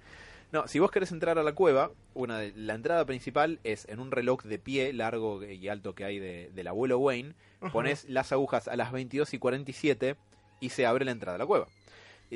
No, 0.50 0.66
si 0.66 0.78
vos 0.78 0.90
querés 0.90 1.12
entrar 1.12 1.38
a 1.38 1.42
la 1.42 1.52
cueva, 1.52 1.90
una 2.14 2.38
de, 2.38 2.52
la 2.56 2.72
entrada 2.74 3.04
principal 3.04 3.58
es 3.64 3.86
en 3.88 3.98
un 4.00 4.12
reloj 4.12 4.44
de 4.44 4.58
pie 4.58 4.92
largo 4.94 5.44
y 5.44 5.68
alto 5.68 5.94
que 5.94 6.04
hay 6.06 6.18
de- 6.20 6.50
del 6.54 6.68
abuelo 6.68 6.98
Wayne. 7.00 7.34
Pones 7.72 8.06
las 8.08 8.32
agujas 8.32 8.66
a 8.68 8.76
las 8.76 8.92
22 8.92 9.34
y 9.34 9.38
47 9.38 10.16
y 10.64 10.70
se 10.70 10.86
abre 10.86 11.04
la 11.04 11.10
entrada 11.12 11.36
a 11.36 11.38
la 11.38 11.46
cueva. 11.46 11.66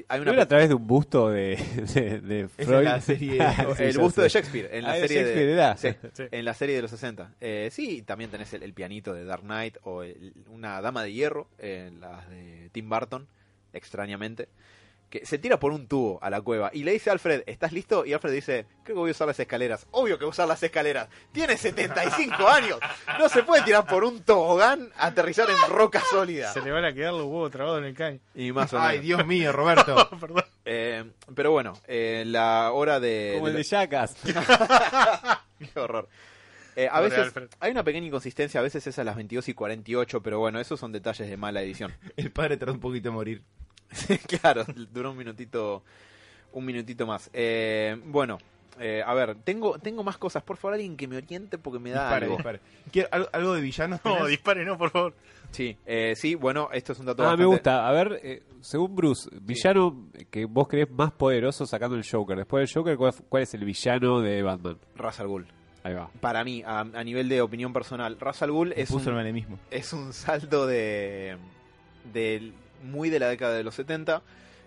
Hay 0.09 0.19
¿No 0.19 0.23
una 0.25 0.33
era 0.35 0.43
a 0.45 0.49
través 0.49 0.69
de 0.69 0.75
un 0.75 0.87
busto 0.87 1.29
de, 1.31 1.57
Freud? 2.59 2.85
la 2.85 3.01
serie- 3.01 3.39
Sí, 3.77 3.83
el 3.83 3.99
busto 3.99 4.23
de 4.23 4.29
Shakespeare 4.29 4.69
en 4.73 4.85
la 4.85 4.93
Ah, 4.93 4.97
serie 4.97 5.25
de, 5.25 5.53
era. 5.53 5.77
sí, 5.77 5.89
Sí. 6.13 6.25
en 6.31 6.45
la 6.45 6.55
serie 6.55 6.77
de 6.77 6.83
los 6.83 6.91
60. 6.93 7.33
Eh, 7.41 7.71
sí, 7.73 8.03
también 8.03 8.31
tenés 8.31 8.53
el, 8.53 8.63
el 8.63 8.73
pianito 8.75 9.13
de 9.15 9.25
Dark 9.25 9.43
Knight 9.43 9.79
o 9.83 10.03
el- 10.05 10.35
una 10.51 10.81
dama 10.83 11.03
de 11.03 11.13
hierro 11.13 11.49
en 11.59 12.01
las 12.01 12.29
de 12.29 12.69
Tim 12.73 12.89
Burton, 12.89 13.27
extrañamente, 13.73 14.49
que 15.11 15.25
se 15.25 15.39
tira 15.39 15.59
por 15.59 15.73
un 15.73 15.87
tubo 15.87 16.19
a 16.23 16.29
la 16.31 16.41
cueva 16.43 16.71
y 16.73 16.85
le 16.85 16.93
dice 16.93 17.09
a 17.11 17.15
Alfred, 17.15 17.43
¿estás 17.47 17.73
listo? 17.73 18.05
Y 18.05 18.13
Alfred 18.13 18.33
dice, 18.33 18.67
creo 18.85 18.97
que 18.97 19.01
voy 19.01 19.09
a 19.09 19.13
usar 19.13 19.27
las 19.27 19.41
escaleras. 19.41 19.87
Obvio 19.91 20.19
que 20.19 20.25
voy 20.25 20.31
a 20.31 20.33
usar 20.33 20.49
las 20.49 20.63
escaleras. 20.63 21.09
Tiene 21.33 21.57
75 21.57 22.47
años. 22.49 22.79
No 23.19 23.29
se 23.29 23.43
puede 23.43 23.63
tirar 23.63 23.87
por 23.87 24.05
un 24.05 24.23
tobogán, 24.23 24.91
aterrizar 24.99 25.49
en 25.49 25.57
roca 25.71 26.03
sólida. 26.11 26.53
Se 26.53 26.61
le 26.61 26.71
van 26.71 26.85
a 26.85 26.93
quedar 26.93 27.13
los 27.15 27.25
huevos 27.25 27.51
trabados 27.51 27.79
en 27.79 27.85
el 27.87 27.95
caño. 27.95 28.21
Y 28.35 28.53
más 28.53 28.73
o 28.73 28.79
Ay, 28.81 28.99
menos. 28.99 29.05
Dios 29.07 29.27
mío, 29.27 29.53
Roberto. 29.53 30.11
Perdón. 30.21 30.45
Eh, 30.65 31.05
pero 31.35 31.53
bueno, 31.53 31.73
eh, 31.87 32.25
la 32.27 32.73
hora 32.73 33.01
de... 33.01 33.33
Como 33.35 33.47
de 33.47 33.53
el 33.53 33.57
de 33.57 33.65
Jackass. 33.65 34.15
Qué 35.75 35.81
horror. 35.81 36.09
Eh, 36.77 36.87
a 36.87 36.93
Pobre 36.97 37.09
veces 37.09 37.25
Alfred. 37.25 37.49
hay 37.59 37.71
una 37.73 37.83
pequeña 37.83 38.07
inconsistencia, 38.07 38.61
a 38.61 38.63
veces 38.63 38.87
es 38.87 38.99
a 38.99 39.05
las 39.05 39.17
22 39.17 39.49
y 39.49 39.55
48, 39.55 40.23
pero 40.23 40.39
bueno, 40.39 40.61
esos 40.61 40.79
son 40.79 40.93
detalles 40.93 41.29
de 41.29 41.37
mala 41.37 41.61
edición. 41.63 41.93
El 42.17 42.31
padre 42.31 42.57
tardó 42.57 42.75
un 42.75 42.81
poquito 42.81 43.09
en 43.09 43.15
morir. 43.15 43.43
claro, 44.41 44.65
duró 44.93 45.11
un 45.13 45.17
minutito, 45.17 45.83
un 46.53 46.65
minutito 46.65 47.07
más. 47.07 47.31
Eh, 47.33 48.01
bueno, 48.07 48.39
eh, 48.81 49.03
a 49.05 49.15
ver, 49.15 49.37
tengo, 49.45 49.79
tengo 49.79 50.05
más 50.05 50.19
cosas. 50.19 50.43
Por 50.43 50.57
favor, 50.57 50.75
alguien 50.75 50.97
que 50.97 51.09
me 51.09 51.17
oriente 51.17 51.59
porque 51.59 51.79
me 51.79 51.91
da 51.91 52.03
Dispare, 52.05 52.25
algo. 52.27 52.37
dispare. 52.37 52.61
¿Quiere- 52.93 53.09
algo, 53.11 53.29
algo 53.33 53.55
de 53.55 53.61
villanos? 53.61 54.01
No, 54.05 54.15
tenés? 54.15 54.29
dispare, 54.29 54.65
no, 54.65 54.77
por 54.79 54.91
favor. 54.91 55.15
Sí, 55.51 55.77
eh, 55.87 56.13
sí, 56.15 56.35
bueno, 56.35 56.69
esto 56.73 56.93
es 56.93 56.99
un 56.99 57.07
dato 57.07 57.23
Ah, 57.23 57.27
bastante... 57.29 57.43
me 57.43 57.47
gusta. 57.47 57.89
A 57.89 57.93
ver, 57.93 58.21
eh, 58.23 58.43
según 58.61 58.95
Bruce, 58.95 59.31
villano 59.41 60.09
que 60.31 60.45
vos 60.45 60.69
crees 60.69 60.91
más 60.91 61.11
poderoso 61.13 61.65
sacando 61.67 61.97
el 61.97 62.07
Joker. 62.09 62.37
Después 62.37 62.69
del 62.69 62.75
Joker, 62.75 62.97
¿cuál, 62.99 63.15
cuál 63.29 63.43
es 63.45 63.55
el 63.55 63.65
villano 63.65 64.21
de 64.21 64.43
Batman? 64.43 64.77
Ra's 64.95 65.19
al 65.21 65.29
Ghul. 65.29 65.47
Ahí 65.85 65.95
va. 65.95 66.11
Para 66.21 66.45
mí, 66.45 66.63
a, 66.67 66.81
a 66.81 67.03
nivel 67.05 67.29
de 67.31 67.41
opinión 67.41 67.73
personal, 67.73 68.19
Ra's 68.21 68.43
al 68.43 68.51
Ghul 68.53 68.73
es 68.77 68.91
un, 68.91 69.57
es 69.71 69.93
un 69.95 70.13
salto 70.13 70.67
de, 70.67 71.39
de 72.13 72.53
muy 72.83 73.11
de 73.11 73.19
la 73.19 73.29
década 73.29 73.55
de 73.55 73.65
los 73.65 73.75
70 73.75 74.23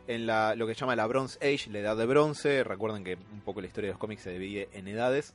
en 0.07 0.25
la, 0.25 0.55
lo 0.55 0.67
que 0.67 0.73
se 0.73 0.81
llama 0.81 0.95
la 0.95 1.07
Bronze 1.07 1.37
Age, 1.41 1.69
la 1.69 1.79
edad 1.79 1.97
de 1.97 2.05
bronce. 2.05 2.63
Recuerden 2.63 3.03
que 3.03 3.17
un 3.31 3.41
poco 3.41 3.61
la 3.61 3.67
historia 3.67 3.89
de 3.89 3.93
los 3.93 3.99
cómics 3.99 4.23
se 4.23 4.31
divide 4.31 4.69
en 4.73 4.87
edades. 4.87 5.33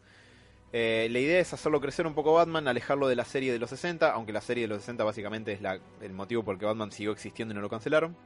Eh, 0.73 1.09
la 1.11 1.19
idea 1.21 1.39
es 1.39 1.53
hacerlo 1.53 1.81
crecer 1.81 2.07
un 2.07 2.15
poco 2.15 2.35
Batman, 2.35 2.69
alejarlo 2.69 3.09
de 3.09 3.17
la 3.17 3.25
serie 3.25 3.53
de 3.53 3.59
los 3.59 3.71
60, 3.71 4.11
aunque 4.13 4.33
la 4.33 4.41
serie 4.41 4.65
de 4.65 4.69
los 4.69 4.79
60 4.79 5.05
básicamente 5.05 5.53
es 5.53 5.61
el 6.03 6.13
motivo 6.13 6.43
por 6.43 6.55
el 6.55 6.61
que 6.61 6.67
Batman 6.67 6.93
siguió 6.93 7.13
existiendo 7.13 7.53
y 7.53 7.55
no 7.55 7.61
lo 7.61 7.71
cancelaron. 7.71 8.17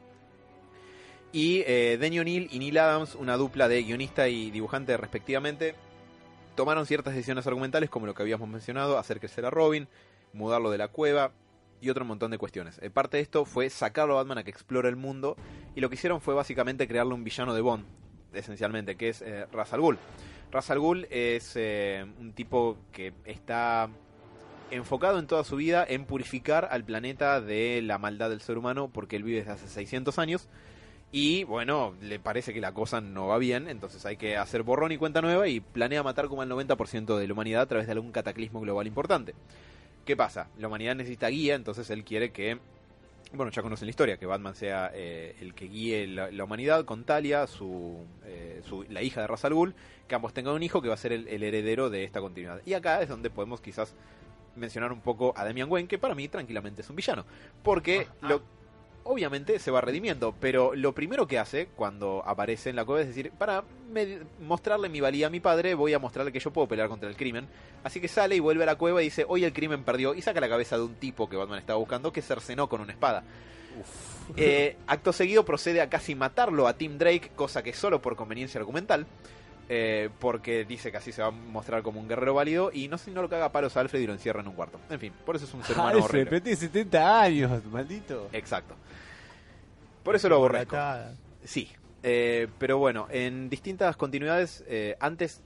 Y 1.32 1.62
eh, 1.66 1.96
Denny 2.00 2.18
O'Neill 2.18 2.48
y 2.50 2.58
Neil 2.58 2.78
Adams, 2.78 3.14
una 3.14 3.36
dupla 3.36 3.68
de 3.68 3.82
guionista 3.84 4.26
y 4.28 4.50
dibujante 4.50 4.96
respectivamente, 4.96 5.74
tomaron 6.56 6.86
ciertas 6.86 7.14
decisiones 7.14 7.46
argumentales 7.46 7.88
como 7.88 8.06
lo 8.06 8.14
que 8.14 8.22
habíamos 8.22 8.48
mencionado, 8.48 8.98
hacer 8.98 9.20
crecer 9.20 9.44
a 9.46 9.50
Robin, 9.50 9.86
mudarlo 10.32 10.70
de 10.70 10.78
la 10.78 10.88
cueva 10.88 11.30
y 11.80 11.90
otro 11.90 12.04
montón 12.04 12.30
de 12.30 12.38
cuestiones. 12.38 12.78
Eh, 12.82 12.90
parte 12.90 13.16
de 13.16 13.22
esto 13.22 13.44
fue 13.44 13.70
sacarlo 13.70 14.14
a 14.14 14.22
Batman 14.22 14.38
a 14.38 14.44
que 14.44 14.50
explore 14.50 14.88
el 14.88 14.96
mundo 14.96 15.36
y 15.74 15.80
lo 15.80 15.88
que 15.88 15.94
hicieron 15.94 16.20
fue 16.20 16.34
básicamente 16.34 16.86
crearle 16.86 17.14
un 17.14 17.24
villano 17.24 17.54
de 17.54 17.60
Bond, 17.60 17.84
esencialmente, 18.32 18.96
que 18.96 19.08
es 19.08 19.22
eh, 19.22 19.46
Ra's 19.52 19.72
al 19.72 19.80
Ghul. 19.80 19.98
Ra's 20.50 20.70
al 20.70 20.80
Ghul 20.80 21.06
es 21.10 21.52
eh, 21.56 22.04
un 22.18 22.32
tipo 22.32 22.76
que 22.92 23.12
está 23.24 23.88
enfocado 24.70 25.18
en 25.18 25.26
toda 25.26 25.44
su 25.44 25.56
vida 25.56 25.84
en 25.88 26.04
purificar 26.04 26.68
al 26.70 26.84
planeta 26.84 27.40
de 27.40 27.82
la 27.82 27.98
maldad 27.98 28.30
del 28.30 28.40
ser 28.40 28.56
humano 28.56 28.88
porque 28.92 29.16
él 29.16 29.24
vive 29.24 29.38
desde 29.38 29.52
hace 29.52 29.68
600 29.68 30.18
años 30.18 30.48
y 31.12 31.42
bueno, 31.42 31.94
le 32.00 32.20
parece 32.20 32.54
que 32.54 32.60
la 32.60 32.72
cosa 32.72 33.00
no 33.00 33.26
va 33.26 33.38
bien, 33.38 33.68
entonces 33.68 34.06
hay 34.06 34.16
que 34.16 34.36
hacer 34.36 34.62
borrón 34.62 34.92
y 34.92 34.96
cuenta 34.96 35.20
nueva 35.20 35.48
y 35.48 35.58
planea 35.58 36.04
matar 36.04 36.28
como 36.28 36.42
al 36.42 36.48
90% 36.48 37.18
de 37.18 37.26
la 37.26 37.32
humanidad 37.32 37.62
a 37.62 37.66
través 37.66 37.86
de 37.86 37.92
algún 37.92 38.12
cataclismo 38.12 38.60
global 38.60 38.86
importante. 38.86 39.34
¿Qué 40.04 40.16
pasa? 40.16 40.48
La 40.58 40.68
humanidad 40.68 40.94
necesita 40.96 41.28
guía, 41.28 41.54
entonces 41.54 41.88
él 41.90 42.04
quiere 42.04 42.30
que, 42.32 42.58
bueno, 43.32 43.52
ya 43.52 43.62
conocen 43.62 43.86
la 43.86 43.90
historia, 43.90 44.16
que 44.16 44.26
Batman 44.26 44.54
sea 44.54 44.90
eh, 44.94 45.36
el 45.40 45.54
que 45.54 45.66
guíe 45.66 46.06
la, 46.08 46.30
la 46.30 46.44
humanidad 46.44 46.84
con 46.84 47.04
Talia, 47.04 47.46
su, 47.46 48.04
eh, 48.24 48.60
su- 48.68 48.84
la 48.88 49.02
hija 49.02 49.20
de 49.20 49.26
Ra's 49.26 49.44
al 49.44 49.54
Ghul, 49.54 49.74
que 50.08 50.14
ambos 50.14 50.32
tengan 50.32 50.54
un 50.54 50.62
hijo 50.62 50.82
que 50.82 50.88
va 50.88 50.94
a 50.94 50.98
ser 50.98 51.12
el, 51.12 51.28
el 51.28 51.42
heredero 51.42 51.90
de 51.90 52.02
esta 52.04 52.20
continuidad. 52.20 52.60
Y 52.66 52.74
acá 52.74 53.02
es 53.02 53.08
donde 53.08 53.30
podemos 53.30 53.60
quizás 53.60 53.94
mencionar 54.56 54.90
un 54.90 55.00
poco 55.00 55.32
a 55.36 55.44
Damian 55.44 55.70
Wayne, 55.70 55.86
que 55.88 55.98
para 55.98 56.14
mí 56.16 56.26
tranquilamente 56.26 56.82
es 56.82 56.90
un 56.90 56.96
villano, 56.96 57.24
porque 57.62 58.08
lo, 58.22 58.42
obviamente 59.10 59.58
se 59.58 59.70
va 59.70 59.80
redimiendo, 59.80 60.34
pero 60.40 60.74
lo 60.74 60.92
primero 60.94 61.26
que 61.26 61.38
hace 61.38 61.66
cuando 61.74 62.22
aparece 62.24 62.70
en 62.70 62.76
la 62.76 62.84
cueva 62.84 63.00
es 63.02 63.08
decir, 63.08 63.32
para 63.32 63.64
mostrarle 64.40 64.88
mi 64.88 65.00
valía 65.00 65.26
a 65.26 65.30
mi 65.30 65.40
padre, 65.40 65.74
voy 65.74 65.92
a 65.94 65.98
mostrarle 65.98 66.30
que 66.32 66.38
yo 66.38 66.52
puedo 66.52 66.68
pelear 66.68 66.88
contra 66.88 67.08
el 67.08 67.16
crimen. 67.16 67.48
Así 67.82 68.00
que 68.00 68.08
sale 68.08 68.36
y 68.36 68.40
vuelve 68.40 68.62
a 68.62 68.66
la 68.66 68.76
cueva 68.76 69.02
y 69.02 69.06
dice, 69.06 69.24
hoy 69.26 69.44
el 69.44 69.52
crimen 69.52 69.82
perdió, 69.82 70.14
y 70.14 70.22
saca 70.22 70.40
la 70.40 70.48
cabeza 70.48 70.76
de 70.76 70.84
un 70.84 70.94
tipo 70.94 71.28
que 71.28 71.36
Batman 71.36 71.58
estaba 71.58 71.78
buscando, 71.78 72.12
que 72.12 72.22
cercenó 72.22 72.68
con 72.68 72.80
una 72.80 72.92
espada. 72.92 73.24
Eh, 74.36 74.76
acto 74.86 75.12
seguido 75.12 75.44
procede 75.44 75.80
a 75.80 75.88
casi 75.88 76.14
matarlo 76.14 76.68
a 76.68 76.74
Tim 76.74 76.98
Drake, 76.98 77.32
cosa 77.34 77.62
que 77.62 77.72
solo 77.72 78.00
por 78.00 78.14
conveniencia 78.16 78.60
argumental. 78.60 79.06
eh, 79.72 80.10
porque 80.18 80.64
dice 80.64 80.90
que 80.90 80.96
así 80.96 81.12
se 81.12 81.22
va 81.22 81.28
a 81.28 81.30
mostrar 81.30 81.82
como 81.84 82.00
un 82.00 82.08
guerrero 82.08 82.34
válido 82.34 82.72
y 82.74 82.88
no 82.88 82.98
sé 82.98 83.04
si 83.06 83.10
no 83.12 83.22
lo 83.22 83.28
caga 83.28 83.44
a 83.44 83.52
palos 83.52 83.76
a 83.76 83.80
Alfred 83.80 84.00
y 84.00 84.06
lo 84.08 84.12
encierra 84.12 84.40
en 84.40 84.48
un 84.48 84.54
cuarto. 84.54 84.80
En 84.90 84.98
fin, 84.98 85.12
por 85.24 85.36
eso 85.36 85.44
es 85.44 85.54
un 85.54 85.62
ser 85.62 85.76
humano 85.76 85.90
Alfred, 85.90 86.04
horrible. 86.04 86.30
pero 86.30 86.42
tiene 86.42 86.56
70 86.56 87.20
años, 87.22 87.64
maldito. 87.66 88.28
Exacto. 88.32 88.74
Por 90.02 90.16
eso 90.16 90.28
lo 90.28 90.36
aborrezco. 90.36 90.76
Sí, 91.44 91.68
eh, 92.02 92.48
pero 92.58 92.78
bueno, 92.78 93.06
en 93.10 93.48
distintas 93.48 93.96
continuidades, 93.96 94.64
eh, 94.66 94.96
antes, 95.00 95.42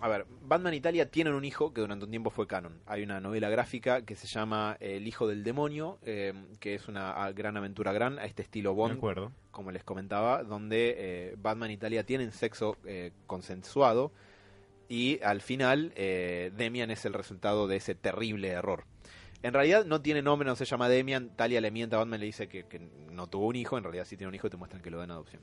a 0.00 0.08
ver, 0.08 0.26
Batman 0.42 0.74
Italia 0.74 1.10
tienen 1.10 1.34
un 1.34 1.44
hijo 1.44 1.72
que 1.72 1.80
durante 1.80 2.04
un 2.04 2.10
tiempo 2.10 2.30
fue 2.30 2.46
canon. 2.46 2.80
Hay 2.86 3.02
una 3.02 3.20
novela 3.20 3.48
gráfica 3.48 4.02
que 4.02 4.16
se 4.16 4.26
llama 4.26 4.76
El 4.80 5.06
hijo 5.06 5.26
del 5.26 5.44
demonio, 5.44 5.98
eh, 6.04 6.34
que 6.60 6.74
es 6.74 6.88
una 6.88 7.12
ah, 7.12 7.32
gran 7.32 7.56
aventura 7.56 7.92
gran, 7.92 8.18
a 8.18 8.24
este 8.24 8.42
estilo 8.42 8.74
Bond, 8.74 8.96
acuerdo. 8.96 9.32
como 9.50 9.70
les 9.70 9.84
comentaba, 9.84 10.42
donde 10.42 10.94
eh, 10.96 11.34
Batman 11.38 11.70
y 11.70 11.74
Italia 11.74 12.04
tienen 12.04 12.32
sexo 12.32 12.76
eh, 12.84 13.12
consensuado 13.26 14.12
y 14.88 15.20
al 15.22 15.40
final 15.40 15.92
eh, 15.96 16.52
Demian 16.56 16.90
es 16.90 17.04
el 17.04 17.14
resultado 17.14 17.66
de 17.66 17.76
ese 17.76 17.94
terrible 17.94 18.48
error. 18.48 18.84
En 19.44 19.52
realidad 19.52 19.84
no 19.84 20.00
tiene 20.00 20.22
nombre, 20.22 20.48
no 20.48 20.56
se 20.56 20.64
llama 20.64 20.88
Demian, 20.88 21.28
Talia 21.36 21.60
le 21.60 21.70
miente 21.70 21.94
a 21.94 21.98
Batman, 21.98 22.18
le 22.18 22.26
dice 22.26 22.48
que, 22.48 22.64
que 22.64 22.80
no 23.10 23.26
tuvo 23.26 23.46
un 23.48 23.56
hijo, 23.56 23.76
en 23.76 23.84
realidad 23.84 24.06
sí 24.06 24.16
tiene 24.16 24.28
un 24.30 24.34
hijo 24.34 24.46
y 24.46 24.50
te 24.50 24.56
muestran 24.56 24.80
que 24.82 24.90
lo 24.90 24.96
da 24.96 25.04
en 25.04 25.10
adopción. 25.10 25.42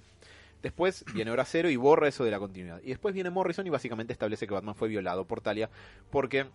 Después 0.63 1.05
viene 1.13 1.29
Hora 1.29 1.45
Cero 1.45 1.69
y 1.69 1.75
borra 1.75 2.07
eso 2.07 2.23
de 2.23 2.31
la 2.31 2.39
continuidad. 2.39 2.81
Y 2.83 2.89
después 2.89 3.13
viene 3.13 3.29
Morrison 3.29 3.65
y 3.67 3.69
básicamente 3.69 4.11
establece 4.11 4.47
que 4.47 4.53
Batman 4.55 4.73
fue 4.73 4.87
violado 4.87 5.25
por 5.25 5.41
Talia 5.41 5.69
porque 6.09 6.47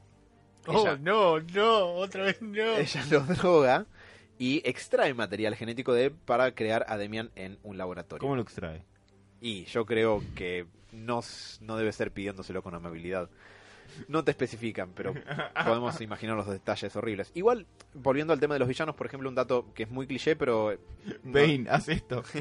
Oh, 0.69 0.81
ella, 0.81 0.99
no, 1.01 1.39
no, 1.39 1.93
otra 1.95 2.25
vez 2.25 2.43
no. 2.43 2.61
ella 2.77 3.05
lo 3.13 3.21
droga 3.21 3.87
y 4.37 4.69
extrae 4.69 5.15
material 5.15 5.55
genético 5.55 5.95
de 5.95 6.07
él 6.07 6.11
para 6.11 6.53
crear 6.57 6.85
a 6.89 6.97
Demian 6.97 7.31
en 7.37 7.59
un 7.63 7.79
laboratorio. 7.79 8.21
¿Cómo 8.21 8.35
lo 8.35 8.43
extrae? 8.43 8.83
Y 9.41 9.65
yo 9.67 9.87
creo 9.87 10.25
que 10.35 10.67
no, 10.91 11.21
no 11.61 11.77
debe 11.77 11.93
ser 11.93 12.11
pidiéndoselo 12.11 12.65
con 12.65 12.75
amabilidad. 12.75 13.31
No 14.09 14.23
te 14.25 14.31
especifican, 14.31 14.91
pero 14.95 15.15
podemos 15.65 16.01
imaginar 16.01 16.37
los 16.37 16.47
detalles 16.49 16.95
horribles. 16.97 17.31
Igual, 17.35 17.67
volviendo 17.95 18.33
al 18.33 18.41
tema 18.41 18.55
de 18.55 18.61
los 18.61 18.69
villanos, 18.69 18.95
por 18.95 19.07
ejemplo, 19.07 19.29
un 19.29 19.35
dato 19.35 19.67
que 19.75 19.85
es 19.85 19.91
muy 19.91 20.07
cliché, 20.07 20.37
pero... 20.37 20.73
eh, 20.73 20.79
no- 21.25 21.33
Bane, 21.33 21.67
haz 21.71 21.89
esto. 21.89 22.23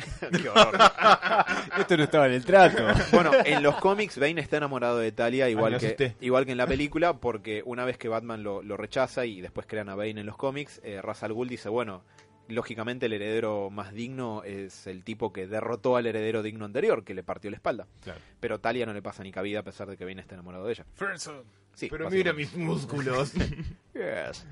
Qué 0.42 0.50
horror. 0.50 0.76
Esto 1.80 1.98
no 1.98 2.04
estaba 2.04 2.28
en 2.28 2.34
el 2.34 2.46
trato. 2.46 2.84
Bueno, 3.12 3.32
en 3.46 3.62
los 3.64 3.76
cómics 3.76 4.18
Bane 4.18 4.40
está 4.42 4.58
enamorado 4.58 4.98
de 5.00 5.12
Talia, 5.12 5.50
igual, 5.50 5.74
me 5.74 5.80
que, 5.80 5.86
asusté. 5.88 6.16
igual 6.22 6.46
que 6.46 6.52
en 6.52 6.58
la 6.58 6.68
película, 6.68 7.14
porque 7.18 7.62
una 7.66 7.86
vez 7.86 7.98
que 7.98 8.08
Batman 8.08 8.44
lo, 8.44 8.62
lo 8.62 8.78
rechaza 8.78 9.26
y 9.26 9.42
después 9.42 9.68
crean 9.68 9.90
a 9.90 9.96
Bane 9.96 10.20
en 10.22 10.26
los 10.26 10.38
cómics, 10.38 10.80
eh, 10.84 11.02
Ra's 11.02 11.24
al 11.24 11.34
Ghul 11.34 11.48
dice, 11.50 11.70
bueno, 11.70 12.04
lógicamente 12.48 13.06
el 13.08 13.14
heredero 13.14 13.70
más 13.70 13.94
digno 13.94 14.44
es 14.44 14.88
el 14.88 15.04
tipo 15.04 15.34
que 15.34 15.48
derrotó 15.48 15.98
al 15.98 16.06
heredero 16.06 16.44
digno 16.44 16.66
anterior, 16.66 17.04
que 17.04 17.14
le 17.14 17.24
partió 17.24 17.50
la 17.50 17.58
espalda. 17.58 17.88
Claro. 18.02 18.20
Pero 18.40 18.60
Talia 18.60 18.86
no 18.86 18.94
le 18.94 19.02
pasa 19.02 19.24
ni 19.24 19.32
cabida 19.32 19.60
a 19.60 19.64
pesar 19.64 19.90
de 19.90 19.98
que 19.98 20.06
Bane 20.06 20.22
está 20.22 20.36
enamorado 20.36 20.66
de 20.66 20.74
ella. 20.74 20.86
Sí, 21.74 21.90
Pero 21.90 22.10
mira 22.10 22.34
mis 22.34 22.56
músculos. 22.56 23.34
Yes. 23.94 24.46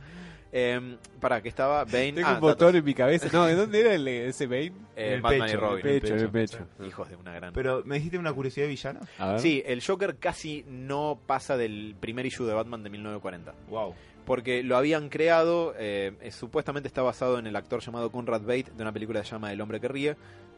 Em, 0.55 0.97
para 1.19 1.41
que 1.41 1.49
estaba 1.49 1.83
Bane... 1.83 2.13
Tengo 2.13 2.27
ah, 2.27 2.35
un 2.35 2.39
botón 2.39 2.67
datos. 2.67 2.75
en 2.75 2.85
mi 2.85 2.93
cabeza. 2.93 3.27
No, 3.33 3.45
¿de 3.45 3.55
dónde 3.55 3.81
era 3.81 3.93
el, 3.93 4.07
ese 4.07 4.45
Bane? 4.45 4.71
Eh, 4.95 5.15
el 5.15 5.21
Batman 5.21 5.47
pecho, 5.47 5.53
y 5.53 5.59
Robin. 5.59 5.87
el 5.87 6.01
Pecho, 6.01 6.13
en 6.13 6.19
el 6.19 6.29
pecho. 6.29 6.67
Hijos 6.85 7.09
de 7.09 7.15
una 7.15 7.33
gran... 7.33 7.53
Pero, 7.53 7.81
¿me 7.85 7.95
dijiste 7.95 8.17
una 8.19 8.31
curiosidad 8.31 8.67
de 8.67 8.69
villano? 8.69 8.99
A 9.17 9.31
ver. 9.31 9.39
Sí, 9.39 9.63
el 9.65 9.83
Joker 9.83 10.17
casi 10.17 10.63
no 10.67 11.19
pasa 11.25 11.57
del 11.57 11.95
primer 11.99 12.25
issue 12.25 12.45
de 12.45 12.53
Batman 12.53 12.83
de 12.83 12.91
1940. 12.91 13.53
Wow. 13.67 13.95
Porque 14.25 14.63
lo 14.63 14.77
habían 14.77 15.09
creado, 15.09 15.73
eh, 15.77 16.13
supuestamente 16.31 16.87
está 16.87 17.01
basado 17.01 17.39
en 17.39 17.47
el 17.47 17.55
actor 17.55 17.81
llamado 17.81 18.11
Conrad 18.11 18.41
Bate 18.41 18.71
de 18.75 18.81
una 18.81 18.91
película 18.91 19.19
que 19.21 19.25
se 19.27 19.31
llama 19.33 19.51
El 19.51 19.61
hombre 19.61 19.79
que 19.79 19.87
ríe. 19.87 20.15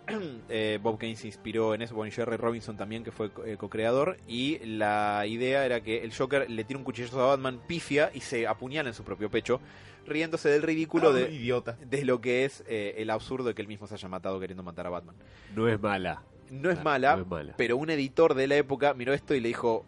Eh, 0.49 0.77
Bob 0.83 0.99
Kane 0.99 1.15
se 1.15 1.25
inspiró 1.27 1.73
en 1.73 1.81
eso, 1.81 1.95
bueno, 1.95 2.09
y 2.09 2.11
Jerry 2.11 2.37
Robinson 2.37 2.77
también, 2.77 3.03
que 3.03 3.11
fue 3.11 3.31
eh, 3.45 3.57
co-creador, 3.57 4.17
y 4.27 4.59
la 4.59 5.23
idea 5.27 5.65
era 5.65 5.81
que 5.81 6.03
el 6.03 6.13
Joker 6.15 6.47
le 6.49 6.63
tira 6.63 6.77
un 6.77 6.83
cuchillazo 6.83 7.19
a 7.23 7.25
Batman, 7.27 7.59
pifia 7.67 8.11
y 8.13 8.19
se 8.19 8.45
apuñala 8.45 8.89
en 8.89 8.93
su 8.93 9.03
propio 9.03 9.31
pecho, 9.31 9.59
riéndose 10.05 10.49
del 10.49 10.61
ridículo 10.61 11.09
Ah, 11.09 11.13
de, 11.13 11.31
idiota. 11.33 11.75
de 11.83 12.05
lo 12.05 12.21
que 12.21 12.45
es 12.45 12.63
eh, 12.67 12.93
el 12.99 13.09
absurdo 13.09 13.47
de 13.47 13.55
que 13.55 13.63
él 13.63 13.67
mismo 13.67 13.87
se 13.87 13.95
haya 13.95 14.07
matado 14.07 14.39
queriendo 14.39 14.61
matar 14.61 14.85
a 14.85 14.91
Batman. 14.91 15.15
No 15.55 15.67
es 15.67 15.81
mala. 15.81 16.21
No 16.51 16.69
es 16.69 16.77
Ah, 16.77 16.83
mala, 16.83 17.15
no 17.15 17.21
es 17.23 17.27
mala. 17.27 17.53
pero 17.57 17.75
un 17.75 17.89
editor 17.89 18.35
de 18.35 18.45
la 18.47 18.57
época 18.57 18.93
miró 18.93 19.11
esto 19.11 19.33
y 19.33 19.39
le 19.39 19.47
dijo, 19.47 19.85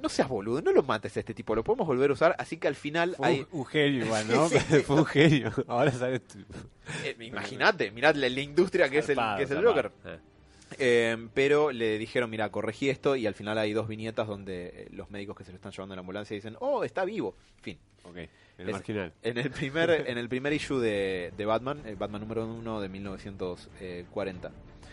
no 0.00 0.08
seas 0.08 0.28
boludo, 0.28 0.60
no 0.62 0.72
lo 0.72 0.82
mates 0.82 1.16
a 1.16 1.20
este 1.20 1.34
tipo, 1.34 1.54
lo 1.54 1.62
podemos 1.64 1.86
volver 1.86 2.10
a 2.10 2.12
usar, 2.14 2.34
así 2.38 2.56
que 2.56 2.68
al 2.68 2.74
final 2.74 3.14
Fue 3.16 3.26
hay... 3.28 3.40
un, 3.52 3.60
un 3.60 3.66
genio 3.66 4.04
igual, 4.06 4.28
¿no? 4.28 4.48
Sí. 4.48 4.58
Fue 4.58 4.96
un 4.96 5.06
genio. 5.06 5.52
Ahora 5.68 5.90
sabes 5.92 6.26
tú. 6.26 6.38
Eh, 7.04 7.16
Imagínate, 7.20 7.90
mirad 7.90 8.14
la, 8.16 8.28
la 8.28 8.40
industria 8.40 8.88
que 8.88 8.98
es 8.98 9.08
el, 9.08 9.18
que 9.36 9.42
es 9.44 9.50
el. 9.50 9.64
Joker. 9.64 9.92
Eh. 10.04 10.18
Eh, 10.78 11.28
pero 11.34 11.72
le 11.72 11.98
dijeron, 11.98 12.30
mira, 12.30 12.48
corregí 12.50 12.88
esto 12.90 13.16
y 13.16 13.26
al 13.26 13.34
final 13.34 13.58
hay 13.58 13.72
dos 13.72 13.88
viñetas 13.88 14.28
donde 14.28 14.66
eh, 14.68 14.88
los 14.92 15.10
médicos 15.10 15.36
que 15.36 15.44
se 15.44 15.50
lo 15.50 15.56
están 15.56 15.72
llevando 15.72 15.94
en 15.94 15.96
la 15.96 16.00
ambulancia 16.00 16.34
dicen, 16.34 16.56
oh, 16.60 16.84
está 16.84 17.04
vivo. 17.04 17.34
Fin. 17.60 17.76
Ok, 18.04 18.16
en 18.16 18.28
el 18.58 18.68
Es- 18.68 18.72
marginal. 18.72 19.12
En 19.22 19.36
el 19.38 19.50
primer, 19.50 19.90
en 20.06 20.16
el 20.16 20.28
primer 20.28 20.52
issue 20.52 20.78
de, 20.78 21.32
de 21.36 21.44
Batman, 21.44 21.82
el 21.86 21.96
Batman 21.96 22.20
número 22.22 22.46
uno 22.46 22.80
de 22.80 22.88
1940. 22.88 24.50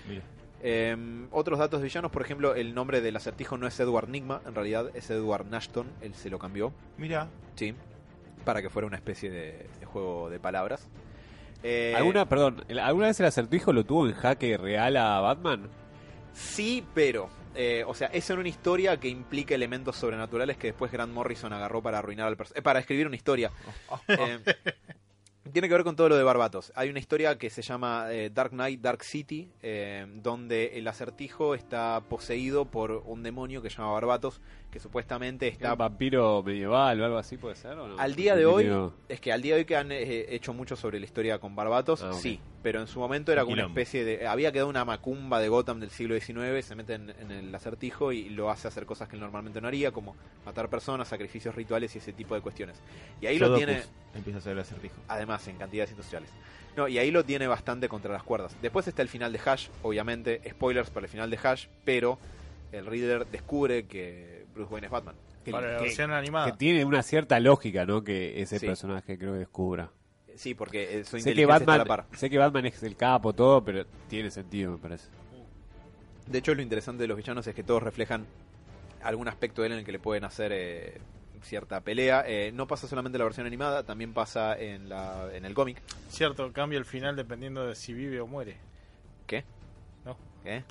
Mira. 0.10 0.22
Eh, 0.62 0.96
otros 1.32 1.60
datos 1.60 1.80
de 1.80 1.86
villanos, 1.86 2.12
por 2.12 2.22
ejemplo, 2.22 2.56
el 2.56 2.74
nombre 2.74 3.02
del 3.02 3.16
acertijo 3.16 3.58
no 3.58 3.68
es 3.68 3.80
Edward 3.80 4.10
Nigma, 4.10 4.42
en 4.46 4.56
realidad 4.56 4.90
es 4.96 5.10
Edward 5.10 5.46
Nashton, 5.46 5.88
él 6.02 6.14
se 6.16 6.30
lo 6.30 6.40
cambió. 6.40 6.74
Mira. 6.98 7.28
Sí. 7.56 7.74
Para 8.44 8.62
que 8.62 8.70
fuera 8.70 8.88
una 8.88 8.98
especie 8.98 9.30
de, 9.30 9.68
de 9.80 9.86
juego 9.86 10.30
de 10.30 10.40
palabras. 10.40 10.88
Eh, 11.64 11.94
¿Alguna, 11.96 12.28
perdón, 12.30 12.64
¿alguna 12.82 13.08
vez 13.08 13.20
el 13.20 13.26
acertijo 13.26 13.74
lo 13.74 13.84
tuvo 13.84 14.08
en 14.08 14.14
jaque 14.14 14.58
real 14.58 14.96
a 14.98 15.20
Batman? 15.20 15.70
Sí, 16.34 16.86
pero. 16.94 17.30
eh, 17.56 17.84
o 17.88 17.94
sea, 17.96 18.08
es 18.14 18.30
en 18.30 18.38
una 18.40 18.48
historia 18.50 19.00
que 19.00 19.10
implica 19.10 19.56
elementos 19.56 19.96
sobrenaturales 19.96 20.58
que 20.58 20.68
después 20.68 20.92
Grant 20.92 21.12
Morrison 21.12 21.52
agarró 21.54 21.82
para 21.82 21.98
arruinar 22.00 22.28
al 22.28 22.38
personaje. 22.38 22.62
para 22.62 22.80
escribir 22.80 23.08
una 23.08 23.16
historia. 23.16 23.52
Tiene 25.52 25.68
que 25.68 25.74
ver 25.74 25.84
con 25.84 25.96
todo 25.96 26.10
lo 26.10 26.18
de 26.18 26.24
Barbatos. 26.24 26.72
Hay 26.76 26.90
una 26.90 27.00
historia 27.00 27.38
que 27.38 27.50
se 27.50 27.62
llama 27.62 28.08
eh, 28.12 28.30
Dark 28.34 28.52
Knight, 28.52 28.82
Dark 28.82 29.04
City, 29.04 29.50
eh, 29.62 30.06
donde 30.22 30.78
el 30.78 30.88
acertijo 30.88 31.54
está 31.54 32.02
poseído 32.10 32.66
por 32.66 33.04
un 33.06 33.24
demonio 33.24 33.62
que 33.62 33.70
se 33.70 33.78
llama 33.78 33.92
Barbatos, 33.92 34.42
que 34.72 34.80
supuestamente 34.80 35.48
¿Está 35.48 35.74
un 35.74 35.78
vampiro 35.78 36.44
medieval 36.44 37.00
o 37.02 37.06
algo 37.06 37.18
así 37.18 37.38
puede 37.38 37.56
ser 37.56 37.78
o 37.78 37.88
no? 37.88 37.98
Al 38.00 38.16
día 38.16 38.36
de 38.36 38.46
hoy, 38.46 38.70
es 39.08 39.22
que 39.22 39.32
al 39.32 39.42
día 39.42 39.56
de 39.56 39.62
hoy 39.62 39.66
que 39.66 39.78
han 39.78 39.92
eh, 39.92 40.26
hecho 40.30 40.54
mucho 40.54 40.76
sobre 40.76 41.00
la 41.00 41.06
historia 41.06 41.40
con 41.40 41.56
Barbatos, 41.56 42.04
Ah, 42.04 42.14
sí, 42.14 42.40
pero 42.62 42.82
en 42.82 42.88
su 42.88 43.00
momento 43.00 43.32
era 43.32 43.44
como 43.44 43.54
una 43.54 43.68
especie 43.68 44.04
de... 44.04 44.28
Había 44.28 44.52
quedado 44.52 44.70
una 44.70 44.84
macumba 44.84 45.40
de 45.40 45.48
Gotham 45.48 45.80
del 45.80 45.90
siglo 45.90 46.20
XIX, 46.20 46.66
se 46.66 46.76
mete 46.76 46.96
en, 46.96 47.10
en 47.12 47.32
el 47.32 47.56
acertijo 47.56 48.12
y 48.12 48.30
lo 48.30 48.50
hace 48.50 48.68
hacer 48.68 48.86
cosas 48.86 49.08
que 49.08 49.16
él 49.16 49.22
normalmente 49.22 49.62
no 49.62 49.68
haría, 49.68 49.92
como 49.92 50.16
matar 50.46 50.70
personas, 50.70 51.08
sacrificios 51.08 51.56
rituales 51.56 51.96
y 51.96 52.00
ese 52.00 52.12
tipo 52.12 52.36
de 52.36 52.42
cuestiones. 52.42 52.82
Y 53.22 53.28
ahí 53.28 53.40
lo 53.40 53.56
tiene... 53.56 53.84
Empieza 54.14 54.38
a 54.38 54.40
hacer 54.40 54.52
el 54.54 54.60
acertijo. 54.60 54.96
Además, 55.08 55.48
en 55.48 55.58
cantidades 55.58 55.92
industriales. 55.92 56.30
No, 56.76 56.88
y 56.88 56.98
ahí 56.98 57.10
lo 57.10 57.24
tiene 57.24 57.48
bastante 57.48 57.88
contra 57.90 58.12
las 58.12 58.24
cuerdas. 58.24 58.56
Después 58.62 58.88
está 58.88 59.02
el 59.02 59.10
final 59.10 59.32
de 59.32 59.40
Hash, 59.44 59.70
obviamente, 59.82 60.42
spoilers 60.50 60.90
para 60.90 61.06
el 61.06 61.10
final 61.12 61.30
de 61.30 61.40
Hash, 61.42 61.68
pero 61.84 62.20
el 62.72 62.86
Reader 62.86 63.26
descubre 63.28 63.86
que 63.88 64.37
Bruce 64.58 64.74
Wayne 64.74 64.88
es 64.88 64.92
Batman. 64.92 65.16
Que, 65.46 65.52
Para 65.52 65.72
la 65.74 65.78
que- 65.78 65.84
versión 65.86 66.10
que 66.10 66.16
animada. 66.16 66.58
tiene 66.58 66.84
una 66.84 67.02
cierta 67.04 67.40
lógica, 67.40 67.86
¿no? 67.86 68.04
Que 68.04 68.42
ese 68.42 68.60
Sí. 68.60 68.66
personaje 68.66 69.18
creo 69.18 69.34
que 69.34 69.40
descubra. 69.40 69.90
Sí, 70.36 70.54
porque 70.54 71.00
eh, 71.00 71.04
su 71.06 71.20
Sé 71.20 71.34
que, 71.34 71.42
está 71.42 71.56
a 71.56 71.60
la 71.60 71.66
Batman, 71.66 71.88
par. 71.88 72.06
sé 72.18 72.30
que 72.30 72.38
Batman 72.38 72.66
es 72.68 72.84
el 72.84 72.96
capo, 72.96 73.34
todo, 73.34 73.64
pero 73.64 73.86
tiene 74.10 74.30
sentido, 74.30 74.72
me 74.74 74.78
parece. 74.78 75.08
De 76.28 76.38
hecho, 76.40 76.54
lo 76.54 76.62
interesante 76.62 77.04
de 77.04 77.08
los 77.08 77.16
villanos 77.18 77.48
es 77.48 77.56
que 77.56 77.64
todos 77.64 77.82
reflejan 77.82 78.26
algún 79.02 79.28
aspecto 79.30 79.62
de 79.62 79.68
él 79.68 79.74
en 79.74 79.80
el 79.80 79.86
que 79.86 79.94
le 79.94 80.00
pueden 80.00 80.26
hacer 80.26 80.52
eh, 80.54 80.98
cierta 81.42 81.80
pelea. 81.82 82.24
Eh, 82.28 82.52
no 82.54 82.68
pasa 82.68 82.88
solamente 82.88 83.16
en 83.16 83.20
la 83.20 83.26
versión 83.26 83.48
animada, 83.48 83.84
también 83.84 84.14
pasa 84.14 84.60
en, 84.60 84.90
la, 84.90 85.30
en 85.34 85.46
el 85.46 85.54
cómic. 85.54 85.82
Cierto, 86.10 86.52
cambia 86.52 86.78
el 86.78 86.86
final 86.86 87.16
dependiendo 87.16 87.66
de 87.66 87.76
si 87.76 87.94
vive 87.94 88.20
o 88.20 88.28
muere. 88.28 88.58
¿Qué? 89.26 89.46
¿No? 90.06 90.18
¿Qué? 90.44 90.64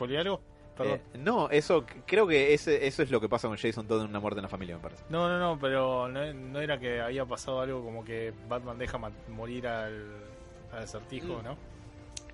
Perdón. 0.76 1.00
Eh, 1.14 1.18
no, 1.18 1.48
eso 1.50 1.84
creo 2.06 2.26
que 2.26 2.52
ese, 2.54 2.86
eso 2.86 3.02
es 3.02 3.10
lo 3.10 3.20
que 3.20 3.28
pasa 3.28 3.48
con 3.48 3.56
Jason 3.56 3.86
Todd 3.86 4.02
en 4.02 4.08
una 4.10 4.20
muerte 4.20 4.38
en 4.40 4.42
la 4.44 4.48
familia, 4.48 4.76
me 4.76 4.82
parece. 4.82 5.02
No, 5.08 5.28
no, 5.28 5.38
no, 5.38 5.58
pero 5.58 6.08
no, 6.08 6.32
no 6.34 6.60
era 6.60 6.78
que 6.78 7.00
había 7.00 7.24
pasado 7.24 7.60
algo 7.60 7.82
como 7.82 8.04
que 8.04 8.32
Batman 8.48 8.78
deja 8.78 8.98
morir 9.28 9.66
al, 9.66 10.06
al 10.72 10.82
acertijo, 10.82 11.38
Mm. 11.40 11.44
¿no? 11.44 11.56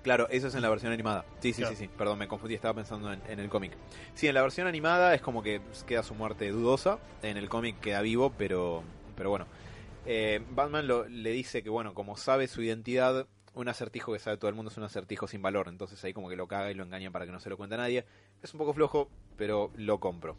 Claro, 0.03 0.27
eso 0.29 0.47
es 0.47 0.55
en 0.55 0.61
la 0.61 0.69
versión 0.69 0.91
animada. 0.91 1.23
Sí, 1.39 1.53
sí, 1.53 1.61
Claro. 1.61 1.77
sí, 1.77 1.83
sí. 1.85 1.89
Perdón, 1.97 2.19
me 2.19 2.27
confundí, 2.27 2.55
estaba 2.55 2.73
pensando 2.73 3.13
en, 3.13 3.21
en 3.29 3.39
el 3.39 3.47
cómic. 3.49 3.71
Sí, 4.13 4.27
en 4.27 4.33
la 4.33 4.41
versión 4.41 4.67
animada 4.67 5.15
es 5.15 5.21
como 5.21 5.41
que 5.41 5.61
queda 5.87 6.03
su 6.03 6.13
muerte 6.13 6.49
dudosa. 6.51 6.99
En 7.21 7.37
el 7.37 7.47
cómic 7.47 7.79
queda 7.79 8.01
vivo, 8.01 8.33
pero, 8.37 8.83
pero 9.15 9.29
bueno. 9.29 9.45
Eh, 10.05 10.41
Batman 10.51 10.87
lo- 10.87 11.07
le 11.07 11.29
dice 11.31 11.63
que, 11.63 11.69
bueno, 11.69 11.93
como 11.93 12.17
sabe 12.17 12.47
su 12.49 12.61
identidad, 12.61 13.25
un 13.53 13.69
acertijo 13.69 14.11
que 14.11 14.19
sabe 14.19 14.35
todo 14.35 14.49
el 14.49 14.55
mundo 14.55 14.71
es 14.71 14.77
un 14.77 14.83
acertijo 14.83 15.25
sin 15.29 15.41
valor. 15.41 15.69
Entonces 15.69 16.03
ahí 16.03 16.11
como 16.11 16.27
que 16.27 16.35
lo 16.35 16.47
caga 16.49 16.69
y 16.69 16.73
lo 16.73 16.83
engaña 16.83 17.09
para 17.09 17.25
que 17.25 17.31
no 17.31 17.39
se 17.39 17.49
lo 17.49 17.55
cuente 17.55 17.75
a 17.75 17.77
nadie. 17.77 18.03
Es 18.43 18.53
un 18.53 18.57
poco 18.57 18.73
flojo, 18.73 19.09
pero 19.37 19.71
lo 19.75 20.01
compro. 20.01 20.35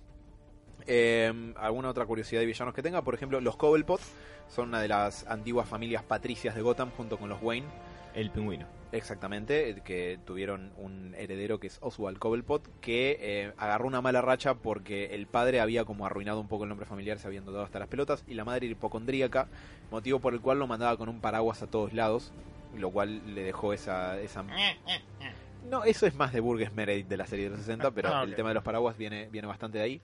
Eh, 0.87 1.55
¿Alguna 1.57 1.89
otra 1.89 2.05
curiosidad 2.05 2.41
de 2.41 2.47
villanos 2.47 2.75
que 2.75 2.83
tenga? 2.83 3.03
Por 3.03 3.15
ejemplo, 3.15 3.41
los 3.41 3.57
Cobblepot 3.57 4.01
son 4.49 4.69
una 4.69 4.83
de 4.83 4.89
las 4.89 5.27
antiguas 5.27 5.67
familias 5.67 6.03
patricias 6.03 6.55
de 6.55 6.61
Gotham 6.61 6.91
junto 6.91 7.17
con 7.17 7.31
los 7.31 7.43
Wayne. 7.43 7.67
El 8.15 8.31
pingüino. 8.31 8.67
Exactamente, 8.93 9.71
eh, 9.71 9.81
que 9.83 10.21
tuvieron 10.25 10.73
un 10.77 11.15
heredero 11.17 11.59
que 11.59 11.67
es 11.67 11.79
Oswald 11.81 12.19
Cobblepot, 12.19 12.79
que 12.81 13.19
eh, 13.21 13.53
agarró 13.57 13.89
una 13.89 14.03
mala 14.03 14.21
racha 14.21 14.55
porque 14.55 15.15
el 15.15 15.27
padre 15.27 15.61
había 15.61 15.85
como 15.85 16.07
arruinado 16.07 16.41
un 16.41 16.47
poco 16.47 16.63
el 16.63 16.69
nombre 16.69 16.87
familiar, 16.87 17.19
se 17.19 17.27
habían 17.27 17.45
dado 17.45 17.63
hasta 17.63 17.81
las 17.81 17.89
pelotas, 17.89 18.23
y 18.29 18.35
la 18.35 18.45
madre 18.45 18.67
era 18.67 18.73
hipocondríaca, 18.73 19.49
motivo 19.91 20.21
por 20.21 20.33
el 20.33 20.41
cual 20.41 20.61
lo 20.61 20.69
mandaba 20.69 20.97
con 20.97 21.09
un 21.09 21.21
paraguas 21.21 21.63
a 21.63 21.67
todos 21.67 21.93
lados, 21.93 22.33
lo 22.77 22.91
cual 22.91 23.35
le 23.35 23.43
dejó 23.43 23.73
esa... 23.73 24.21
esa... 24.21 24.45
No, 25.71 25.85
eso 25.85 26.07
es 26.07 26.15
más 26.15 26.33
de 26.33 26.41
Burgess 26.41 26.73
Meredith 26.75 27.09
de 27.09 27.17
la 27.17 27.27
serie 27.27 27.47
de 27.47 27.51
los 27.51 27.61
60, 27.61 27.91
pero 27.93 28.15
Ah, 28.15 28.23
el 28.25 28.35
tema 28.35 28.51
de 28.51 28.55
los 28.57 28.65
paraguas 28.65 28.97
viene, 28.97 29.29
viene 29.31 29.49
bastante 29.49 29.79
de 29.79 29.85
ahí. 29.85 30.01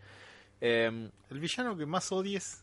Eh, 0.61 1.09
El 1.31 1.41
villano 1.41 1.77
que 1.77 1.87
más 1.87 2.11
odies. 2.13 2.63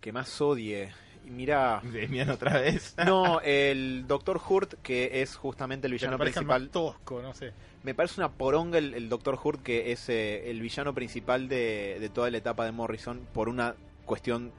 que 0.00 0.12
más 0.12 0.40
odie... 0.40 0.90
Y 1.26 1.30
mira... 1.30 1.82
Demian 1.84 2.30
otra 2.30 2.58
vez. 2.60 2.94
No, 3.04 3.40
el 3.42 4.06
Doctor 4.06 4.40
Hurt, 4.48 4.74
que 4.82 5.20
es 5.20 5.36
justamente 5.36 5.86
el 5.86 5.92
Que 5.92 5.96
villano 5.98 6.16
me 6.18 6.24
principal... 6.24 6.62
más 6.62 6.70
tosco, 6.70 7.20
no 7.20 7.34
sé. 7.34 7.52
Me 7.82 7.94
parece 7.94 8.20
una 8.20 8.30
poronga 8.30 8.78
el, 8.78 8.94
el 8.94 9.08
Doctor 9.10 9.38
Hurt, 9.42 9.62
que 9.62 9.92
es 9.92 10.08
eh, 10.08 10.50
el 10.50 10.60
villano 10.62 10.94
principal 10.94 11.46
de, 11.48 11.98
de 12.00 12.08
toda 12.08 12.30
la 12.30 12.38
etapa 12.38 12.64
de 12.64 12.72
Morrison, 12.72 13.20
por 13.34 13.48
una 13.50 13.74
cuestión 14.06 14.50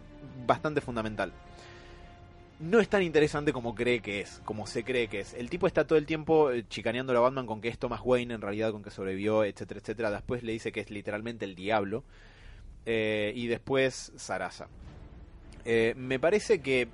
bastante 0.46 0.82
fundamental. 0.82 1.34
No 2.62 2.80
es 2.80 2.90
tan 2.90 3.02
interesante 3.02 3.54
como 3.54 3.74
cree 3.74 4.02
que 4.02 4.22
es, 4.22 4.40
como 4.46 4.68
se 4.68 4.84
cree 4.84 5.08
que 5.08 5.22
es. 5.22 5.34
El 5.34 5.50
tipo 5.50 5.66
está 5.66 5.88
todo 5.88 5.98
el 5.98 6.06
tiempo 6.06 6.52
eh, 6.52 6.64
chicaneando 6.70 7.12
a 7.18 7.20
Batman 7.20 7.48
con 7.48 7.60
que 7.60 7.70
es 7.70 7.80
Thomas 7.80 8.02
Wayne, 8.04 8.36
en 8.36 8.42
realidad 8.42 8.72
con 8.72 8.84
que 8.84 8.92
sobrevivió, 8.92 9.44
etcétera, 9.44 9.80
etcétera. 9.80 10.12
Después 10.12 10.44
le 10.44 10.52
dice 10.52 10.72
que 10.72 10.80
es 10.80 10.92
literalmente 10.92 11.44
el 11.44 11.56
diablo. 11.56 12.04
Eh, 12.86 13.34
y 13.36 13.48
después 13.48 14.14
Sarasa. 14.16 14.68
Eh, 15.66 15.96
me 15.98 16.20
parece 16.20 16.62
que, 16.62 16.88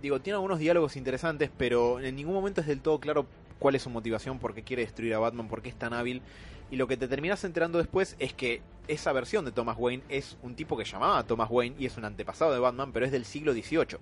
digo, 0.00 0.20
tiene 0.20 0.36
algunos 0.36 0.58
diálogos 0.58 0.96
interesantes, 0.96 1.50
pero 1.58 2.00
en 2.00 2.16
ningún 2.16 2.34
momento 2.34 2.62
es 2.62 2.66
del 2.66 2.80
todo 2.80 2.98
claro 2.98 3.26
cuál 3.58 3.74
es 3.74 3.82
su 3.82 3.90
motivación, 3.90 4.38
por 4.38 4.54
qué 4.54 4.62
quiere 4.62 4.82
destruir 4.82 5.12
a 5.12 5.18
Batman, 5.18 5.48
por 5.48 5.60
qué 5.60 5.68
es 5.68 5.76
tan 5.76 5.92
hábil. 5.92 6.22
Y 6.70 6.76
lo 6.76 6.86
que 6.86 6.96
te 6.96 7.06
terminas 7.06 7.44
enterando 7.44 7.76
después 7.76 8.16
es 8.18 8.32
que 8.32 8.62
esa 8.88 9.12
versión 9.12 9.44
de 9.44 9.52
Thomas 9.52 9.76
Wayne 9.78 10.04
es 10.08 10.38
un 10.42 10.54
tipo 10.54 10.74
que 10.74 10.84
llamaba 10.84 11.22
Thomas 11.24 11.50
Wayne 11.50 11.76
y 11.78 11.84
es 11.84 11.98
un 11.98 12.06
antepasado 12.06 12.54
de 12.54 12.60
Batman, 12.60 12.92
pero 12.92 13.04
es 13.04 13.12
del 13.12 13.26
siglo 13.26 13.52
XVIII. 13.52 13.98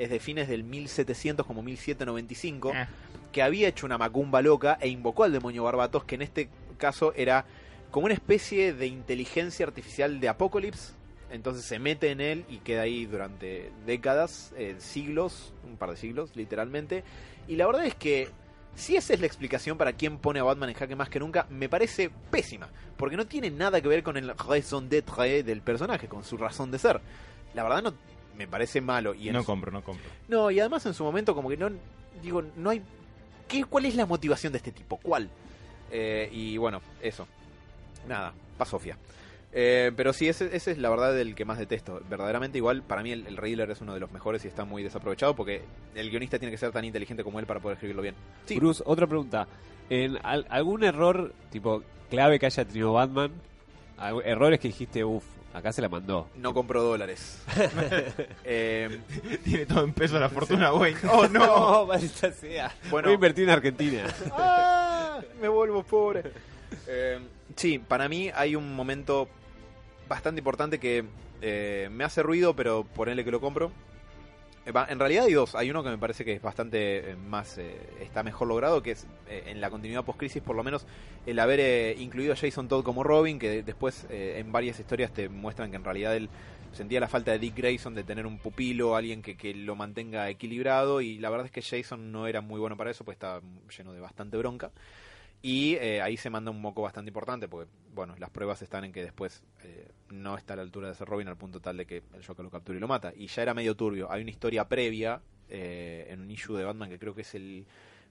Es 0.00 0.08
de 0.10 0.18
fines 0.18 0.48
del 0.48 0.64
1700 0.64 1.44
como 1.46 1.62
1795, 1.62 2.72
Ah. 2.74 2.88
que 3.32 3.42
había 3.42 3.68
hecho 3.68 3.84
una 3.86 3.98
macumba 3.98 4.40
loca 4.42 4.78
e 4.80 4.88
invocó 4.88 5.24
al 5.24 5.32
demonio 5.32 5.64
Barbatos, 5.64 6.04
que 6.04 6.14
en 6.14 6.22
este 6.22 6.48
caso 6.78 7.12
era 7.14 7.44
como 7.90 8.06
una 8.06 8.14
especie 8.14 8.72
de 8.72 8.86
inteligencia 8.86 9.66
artificial 9.66 10.18
de 10.20 10.28
Apocalypse. 10.28 10.94
Entonces 11.30 11.64
se 11.64 11.78
mete 11.78 12.10
en 12.10 12.20
él 12.20 12.44
y 12.48 12.58
queda 12.58 12.82
ahí 12.82 13.04
durante 13.06 13.70
décadas, 13.86 14.52
eh, 14.56 14.74
siglos, 14.78 15.52
un 15.68 15.76
par 15.76 15.90
de 15.90 15.96
siglos, 15.96 16.30
literalmente. 16.34 17.04
Y 17.46 17.56
la 17.56 17.66
verdad 17.66 17.84
es 17.84 17.94
que 17.94 18.30
si 18.74 18.96
esa 18.96 19.12
es 19.12 19.20
la 19.20 19.26
explicación 19.26 19.76
para 19.76 19.92
quién 19.92 20.16
pone 20.18 20.40
a 20.40 20.44
Batman 20.44 20.70
en 20.70 20.76
jaque 20.76 20.96
más 20.96 21.08
que 21.10 21.20
nunca, 21.20 21.46
me 21.50 21.68
parece 21.68 22.10
pésima. 22.30 22.68
Porque 22.96 23.16
no 23.16 23.26
tiene 23.26 23.50
nada 23.50 23.80
que 23.80 23.88
ver 23.88 24.02
con 24.02 24.16
el 24.16 24.32
raison 24.38 24.88
d'être 24.88 25.42
del 25.44 25.60
personaje, 25.60 26.08
con 26.08 26.24
su 26.24 26.36
razón 26.36 26.70
de 26.70 26.78
ser. 26.78 27.00
La 27.54 27.62
verdad 27.64 27.82
no 27.82 27.94
me 28.40 28.48
parece 28.48 28.80
malo. 28.80 29.14
Y 29.14 29.28
en 29.28 29.34
No 29.34 29.40
su- 29.40 29.46
compro, 29.46 29.70
no 29.70 29.82
compro. 29.84 30.08
no, 30.28 30.50
y 30.50 30.58
además 30.60 30.84
en 30.86 30.94
su 30.94 31.04
momento 31.04 31.34
como 31.34 31.48
que 31.50 31.56
no... 31.56 31.70
Digo, 32.22 32.42
no 32.56 32.70
hay... 32.70 32.82
¿qué, 33.46 33.64
¿Cuál 33.64 33.84
es 33.86 33.94
la 33.96 34.06
motivación 34.06 34.52
de 34.52 34.56
este 34.58 34.72
tipo? 34.72 34.96
¿Cuál? 34.96 35.28
Eh, 35.90 36.28
y 36.32 36.56
bueno, 36.56 36.80
eso. 37.02 37.26
Nada, 38.08 38.32
pa' 38.56 38.64
Sofía. 38.64 38.96
Eh, 39.52 39.90
pero 39.96 40.12
sí, 40.12 40.28
ese, 40.28 40.54
ese 40.56 40.70
es 40.70 40.78
la 40.78 40.88
verdad 40.90 41.18
el 41.20 41.34
que 41.34 41.44
más 41.44 41.58
detesto. 41.58 42.00
Verdaderamente 42.08 42.56
igual, 42.58 42.82
para 42.82 43.02
mí 43.02 43.10
el, 43.12 43.26
el 43.26 43.36
Riddler 43.36 43.70
es 43.70 43.80
uno 43.80 43.92
de 43.94 44.00
los 44.00 44.10
mejores 44.12 44.44
y 44.44 44.48
está 44.48 44.64
muy 44.64 44.82
desaprovechado 44.82 45.34
porque 45.34 45.62
el 45.94 46.08
guionista 46.10 46.38
tiene 46.38 46.52
que 46.52 46.58
ser 46.58 46.70
tan 46.72 46.84
inteligente 46.84 47.22
como 47.24 47.40
él 47.40 47.46
para 47.46 47.60
poder 47.60 47.74
escribirlo 47.74 48.02
bien. 48.02 48.14
Sí, 48.46 48.56
Bruce, 48.56 48.82
otra 48.86 49.06
pregunta. 49.06 49.46
¿En 49.90 50.18
al- 50.22 50.46
algún 50.48 50.84
error, 50.84 51.34
tipo, 51.50 51.82
clave 52.08 52.38
que 52.38 52.46
haya 52.46 52.64
tenido 52.64 52.92
Batman? 52.92 53.32
Errores 54.24 54.60
que 54.60 54.68
dijiste, 54.68 55.04
uff, 55.04 55.24
acá 55.52 55.72
se 55.72 55.82
la 55.82 55.88
mandó. 55.88 56.28
no 56.36 56.54
compro 56.54 56.82
dólares. 56.82 57.38
Eh, 58.44 59.00
Tiene 59.44 59.66
todo 59.66 59.84
en 59.84 59.92
peso 59.92 60.18
la 60.18 60.28
fortuna, 60.28 60.70
güey. 60.70 60.94
¡Oh, 61.10 61.26
no! 61.30 61.86
maldita 61.86 62.32
sea. 62.32 62.72
Bueno. 62.90 63.06
Voy 63.06 63.12
a 63.12 63.14
invertir 63.14 63.44
en 63.44 63.50
Argentina. 63.50 64.04
¡Ah! 64.32 65.20
Me 65.40 65.48
vuelvo 65.48 65.82
pobre. 65.82 66.24
Eh, 66.86 67.18
sí, 67.56 67.78
para 67.78 68.08
mí 68.08 68.30
hay 68.34 68.56
un 68.56 68.74
momento 68.74 69.28
bastante 70.08 70.40
importante 70.40 70.78
que 70.80 71.04
eh, 71.42 71.88
me 71.90 72.04
hace 72.04 72.22
ruido, 72.22 72.54
pero 72.54 72.84
ponele 72.84 73.24
que 73.24 73.30
lo 73.30 73.40
compro. 73.40 73.70
Eh, 74.66 74.72
En 74.88 74.98
realidad 74.98 75.24
hay 75.24 75.32
dos. 75.32 75.54
Hay 75.54 75.70
uno 75.70 75.82
que 75.82 75.90
me 75.90 75.98
parece 75.98 76.24
que 76.24 76.34
es 76.34 76.42
bastante 76.42 77.12
eh, 77.12 77.16
más. 77.16 77.58
eh, 77.58 77.96
está 78.00 78.22
mejor 78.22 78.48
logrado, 78.48 78.82
que 78.82 78.92
es 78.92 79.06
eh, 79.26 79.44
en 79.46 79.60
la 79.60 79.70
continuidad 79.70 80.04
post-crisis, 80.04 80.42
por 80.42 80.56
lo 80.56 80.62
menos, 80.64 80.86
el 81.26 81.38
haber 81.38 81.60
eh, 81.60 81.94
incluido 81.98 82.32
a 82.32 82.36
Jason 82.36 82.68
Todd 82.68 82.84
como 82.84 83.02
Robin, 83.04 83.38
que 83.38 83.48
de- 83.48 83.62
después 83.62 84.06
en 84.10 84.52
varias 84.52 84.78
historias 84.78 85.12
te 85.12 85.28
muestran 85.28 85.70
que 85.70 85.76
en 85.76 85.84
realidad 85.84 86.16
él 86.16 86.30
sentía 86.72 87.00
la 87.00 87.08
falta 87.08 87.32
de 87.32 87.38
Dick 87.38 87.56
Grayson 87.56 87.94
de 87.94 88.04
tener 88.04 88.26
un 88.26 88.38
pupilo, 88.38 88.94
alguien 88.96 89.22
que, 89.22 89.36
que 89.36 89.54
lo 89.54 89.74
mantenga 89.76 90.28
equilibrado, 90.30 91.00
y 91.00 91.18
la 91.18 91.30
verdad 91.30 91.46
es 91.46 91.52
que 91.52 91.62
Jason 91.62 92.12
no 92.12 92.26
era 92.26 92.40
muy 92.40 92.60
bueno 92.60 92.76
para 92.76 92.90
eso, 92.90 93.04
pues 93.04 93.16
estaba 93.16 93.40
lleno 93.76 93.92
de 93.92 94.00
bastante 94.00 94.36
bronca. 94.36 94.70
Y 95.42 95.76
eh, 95.76 96.02
ahí 96.02 96.16
se 96.18 96.28
manda 96.28 96.50
un 96.50 96.60
moco 96.60 96.82
bastante 96.82 97.08
importante, 97.08 97.48
porque, 97.48 97.70
bueno, 97.94 98.14
las 98.18 98.28
pruebas 98.30 98.60
están 98.60 98.84
en 98.84 98.92
que 98.92 99.02
después 99.02 99.42
eh, 99.64 99.88
no 100.10 100.36
está 100.36 100.52
a 100.52 100.56
la 100.56 100.62
altura 100.62 100.88
de 100.88 100.94
ser 100.94 101.08
Robin 101.08 101.28
al 101.28 101.36
punto 101.38 101.60
tal 101.60 101.78
de 101.78 101.86
que 101.86 102.02
el 102.14 102.24
Joker 102.26 102.44
lo 102.44 102.50
captura 102.50 102.76
y 102.76 102.80
lo 102.80 102.88
mata. 102.88 103.12
Y 103.16 103.26
ya 103.28 103.42
era 103.42 103.54
medio 103.54 103.74
turbio. 103.74 104.10
Hay 104.12 104.20
una 104.20 104.30
historia 104.30 104.68
previa 104.68 105.22
eh, 105.48 106.06
en 106.10 106.20
un 106.20 106.30
issue 106.30 106.56
de 106.56 106.64
Batman 106.64 106.90
que 106.90 106.98
creo 106.98 107.14
que 107.14 107.22
es 107.22 107.34
el 107.34 107.66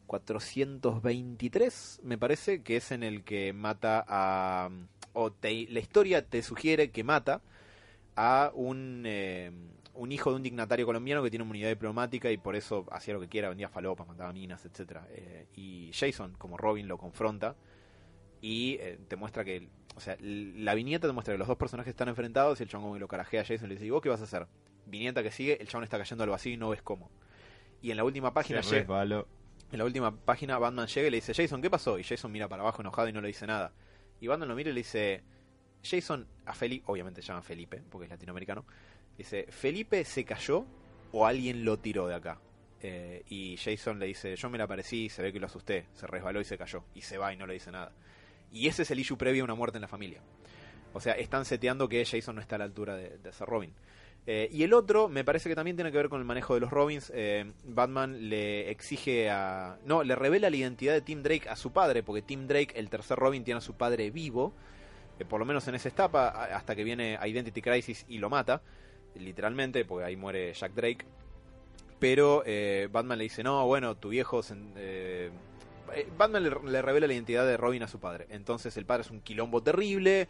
423, 0.08 2.02
me 2.04 2.18
parece, 2.18 2.64
que 2.64 2.78
es 2.78 2.92
en 2.92 3.04
el 3.04 3.24
que 3.24 3.54
mata 3.54 4.04
a... 4.08 4.70
o 5.14 5.32
te- 5.32 5.68
la 5.70 5.80
historia 5.80 6.26
te 6.26 6.42
sugiere 6.42 6.90
que 6.90 7.04
mata 7.04 7.42
a 8.16 8.52
un, 8.56 9.04
eh, 9.06 9.52
un 10.00 10.14
hijo 10.14 10.30
de 10.30 10.38
un 10.38 10.44
dignatario 10.44 10.86
colombiano 10.86 11.22
que 11.22 11.30
tiene 11.30 11.44
una 11.44 11.52
unidad 11.52 11.70
diplomática 11.70 12.32
y 12.32 12.38
por 12.38 12.56
eso 12.56 12.86
hacía 12.92 13.14
lo 13.14 13.20
que 13.20 13.28
quiera, 13.28 13.50
vendía 13.50 13.68
falopas, 13.68 14.08
mataba 14.08 14.32
minas, 14.32 14.66
etcétera 14.66 15.06
Eh, 15.12 15.48
y 15.56 15.92
Jason, 15.94 16.36
como 16.38 16.58
Robin, 16.58 16.88
lo 16.88 16.98
confronta 16.98 17.56
y 18.42 18.78
eh, 18.80 18.98
te 19.10 19.18
muestra 19.18 19.44
que, 19.44 19.68
o 19.96 20.00
sea, 20.00 20.16
la 20.22 20.74
viñeta 20.74 21.08
te 21.08 21.14
muestra 21.14 21.34
que 21.34 21.38
los 21.38 21.50
dos 21.50 21.58
personajes 21.58 21.92
están 21.92 22.08
enfrentados 22.08 22.60
y 22.60 22.64
el 22.64 22.70
chabón 22.70 22.86
como 22.86 22.94
que 22.94 23.02
lo 23.02 23.10
carajea 23.10 23.42
a 23.42 23.44
Jason 23.46 23.66
y 23.66 23.70
le 23.70 23.76
dice, 23.76 23.86
¿y 23.88 23.90
vos 23.90 24.02
qué 24.02 24.08
vas 24.08 24.22
a 24.22 24.24
hacer? 24.24 24.48
Viñeta 24.86 25.22
que 25.22 25.32
sigue, 25.32 25.62
el 25.62 25.68
chabón 25.68 25.84
está 25.84 25.98
cayendo 25.98 26.24
al 26.24 26.30
vacío 26.30 26.54
y 26.54 26.58
no 26.58 26.70
ves 26.70 26.82
cómo. 26.82 27.12
Y 27.82 27.92
en 27.92 27.98
la 27.98 28.06
última 28.06 28.34
página 28.34 28.62
resbaló. 28.62 29.28
En 29.72 29.78
la 29.78 29.86
última 29.86 30.16
página, 30.16 30.58
Batman 30.58 30.88
llega 30.88 31.08
y 31.10 31.12
le 31.12 31.18
dice, 31.18 31.34
Jason, 31.34 31.62
¿qué 31.62 31.70
pasó? 31.70 32.00
Y 32.00 32.04
Jason 32.04 32.32
mira 32.32 32.48
para 32.48 32.64
abajo 32.64 32.82
enojado 32.82 33.08
y 33.10 33.14
no 33.14 33.22
le 33.22 33.28
dice 33.28 33.46
nada. 33.46 33.74
Y 34.20 34.28
Batman 34.28 34.50
lo 34.50 34.56
mira 34.56 34.72
y 34.72 34.74
le 34.74 34.80
dice, 34.80 35.24
Jason, 35.84 36.28
a 36.46 36.54
Felipe, 36.54 36.86
obviamente 36.88 37.22
se 37.22 37.28
llama 37.28 37.42
Felipe, 37.42 37.82
porque 37.90 38.06
es 38.06 38.10
latinoamericano, 38.10 38.66
dice, 39.20 39.46
¿Felipe 39.50 40.04
se 40.04 40.24
cayó 40.26 40.66
o 41.12 41.26
alguien 41.28 41.64
lo 41.64 41.78
tiró 41.78 42.08
de 42.08 42.16
acá? 42.16 42.40
Eh, 42.82 43.24
y 43.28 43.58
Jason 43.58 44.00
le 44.00 44.06
dice, 44.08 44.36
yo 44.36 44.50
me 44.50 44.58
la 44.58 44.66
parecí, 44.66 45.10
se 45.10 45.22
ve 45.22 45.32
que 45.34 45.40
lo 45.40 45.46
asusté, 45.48 45.86
se 45.94 46.08
resbaló 46.08 46.42
y 46.42 46.46
se 46.46 46.58
cayó. 46.58 46.84
Y 46.96 47.02
se 47.02 47.18
va 47.18 47.32
y 47.34 47.38
no 47.38 47.46
le 47.46 47.54
dice 47.54 47.72
nada. 47.72 47.92
Y 48.52 48.68
ese 48.68 48.82
es 48.84 48.92
el 48.92 49.00
issue 49.00 49.18
previo 49.18 49.44
a 49.44 49.46
una 49.46 49.56
muerte 49.56 49.78
en 49.78 49.82
la 49.84 49.88
familia. 49.88 50.22
O 50.94 51.00
sea, 51.00 51.14
están 51.14 51.46
seteando 51.46 51.88
que 51.88 52.04
Jason 52.04 52.36
no 52.36 52.42
está 52.42 52.56
a 52.56 52.60
la 52.60 52.64
altura 52.66 52.96
de, 52.96 53.18
de 53.20 53.32
ser 53.32 53.48
Robin. 53.48 53.72
Eh, 54.26 54.50
y 54.52 54.64
el 54.64 54.74
otro 54.74 55.08
me 55.08 55.24
parece 55.24 55.50
que 55.50 55.56
también 55.56 55.76
tiene 55.78 55.92
que 55.92 55.98
ver 55.98 56.10
con 56.10 56.20
el 56.20 56.26
manejo 56.26 56.54
de 56.54 56.60
los 56.62 56.70
Robins. 56.72 57.12
Eh, 57.16 57.52
Batman 57.66 58.30
le 58.30 58.70
exige 58.72 59.30
a... 59.30 59.78
No, 59.86 60.04
le 60.04 60.16
revela 60.16 60.50
la 60.50 60.56
identidad 60.56 60.94
de 60.94 61.02
Tim 61.02 61.22
Drake 61.22 61.48
a 61.50 61.56
su 61.56 61.72
padre, 61.72 62.02
porque 62.04 62.22
Tim 62.22 62.48
Drake, 62.48 62.74
el 62.80 62.90
tercer 62.90 63.18
Robin, 63.20 63.44
tiene 63.44 63.60
a 63.60 63.62
su 63.62 63.76
padre 63.76 64.10
vivo, 64.12 64.54
por 65.28 65.40
lo 65.40 65.46
menos 65.46 65.68
en 65.68 65.76
esa 65.76 65.90
etapa, 65.90 66.30
a- 66.30 66.56
hasta 66.56 66.76
que 66.76 66.84
viene 66.84 67.18
Identity 67.24 67.62
Crisis 67.62 68.06
y 68.08 68.18
lo 68.20 68.30
mata, 68.30 68.62
literalmente, 69.16 69.86
porque 69.86 70.06
ahí 70.06 70.16
muere 70.16 70.54
Jack 70.54 70.74
Drake. 70.74 71.06
Pero 72.00 72.44
eh, 72.46 72.88
Batman 72.92 73.18
le 73.18 73.26
dice, 73.26 73.44
no, 73.44 73.66
bueno, 73.66 73.96
tu 73.98 74.10
viejo... 74.10 74.42
eh, 74.78 75.30
eh, 75.94 76.08
Batman 76.18 76.44
le, 76.44 76.72
le 76.72 76.82
revela 76.82 77.08
la 77.08 77.14
identidad 77.14 77.46
de 77.46 77.58
Robin 77.58 77.84
a 77.84 77.88
su 77.88 78.00
padre. 78.00 78.28
Entonces 78.30 78.76
el 78.78 78.86
padre 78.86 79.02
es 79.02 79.12
un 79.12 79.22
quilombo 79.22 79.62
terrible 79.62 80.28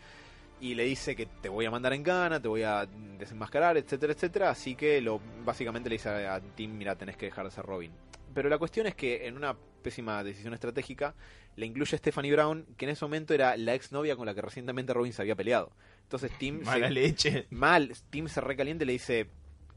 y 0.61 0.73
le 0.75 0.83
dice 0.83 1.15
que 1.15 1.25
te 1.25 1.47
voy 1.47 1.65
a 1.65 1.71
mandar 1.71 1.93
en 1.93 2.03
gana, 2.03 2.41
te 2.41 2.47
voy 2.47 2.63
a 2.63 2.87
desenmascarar, 3.17 3.77
etcétera, 3.77 4.13
etcétera. 4.13 4.49
Así 4.49 4.75
que 4.75 4.99
lo 4.99 5.21
básicamente 5.45 5.89
le 5.89 5.95
dice 5.95 6.09
a, 6.09 6.35
a 6.35 6.41
Tim, 6.41 6.77
mira, 6.77 6.95
tenés 6.95 7.17
que 7.17 7.27
dejar 7.27 7.45
de 7.45 7.51
ser 7.51 7.65
Robin. 7.65 7.91
Pero 8.33 8.49
la 8.49 8.57
cuestión 8.57 8.87
es 8.87 8.95
que 8.95 9.27
en 9.27 9.37
una 9.37 9.55
pésima 9.83 10.23
decisión 10.23 10.53
estratégica 10.53 11.15
le 11.55 11.65
incluye 11.65 11.95
a 11.95 11.99
Stephanie 11.99 12.31
Brown, 12.31 12.65
que 12.77 12.85
en 12.85 12.91
ese 12.91 13.05
momento 13.05 13.33
era 13.33 13.55
la 13.57 13.73
exnovia 13.73 14.15
con 14.15 14.25
la 14.25 14.33
que 14.33 14.41
recientemente 14.41 14.93
Robin 14.93 15.13
se 15.13 15.21
había 15.21 15.35
peleado. 15.35 15.71
Entonces 16.09 16.31
Tim 16.39 16.63
Mala 16.63 16.87
se, 16.87 16.93
leche. 16.93 17.45
mal, 17.51 17.93
Tim 18.09 18.27
se 18.27 18.41
recaliente 18.41 18.83
y 18.83 18.87
le 18.87 18.93
dice, 18.93 19.27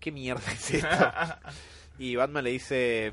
¿qué 0.01 0.11
mierda 0.11 0.51
es 0.51 0.71
esto? 0.73 0.89
Y 1.99 2.17
Batman 2.17 2.43
le 2.45 2.51
dice, 2.51 3.13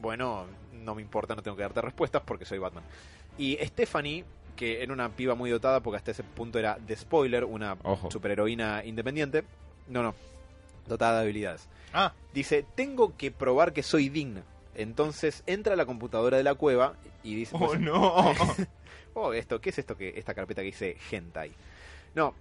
bueno, 0.00 0.46
no 0.72 0.94
me 0.94 1.02
importa, 1.02 1.34
no 1.36 1.42
tengo 1.42 1.58
que 1.58 1.62
darte 1.62 1.82
respuestas 1.82 2.22
porque 2.24 2.46
soy 2.46 2.56
Batman. 2.58 2.82
Y 3.36 3.58
Stephanie, 3.62 4.24
que 4.56 4.82
era 4.82 4.94
una 4.94 5.10
piba 5.10 5.34
muy 5.34 5.50
dotada 5.50 5.80
porque 5.80 5.98
hasta 5.98 6.12
ese 6.12 6.22
punto 6.24 6.58
era 6.58 6.78
de 6.78 6.96
spoiler, 6.96 7.44
una 7.44 7.76
Ojo. 7.82 8.10
superheroína 8.10 8.82
independiente. 8.82 9.44
No, 9.88 10.02
no, 10.02 10.14
dotada 10.88 11.18
de 11.18 11.24
habilidades. 11.24 11.68
Ah, 11.92 12.14
Dice, 12.32 12.64
tengo 12.74 13.14
que 13.16 13.30
probar 13.30 13.74
que 13.74 13.82
soy 13.82 14.08
digna. 14.08 14.42
Entonces 14.74 15.42
entra 15.46 15.74
a 15.74 15.76
la 15.76 15.84
computadora 15.84 16.38
de 16.38 16.44
la 16.44 16.54
cueva 16.54 16.94
y 17.22 17.34
dice, 17.34 17.54
Oh 17.60 17.66
pues, 17.66 17.78
no. 17.78 18.32
oh, 19.14 19.32
esto, 19.34 19.60
¿qué 19.60 19.68
es 19.68 19.78
esto 19.78 19.96
que 19.98 20.14
esta 20.16 20.32
carpeta 20.34 20.62
que 20.62 20.66
dice 20.66 20.96
hentai? 21.12 21.52
No, 22.14 22.34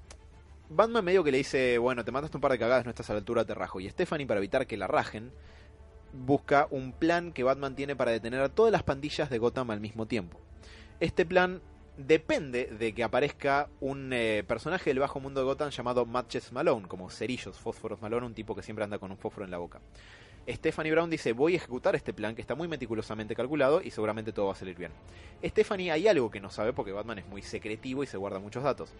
Batman 0.69 1.05
medio 1.05 1.23
que 1.23 1.31
le 1.31 1.37
dice, 1.37 1.77
bueno, 1.77 2.03
te 2.03 2.11
mataste 2.11 2.37
un 2.37 2.41
par 2.41 2.51
de 2.51 2.59
cagadas, 2.59 2.85
no 2.85 2.89
estás 2.89 3.09
a 3.09 3.13
la 3.13 3.19
altura, 3.19 3.45
te 3.45 3.53
rajo. 3.53 3.79
Y 3.79 3.89
Stephanie, 3.89 4.27
para 4.27 4.39
evitar 4.39 4.65
que 4.67 4.77
la 4.77 4.87
rajen, 4.87 5.31
busca 6.13 6.67
un 6.71 6.93
plan 6.93 7.31
que 7.31 7.43
Batman 7.43 7.75
tiene 7.75 7.95
para 7.95 8.11
detener 8.11 8.41
a 8.41 8.49
todas 8.49 8.71
las 8.71 8.83
pandillas 8.83 9.29
de 9.29 9.37
Gotham 9.39 9.71
al 9.71 9.79
mismo 9.79 10.07
tiempo. 10.07 10.39
Este 10.99 11.25
plan 11.25 11.61
depende 11.97 12.65
de 12.65 12.93
que 12.93 13.03
aparezca 13.03 13.69
un 13.79 14.13
eh, 14.13 14.43
personaje 14.47 14.89
del 14.89 14.99
bajo 14.99 15.19
mundo 15.19 15.41
de 15.41 15.45
Gotham 15.45 15.69
llamado 15.69 16.05
Matches 16.05 16.51
Malone, 16.51 16.87
como 16.87 17.09
cerillos, 17.09 17.57
fósforos 17.57 18.01
Malone, 18.01 18.25
un 18.25 18.33
tipo 18.33 18.55
que 18.55 18.63
siempre 18.63 18.83
anda 18.83 18.99
con 18.99 19.11
un 19.11 19.17
fósforo 19.17 19.45
en 19.45 19.51
la 19.51 19.57
boca. 19.57 19.81
Stephanie 20.47 20.91
Brown 20.91 21.09
dice, 21.09 21.31
voy 21.31 21.53
a 21.53 21.57
ejecutar 21.57 21.95
este 21.95 22.13
plan 22.13 22.35
que 22.35 22.41
está 22.41 22.53
muy 22.53 22.67
meticulosamente 22.67 23.35
calculado 23.35 23.81
y 23.81 23.91
seguramente 23.91 24.33
todo 24.33 24.47
va 24.47 24.51
a 24.51 24.55
salir 24.55 24.77
bien. 24.77 24.91
Stephanie 25.43 25.91
hay 25.91 26.07
algo 26.07 26.29
que 26.29 26.41
no 26.41 26.49
sabe 26.49 26.73
porque 26.73 26.91
Batman 26.91 27.19
es 27.19 27.27
muy 27.27 27.41
secretivo 27.41 28.03
y 28.03 28.07
se 28.07 28.17
guarda 28.17 28.39
muchos 28.39 28.63
datos. 28.63 28.91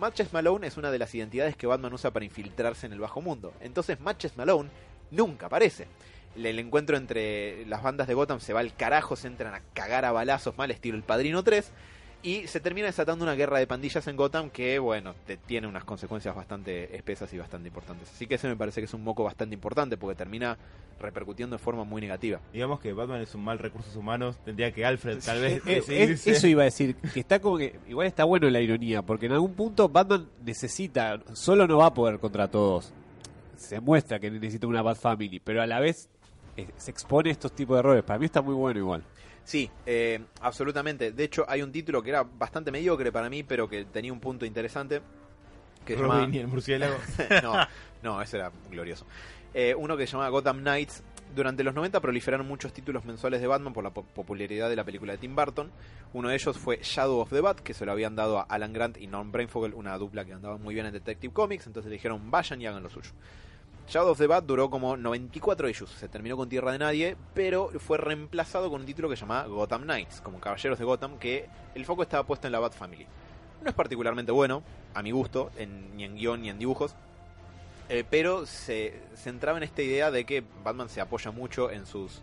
Matches 0.00 0.32
Malone 0.32 0.66
es 0.66 0.76
una 0.76 0.90
de 0.90 0.98
las 0.98 1.14
identidades 1.14 1.56
que 1.56 1.68
Batman 1.68 1.92
usa 1.92 2.10
para 2.10 2.24
infiltrarse 2.24 2.86
en 2.86 2.92
el 2.92 3.00
bajo 3.00 3.20
mundo. 3.20 3.52
Entonces 3.60 4.00
Matches 4.00 4.36
Malone 4.36 4.70
nunca 5.12 5.46
aparece. 5.46 5.86
El, 6.34 6.58
encuentro 6.58 6.96
entre 6.96 7.64
las 7.66 7.82
bandas 7.82 8.08
de 8.08 8.14
Gotham 8.14 8.40
se 8.40 8.52
va 8.52 8.60
al 8.60 8.74
carajo, 8.74 9.14
se 9.14 9.28
entran 9.28 9.54
a 9.54 9.62
cagar 9.74 10.04
a 10.04 10.12
balazos 10.12 10.56
mal 10.58 10.70
estilo 10.70 10.96
El 10.96 11.02
Padrino 11.04 11.44
3 11.44 11.72
y 12.28 12.46
se 12.46 12.60
termina 12.60 12.86
desatando 12.86 13.24
una 13.24 13.34
guerra 13.34 13.58
de 13.58 13.66
pandillas 13.66 14.06
en 14.06 14.16
Gotham 14.16 14.50
que, 14.50 14.78
bueno, 14.78 15.14
te- 15.26 15.36
tiene 15.36 15.66
unas 15.66 15.84
consecuencias 15.84 16.34
bastante 16.34 16.94
espesas 16.96 17.32
y 17.32 17.38
bastante 17.38 17.68
importantes. 17.68 18.10
Así 18.10 18.26
que 18.26 18.34
ese 18.34 18.48
me 18.48 18.56
parece 18.56 18.80
que 18.80 18.86
es 18.86 18.94
un 18.94 19.02
moco 19.04 19.24
bastante 19.24 19.54
importante 19.54 19.96
porque 19.96 20.16
termina 20.16 20.58
repercutiendo 21.00 21.56
de 21.56 21.62
forma 21.62 21.84
muy 21.84 22.00
negativa. 22.00 22.40
Digamos 22.52 22.80
que 22.80 22.92
Batman 22.92 23.22
es 23.22 23.34
un 23.34 23.44
mal 23.44 23.58
recursos 23.58 23.94
humanos. 23.96 24.36
Tendría 24.44 24.72
que 24.72 24.84
Alfred 24.84 25.18
tal 25.24 25.40
vez 25.40 25.62
Eh, 25.66 25.76
decidirse. 25.76 26.30
eso 26.32 26.46
iba 26.48 26.62
a 26.62 26.64
decir, 26.64 26.96
que 26.96 27.20
está 27.20 27.38
como 27.40 27.56
que 27.56 27.78
igual 27.88 28.06
está 28.06 28.24
bueno 28.24 28.50
la 28.50 28.60
ironía, 28.60 29.02
porque 29.02 29.26
en 29.26 29.32
algún 29.32 29.54
punto 29.54 29.88
Batman 29.88 30.28
necesita, 30.44 31.20
solo 31.34 31.66
no 31.66 31.78
va 31.78 31.86
a 31.86 31.94
poder 31.94 32.18
contra 32.18 32.48
todos. 32.48 32.92
Se 33.56 33.80
muestra 33.80 34.18
que 34.18 34.30
necesita 34.30 34.66
una 34.66 34.82
Bat 34.82 34.98
Family, 34.98 35.40
pero 35.40 35.62
a 35.62 35.66
la 35.66 35.80
vez 35.80 36.08
eh, 36.56 36.66
se 36.76 36.90
expone 36.90 37.30
a 37.30 37.32
estos 37.32 37.52
tipos 37.52 37.76
de 37.76 37.80
errores. 37.80 38.04
Para 38.04 38.18
mí 38.18 38.24
está 38.26 38.42
muy 38.42 38.54
bueno 38.54 38.78
igual. 38.80 39.02
Sí, 39.48 39.70
eh, 39.86 40.20
absolutamente. 40.42 41.10
De 41.12 41.24
hecho, 41.24 41.46
hay 41.48 41.62
un 41.62 41.72
título 41.72 42.02
que 42.02 42.10
era 42.10 42.22
bastante 42.22 42.70
mediocre 42.70 43.10
para 43.10 43.30
mí, 43.30 43.42
pero 43.44 43.66
que 43.66 43.86
tenía 43.86 44.12
un 44.12 44.20
punto 44.20 44.44
interesante. 44.44 45.00
Que 45.86 45.94
se 45.94 46.02
Robin 46.02 46.20
llama- 46.20 46.36
y 46.36 46.38
el 46.38 46.48
murciélago. 46.48 46.94
no, 47.42 47.54
no, 48.02 48.20
ese 48.20 48.36
era 48.36 48.52
glorioso. 48.70 49.06
Eh, 49.54 49.74
uno 49.74 49.96
que 49.96 50.06
se 50.06 50.12
llama 50.12 50.28
Gotham 50.28 50.58
Knights. 50.58 51.02
Durante 51.34 51.64
los 51.64 51.72
90 51.74 51.98
proliferaron 52.00 52.46
muchos 52.46 52.74
títulos 52.74 53.06
mensuales 53.06 53.40
de 53.40 53.46
Batman 53.46 53.72
por 53.72 53.84
la 53.84 53.90
po- 53.90 54.02
popularidad 54.02 54.68
de 54.68 54.76
la 54.76 54.84
película 54.84 55.12
de 55.12 55.18
Tim 55.18 55.34
Burton. 55.34 55.70
Uno 56.12 56.28
de 56.28 56.34
ellos 56.34 56.58
fue 56.58 56.80
Shadow 56.82 57.18
of 57.20 57.30
the 57.30 57.40
Bat, 57.40 57.60
que 57.60 57.72
se 57.72 57.86
lo 57.86 57.92
habían 57.92 58.16
dado 58.16 58.38
a 58.40 58.42
Alan 58.42 58.74
Grant 58.74 58.98
y 58.98 59.06
Norm 59.06 59.32
Brainfogel, 59.32 59.72
una 59.72 59.96
dupla 59.96 60.26
que 60.26 60.34
andaba 60.34 60.58
muy 60.58 60.74
bien 60.74 60.84
en 60.84 60.92
Detective 60.92 61.32
Comics. 61.32 61.66
Entonces 61.66 61.88
le 61.88 61.94
dijeron, 61.96 62.30
vayan 62.30 62.60
y 62.60 62.66
hagan 62.66 62.82
lo 62.82 62.90
suyo. 62.90 63.12
Shadow 63.88 64.10
of 64.10 64.18
the 64.18 64.26
Bat 64.26 64.44
duró 64.44 64.68
como 64.68 64.96
94 64.98 65.68
issues, 65.68 65.90
se 65.90 66.08
terminó 66.08 66.36
con 66.36 66.48
Tierra 66.48 66.72
de 66.72 66.78
Nadie, 66.78 67.16
pero 67.34 67.70
fue 67.78 67.96
reemplazado 67.96 68.70
con 68.70 68.80
un 68.82 68.86
título 68.86 69.08
que 69.08 69.16
se 69.16 69.22
llamaba 69.22 69.46
Gotham 69.46 69.82
Knights, 69.84 70.20
como 70.20 70.40
Caballeros 70.40 70.78
de 70.78 70.84
Gotham, 70.84 71.18
que 71.18 71.48
el 71.74 71.86
foco 71.86 72.02
estaba 72.02 72.24
puesto 72.26 72.46
en 72.46 72.52
la 72.52 72.58
Bat 72.58 72.74
Family. 72.74 73.06
No 73.62 73.68
es 73.70 73.74
particularmente 73.74 74.30
bueno, 74.30 74.62
a 74.94 75.02
mi 75.02 75.10
gusto, 75.10 75.50
en- 75.56 75.96
ni 75.96 76.04
en 76.04 76.16
guion 76.16 76.42
ni 76.42 76.50
en 76.50 76.58
dibujos, 76.58 76.94
eh, 77.88 78.04
pero 78.08 78.44
se 78.44 79.00
centraba 79.16 79.56
en 79.56 79.64
esta 79.64 79.80
idea 79.80 80.10
de 80.10 80.24
que 80.26 80.44
Batman 80.62 80.90
se 80.90 81.00
apoya 81.00 81.30
mucho 81.30 81.70
en 81.70 81.86
sus 81.86 82.20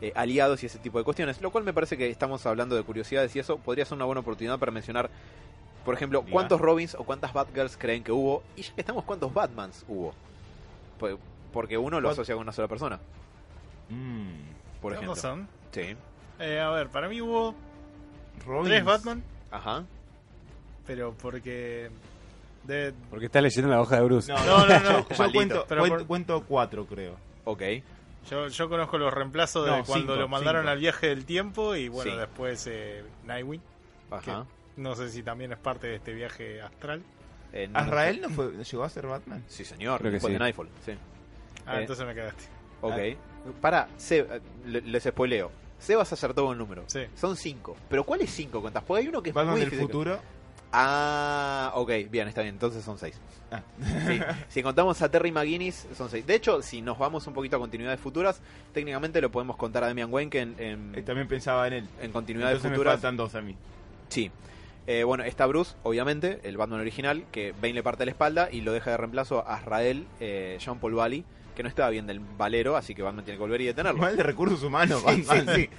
eh, 0.00 0.12
aliados 0.14 0.62
y 0.62 0.66
ese 0.66 0.78
tipo 0.78 0.96
de 0.98 1.04
cuestiones, 1.04 1.40
lo 1.42 1.50
cual 1.50 1.64
me 1.64 1.72
parece 1.74 1.96
que 1.98 2.08
estamos 2.10 2.44
hablando 2.46 2.74
de 2.76 2.82
curiosidades 2.82 3.34
y 3.36 3.38
eso 3.38 3.58
podría 3.58 3.84
ser 3.84 3.96
una 3.96 4.04
buena 4.06 4.20
oportunidad 4.22 4.58
para 4.58 4.70
mencionar, 4.72 5.08
por 5.84 5.94
ejemplo, 5.94 6.22
cuántos 6.32 6.60
Robins 6.60 6.94
o 6.94 7.04
cuántas 7.04 7.32
Batgirls 7.34 7.76
creen 7.76 8.02
que 8.04 8.12
hubo, 8.12 8.42
y 8.56 8.62
ya 8.62 8.74
que 8.74 8.80
estamos, 8.80 9.04
cuántos 9.04 9.32
Batmans 9.32 9.84
hubo. 9.88 10.12
Pues, 10.98 11.16
Porque 11.52 11.78
uno 11.78 12.00
lo 12.00 12.10
asocia 12.10 12.34
con 12.34 12.42
una 12.42 12.52
sola 12.52 12.68
persona, 12.68 12.98
Mm, 13.88 14.80
por 14.82 14.92
¿qué 14.92 14.96
ejemplo. 14.96 15.14
razón? 15.14 15.48
Sí. 15.70 15.96
Eh, 16.40 16.60
a 16.60 16.70
ver, 16.70 16.88
para 16.88 17.08
mí 17.08 17.20
hubo 17.20 17.54
Robin. 18.44 18.64
tres 18.70 18.84
Batman, 18.84 19.22
Ajá. 19.50 19.84
pero 20.86 21.14
porque... 21.14 21.90
De, 22.64 22.92
Porque 23.10 23.26
está 23.26 23.40
leyendo 23.40 23.70
la 23.70 23.80
hoja 23.80 23.96
de 23.96 24.02
Bruce. 24.02 24.32
No, 24.32 24.44
No, 24.44 24.66
no. 24.80 25.08
Yo, 25.16 25.32
cuento, 25.32 25.64
Pero 25.68 25.80
cuento, 25.82 25.96
por- 25.98 26.06
cuento 26.06 26.44
cuatro, 26.48 26.84
creo. 26.86 27.16
Ok. 27.44 27.62
yo, 28.28 28.48
yo 28.48 28.68
conozco 28.68 28.98
los 28.98 29.14
reemplazos 29.14 29.64
de 29.66 29.70
No, 29.70 29.84
cuando 29.84 30.14
cinco, 30.14 30.16
lo 30.20 30.28
mandaron 30.28 30.62
cinco. 30.62 30.72
al 30.72 30.78
viaje 30.78 31.06
del 31.06 31.24
tiempo 31.24 31.76
y 31.76 31.88
bueno, 31.88 32.10
Sí. 32.10 32.16
después 32.18 32.66
eh, 32.66 33.04
Nightwing. 33.24 33.62
Ajá. 34.10 34.44
No 34.76 34.94
sé 34.96 35.10
si 35.10 35.22
también 35.22 35.52
es 35.52 35.58
parte 35.58 35.86
de 35.86 35.94
este 35.96 36.12
viaje 36.12 36.60
astral. 36.60 37.02
Eh, 37.52 37.68
no- 37.68 37.78
¿Azrael 37.78 38.20
no 38.20 38.28
fue, 38.30 38.50
llegó 38.64 38.84
a 38.84 38.88
ser 38.88 39.06
Batman? 39.06 39.42
Sí, 39.48 39.64
señor. 39.64 39.98
Creo 40.00 40.10
que 40.10 40.14
después 40.14 40.30
sí. 40.30 40.34
de 40.34 40.38
Nightfall. 40.38 40.68
Sí. 40.84 40.92
Ah, 41.66 41.76
Eh. 41.78 41.80
entonces 41.82 42.06
me 42.06 42.14
quedaste. 42.14 42.44
Ok. 42.82 42.94
Para, 43.60 43.88
Se- 43.96 44.18
eh, 44.18 44.40
le- 44.66 44.80
les 44.82 45.02
spoileo. 45.04 45.50
Sebas 45.78 46.12
acertó 46.12 46.44
con 46.44 46.52
el 46.52 46.58
número. 46.58 46.84
Sí. 46.86 47.00
Son 47.14 47.36
cinco. 47.36 47.76
Pero 47.88 48.04
¿cuáles 48.04 48.30
cinco 48.30 48.60
cuentas? 48.60 48.82
Porque 48.86 49.02
hay 49.02 49.08
uno 49.08 49.22
que 49.22 49.30
es 49.30 49.34
Batman 49.34 49.52
muy 49.52 49.60
del 49.60 49.70
difícil. 49.70 49.86
futuro. 49.86 50.18
Ah, 50.72 51.72
ok, 51.74 51.90
bien, 52.10 52.28
está 52.28 52.42
bien. 52.42 52.54
Entonces 52.54 52.84
son 52.84 52.98
seis. 52.98 53.18
Ah. 53.50 53.62
Sí. 54.06 54.20
si 54.48 54.62
contamos 54.62 55.00
a 55.00 55.08
Terry 55.10 55.30
McGuinness, 55.30 55.86
son 55.96 56.10
seis. 56.10 56.26
De 56.26 56.34
hecho, 56.34 56.60
si 56.62 56.82
nos 56.82 56.98
vamos 56.98 57.26
un 57.26 57.34
poquito 57.34 57.56
a 57.56 57.60
continuidades 57.60 58.00
futuras, 58.00 58.40
técnicamente 58.74 59.20
lo 59.20 59.30
podemos 59.30 59.56
contar 59.56 59.84
a 59.84 59.86
Damian 59.88 60.12
Wayne 60.12 60.30
que 60.30 60.40
en, 60.40 60.54
en, 60.58 60.92
Eh, 60.96 61.02
También 61.02 61.28
pensaba 61.28 61.66
en 61.68 61.72
él. 61.74 61.88
en 62.00 62.10
continuidades 62.12 62.56
Entonces 62.56 62.70
me 62.72 62.76
futuras. 62.76 62.94
faltan 62.94 63.16
dos 63.16 63.34
a 63.34 63.40
mí. 63.42 63.56
Sí. 64.08 64.30
Eh, 64.86 65.02
bueno, 65.04 65.24
está 65.24 65.46
Bruce, 65.46 65.74
obviamente, 65.82 66.38
el 66.44 66.56
Batman 66.56 66.80
original, 66.80 67.24
que 67.32 67.52
Bane 67.60 67.74
le 67.74 67.82
parte 67.82 68.04
la 68.04 68.12
espalda 68.12 68.48
y 68.52 68.60
lo 68.60 68.72
deja 68.72 68.90
de 68.92 68.96
reemplazo 68.96 69.46
a 69.46 69.56
Azrael, 69.56 70.06
eh, 70.20 70.58
Jean 70.60 70.78
Paul 70.78 70.94
Valley, 70.94 71.24
que 71.56 71.62
no 71.64 71.68
estaba 71.68 71.90
bien 71.90 72.06
del 72.06 72.20
valero, 72.20 72.76
así 72.76 72.94
que 72.94 73.02
Batman 73.02 73.24
tiene 73.24 73.36
que 73.38 73.42
volver 73.42 73.60
y 73.62 73.66
detenerlo. 73.66 74.00
Mal 74.00 74.16
de 74.16 74.22
recursos 74.22 74.62
humanos, 74.62 75.02
Sí, 75.08 75.22
Batman, 75.22 75.54
sí, 75.56 75.62
sí. 75.62 75.70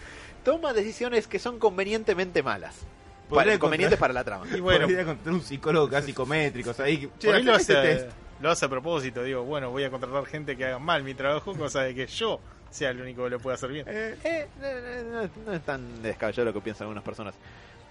Toma 0.43 0.73
decisiones 0.73 1.27
que 1.27 1.39
son 1.39 1.57
convenientemente 1.59 2.43
malas. 2.43 2.81
Para, 3.29 3.59
convenientes 3.59 3.99
para 3.99 4.13
la 4.13 4.23
trama. 4.23 4.45
Y 4.55 4.59
bueno, 4.61 4.87
Podría 4.87 5.15
un 5.25 5.41
psicólogo 5.41 5.89
casi 5.89 6.07
psicométrico. 6.07 6.73
ahí. 6.79 6.97
que, 6.97 7.09
Che, 7.19 7.27
por 7.27 7.35
ahí 7.35 7.43
lo 7.43 7.55
este 7.55 7.77
hace, 7.77 7.87
test. 7.95 8.09
lo 8.41 8.49
hace 8.51 8.65
a 8.65 8.69
propósito. 8.69 9.23
Digo, 9.23 9.43
bueno, 9.43 9.69
voy 9.71 9.83
a 9.83 9.89
contratar 9.89 10.25
gente 10.25 10.55
que 10.57 10.65
haga 10.65 10.79
mal 10.79 11.03
mi 11.03 11.13
trabajo, 11.13 11.53
cosa 11.53 11.81
de 11.83 11.93
que 11.93 12.07
yo 12.07 12.39
sea 12.69 12.89
el 12.91 13.01
único 13.01 13.23
que 13.25 13.29
lo 13.31 13.39
puede 13.39 13.55
hacer 13.55 13.69
bien. 13.69 13.85
Eh, 13.89 14.47
no, 14.61 14.67
no- 15.11 15.21
no- 15.25 15.29
no 15.45 15.53
es 15.53 15.61
tan 15.63 16.01
descabellado 16.01 16.45
lo 16.45 16.53
que 16.53 16.61
piensan 16.61 16.85
algunas 16.85 17.03
personas. 17.03 17.35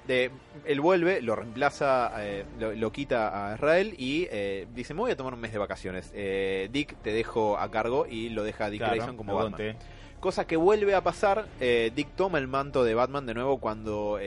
De, 0.07 0.30
él 0.64 0.80
vuelve, 0.80 1.20
lo 1.20 1.34
reemplaza, 1.34 2.12
eh, 2.18 2.44
lo, 2.59 2.72
lo 2.72 2.92
quita 2.92 3.50
a 3.50 3.54
Israel 3.54 3.94
y 3.98 4.28
eh, 4.30 4.66
dice, 4.74 4.94
me 4.94 5.00
voy 5.00 5.11
a 5.11 5.16
tomar 5.16 5.34
un 5.34 5.40
mes 5.40 5.52
de 5.52 5.59
vacaciones. 5.59 6.12
Eh, 6.14 6.68
Dick, 6.72 6.96
te 7.02 7.12
dejo 7.12 7.59
a 7.59 7.70
cargo 7.70 8.07
y 8.09 8.28
lo 8.28 8.44
deja 8.44 8.66
a 8.66 8.70
Dick 8.70 8.80
Claro, 8.80 8.94
Grayson 8.94 9.16
como 9.16 9.34
Batman. 9.34 9.52
conté. 9.52 9.76
Cosa 10.20 10.46
que 10.46 10.57
vuelve 10.57 10.94
a 10.94 11.02
pasar, 11.02 11.46
Dick 11.61 12.09
toma 12.16 12.38
el 12.38 12.46
manto 12.46 12.84
de 12.84 12.94
Batman 12.94 13.26
de 13.26 13.34
nuevo 13.34 13.59
cuando 13.59 14.18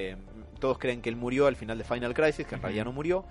todos 0.60 0.78
creen 0.78 1.02
que 1.02 1.10
él 1.10 1.16
murió 1.16 1.48
al 1.48 1.56
final 1.56 1.78
de 1.78 1.84
Final 1.84 2.14
Crisis, 2.14 2.46
que 2.46 2.56
en 2.56 2.62
realidad 2.62 2.86
no 2.86 2.92
murió. 2.92 3.26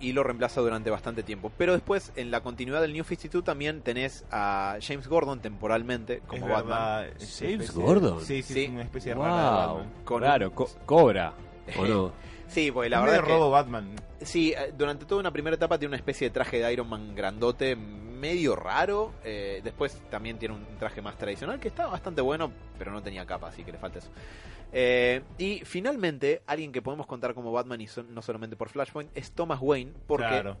Y 0.00 0.12
lo 0.12 0.22
reemplaza 0.22 0.60
durante 0.60 0.90
bastante 0.90 1.24
tiempo. 1.24 1.50
Pero 1.58 1.72
después, 1.72 2.12
en 2.14 2.30
la 2.30 2.40
continuidad 2.40 2.80
del 2.80 2.92
New 2.92 3.02
52, 3.04 3.42
también 3.42 3.80
tenés 3.80 4.24
a 4.30 4.76
James 4.80 5.08
Gordon 5.08 5.40
temporalmente 5.40 6.20
como 6.26 6.46
Es 6.46 6.52
Batman. 6.52 6.68
verdad, 6.68 7.06
James 7.18 7.40
especie- 7.64 7.82
Gordon. 7.82 8.20
Sí, 8.20 8.42
sí, 8.42 8.54
Sí. 8.54 8.64
es 8.64 8.70
una 8.70 8.82
especie 8.82 9.14
de 9.14 9.20
rana 9.20 9.36
de 9.36 9.42
Wow. 9.66 9.74
Batman. 9.76 9.92
Con- 10.04 10.20
Claro, 10.20 10.52
co- 10.52 10.70
cobra. 10.86 11.32
¿O 11.76 11.84
no? 11.86 12.12
Sí, 12.48 12.70
porque 12.72 12.88
la 12.88 12.96
Es 12.96 13.02
verdad 13.02 13.16
medio 13.18 13.22
es 13.22 13.28
que 13.28 13.34
robo 13.38 13.50
Batman. 13.50 13.94
Sí, 14.22 14.52
eh, 14.56 14.72
durante 14.76 15.04
toda 15.04 15.20
una 15.20 15.30
primera 15.32 15.54
etapa 15.56 15.78
tiene 15.78 15.90
una 15.90 15.96
especie 15.98 16.28
de 16.28 16.32
traje 16.34 16.58
de 16.58 16.72
Iron 16.72 16.88
Man 16.88 17.14
grandote, 17.14 17.76
medio 17.76 18.56
raro. 18.56 19.12
eh, 19.22 19.60
después 19.62 20.00
también 20.10 20.38
tiene 20.38 20.54
un 20.54 20.64
traje 20.78 21.00
más 21.02 21.16
tradicional 21.16 21.60
que 21.60 21.68
está 21.68 21.86
bastante 21.86 22.20
bueno, 22.20 22.50
pero 22.78 22.90
no 22.90 23.02
tenía 23.02 23.24
capa, 23.26 23.48
así 23.48 23.62
que 23.64 23.70
le 23.72 23.78
falta 23.78 23.98
eso. 24.00 24.08
Eh, 24.72 25.22
y 25.38 25.60
finalmente, 25.64 26.42
alguien 26.46 26.72
que 26.72 26.82
podemos 26.82 27.06
contar 27.06 27.32
como 27.34 27.52
Batman 27.52 27.80
y 27.80 27.86
son- 27.86 28.12
no 28.14 28.20
solamente 28.22 28.56
por 28.56 28.68
Flashpoint 28.70 29.10
es 29.16 29.30
Thomas 29.32 29.60
Wayne, 29.62 29.92
porque 30.06 30.26
Claro. 30.26 30.56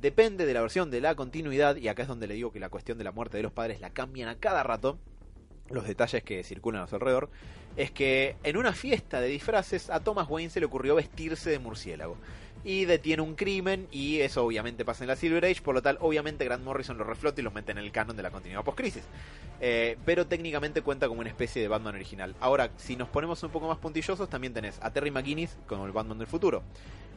depende 0.00 0.46
de 0.46 0.54
la 0.54 0.62
versión 0.62 0.90
de 0.90 1.00
la 1.00 1.14
continuidad, 1.14 1.76
y 1.76 1.88
acá 1.88 2.02
es 2.02 2.08
donde 2.08 2.26
le 2.28 2.34
digo 2.34 2.50
que 2.50 2.60
la 2.60 2.70
cuestión 2.70 2.98
de 2.98 3.04
la 3.04 3.12
muerte 3.12 3.36
de 3.36 3.42
los 3.42 3.52
padres 3.52 3.80
la 3.80 3.90
cambian 3.90 4.28
a 4.28 4.36
cada 4.36 4.62
rato, 4.62 4.98
los 5.72 5.86
detalles 5.86 6.22
que 6.22 6.44
circulan 6.44 6.82
a 6.82 6.86
su 6.86 6.94
alrededor, 6.94 7.30
es 7.76 7.90
que 7.90 8.36
en 8.44 8.56
una 8.56 8.72
fiesta 8.72 9.20
de 9.20 9.28
disfraces 9.28 9.90
a 9.90 10.00
Thomas 10.00 10.28
Wayne 10.28 10.50
se 10.50 10.60
le 10.60 10.66
ocurrió 10.66 10.94
vestirse 10.94 11.50
de 11.50 11.58
murciélago. 11.58 12.16
Y 12.64 12.84
detiene 12.84 13.22
un 13.22 13.34
crimen, 13.34 13.88
y 13.90 14.20
eso 14.20 14.44
obviamente 14.44 14.84
pasa 14.84 15.02
en 15.02 15.08
la 15.08 15.16
Silver 15.16 15.44
Age, 15.44 15.62
por 15.62 15.74
lo 15.74 15.82
tal, 15.82 15.98
obviamente 16.00 16.44
Grant 16.44 16.62
Morrison 16.62 16.96
lo 16.96 17.02
reflota 17.02 17.40
y 17.40 17.44
los 17.44 17.52
mete 17.52 17.72
en 17.72 17.78
el 17.78 17.90
canon 17.90 18.16
de 18.16 18.22
la 18.22 18.30
continuidad 18.30 18.62
post-crisis. 18.62 19.02
Eh, 19.60 19.96
pero 20.04 20.26
técnicamente 20.26 20.82
cuenta 20.82 21.08
como 21.08 21.20
una 21.20 21.28
especie 21.28 21.60
de 21.60 21.66
Batman 21.66 21.96
original. 21.96 22.36
Ahora, 22.38 22.70
si 22.76 22.94
nos 22.94 23.08
ponemos 23.08 23.42
un 23.42 23.50
poco 23.50 23.66
más 23.66 23.78
puntillosos, 23.78 24.28
también 24.28 24.54
tenés 24.54 24.78
a 24.80 24.92
Terry 24.92 25.10
McGuinness 25.10 25.56
como 25.66 25.86
el 25.86 25.92
Batman 25.92 26.18
del 26.18 26.28
futuro. 26.28 26.62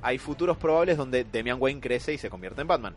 Hay 0.01 0.17
futuros 0.17 0.57
probables 0.57 0.97
donde 0.97 1.25
Damian 1.25 1.57
Wayne 1.59 1.81
crece 1.81 2.13
y 2.13 2.17
se 2.17 2.29
convierte 2.29 2.61
en 2.61 2.67
Batman. 2.67 2.95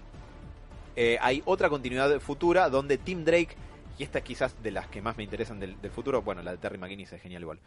Eh, 0.96 1.18
hay 1.20 1.42
otra 1.44 1.68
continuidad 1.68 2.18
futura 2.18 2.68
donde 2.70 2.98
Tim 2.98 3.24
Drake, 3.24 3.56
y 3.98 4.04
esta 4.04 4.20
quizás 4.20 4.62
de 4.62 4.70
las 4.70 4.86
que 4.88 5.02
más 5.02 5.16
me 5.16 5.24
interesan 5.24 5.60
del, 5.60 5.80
del 5.80 5.90
futuro, 5.90 6.22
bueno, 6.22 6.42
la 6.42 6.52
de 6.52 6.58
Terry 6.58 6.78
McGuinness 6.78 7.12
es 7.12 7.22
genial 7.22 7.42
igual. 7.42 7.60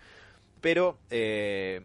Pero 0.61 0.97
eh, 1.09 1.81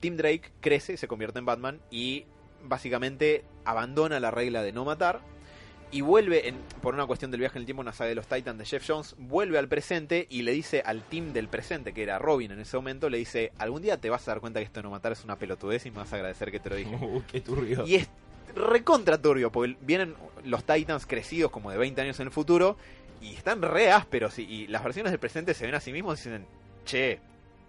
Tim 0.00 0.16
Drake 0.16 0.52
crece, 0.60 0.96
se 0.96 1.08
convierte 1.08 1.38
en 1.38 1.46
Batman 1.46 1.80
y 1.90 2.26
básicamente 2.64 3.44
abandona 3.64 4.20
la 4.20 4.30
regla 4.30 4.62
de 4.62 4.72
no 4.72 4.84
matar 4.84 5.20
y 5.90 6.02
vuelve, 6.02 6.48
en, 6.48 6.56
por 6.82 6.94
una 6.94 7.06
cuestión 7.06 7.30
del 7.30 7.40
viaje 7.40 7.56
en 7.56 7.62
el 7.62 7.66
tiempo, 7.66 7.80
una 7.80 7.92
saga 7.92 8.08
de 8.08 8.14
los 8.14 8.26
Titans 8.26 8.58
de 8.58 8.66
Jeff 8.66 8.84
Jones, 8.86 9.14
vuelve 9.16 9.58
al 9.58 9.68
presente 9.68 10.26
y 10.28 10.42
le 10.42 10.52
dice 10.52 10.82
al 10.84 11.02
team 11.02 11.32
del 11.32 11.48
presente, 11.48 11.94
que 11.94 12.02
era 12.02 12.18
Robin 12.18 12.50
en 12.52 12.60
ese 12.60 12.76
momento, 12.76 13.08
le 13.08 13.18
dice, 13.18 13.52
algún 13.58 13.80
día 13.80 13.98
te 13.98 14.10
vas 14.10 14.28
a 14.28 14.32
dar 14.32 14.40
cuenta 14.40 14.60
que 14.60 14.66
esto 14.66 14.80
de 14.80 14.84
no 14.84 14.90
matar 14.90 15.12
es 15.12 15.24
una 15.24 15.38
pelotudez 15.38 15.86
y 15.86 15.90
me 15.90 15.98
vas 15.98 16.12
a 16.12 16.16
agradecer 16.16 16.50
que 16.50 16.60
te 16.60 16.70
lo 16.70 16.76
dije. 16.76 16.88
Uh, 17.00 17.22
qué 17.30 17.40
turbio. 17.40 17.86
Y 17.86 17.94
es 17.94 18.08
recontra 18.58 19.20
turbio, 19.20 19.50
porque 19.50 19.76
vienen 19.80 20.14
los 20.44 20.64
Titans 20.64 21.06
crecidos 21.06 21.50
como 21.50 21.70
de 21.70 21.78
20 21.78 22.00
años 22.00 22.20
en 22.20 22.26
el 22.26 22.32
futuro 22.32 22.76
y 23.20 23.34
están 23.34 23.62
re 23.62 23.90
ásperos. 23.90 24.38
Y, 24.38 24.42
y 24.42 24.66
las 24.66 24.84
versiones 24.84 25.12
del 25.12 25.20
presente 25.20 25.54
se 25.54 25.66
ven 25.66 25.74
a 25.74 25.80
sí 25.80 25.92
mismos 25.92 26.24
y 26.24 26.28
dicen, 26.28 26.46
che, 26.84 27.20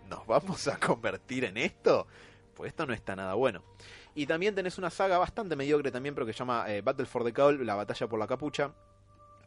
¿nos 0.10 0.26
vamos 0.28 0.68
a 0.68 0.78
convertir 0.78 1.46
en 1.46 1.58
esto? 1.58 2.08
Pues 2.56 2.70
esto 2.70 2.86
no 2.86 2.94
está 2.94 3.16
nada 3.16 3.36
bueno. 3.36 3.64
Y 4.16 4.26
también 4.26 4.56
tenés 4.56 4.78
una 4.78 4.90
saga 4.90 5.18
bastante 5.18 5.56
mediocre 5.56 5.92
también, 5.92 6.14
pero 6.14 6.26
que 6.26 6.34
se 6.34 6.40
llama 6.40 6.66
eh, 6.68 6.82
Battle 6.82 7.06
for 7.06 7.24
the 7.24 7.32
Cowl, 7.32 7.66
la 7.66 7.76
batalla 7.76 8.08
por 8.08 8.20
la 8.20 8.28
capucha, 8.28 8.74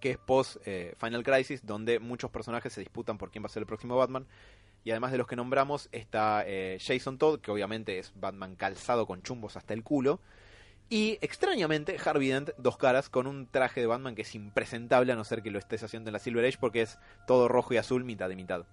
que 0.01 0.13
es 0.13 0.19
post 0.19 0.57
eh, 0.65 0.95
Final 0.99 1.23
Crisis, 1.23 1.67
donde 1.67 1.99
muchos 1.99 2.31
personajes 2.31 2.73
se 2.73 2.81
disputan 2.81 3.19
por 3.19 3.31
quién 3.31 3.45
va 3.45 3.47
a 3.47 3.51
ser 3.51 3.63
el 3.63 3.67
próximo 3.67 3.97
Batman. 3.97 4.27
Y 4.85 4.91
además 4.91 5.13
de 5.13 5.19
los 5.19 5.27
que 5.27 5.37
nombramos, 5.37 5.89
está 5.93 6.45
eh, 6.47 6.79
Jason 6.81 7.19
Todd, 7.19 7.41
que 7.41 7.51
obviamente 7.51 7.99
es 7.99 8.13
Batman 8.15 8.57
calzado 8.57 9.07
con 9.07 9.23
chumbos 9.23 9.57
hasta 9.57 9.75
el 9.75 9.83
culo. 9.83 10.21
Y 10.93 11.17
extrañamente, 11.23 11.97
Harvey 12.05 12.29
Dent, 12.29 12.51
dos 12.59 12.77
caras, 12.77 13.09
con 13.09 13.27
un 13.27 13.47
traje 13.47 13.81
de 13.81 13.87
Batman 13.87 14.15
que 14.15 14.21
es 14.21 14.35
impresentable, 14.35 15.11
a 15.11 15.17
no 15.17 15.25
ser 15.25 15.43
que 15.43 15.51
lo 15.51 15.59
estés 15.59 15.83
haciendo 15.83 16.11
en 16.11 16.13
la 16.13 16.19
Silver 16.19 16.45
Age, 16.45 16.59
porque 16.61 16.83
es 16.83 16.99
todo 17.27 17.49
rojo 17.49 17.73
y 17.73 17.79
azul, 17.79 18.05
mitad 18.05 18.29
de 18.29 18.37
mitad. 18.37 18.67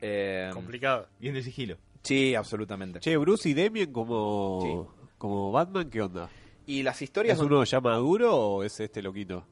Eh, 0.00 0.50
Complicado. 0.52 1.06
Bien 1.20 1.34
de 1.34 1.44
sigilo. 1.44 1.76
sí, 2.02 2.34
absolutamente. 2.34 2.98
Che, 2.98 3.16
Bruce 3.16 3.48
y 3.48 3.54
Damien 3.54 3.92
como, 3.92 4.92
como 5.18 5.52
Batman, 5.52 5.88
¿qué 5.88 6.02
onda? 6.02 6.28
Y 6.66 6.82
las 6.82 7.00
historias 7.00 7.38
¿Es 7.38 7.44
uno 7.44 7.62
ya 7.62 7.80
maduro 7.80 8.34
o 8.34 8.64
es 8.64 8.80
este 8.80 9.00
loquito? 9.00 9.46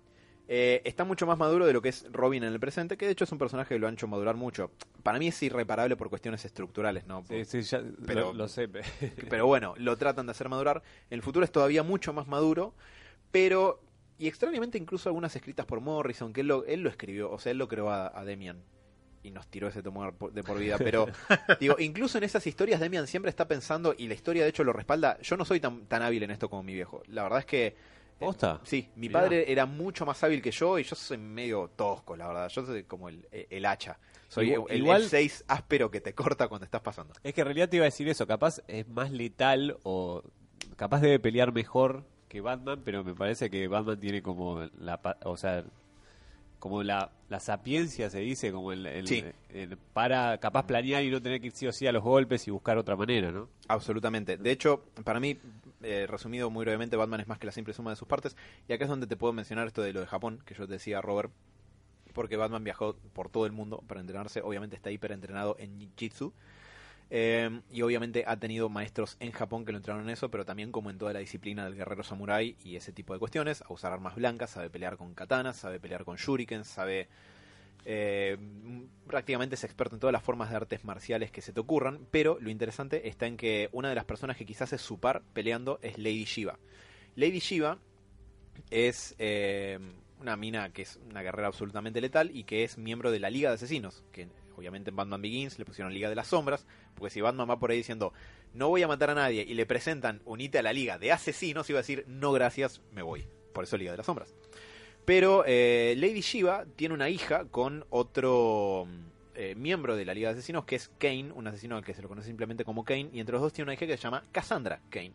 Eh, 0.46 0.82
está 0.84 1.04
mucho 1.04 1.26
más 1.26 1.38
maduro 1.38 1.64
de 1.66 1.72
lo 1.72 1.80
que 1.80 1.88
es 1.88 2.06
Robin 2.12 2.44
en 2.44 2.52
el 2.52 2.60
presente, 2.60 2.98
que 2.98 3.06
de 3.06 3.12
hecho 3.12 3.24
es 3.24 3.32
un 3.32 3.38
personaje 3.38 3.74
que 3.74 3.78
lo 3.78 3.88
han 3.88 3.94
hecho 3.94 4.06
madurar 4.06 4.34
mucho. 4.36 4.70
Para 5.02 5.18
mí 5.18 5.28
es 5.28 5.42
irreparable 5.42 5.96
por 5.96 6.10
cuestiones 6.10 6.44
estructurales, 6.44 7.06
¿no? 7.06 7.24
Sí, 7.26 7.44
sí, 7.46 7.62
ya, 7.62 7.82
Pero- 8.06 8.26
lo, 8.26 8.34
lo 8.34 8.48
sé. 8.48 8.68
pe- 8.68 8.82
Pero 9.30 9.46
bueno, 9.46 9.74
lo 9.78 9.96
tratan 9.96 10.26
de 10.26 10.32
hacer 10.32 10.48
madurar. 10.50 10.82
En 11.08 11.16
el 11.16 11.22
futuro 11.22 11.44
es 11.44 11.52
todavía 11.52 11.82
mucho 11.82 12.12
más 12.12 12.26
maduro, 12.26 12.74
pero... 13.30 13.80
Y 14.16 14.28
extrañamente 14.28 14.78
incluso 14.78 15.08
algunas 15.08 15.34
escritas 15.34 15.66
por 15.66 15.80
Morrison, 15.80 16.32
que 16.32 16.42
él 16.42 16.46
lo, 16.46 16.64
él 16.66 16.82
lo 16.82 16.88
escribió, 16.88 17.32
o 17.32 17.38
sea, 17.40 17.50
él 17.50 17.58
lo 17.58 17.66
creó 17.66 17.90
a, 17.90 18.16
a 18.16 18.24
Demian. 18.24 18.62
Y 19.24 19.30
nos 19.32 19.48
tiró 19.48 19.66
ese 19.68 19.82
tomo 19.82 20.12
de 20.32 20.42
por 20.44 20.58
vida. 20.58 20.76
Pero, 20.78 21.06
digo, 21.58 21.76
incluso 21.80 22.18
en 22.18 22.24
esas 22.24 22.46
historias 22.46 22.78
Demian 22.78 23.06
siempre 23.08 23.30
está 23.30 23.48
pensando, 23.48 23.92
y 23.96 24.06
la 24.06 24.14
historia 24.14 24.44
de 24.44 24.50
hecho 24.50 24.62
lo 24.62 24.72
respalda, 24.72 25.18
yo 25.22 25.36
no 25.36 25.44
soy 25.46 25.58
tan, 25.58 25.86
tan 25.86 26.02
hábil 26.02 26.22
en 26.22 26.30
esto 26.30 26.48
como 26.48 26.62
mi 26.62 26.74
viejo. 26.74 27.02
La 27.08 27.22
verdad 27.24 27.38
es 27.40 27.46
que... 27.46 27.93
¿Posta? 28.18 28.60
Sí, 28.64 28.88
mi 28.96 29.08
Mirá. 29.08 29.20
padre 29.20 29.50
era 29.50 29.66
mucho 29.66 30.06
más 30.06 30.22
hábil 30.24 30.40
que 30.40 30.50
yo 30.50 30.78
y 30.78 30.84
yo 30.84 30.94
soy 30.96 31.18
medio 31.18 31.68
tosco, 31.76 32.16
la 32.16 32.28
verdad. 32.28 32.48
Yo 32.48 32.64
soy 32.64 32.84
como 32.84 33.08
el, 33.08 33.26
el 33.32 33.66
hacha. 33.66 33.98
Soy 34.28 34.52
Igual- 34.52 34.66
el, 34.72 34.78
igual- 34.78 35.02
6 35.04 35.44
áspero 35.48 35.90
que 35.90 36.00
te 36.00 36.14
corta 36.14 36.48
cuando 36.48 36.64
estás 36.64 36.80
pasando. 36.80 37.12
Es 37.22 37.34
que 37.34 37.40
en 37.42 37.46
realidad 37.46 37.68
te 37.68 37.76
iba 37.76 37.84
a 37.84 37.86
decir 37.86 38.08
eso, 38.08 38.26
capaz 38.26 38.60
es 38.68 38.88
más 38.88 39.10
letal 39.12 39.76
o 39.82 40.22
capaz 40.76 41.00
debe 41.00 41.18
pelear 41.18 41.52
mejor 41.52 42.04
que 42.28 42.40
Batman, 42.40 42.80
pero 42.84 43.04
me 43.04 43.14
parece 43.14 43.48
que 43.50 43.68
Batman 43.68 44.00
tiene 44.00 44.22
como 44.22 44.60
la, 44.78 45.00
o 45.24 45.36
sea, 45.36 45.64
como 46.58 46.82
la, 46.82 47.10
la 47.28 47.38
sapiencia 47.40 48.08
se 48.10 48.20
dice, 48.20 48.50
como 48.50 48.72
el, 48.72 48.86
el- 48.86 49.06
Sí. 49.06 49.22
el- 49.50 49.76
para 49.76 50.38
capaz 50.38 50.66
planear 50.66 51.04
y 51.04 51.10
no 51.10 51.20
tener 51.22 51.40
que 51.40 51.48
ir 51.48 51.52
sí 51.52 51.66
o 51.66 51.72
sí 51.72 51.86
a 51.86 51.92
los 51.92 52.02
golpes 52.02 52.48
y 52.48 52.50
buscar 52.50 52.78
otra 52.78 52.96
manera, 52.96 53.30
¿no? 53.30 53.48
Absolutamente. 53.68 54.36
De 54.38 54.50
hecho, 54.50 54.82
para 55.04 55.20
mí, 55.20 55.36
eh, 55.84 56.06
resumido 56.06 56.50
muy 56.50 56.64
brevemente, 56.64 56.96
Batman 56.96 57.20
es 57.20 57.28
más 57.28 57.38
que 57.38 57.46
la 57.46 57.52
simple 57.52 57.74
suma 57.74 57.90
de 57.90 57.96
sus 57.96 58.08
partes. 58.08 58.36
Y 58.68 58.72
acá 58.72 58.84
es 58.84 58.90
donde 58.90 59.06
te 59.06 59.16
puedo 59.16 59.32
mencionar 59.32 59.66
esto 59.66 59.82
de 59.82 59.92
lo 59.92 60.00
de 60.00 60.06
Japón, 60.06 60.42
que 60.44 60.54
yo 60.54 60.66
te 60.66 60.74
decía, 60.74 61.00
Robert. 61.00 61.32
Porque 62.12 62.36
Batman 62.36 62.64
viajó 62.64 62.96
por 63.12 63.28
todo 63.28 63.46
el 63.46 63.52
mundo 63.52 63.82
para 63.86 64.00
entrenarse. 64.00 64.40
Obviamente 64.42 64.76
está 64.76 64.90
hiper 64.90 65.12
entrenado 65.12 65.56
en 65.58 65.78
Jiu-Jitsu. 65.78 66.32
Eh, 67.10 67.60
y 67.70 67.82
obviamente 67.82 68.24
ha 68.26 68.36
tenido 68.38 68.68
maestros 68.68 69.16
en 69.20 69.30
Japón 69.32 69.64
que 69.64 69.72
lo 69.72 69.78
entrenaron 69.78 70.08
en 70.08 70.12
eso, 70.12 70.30
pero 70.30 70.44
también 70.44 70.72
como 70.72 70.90
en 70.90 70.98
toda 70.98 71.12
la 71.12 71.18
disciplina 71.18 71.64
del 71.64 71.74
guerrero 71.74 72.02
samurai 72.02 72.56
y 72.64 72.76
ese 72.76 72.92
tipo 72.92 73.12
de 73.12 73.18
cuestiones, 73.18 73.62
a 73.62 73.72
usar 73.72 73.92
armas 73.92 74.14
blancas, 74.14 74.50
sabe 74.50 74.70
pelear 74.70 74.96
con 74.96 75.14
katanas, 75.14 75.56
sabe 75.56 75.80
pelear 75.80 76.04
con 76.04 76.16
shurikens, 76.16 76.66
sabe... 76.66 77.08
eh, 77.84 78.38
prácticamente 79.06 79.54
es 79.56 79.64
experto 79.64 79.96
en 79.96 80.00
todas 80.00 80.12
las 80.12 80.22
formas 80.22 80.50
de 80.50 80.56
artes 80.56 80.84
marciales 80.84 81.30
que 81.30 81.42
se 81.42 81.52
te 81.52 81.60
ocurran, 81.60 82.06
pero 82.10 82.38
lo 82.40 82.50
interesante 82.50 83.08
está 83.08 83.26
en 83.26 83.36
que 83.36 83.68
una 83.72 83.88
de 83.88 83.94
las 83.94 84.04
personas 84.04 84.36
que 84.36 84.46
quizás 84.46 84.72
es 84.72 84.80
su 84.80 84.98
par 84.98 85.22
peleando 85.32 85.78
es 85.82 85.98
Lady 85.98 86.24
Shiva. 86.24 86.58
Lady 87.16 87.38
Shiva 87.38 87.78
es 88.70 89.14
eh, 89.18 89.78
una 90.20 90.36
mina 90.36 90.72
que 90.72 90.82
es 90.82 90.98
una 91.10 91.22
guerrera 91.22 91.48
absolutamente 91.48 92.00
letal 92.00 92.30
y 92.34 92.44
que 92.44 92.64
es 92.64 92.78
miembro 92.78 93.10
de 93.10 93.20
la 93.20 93.30
Liga 93.30 93.50
de 93.50 93.56
Asesinos, 93.56 94.02
que 94.12 94.28
obviamente 94.56 94.90
en 94.90 94.96
Batman 94.96 95.20
Begins 95.20 95.58
le 95.58 95.64
pusieron 95.64 95.92
Liga 95.92 96.08
de 96.08 96.14
las 96.14 96.28
Sombras, 96.28 96.66
porque 96.94 97.10
si 97.10 97.20
Batman 97.20 97.48
va 97.50 97.58
por 97.58 97.70
ahí 97.70 97.76
diciendo 97.76 98.12
no 98.54 98.68
voy 98.68 98.82
a 98.82 98.88
matar 98.88 99.10
a 99.10 99.14
nadie 99.14 99.44
y 99.46 99.54
le 99.54 99.66
presentan 99.66 100.22
unite 100.24 100.58
a 100.58 100.62
la 100.62 100.72
Liga 100.72 100.98
de 100.98 101.12
Asesinos, 101.12 101.68
iba 101.68 101.80
a 101.80 101.82
decir 101.82 102.04
no 102.06 102.32
gracias, 102.32 102.80
me 102.92 103.02
voy. 103.02 103.26
Por 103.52 103.64
eso 103.64 103.76
Liga 103.76 103.90
de 103.90 103.98
las 103.98 104.06
Sombras. 104.06 104.34
Pero 105.04 105.44
eh, 105.46 105.94
Lady 105.98 106.20
Shiva 106.20 106.64
tiene 106.76 106.94
una 106.94 107.10
hija 107.10 107.44
con 107.46 107.84
otro 107.90 108.86
eh, 109.34 109.54
miembro 109.54 109.96
de 109.96 110.04
la 110.04 110.14
Liga 110.14 110.28
de 110.28 110.38
Asesinos 110.38 110.64
que 110.64 110.76
es 110.76 110.90
Kane, 110.98 111.30
un 111.34 111.46
asesino 111.46 111.76
al 111.76 111.84
que 111.84 111.92
se 111.92 112.00
lo 112.00 112.08
conoce 112.08 112.28
simplemente 112.28 112.64
como 112.64 112.84
Kane, 112.84 113.10
y 113.12 113.20
entre 113.20 113.34
los 113.34 113.42
dos 113.42 113.52
tiene 113.52 113.66
una 113.66 113.74
hija 113.74 113.86
que 113.86 113.96
se 113.96 114.02
llama 114.02 114.24
Cassandra 114.32 114.80
Kane. 114.90 115.12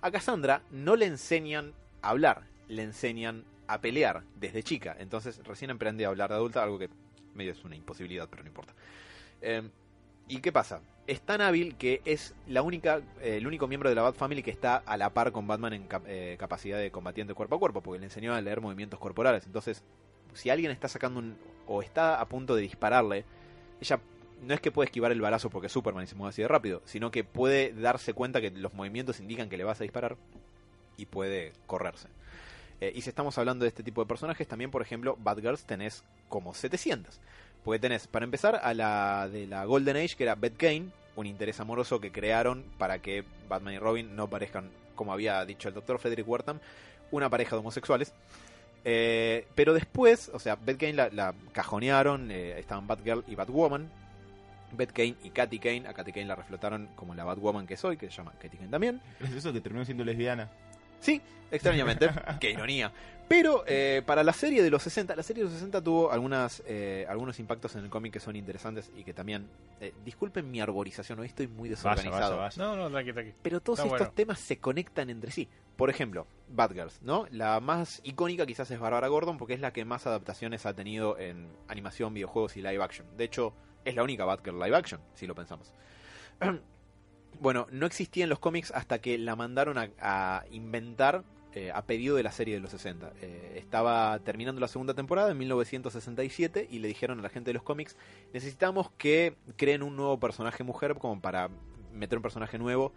A 0.00 0.10
Cassandra 0.10 0.62
no 0.70 0.94
le 0.94 1.06
enseñan 1.06 1.72
a 2.02 2.10
hablar, 2.10 2.44
le 2.68 2.82
enseñan 2.82 3.44
a 3.66 3.80
pelear 3.80 4.22
desde 4.38 4.62
chica. 4.62 4.96
Entonces 4.98 5.40
recién 5.44 5.70
aprende 5.70 6.04
a 6.04 6.08
hablar 6.08 6.30
de 6.30 6.36
adulta, 6.36 6.62
algo 6.62 6.78
que 6.78 6.88
medio 7.34 7.52
es 7.52 7.64
una 7.64 7.74
imposibilidad, 7.74 8.28
pero 8.28 8.42
no 8.42 8.48
importa. 8.48 8.74
Eh, 9.40 9.62
¿Y 10.32 10.38
qué 10.38 10.50
pasa? 10.50 10.80
Es 11.06 11.20
tan 11.20 11.42
hábil 11.42 11.76
que 11.76 12.00
es 12.06 12.34
la 12.48 12.62
única, 12.62 13.02
eh, 13.20 13.36
el 13.36 13.46
único 13.46 13.68
miembro 13.68 13.90
de 13.90 13.94
la 13.94 14.00
Bat 14.00 14.14
Family 14.14 14.42
que 14.42 14.50
está 14.50 14.76
a 14.76 14.96
la 14.96 15.10
par 15.10 15.30
con 15.30 15.46
Batman 15.46 15.74
en 15.74 15.88
eh, 16.06 16.36
capacidad 16.38 16.78
de 16.78 16.90
combatiente 16.90 17.34
cuerpo 17.34 17.56
a 17.56 17.58
cuerpo, 17.58 17.82
porque 17.82 17.98
le 17.98 18.06
enseñó 18.06 18.32
a 18.32 18.40
leer 18.40 18.62
movimientos 18.62 18.98
corporales. 18.98 19.44
Entonces, 19.44 19.82
si 20.32 20.48
alguien 20.48 20.70
está 20.70 20.88
sacando 20.88 21.20
un. 21.20 21.36
o 21.66 21.82
está 21.82 22.18
a 22.18 22.24
punto 22.24 22.54
de 22.54 22.62
dispararle, 22.62 23.26
ella 23.78 24.00
no 24.40 24.54
es 24.54 24.60
que 24.62 24.72
puede 24.72 24.86
esquivar 24.86 25.12
el 25.12 25.20
balazo 25.20 25.50
porque 25.50 25.68
Superman 25.68 26.04
y 26.04 26.06
se 26.06 26.14
mueve 26.14 26.30
así 26.30 26.40
de 26.40 26.48
rápido, 26.48 26.80
sino 26.86 27.10
que 27.10 27.24
puede 27.24 27.74
darse 27.74 28.14
cuenta 28.14 28.40
que 28.40 28.50
los 28.52 28.72
movimientos 28.72 29.20
indican 29.20 29.50
que 29.50 29.58
le 29.58 29.64
vas 29.64 29.82
a 29.82 29.84
disparar 29.84 30.16
y 30.96 31.04
puede 31.04 31.52
correrse. 31.66 32.08
Eh, 32.80 32.90
y 32.94 33.02
si 33.02 33.10
estamos 33.10 33.36
hablando 33.36 33.64
de 33.64 33.68
este 33.68 33.82
tipo 33.82 34.00
de 34.00 34.08
personajes, 34.08 34.48
también, 34.48 34.70
por 34.70 34.80
ejemplo, 34.80 35.14
Batgirls 35.20 35.66
tenés 35.66 36.04
como 36.30 36.54
700. 36.54 37.20
Porque 37.64 37.78
tenés, 37.78 38.06
para 38.06 38.24
empezar, 38.24 38.60
a 38.62 38.74
la 38.74 39.28
de 39.28 39.46
la 39.46 39.64
Golden 39.64 39.96
Age, 39.96 40.16
que 40.16 40.24
era 40.24 40.34
Beth 40.34 40.56
Kane, 40.56 40.88
un 41.16 41.26
interés 41.26 41.60
amoroso 41.60 42.00
que 42.00 42.10
crearon 42.10 42.64
para 42.78 43.00
que 43.00 43.24
Batman 43.48 43.74
y 43.74 43.78
Robin 43.78 44.16
no 44.16 44.28
parezcan, 44.28 44.70
como 44.94 45.12
había 45.12 45.44
dicho 45.44 45.68
el 45.68 45.74
doctor 45.74 45.98
Frederick 45.98 46.28
Wertham, 46.28 46.58
una 47.10 47.30
pareja 47.30 47.56
de 47.56 47.60
homosexuales. 47.60 48.12
Eh, 48.84 49.46
pero 49.54 49.74
después, 49.74 50.30
o 50.34 50.38
sea, 50.38 50.56
Beth 50.56 50.78
Kane 50.78 50.94
la, 50.94 51.34
cajonearon, 51.52 52.30
eh, 52.30 52.58
estaban 52.58 52.86
Batgirl 52.86 53.24
y 53.28 53.34
Batwoman. 53.34 53.88
Beth 54.72 54.92
Kane 54.92 55.16
y 55.22 55.30
Katy 55.30 55.58
Kane, 55.58 55.86
a 55.86 55.92
Katy 55.92 56.12
Kane 56.12 56.26
la 56.26 56.34
reflotaron 56.34 56.88
como 56.96 57.14
la 57.14 57.24
Batwoman 57.24 57.66
que 57.66 57.76
soy, 57.76 57.98
que 57.98 58.06
se 58.06 58.16
llama 58.16 58.32
Katy 58.40 58.56
Kane 58.56 58.70
también. 58.70 59.00
Es 59.20 59.30
eso 59.30 59.52
que 59.52 59.60
terminó 59.60 59.84
siendo 59.84 60.02
lesbiana. 60.02 60.48
Sí, 61.02 61.20
extrañamente. 61.50 62.08
Qué 62.40 62.50
ironía. 62.52 62.90
Pero 63.28 63.64
eh, 63.66 64.02
para 64.04 64.22
la 64.22 64.32
serie 64.32 64.62
de 64.62 64.68
los 64.70 64.82
60, 64.82 65.16
la 65.16 65.22
serie 65.22 65.42
de 65.42 65.48
los 65.48 65.54
60 65.54 65.80
tuvo 65.82 66.12
algunas, 66.12 66.62
eh, 66.66 67.06
algunos 67.08 67.38
impactos 67.38 67.74
en 67.76 67.84
el 67.84 67.88
cómic 67.90 68.12
que 68.12 68.20
son 68.20 68.36
interesantes 68.36 68.90
y 68.94 69.04
que 69.04 69.14
también... 69.14 69.48
eh, 69.80 69.94
disculpen 70.04 70.50
mi 70.50 70.60
arborización, 70.60 71.18
hoy 71.18 71.28
estoy 71.28 71.46
muy 71.46 71.70
Vaya, 71.70 71.76
desorganizado. 71.76 72.36
vaya, 72.36 72.50
vaya. 72.56 72.62
No, 72.62 72.76
no, 72.76 72.90
tranqui, 72.90 73.12
tranqui. 73.12 73.32
Pero 73.42 73.60
todos 73.60 73.78
estos 73.78 73.90
bueno. 73.98 74.12
temas 74.14 74.38
se 74.38 74.58
conectan 74.58 75.08
entre 75.08 75.30
sí. 75.30 75.48
Por 75.76 75.88
ejemplo, 75.88 76.26
Batgirls, 76.48 77.00
¿no? 77.00 77.26
La 77.30 77.58
más 77.60 78.00
icónica 78.04 78.44
quizás 78.44 78.70
es 78.70 78.78
Barbara 78.78 79.08
Gordon 79.08 79.38
porque 79.38 79.54
es 79.54 79.60
la 79.60 79.72
que 79.72 79.86
más 79.86 80.06
adaptaciones 80.06 80.66
ha 80.66 80.74
tenido 80.74 81.18
en 81.18 81.48
animación, 81.68 82.12
videojuegos 82.12 82.56
y 82.58 82.62
live 82.62 82.82
action. 82.82 83.06
De 83.16 83.24
hecho, 83.24 83.54
es 83.86 83.94
la 83.94 84.02
única 84.02 84.26
Batgirl 84.26 84.58
live 84.60 84.76
action, 84.76 85.00
si 85.14 85.26
lo 85.26 85.34
pensamos. 85.34 85.72
Bueno, 87.42 87.66
no 87.72 87.86
existía 87.86 88.22
en 88.22 88.30
los 88.30 88.38
cómics 88.38 88.70
hasta 88.70 89.00
que 89.00 89.18
la 89.18 89.34
mandaron 89.34 89.76
a, 89.76 89.90
a 90.00 90.44
inventar 90.52 91.24
eh, 91.54 91.72
a 91.74 91.82
pedido 91.82 92.14
de 92.14 92.22
la 92.22 92.30
serie 92.30 92.54
de 92.54 92.60
los 92.60 92.70
60. 92.70 93.14
Eh, 93.20 93.54
estaba 93.56 94.16
terminando 94.20 94.60
la 94.60 94.68
segunda 94.68 94.94
temporada 94.94 95.32
en 95.32 95.38
1967 95.38 96.68
y 96.70 96.78
le 96.78 96.86
dijeron 96.86 97.18
a 97.18 97.22
la 97.22 97.28
gente 97.30 97.50
de 97.50 97.54
los 97.54 97.64
cómics, 97.64 97.96
necesitamos 98.32 98.92
que 98.92 99.34
creen 99.56 99.82
un 99.82 99.96
nuevo 99.96 100.20
personaje 100.20 100.62
mujer 100.62 100.94
como 100.94 101.20
para 101.20 101.50
meter 101.92 102.16
un 102.16 102.22
personaje 102.22 102.58
nuevo 102.58 102.92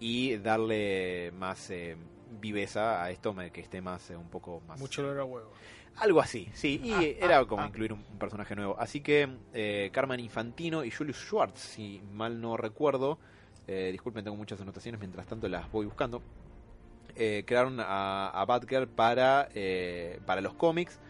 y 0.00 0.38
darle 0.38 1.32
más 1.38 1.70
eh, 1.70 1.96
viveza 2.40 3.00
a 3.00 3.12
esto, 3.12 3.32
que 3.52 3.60
esté 3.60 3.80
más 3.80 4.10
eh, 4.10 4.16
un 4.16 4.28
poco 4.28 4.60
más... 4.66 4.80
Mucho 4.80 5.02
olor 5.02 5.20
a 5.20 5.24
huevo. 5.24 5.52
Algo 5.98 6.20
así, 6.20 6.48
sí, 6.52 6.80
y 6.82 6.92
Ah, 6.92 7.02
era 7.04 7.38
ah, 7.38 7.44
como 7.46 7.62
ah. 7.62 7.66
incluir 7.68 7.92
un, 7.92 8.04
un 8.10 8.18
personaje 8.18 8.56
nuevo. 8.56 8.76
Así 8.78 9.00
que 9.00 9.28
eh, 9.52 9.90
Carmen 9.92 10.18
Infantino 10.18 10.84
y 10.84 10.90
Julius 10.90 11.18
Schwartz, 11.18 11.60
si 11.60 12.02
mal 12.12 12.40
no 12.40 12.56
recuerdo, 12.56 13.20
eh, 13.66 13.90
disculpen, 13.92 14.24
tengo 14.24 14.36
muchas 14.36 14.60
anotaciones, 14.60 15.00
mientras 15.00 15.26
tanto 15.26 15.48
las 15.48 15.70
voy 15.70 15.86
buscando, 15.86 16.22
eh, 17.16 17.44
crearon 17.46 17.78
a, 17.80 18.44
Batgirl 18.46 18.88
para, 18.88 19.48
eh, 19.54 20.20
para 20.26 20.40
los 20.40 20.54
cómics, 20.54 21.00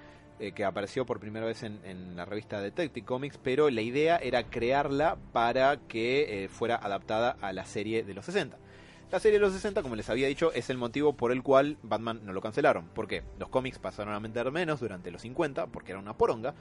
eh, 0.40 0.50
que 0.50 0.64
apareció 0.64 1.06
por 1.06 1.20
primera 1.20 1.46
vez 1.46 1.62
en, 1.62 1.78
en 1.84 2.16
la 2.16 2.24
revista 2.24 2.60
Detective 2.60 3.06
Comics, 3.06 3.38
pero 3.38 3.70
la 3.70 3.82
idea 3.82 4.16
era 4.16 4.42
crearla 4.42 5.16
para 5.32 5.76
que 5.76 6.44
eh, 6.44 6.48
fuera 6.48 6.74
adaptada 6.74 7.36
a 7.40 7.52
la 7.52 7.64
serie 7.64 8.02
de 8.02 8.14
los 8.14 8.24
60. 8.24 8.58
La 9.10 9.20
serie 9.20 9.38
de 9.38 9.44
los 9.44 9.52
60, 9.52 9.82
como 9.82 9.94
les 9.94 10.10
había 10.10 10.26
dicho, 10.26 10.52
es 10.52 10.70
el 10.70 10.78
motivo 10.78 11.12
por 11.12 11.30
el 11.30 11.42
cual 11.42 11.76
Batman 11.82 12.20
no 12.24 12.32
lo 12.32 12.40
cancelaron. 12.40 12.86
¿Por 12.88 13.06
qué? 13.06 13.22
Los 13.38 13.48
cómics 13.48 13.78
pasaron 13.78 14.12
a 14.12 14.18
vender 14.18 14.50
menos 14.50 14.80
durante 14.80 15.10
los 15.10 15.22
50, 15.22 15.66
porque 15.68 15.92
era 15.92 16.00
una 16.00 16.16
poronga, 16.16 16.54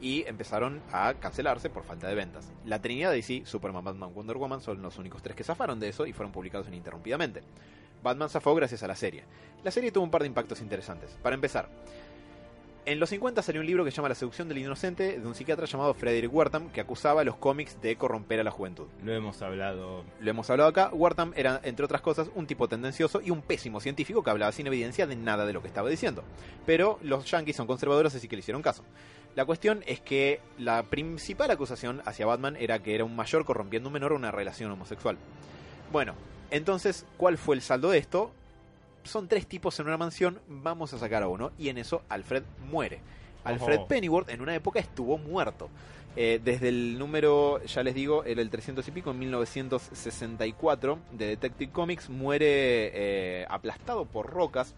y 0.00 0.24
empezaron 0.26 0.80
a 0.92 1.14
cancelarse 1.14 1.70
por 1.70 1.84
falta 1.84 2.08
de 2.08 2.14
ventas. 2.14 2.50
La 2.64 2.80
Trinidad 2.80 3.10
de 3.10 3.16
DC, 3.16 3.42
Superman, 3.44 3.84
Batman, 3.84 4.14
Wonder 4.14 4.38
Woman, 4.38 4.60
son 4.60 4.82
los 4.82 4.98
únicos 4.98 5.22
tres 5.22 5.36
que 5.36 5.44
zafaron 5.44 5.78
de 5.78 5.88
eso 5.88 6.06
y 6.06 6.12
fueron 6.12 6.32
publicados 6.32 6.68
ininterrumpidamente. 6.68 7.42
Batman 8.02 8.30
zafó 8.30 8.54
gracias 8.54 8.82
a 8.82 8.88
la 8.88 8.96
serie. 8.96 9.24
La 9.62 9.70
serie 9.70 9.92
tuvo 9.92 10.04
un 10.04 10.10
par 10.10 10.22
de 10.22 10.28
impactos 10.28 10.62
interesantes. 10.62 11.10
Para 11.22 11.34
empezar, 11.34 11.68
en 12.86 12.98
los 12.98 13.10
50 13.10 13.42
salió 13.42 13.60
un 13.60 13.66
libro 13.66 13.84
que 13.84 13.90
se 13.90 13.96
llama 13.96 14.08
La 14.08 14.14
seducción 14.14 14.48
del 14.48 14.58
inocente 14.58 15.18
de 15.18 15.26
un 15.26 15.34
psiquiatra 15.34 15.66
llamado 15.66 15.94
Frederick 15.94 16.32
Wertham 16.32 16.70
que 16.70 16.80
acusaba 16.80 17.20
a 17.20 17.24
los 17.24 17.36
cómics 17.36 17.80
de 17.82 17.96
corromper 17.96 18.40
a 18.40 18.44
la 18.44 18.50
juventud. 18.50 18.86
Lo 19.04 19.12
hemos 19.12 19.42
hablado. 19.42 20.04
Lo 20.20 20.30
hemos 20.30 20.48
hablado 20.50 20.70
acá, 20.70 20.90
Wertham 20.92 21.32
era, 21.36 21.60
entre 21.62 21.84
otras 21.84 22.00
cosas, 22.00 22.30
un 22.34 22.46
tipo 22.46 22.68
tendencioso 22.68 23.20
y 23.20 23.30
un 23.30 23.42
pésimo 23.42 23.80
científico 23.80 24.22
que 24.22 24.30
hablaba 24.30 24.52
sin 24.52 24.66
evidencia 24.66 25.06
de 25.06 25.16
nada 25.16 25.46
de 25.46 25.52
lo 25.52 25.62
que 25.62 25.68
estaba 25.68 25.88
diciendo. 25.88 26.24
Pero 26.66 26.98
los 27.02 27.24
yankees 27.24 27.56
son 27.56 27.66
conservadores, 27.66 28.14
así 28.14 28.28
que 28.28 28.36
le 28.36 28.40
hicieron 28.40 28.62
caso. 28.62 28.84
La 29.36 29.44
cuestión 29.44 29.84
es 29.86 30.00
que 30.00 30.40
la 30.58 30.82
principal 30.82 31.50
acusación 31.50 32.02
hacia 32.04 32.26
Batman 32.26 32.56
era 32.56 32.80
que 32.80 32.94
era 32.94 33.04
un 33.04 33.14
mayor 33.14 33.44
corrompiendo 33.44 33.88
a 33.88 33.90
un 33.90 33.94
menor 33.94 34.12
una 34.12 34.30
relación 34.30 34.70
homosexual. 34.70 35.16
Bueno, 35.92 36.14
entonces, 36.50 37.06
¿cuál 37.16 37.38
fue 37.38 37.54
el 37.54 37.62
saldo 37.62 37.90
de 37.90 37.98
esto? 37.98 38.32
Son 39.04 39.28
tres 39.28 39.46
tipos 39.46 39.78
en 39.80 39.86
una 39.86 39.96
mansión, 39.96 40.40
vamos 40.46 40.92
a 40.92 40.98
sacar 40.98 41.22
a 41.22 41.28
uno, 41.28 41.52
y 41.58 41.68
en 41.68 41.78
eso 41.78 42.02
Alfred 42.08 42.42
muere. 42.70 43.00
Alfred. 43.44 43.80
Pennyworth 43.88 44.28
en 44.28 44.40
una 44.40 44.54
época 44.54 44.80
estuvo 44.80 45.16
muerto. 45.18 45.70
Eh, 46.16 46.40
desde 46.42 46.68
el 46.68 46.98
número, 46.98 47.62
ya 47.64 47.82
les 47.82 47.94
digo, 47.94 48.24
era 48.24 48.42
el 48.42 48.50
300 48.50 48.86
y 48.86 48.90
pico, 48.90 49.12
en 49.12 49.18
1964, 49.20 50.98
de 51.12 51.26
Detective 51.26 51.72
Comics, 51.72 52.10
muere 52.10 52.90
eh, 52.92 53.46
aplastado 53.48 54.04
por 54.04 54.28
rocas. 54.28 54.74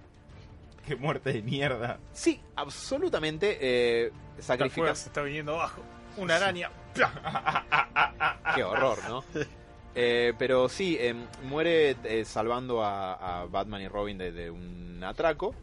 Qué 0.87 0.97
muerte 0.97 1.33
de 1.33 1.43
mierda. 1.43 1.99
Sí, 2.12 2.41
absolutamente 2.57 3.59
eh, 3.61 4.12
sacrificado. 4.39 4.95
se 4.95 5.09
está 5.09 5.23
viniendo 5.23 5.55
abajo. 5.55 5.83
Una 6.16 6.37
araña. 6.37 6.70
Qué 8.55 8.62
horror, 8.62 8.99
¿no? 9.09 9.25
Eh, 9.95 10.32
pero 10.38 10.68
sí, 10.68 10.97
eh, 10.99 11.14
muere 11.45 11.97
eh, 12.05 12.24
salvando 12.24 12.82
a, 12.82 13.43
a 13.43 13.47
Batman 13.47 13.82
y 13.82 13.88
Robin 13.88 14.16
de, 14.18 14.32
de 14.32 14.51
un 14.51 15.01
atraco. 15.05 15.55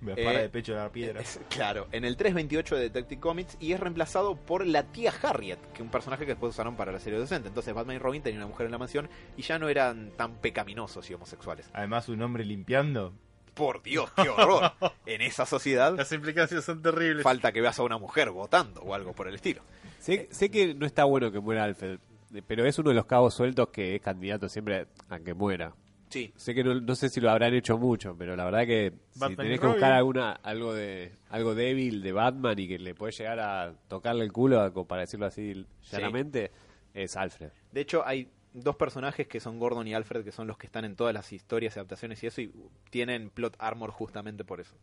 Me 0.00 0.12
Eh, 0.12 0.24
para 0.24 0.38
de 0.42 0.48
pecho 0.48 0.74
de 0.74 0.78
la 0.78 0.90
piedra. 0.92 1.20
Es- 1.20 1.40
claro, 1.48 1.88
en 1.90 2.04
el 2.04 2.16
328 2.16 2.76
de 2.76 2.82
Detective 2.82 3.20
Comics 3.20 3.56
y 3.58 3.72
es 3.72 3.80
reemplazado 3.80 4.36
por 4.36 4.64
la 4.64 4.84
tía 4.84 5.12
Harriet, 5.22 5.58
que 5.72 5.76
es 5.76 5.80
un 5.80 5.88
personaje 5.90 6.24
que 6.24 6.32
después 6.32 6.50
usaron 6.54 6.76
para 6.76 6.92
la 6.92 7.00
serie 7.00 7.18
docente. 7.18 7.48
Entonces 7.48 7.74
Batman 7.74 7.96
y 7.96 7.98
Robin 7.98 8.22
tenían 8.22 8.42
una 8.42 8.48
mujer 8.50 8.66
en 8.66 8.72
la 8.72 8.78
mansión 8.78 9.08
y 9.36 9.42
ya 9.42 9.58
no 9.58 9.68
eran 9.68 10.10
tan 10.16 10.34
pecaminosos 10.36 11.10
y 11.10 11.14
homosexuales. 11.14 11.68
Además, 11.72 12.08
un 12.08 12.22
hombre 12.22 12.44
limpiando. 12.44 13.12
Por 13.54 13.82
Dios, 13.82 14.08
qué 14.22 14.28
horror. 14.28 14.70
en 15.06 15.20
esa 15.20 15.44
sociedad 15.44 15.96
Las 15.96 16.12
implicancias 16.12 16.64
son 16.64 16.80
terribles. 16.80 17.24
falta 17.24 17.50
que 17.50 17.60
veas 17.60 17.76
a 17.80 17.82
una 17.82 17.98
mujer 17.98 18.30
votando 18.30 18.80
o 18.82 18.94
algo 18.94 19.14
por 19.14 19.26
el 19.26 19.34
estilo. 19.34 19.62
Sé, 19.98 20.28
sé 20.30 20.48
que 20.48 20.74
no 20.74 20.86
está 20.86 21.02
bueno 21.02 21.32
que 21.32 21.40
muera 21.40 21.64
Alfred, 21.64 21.98
pero 22.46 22.64
es 22.64 22.78
uno 22.78 22.90
de 22.90 22.96
los 22.96 23.06
cabos 23.06 23.34
sueltos 23.34 23.68
que 23.68 23.94
es 23.94 24.00
candidato 24.00 24.48
siempre 24.48 24.86
a 25.08 25.20
que 25.20 25.34
muera. 25.34 25.74
Sí, 26.10 26.32
Sé 26.36 26.54
que 26.54 26.64
no, 26.64 26.74
no 26.80 26.94
sé 26.94 27.10
si 27.10 27.20
lo 27.20 27.30
habrán 27.30 27.52
hecho 27.52 27.76
mucho, 27.76 28.16
pero 28.16 28.34
la 28.34 28.46
verdad 28.46 28.66
que 28.66 28.94
si 29.10 29.20
Batman 29.20 29.36
tenés 29.44 29.60
que 29.60 29.66
buscar 29.66 29.92
alguna 29.92 30.32
algo 30.32 30.72
de 30.72 31.12
algo 31.28 31.54
débil 31.54 32.02
de 32.02 32.12
Batman 32.12 32.58
y 32.58 32.66
que 32.66 32.78
le 32.78 32.94
puede 32.94 33.12
llegar 33.12 33.38
a 33.40 33.74
tocarle 33.88 34.24
el 34.24 34.32
culo, 34.32 34.72
para 34.86 35.02
decirlo 35.02 35.26
así 35.26 35.66
llanamente, 35.90 36.50
es 36.94 37.14
Alfred. 37.14 37.50
De 37.72 37.82
hecho, 37.82 38.06
hay 38.06 38.30
dos 38.54 38.76
personajes 38.76 39.28
que 39.28 39.40
son 39.40 39.58
Gordon 39.58 39.86
y 39.86 39.94
Alfred, 39.94 40.24
que 40.24 40.32
son 40.32 40.46
los 40.46 40.56
que 40.56 40.66
están 40.66 40.84
en 40.84 40.96
todas 40.96 41.12
las 41.12 41.32
historias, 41.32 41.76
adaptaciones 41.76 42.22
y 42.22 42.26
eso, 42.26 42.40
y 42.40 42.52
tienen 42.90 43.28
plot 43.28 43.56
armor 43.58 43.90
justamente 43.90 44.44
por 44.44 44.60
eso. 44.60 44.76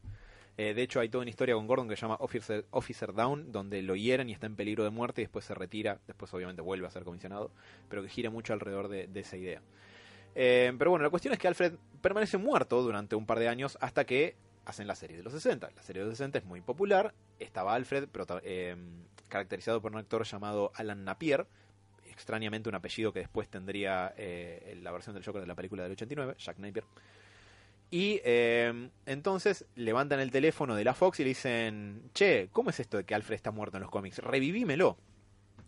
Eh, 0.58 0.74
de 0.74 0.82
hecho, 0.84 1.00
hay 1.02 1.10
toda 1.10 1.24
una 1.24 1.30
historia 1.30 1.56
con 1.56 1.68
Gordon 1.68 1.90
que 1.90 1.96
se 1.96 2.02
llama 2.04 2.18
Officer, 2.20 3.14
Down, 3.14 3.52
donde 3.52 3.82
lo 3.82 3.96
hieren 3.96 4.30
y 4.30 4.32
está 4.34 4.46
en 4.46 4.56
peligro 4.56 4.84
de 4.86 4.90
muerte 4.90 5.22
y 5.22 5.26
después 5.26 5.44
se 5.44 5.54
retira, 5.54 6.00
después 6.08 6.34
obviamente 6.34 6.62
vuelve 6.62 6.88
a 6.88 6.92
ser 6.92 7.04
comisionado, 7.04 7.52
pero 7.90 8.02
que 8.02 8.10
gira 8.10 8.30
mucho 8.30 8.54
alrededor 8.54 8.88
de, 8.88 9.10
esa 9.20 9.36
idea. 9.36 9.62
Eh, 10.34 10.74
pero 10.78 10.92
bueno, 10.92 11.04
la 11.04 11.10
cuestión 11.10 11.34
es 11.34 11.40
que 11.40 11.48
Alfred 11.48 11.74
permanece 12.02 12.38
muerto 12.38 12.82
durante 12.82 13.16
un 13.16 13.26
par 13.26 13.40
de 13.40 13.50
años 13.50 13.78
hasta 13.82 14.06
que 14.06 14.36
hacen 14.66 14.88
la 14.88 14.96
serie 14.96 15.18
de 15.18 15.24
los 15.24 15.34
60. 15.34 15.72
La 15.76 15.84
serie 15.84 16.02
de 16.04 16.08
los 16.10 16.18
60 16.18 16.40
es 16.40 16.46
muy 16.46 16.62
popular, 16.62 17.14
estaba 17.40 17.74
Alfred, 17.76 18.08
prota- 18.08 18.42
eh, 18.44 18.76
caracterizado 19.28 19.82
por 19.82 19.92
un 19.92 19.98
actor 19.98 20.24
llamado 20.24 20.72
Alan 20.76 21.04
Napier, 21.04 21.48
extrañamente 22.06 22.70
un 22.70 22.76
apellido 22.76 23.12
que 23.12 23.20
después 23.20 23.50
tendría 23.50 24.14
la 24.82 24.92
versión 24.94 25.16
del 25.16 25.26
Joker 25.26 25.42
de 25.42 25.48
la 25.48 25.56
película 25.56 25.84
del 25.84 25.92
89, 25.92 26.36
Jack 26.38 26.60
Napier. 26.60 26.86
Y 27.92 28.20
eh, 28.26 28.90
entonces 29.06 29.66
levantan 29.76 30.20
el 30.20 30.32
teléfono 30.32 30.76
de 30.76 30.84
la 30.84 30.94
Fox 30.94 31.20
y 31.20 31.24
le 31.24 31.30
dicen, 31.30 32.10
che, 32.14 32.50
¿cómo 32.52 32.70
es 32.70 32.80
esto 32.80 32.98
de 32.98 33.06
que 33.06 33.16
Alfred 33.16 33.36
está 33.36 33.52
muerto 33.52 33.78
en 33.78 33.84
los 33.84 33.92
cómics? 33.92 34.20
Revivímelo. 34.20 34.98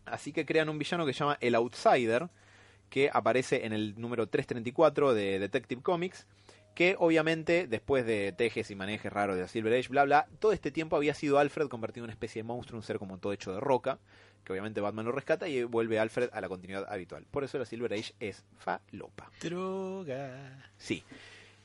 Así 0.06 0.32
que 0.32 0.46
crean 0.46 0.70
un 0.70 0.80
villano 0.80 1.06
que 1.06 1.14
se 1.14 1.20
llama 1.20 1.38
El 1.42 1.56
Outsider, 1.56 2.30
que 2.90 3.10
aparece 3.14 3.66
en 3.66 3.74
el 3.74 4.00
número 4.00 4.28
334 4.28 5.14
de 5.14 5.40
Detective 5.40 5.82
Comics, 5.82 6.26
que 6.74 6.96
obviamente 7.00 7.68
después 7.68 8.06
de 8.06 8.34
tejes 8.38 8.70
y 8.72 8.76
manejes 8.76 9.12
raros 9.12 9.36
de 9.36 9.48
Silver 9.48 9.74
Age, 9.74 9.90
bla 9.90 10.06
bla, 10.06 10.28
todo 10.40 10.52
este 10.54 10.72
tiempo 10.72 10.96
había 10.96 11.14
sido 11.14 11.40
Alfred 11.40 11.68
convertido 11.68 12.04
en 12.04 12.10
una 12.10 12.14
especie 12.14 12.42
de 12.42 12.48
monstruo, 12.48 12.78
un 12.78 12.84
ser 12.84 13.00
como 13.00 13.18
todo 13.18 13.34
hecho 13.34 13.52
de 13.52 13.60
roca, 13.60 14.00
que 14.44 14.54
obviamente 14.54 14.80
Batman 14.80 15.06
lo 15.06 15.12
rescata 15.12 15.48
y 15.48 15.64
vuelve 15.64 16.00
Alfred 16.00 16.30
a 16.32 16.40
la 16.40 16.48
continuidad 16.48 16.86
habitual. 16.88 17.26
Por 17.30 17.44
eso 17.44 17.58
la 17.58 17.66
Silver 17.66 17.94
Age 17.94 18.14
es 18.20 18.46
falopa. 18.58 19.30
Droga. 19.42 20.72
Sí. 20.78 21.04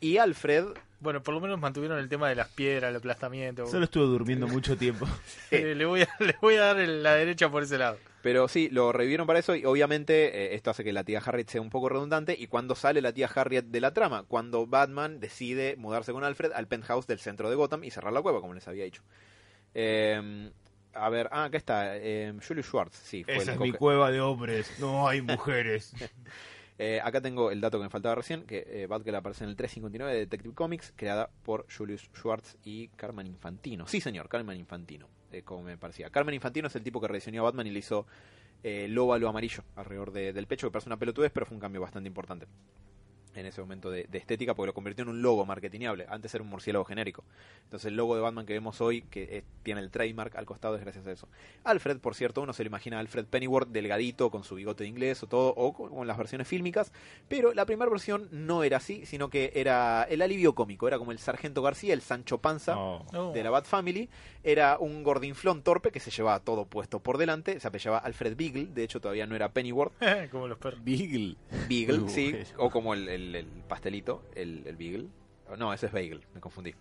Y 0.03 0.19
Alfred, 0.19 0.67
Bueno, 1.01 1.23
por 1.23 1.33
lo 1.33 1.41
menos 1.41 1.59
mantuvieron 1.59 1.99
el 1.99 2.09
tema 2.09 2.29
de 2.29 2.35
las 2.35 2.49
piedras, 2.49 2.91
el 2.91 2.97
aplastamiento. 2.97 3.67
Solo 3.67 3.85
estuve 3.85 4.05
durmiendo 4.05 4.47
mucho 4.47 4.77
tiempo. 4.77 5.07
Eh, 5.51 5.75
le, 5.75 5.85
voy 5.85 6.03
a, 6.03 6.09
le 6.21 6.37
voy 6.43 6.57
a 6.57 6.61
dar 6.61 6.81
el- 6.81 7.03
la 7.03 7.15
derecha 7.15 7.51
por 7.51 7.63
ese 7.63 7.79
lado. 7.79 7.99
pero 8.23 8.47
sí, 8.49 8.69
lo 8.71 8.93
revivieron 8.93 9.27
para 9.27 9.39
eso 9.39 9.55
y 9.57 9.65
obviamente 9.65 10.13
eh, 10.53 10.55
esto 10.55 10.71
hace 10.71 10.83
que 10.85 10.93
la 10.93 11.05
tía 11.05 11.21
Harriet 11.25 11.49
sea 11.49 11.61
un 11.61 11.71
poco 11.71 11.89
redundante. 11.89 12.37
Y 12.39 12.47
cuando 12.49 12.75
sale 12.75 13.01
la 13.01 13.13
tía 13.13 13.31
Harriet 13.35 13.65
de 13.67 13.81
la 13.81 13.93
trama, 13.95 14.25
cuando 14.29 14.67
Batman 14.67 15.19
decide 15.21 15.77
mudarse 15.77 16.13
con 16.13 16.25
Alfred 16.25 16.53
al 16.53 16.67
penthouse 16.69 17.07
del 17.07 17.19
centro 17.21 17.49
de 17.51 17.57
Gotham 17.57 17.85
y 17.85 17.91
cerrar 17.91 18.13
la 18.13 18.23
cueva, 18.23 18.41
como 18.41 18.55
les 18.55 18.67
había 18.69 18.85
dicho. 18.85 19.03
Eh, 19.75 20.51
a 20.95 21.09
ver, 21.09 21.29
ah, 21.33 21.45
acá 21.45 21.57
está, 21.59 21.97
eh, 21.97 22.35
Julius 22.47 22.67
Schwartz, 22.67 22.97
sí, 23.03 23.25
fue 23.25 23.37
el 23.37 23.41
Esa 23.43 23.53
es 23.55 23.59
mi 23.61 23.73
cueva 23.73 24.11
de 24.11 24.21
hombres. 24.21 24.71
No 24.79 25.09
hay 25.09 25.23
mujeres. 25.23 25.95
Eh, 26.85 27.01
acá 27.01 27.21
tengo 27.21 27.53
el 27.53 27.61
dato 27.61 27.79
que 27.79 27.85
me 27.85 27.91
faltaba 27.91 28.17
recién, 28.17 28.43
que 28.45 28.65
eh, 28.67 28.87
Batgirl 28.89 29.15
aparece 29.15 29.45
en 29.45 29.51
el 29.51 29.57
359 29.57 30.13
de 30.15 30.19
Detective 30.19 30.53
Comics, 30.53 30.93
creada 30.97 31.31
por 31.45 31.65
Julius 31.73 32.03
Schwartz 32.13 32.57
y 32.65 32.89
Carmen 32.89 33.29
Infantino. 33.29 33.87
Sí, 33.87 34.01
señor, 34.01 34.29
Carmen 34.29 34.59
Infantino, 34.59 35.07
eh, 35.31 35.43
como 35.43 35.63
me 35.63 35.77
parecía. 35.79 36.11
Carmen 36.11 36.35
Infantino 36.35 36.67
es 36.67 36.75
el 36.75 36.83
tipo 36.83 37.01
que 37.01 37.07
rediseñó 37.07 37.43
a 37.43 37.45
Batman 37.45 37.69
y 37.69 37.71
le 37.71 37.79
hizo 37.79 38.07
eh, 38.65 38.87
el 38.87 38.99
óvalo 38.99 39.29
amarillo 39.29 39.63
alrededor 39.77 40.11
de- 40.11 40.33
del 40.33 40.49
pecho, 40.49 40.67
que 40.67 40.73
parece 40.73 40.89
una 40.89 40.97
pelotudez, 40.99 41.31
pero 41.33 41.47
fue 41.47 41.55
un 41.55 41.61
cambio 41.61 41.81
bastante 41.81 42.09
importante 42.09 42.47
en 43.35 43.47
ese 43.47 43.61
momento 43.61 43.91
de, 43.91 44.05
de 44.05 44.19
estética, 44.19 44.55
porque 44.55 44.69
lo 44.69 44.75
convirtió 44.75 45.03
en 45.03 45.09
un 45.09 45.23
logo 45.23 45.45
marketingable. 45.47 46.07
Antes 46.09 46.35
era 46.35 46.43
un 46.45 46.51
murciélago 46.51 46.85
genérico. 46.85 47.25
Entonces 47.65 47.87
el 47.87 47.97
logo 47.97 48.15
de 48.15 48.21
Batman 48.23 48.47
que 48.47 48.53
vemos 48.53 48.81
hoy, 48.81 49.03
que 49.03 49.45
tiene 49.63 49.81
el 49.81 49.91
trademark 49.91 50.37
al 50.37 50.45
costado, 50.47 50.75
es 50.77 50.83
gracias 50.83 51.07
a 51.07 51.13
eso. 51.13 51.29
Alfred, 51.65 51.99
por 51.99 52.15
cierto, 52.15 52.43
uno 52.43 52.53
se 52.53 52.63
lo 52.65 52.69
imagina 52.69 52.97
a 52.99 53.01
Alfred 53.01 53.27
Pennyworth 53.27 53.69
delgadito, 53.69 54.31
con 54.31 54.45
su 54.45 54.55
bigote 54.57 54.85
de 54.85 54.89
inglés 54.89 55.23
o 55.23 55.27
todo, 55.27 55.55
o 55.57 55.73
con, 55.73 55.91
con 55.91 56.07
las 56.07 56.19
versiones 56.19 56.47
fílmicas, 56.49 56.93
pero 57.29 57.55
la 57.55 57.65
primera 57.67 57.91
versión 57.91 58.29
no 58.31 58.65
era 58.65 58.79
así, 58.79 59.07
sino 59.07 59.31
que 59.31 59.53
era 59.55 60.05
el 60.05 60.23
alivio 60.23 60.55
cómico, 60.55 60.87
era 60.89 60.99
como 60.99 61.13
el 61.13 61.19
Sargento 61.19 61.63
García, 61.63 61.95
el 61.95 62.03
Sancho 62.03 62.39
Panza. 62.39 62.75
No. 62.75 63.33
de 63.33 63.43
la 63.43 63.51
Bat 63.51 63.65
Family, 63.67 64.09
era 64.45 64.79
un 64.79 65.03
gordinflón 65.03 65.63
torpe 65.63 65.91
que 65.91 66.01
se 66.01 66.11
llevaba 66.11 66.41
todo 66.41 66.65
puesto 66.67 67.01
por 67.01 67.19
delante, 67.19 67.61
se 67.61 67.69
apellaba 67.69 67.99
Alfred 67.99 68.37
Beagle, 68.37 68.67
de 68.67 68.85
hecho 68.85 69.01
todavía 69.01 69.27
no 69.27 69.35
era 69.37 69.51
Pennyworth, 69.53 69.93
Como 70.31 70.49
los 70.49 70.59
perros. 70.59 70.83
Beagle. 70.85 71.37
Beagle, 71.69 72.09
sí, 72.09 72.35
o 72.59 72.71
como 72.71 72.95
el, 72.95 73.09
el- 73.09 73.22
el 73.35 73.47
pastelito, 73.69 74.25
el, 74.35 74.63
el 74.67 74.77
Beagle. 74.77 75.09
Oh, 75.51 75.57
No, 75.57 75.73
ese 75.73 75.87
es 75.87 75.93
Bagel, 75.93 76.23
me 76.35 76.41
confundí. 76.41 76.75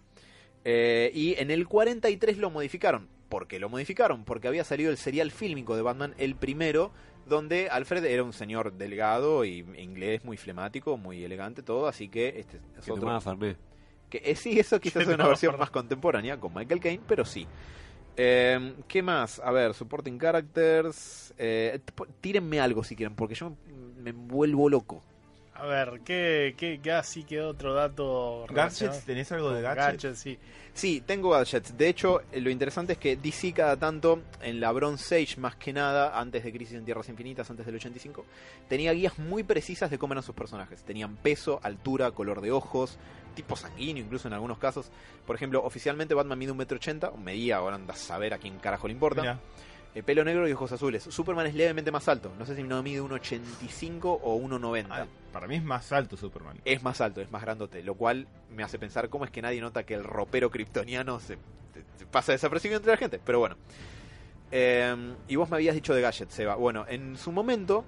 Eh, 0.64 1.12
y 1.14 1.36
en 1.40 1.52
el 1.52 1.68
43 1.68 2.38
lo 2.38 2.50
modificaron. 2.50 3.08
¿Por 3.30 3.48
qué 3.48 3.60
lo 3.60 3.70
modificaron? 3.70 4.26
Porque 4.26 4.48
había 4.48 4.64
salido 4.64 4.92
el 4.92 4.98
serial 4.98 5.32
fílmico 5.32 5.76
de 5.76 5.82
Batman, 5.82 6.14
el 6.18 6.36
primero, 6.36 6.92
donde 7.28 7.70
Alfred 7.70 8.04
era 8.06 8.24
un 8.24 8.34
señor 8.34 8.74
delgado 8.74 9.46
y 9.46 9.60
inglés 9.78 10.24
muy 10.26 10.38
flemático, 10.38 10.98
muy 10.98 11.24
elegante, 11.24 11.64
todo, 11.64 11.88
así 11.88 12.10
que 12.10 12.40
este 12.40 12.58
es 12.78 12.86
Que 12.86 12.92
otro. 12.92 13.08
Que, 14.10 14.22
eh, 14.26 14.36
sí, 14.36 14.60
eso 14.60 14.80
quizás 14.80 15.04
es 15.08 15.14
una 15.14 15.28
versión 15.28 15.58
más 15.58 15.70
contemporánea 15.72 16.38
con 16.40 16.54
Michael 16.54 16.82
Caine, 16.82 17.04
pero 17.08 17.24
sí. 17.24 17.48
Eh, 18.18 18.76
¿Qué 18.88 19.02
más? 19.02 19.40
A 19.40 19.52
ver, 19.52 19.74
supporting 19.74 20.18
characters. 20.20 21.34
Eh, 21.38 21.80
tírenme 22.20 22.60
algo 22.60 22.84
si 22.84 22.96
quieren, 22.96 23.16
porque 23.16 23.36
yo 23.36 23.56
me 23.98 24.12
vuelvo 24.12 24.70
loco. 24.70 25.02
A 25.62 25.68
ver, 25.68 26.02
¿qué, 26.04 26.56
qué, 26.58 26.80
qué 26.82 26.92
así 26.92 27.24
quedó 27.24 27.50
otro 27.50 27.76
dato? 27.76 28.48
¿Gadgets? 28.50 29.06
¿Tenés 29.06 29.32
algo 29.32 29.52
de 29.52 29.64
Con 29.64 29.76
gadgets? 29.76 30.18
sí. 30.18 30.40
Sí, 30.74 31.04
tengo 31.06 31.30
gadgets. 31.30 31.78
De 31.78 31.88
hecho, 31.88 32.22
eh, 32.32 32.42
lo 32.42 32.50
interesante 32.50 32.94
es 32.94 32.98
que 32.98 33.16
DC 33.16 33.54
cada 33.54 33.78
tanto, 33.78 34.24
en 34.42 34.60
la 34.60 34.72
Bronze 34.72 35.22
Age 35.22 35.40
más 35.40 35.56
que 35.58 35.72
nada, 35.72 36.20
antes 36.20 36.44
de 36.44 36.52
Crisis 36.52 36.78
en 36.78 36.84
Tierras 36.84 37.10
Infinitas, 37.10 37.48
antes 37.52 37.64
del 37.64 37.76
85, 37.76 38.26
tenía 38.68 38.92
guías 38.92 39.20
muy 39.20 39.44
precisas 39.44 39.92
de 39.92 40.00
cómo 40.00 40.14
eran 40.14 40.24
sus 40.24 40.34
personajes. 40.34 40.82
Tenían 40.82 41.16
peso, 41.18 41.60
altura, 41.62 42.10
color 42.10 42.42
de 42.42 42.52
ojos, 42.52 42.98
tipo 43.36 43.56
sanguíneo 43.56 44.04
incluso 44.04 44.30
en 44.30 44.34
algunos 44.34 44.58
casos. 44.58 44.90
Por 45.28 45.36
ejemplo, 45.36 45.64
oficialmente 45.64 46.16
Batman 46.16 46.40
mide 46.40 46.54
un 46.54 46.58
metro 46.58 46.78
ochenta, 46.78 47.12
medía, 47.12 47.58
ahora 47.58 47.76
anda 47.76 47.94
a 47.94 47.98
saber 47.98 48.34
a 48.34 48.40
quién 48.40 48.58
carajo 48.58 48.88
le 48.88 48.94
importa. 48.94 49.22
Mirá, 49.22 49.40
Eh, 49.94 50.04
pelo 50.04 50.24
negro 50.24 50.48
y 50.48 50.54
ojos 50.54 50.72
azules. 50.72 51.04
Superman 51.04 51.48
es 51.48 51.54
levemente 51.54 51.92
más 51.92 52.08
alto. 52.08 52.32
No 52.40 52.46
sé 52.46 52.56
si 52.56 52.64
no 52.64 52.82
mide 52.82 53.02
un 53.02 53.12
85 53.12 54.22
o 54.24 54.40
1,90. 54.40 54.86
ah, 54.90 55.06
para 55.34 55.48
mí 55.48 55.56
es 55.56 55.64
más 55.64 55.92
alto 55.92 56.16
Superman. 56.16 56.58
Es 56.64 56.82
más 56.82 57.02
alto, 57.02 57.20
es 57.20 57.30
más 57.32 57.42
grandote, 57.42 57.84
lo 57.84 57.96
cual 57.96 58.28
me 58.56 58.64
hace 58.64 58.80
pensar 58.80 59.10
cómo 59.10 59.26
es 59.26 59.32
que 59.32 59.42
nadie 59.42 59.60
nota 59.60 59.84
que 59.84 59.94
el 59.94 60.04
ropero 60.04 60.50
kryptoniano 60.50 61.20
se, 61.20 61.38
se 61.98 62.06
pasa 62.06 62.32
desapercibido 62.32 62.78
entre 62.78 62.92
la 62.92 62.98
gente. 62.98 63.20
Pero 63.24 63.40
bueno. 63.40 63.58
Eh, 64.52 64.96
y 65.28 65.36
vos 65.36 65.50
me 65.50 65.58
habías 65.58 65.76
dicho 65.76 65.94
de 65.94 66.02
gadgets, 66.02 66.34
Seba. 66.34 66.56
Bueno, 66.56 66.86
en 66.88 67.18
su 67.18 67.32
momento 67.32 67.86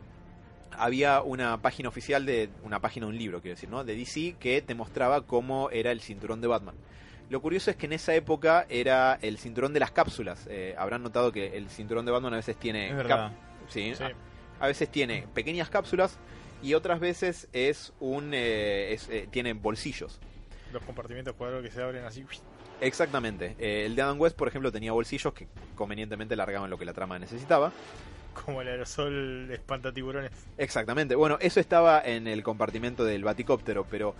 había 0.77 1.21
una 1.21 1.61
página 1.61 1.89
oficial 1.89 2.25
de 2.25 2.49
una 2.63 2.79
página 2.79 3.05
de 3.05 3.11
un 3.11 3.17
libro, 3.17 3.41
quiero 3.41 3.55
decir, 3.55 3.69
¿no? 3.69 3.83
De 3.83 3.95
DC 3.95 4.35
que 4.39 4.61
te 4.61 4.75
mostraba 4.75 5.21
cómo 5.21 5.69
era 5.69 5.91
el 5.91 6.01
cinturón 6.01 6.41
de 6.41 6.47
Batman. 6.47 6.75
Lo 7.29 7.41
curioso 7.41 7.71
es 7.71 7.77
que 7.77 7.85
en 7.87 7.93
esa 7.93 8.13
época 8.13 8.65
era 8.69 9.17
el 9.21 9.37
cinturón 9.37 9.73
de 9.73 9.79
las 9.79 9.91
cápsulas. 9.91 10.45
Eh, 10.49 10.75
habrán 10.77 11.01
notado 11.03 11.31
que 11.31 11.57
el 11.57 11.69
cinturón 11.69 12.05
de 12.05 12.11
Batman 12.11 12.33
a 12.33 12.37
veces 12.37 12.55
tiene 12.57 12.89
Es 12.89 12.95
verdad. 12.95 13.31
sí, 13.69 13.93
Sí. 13.95 14.03
a 14.59 14.67
veces 14.67 14.89
tiene 14.89 15.27
pequeñas 15.33 15.69
cápsulas 15.69 16.17
y 16.61 16.75
otras 16.75 16.99
veces 16.99 17.47
es 17.53 17.91
un 17.99 18.31
eh, 18.33 18.93
es, 18.93 19.09
eh, 19.09 19.27
tiene 19.31 19.53
bolsillos. 19.53 20.19
Los 20.71 20.83
compartimientos 20.83 21.33
cuadrados 21.35 21.63
que 21.65 21.71
se 21.71 21.81
abren 21.81 22.05
así. 22.05 22.25
Exactamente. 22.81 23.55
El 23.59 23.95
de 23.95 24.01
Adam 24.01 24.19
West, 24.19 24.35
por 24.35 24.47
ejemplo, 24.47 24.71
tenía 24.71 24.91
bolsillos 24.91 25.33
que 25.33 25.47
convenientemente 25.75 26.35
largaban 26.35 26.69
lo 26.69 26.77
que 26.77 26.85
la 26.85 26.93
trama 26.93 27.17
necesitaba. 27.19 27.71
Como 28.45 28.61
el 28.61 28.67
aerosol 28.67 29.49
espantatiburones. 29.51 30.31
Exactamente. 30.57 31.15
Bueno, 31.15 31.37
eso 31.39 31.59
estaba 31.59 32.01
en 32.03 32.27
el 32.27 32.43
compartimento 32.43 33.05
del 33.05 33.23
baticóptero, 33.23 33.85
pero 33.89 34.15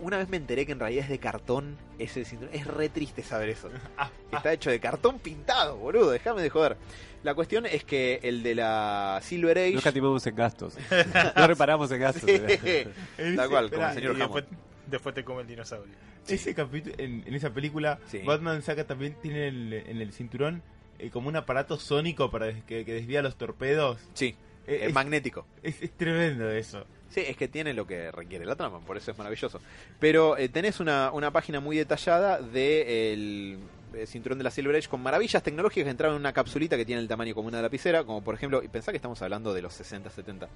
una 0.00 0.18
vez 0.18 0.28
me 0.28 0.36
enteré 0.36 0.66
que 0.66 0.72
en 0.72 0.80
realidad 0.80 1.04
es 1.04 1.10
de 1.10 1.18
cartón 1.18 1.76
ese 1.98 2.24
cinturón. 2.24 2.54
Es 2.54 2.66
re 2.66 2.88
triste 2.88 3.22
saber 3.22 3.48
eso. 3.50 3.68
Está 4.32 4.52
hecho 4.52 4.70
de 4.70 4.80
cartón 4.80 5.18
pintado, 5.18 5.76
boludo. 5.76 6.10
Déjame 6.10 6.42
de 6.42 6.50
joder. 6.50 6.76
La 7.22 7.34
cuestión 7.34 7.64
es 7.66 7.84
que 7.84 8.20
el 8.22 8.42
de 8.42 8.54
la 8.54 9.18
Silver 9.22 9.56
Age... 9.58 9.72
No 9.72 9.78
escatimamos 9.78 10.26
en 10.26 10.34
gastos. 10.36 10.76
no 11.36 11.46
reparamos 11.46 11.90
en 11.90 12.00
gastos. 12.00 12.24
Sí. 12.28 12.32
Ese- 12.48 12.88
Tal 13.36 13.48
cual, 13.48 13.70
como 13.70 13.86
el 13.86 13.94
señor 13.94 14.14
Y 14.14 14.18
después, 14.18 14.44
Hammond. 14.44 14.58
después 14.86 15.14
te 15.14 15.24
come 15.24 15.42
el 15.42 15.46
dinosaurio. 15.48 15.94
Ese 16.28 16.54
capítulo, 16.54 16.94
en, 16.98 17.22
en 17.26 17.34
esa 17.34 17.50
película, 17.50 17.98
Sí. 18.10 18.18
Batman 18.24 18.62
saca 18.62 18.86
también, 18.86 19.14
tiene 19.22 19.48
el- 19.48 19.72
en 19.72 20.00
el 20.00 20.12
cinturón 20.12 20.62
eh, 20.98 21.10
como 21.10 21.28
un 21.28 21.36
aparato 21.36 21.78
sónico 21.78 22.30
para 22.30 22.46
des- 22.46 22.62
que, 22.64 22.84
que 22.84 22.92
desvía 22.92 23.22
los 23.22 23.36
torpedos. 23.36 23.98
Sí, 24.14 24.36
Eh, 24.66 24.80
es 24.82 24.88
es, 24.88 24.94
magnético. 24.94 25.46
es- 25.62 25.82
es 25.82 25.90
tremendo 25.92 26.50
eso. 26.50 26.86
Sí, 27.14 27.22
es 27.24 27.36
que 27.36 27.46
tiene 27.46 27.72
lo 27.74 27.86
que 27.86 28.10
requiere 28.10 28.44
la 28.44 28.56
trama, 28.56 28.80
por 28.80 28.96
eso 28.96 29.12
es 29.12 29.16
maravilloso. 29.16 29.60
Pero 30.00 30.36
eh, 30.36 30.48
tenés 30.48 30.80
una, 30.80 31.12
una 31.12 31.30
página 31.30 31.60
muy 31.60 31.76
detallada 31.76 32.40
del 32.40 33.60
eh, 33.94 34.06
cinturón 34.06 34.38
de 34.38 34.42
la 34.42 34.50
Silver 34.50 34.74
Age 34.74 34.88
con 34.88 35.00
maravillas 35.00 35.40
tecnológicas 35.40 35.84
que 35.84 35.90
entraban 35.90 36.16
en 36.16 36.22
una 36.22 36.32
capsulita 36.32 36.76
que 36.76 36.84
tiene 36.84 37.00
el 37.00 37.06
tamaño 37.06 37.32
como 37.32 37.46
una 37.46 37.62
lapicera, 37.62 38.02
como 38.02 38.20
por 38.24 38.34
ejemplo, 38.34 38.64
y 38.64 38.66
pensá 38.66 38.90
que 38.90 38.96
estamos 38.96 39.22
hablando 39.22 39.54
de 39.54 39.62
los 39.62 39.74
60, 39.74 40.10
70. 40.10 40.48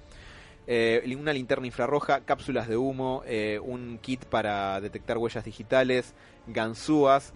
Eh, 0.67 1.15
una 1.17 1.31
linterna 1.31 1.65
infrarroja, 1.65 2.25
cápsulas 2.25 2.67
de 2.67 2.75
humo, 2.75 3.23
un 3.63 3.97
kit 4.01 4.25
para 4.25 4.81
detectar 4.81 5.17
huellas 5.17 5.45
digitales, 5.45 6.13
ganzúas. 6.45 7.31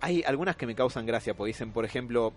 Hay 0.00 0.22
algunas 0.22 0.54
que 0.54 0.68
me 0.68 0.76
causan 0.76 1.06
gracia, 1.06 1.34
porque 1.34 1.48
dicen, 1.48 1.72
por 1.72 1.84
ejemplo, 1.84 2.32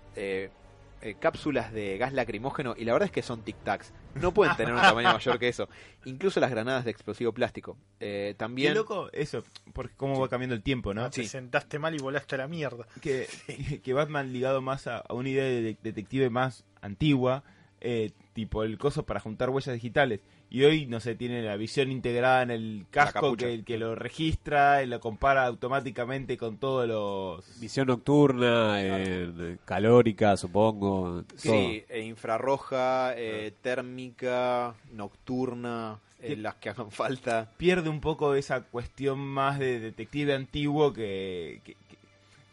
cápsulas 1.20 1.72
de 1.72 2.00
gas 2.00 2.12
lacrimógeno, 2.12 2.74
y 2.76 2.86
la 2.86 2.94
verdad 2.94 3.06
es 3.06 3.12
que 3.12 3.22
son 3.22 3.46
tic-tacs. 3.46 3.92
No 4.22 4.34
pueden 4.34 4.56
tener 4.56 4.74
un 4.74 4.82
tamaño 4.82 5.14
mayor 5.14 5.40
que 5.40 5.48
eso. 5.50 5.68
Incluso 6.06 6.40
las 6.40 6.50
granadas 6.52 6.86
de 6.86 6.92
explosivo 6.92 7.32
plástico. 7.34 7.78
Eh, 8.00 8.36
también. 8.38 8.74
Qué 8.74 8.76
loco 8.80 9.10
eso, 9.14 9.44
porque 9.74 9.94
cómo 9.96 10.20
va 10.20 10.28
cambiando 10.30 10.56
el 10.56 10.62
tiempo, 10.64 10.94
¿no? 10.94 11.06
Sí. 11.12 11.24
Te 11.24 11.28
sentaste 11.28 11.80
mal 11.80 11.96
y 11.96 12.00
volaste 12.00 12.36
a 12.36 12.40
la 12.40 12.48
mierda. 12.48 12.88
Que, 13.02 13.28
que 13.84 13.94
Batman 13.94 14.32
ligado 14.34 14.62
más 14.62 14.88
a, 14.88 14.98
a 15.00 15.14
una 15.14 15.30
idea 15.30 15.44
de 15.44 15.62
de- 15.62 15.78
detective 15.82 16.30
más 16.30 16.66
antigua, 16.82 17.44
eh, 17.82 18.12
tipo 18.34 18.64
el 18.64 18.78
coso 18.78 19.06
para 19.06 19.20
juntar 19.20 19.50
huellas 19.50 19.74
digitales. 19.74 20.22
Y 20.50 20.64
hoy, 20.64 20.86
no 20.86 21.02
sé, 21.02 21.16
tiene 21.16 21.42
la 21.42 21.58
visión 21.58 21.92
integrada 21.92 22.42
en 22.42 22.52
el 22.52 22.86
casco 22.90 23.36
que, 23.36 23.64
que 23.66 23.78
lo 23.78 23.96
registra 23.96 24.82
y 24.82 24.88
lo 24.88 25.02
compara 25.02 25.46
automáticamente 25.46 26.38
con 26.38 26.58
todos 26.58 26.88
los... 26.88 27.60
Visión 27.60 27.88
nocturna, 27.88 28.78
eh, 28.82 29.58
calórica, 29.66 30.38
supongo. 30.38 31.24
todo. 31.24 31.38
Sí, 31.38 31.84
eh, 31.90 32.02
infrarroja, 32.06 33.14
eh, 33.18 33.52
térmica, 33.62 34.74
nocturna, 34.94 36.00
eh, 36.22 36.36
las 36.38 36.56
que 36.56 36.70
hagan 36.70 36.92
falta. 36.92 37.52
pierde 37.58 37.90
un 37.90 38.00
poco 38.00 38.34
esa 38.34 38.62
cuestión 38.62 39.20
más 39.20 39.60
de 39.60 39.80
detective 39.82 40.34
antiguo 40.34 40.94
que, 40.94 41.62
que, 41.66 41.74
que- 41.74 41.98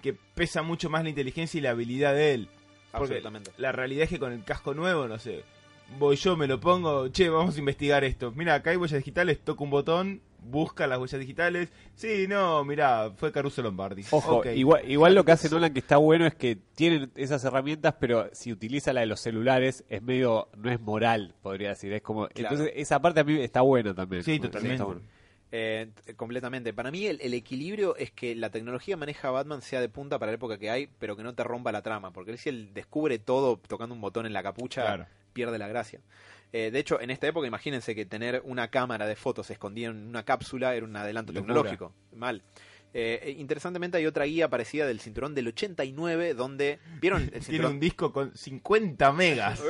que 0.03 0.19
pesa 0.35 0.63
mucho 0.63 0.91
más 0.91 1.03
la 1.05 1.09
inteligencia 1.11 1.57
y 1.59 1.63
la 1.63 1.71
habilidad 1.71 2.13
de 2.15 2.35
él. 2.35 2.49
Porque 2.91 3.15
Absolutamente. 3.15 3.53
la 3.57 3.73
realidad 3.73 4.03
es 4.05 4.11
que 4.11 4.19
con 4.19 4.33
el 4.33 4.45
casco 4.45 4.75
nuevo, 4.75 5.09
no 5.09 5.19
sé, 5.19 5.43
voy 5.99 6.17
yo, 6.17 6.37
me 6.37 6.47
lo 6.47 6.61
pongo, 6.61 7.09
che, 7.09 7.29
vamos 7.29 7.57
a 7.57 7.59
investigar 7.59 8.05
esto. 8.05 8.33
Mira, 8.33 8.55
acá 8.55 8.71
hay 8.71 8.77
huellas 8.77 8.99
digitales, 8.99 9.41
toco 9.41 9.65
un 9.65 9.71
botón, 9.71 10.21
busca 10.43 10.87
las 10.87 10.99
huellas 10.99 11.21
digitales. 11.21 11.71
Sí, 11.95 12.27
no, 12.29 12.65
mira, 12.65 13.13
fue 13.17 13.33
Caruso 13.33 13.63
Lombardi. 13.63 14.05
Ojo, 14.11 14.45
igual, 14.51 14.91
igual 14.91 15.15
lo 15.15 15.25
que 15.25 15.33
hace 15.33 15.49
Nolan 15.49 15.73
que 15.73 15.79
está 15.81 15.97
bueno 15.97 16.27
es 16.27 16.35
que 16.35 16.57
tienen 16.75 17.11
esas 17.17 17.43
herramientas, 17.45 17.95
pero 17.99 18.29
si 18.33 18.53
utiliza 18.53 18.93
la 18.93 19.01
de 19.01 19.07
los 19.07 19.21
celulares 19.21 19.85
es 19.89 20.03
medio, 20.03 20.49
no 20.57 20.71
es 20.71 20.81
moral, 20.81 21.35
podría 21.43 21.71
decir. 21.71 21.93
Es 21.93 22.03
como, 22.03 22.29
Claro. 22.29 22.55
entonces 22.55 22.75
esa 22.77 23.01
parte 23.01 23.21
a 23.21 23.25
mí 23.25 23.41
está 23.41 23.63
buena 23.63 23.95
también. 23.95 24.23
Sí, 24.23 24.39
totalmente. 24.39 24.75
está 24.75 24.85
bueno. 24.85 25.01
Eh, 25.57 25.89
t- 26.05 26.15
completamente. 26.17 26.73
Para 26.73 26.91
mí 26.91 27.07
el, 27.07 27.21
el 27.21 27.33
equilibrio 27.33 27.95
es 27.97 28.11
que 28.11 28.35
la 28.35 28.51
tecnología 28.51 28.97
maneja 28.97 29.29
a 29.29 29.31
Batman 29.31 29.63
sea 29.63 29.81
de 29.81 29.89
punta 29.89 30.19
para 30.19 30.33
la 30.33 30.37
época 30.37 30.59
que 30.59 30.69
hay, 30.69 30.89
pero 30.99 31.17
que 31.17 31.23
no 31.23 31.35
te 31.35 31.45
rompa 31.45 31.71
la 31.71 31.81
trama. 31.81 32.13
Porque 32.13 32.33
él 32.33 32.39
si 32.39 32.49
él 32.49 32.71
descubre 32.75 33.21
todo 33.21 33.57
tocando 33.69 33.95
un 33.95 34.01
botón 34.01 34.27
en 34.27 34.33
la 34.33 34.43
capucha, 34.43 34.83
Claro. 34.83 35.07
Pierde 35.35 35.59
la 35.59 35.69
gracia. 35.69 36.01
Eh, 36.53 36.71
de 36.71 36.79
hecho, 36.79 37.01
en 37.01 37.11
esta 37.11 37.27
época, 37.27 37.47
imagínense 37.47 37.95
que 37.95 38.07
tener 38.07 38.41
una 38.45 38.69
cámara 38.69 39.07
de 39.07 39.17
fotos 39.17 39.51
escondida 39.51 39.89
en 39.91 40.07
una 40.09 40.25
cápsula 40.25 40.75
era 40.75 40.87
un 40.87 40.97
adelanto 40.97 41.33
Locura. 41.33 41.53
tecnológico. 41.55 41.93
Mal. 42.15 42.43
Eh, 42.97 43.19
eh, 43.25 43.31
interesantemente 43.33 43.97
hay 43.99 44.07
otra 44.07 44.25
guía 44.25 44.49
parecida 44.49 44.87
del 44.87 45.01
cinturón 45.01 45.35
del 45.35 45.49
89 45.49 46.35
donde... 46.35 46.79
¿Vieron 47.01 47.23
el 47.23 47.29
Tiene 47.31 47.45
cinturón? 47.45 47.73
un 47.73 47.81
disco 47.81 48.13
con 48.13 48.35
50 48.37 49.13
megas. 49.13 49.61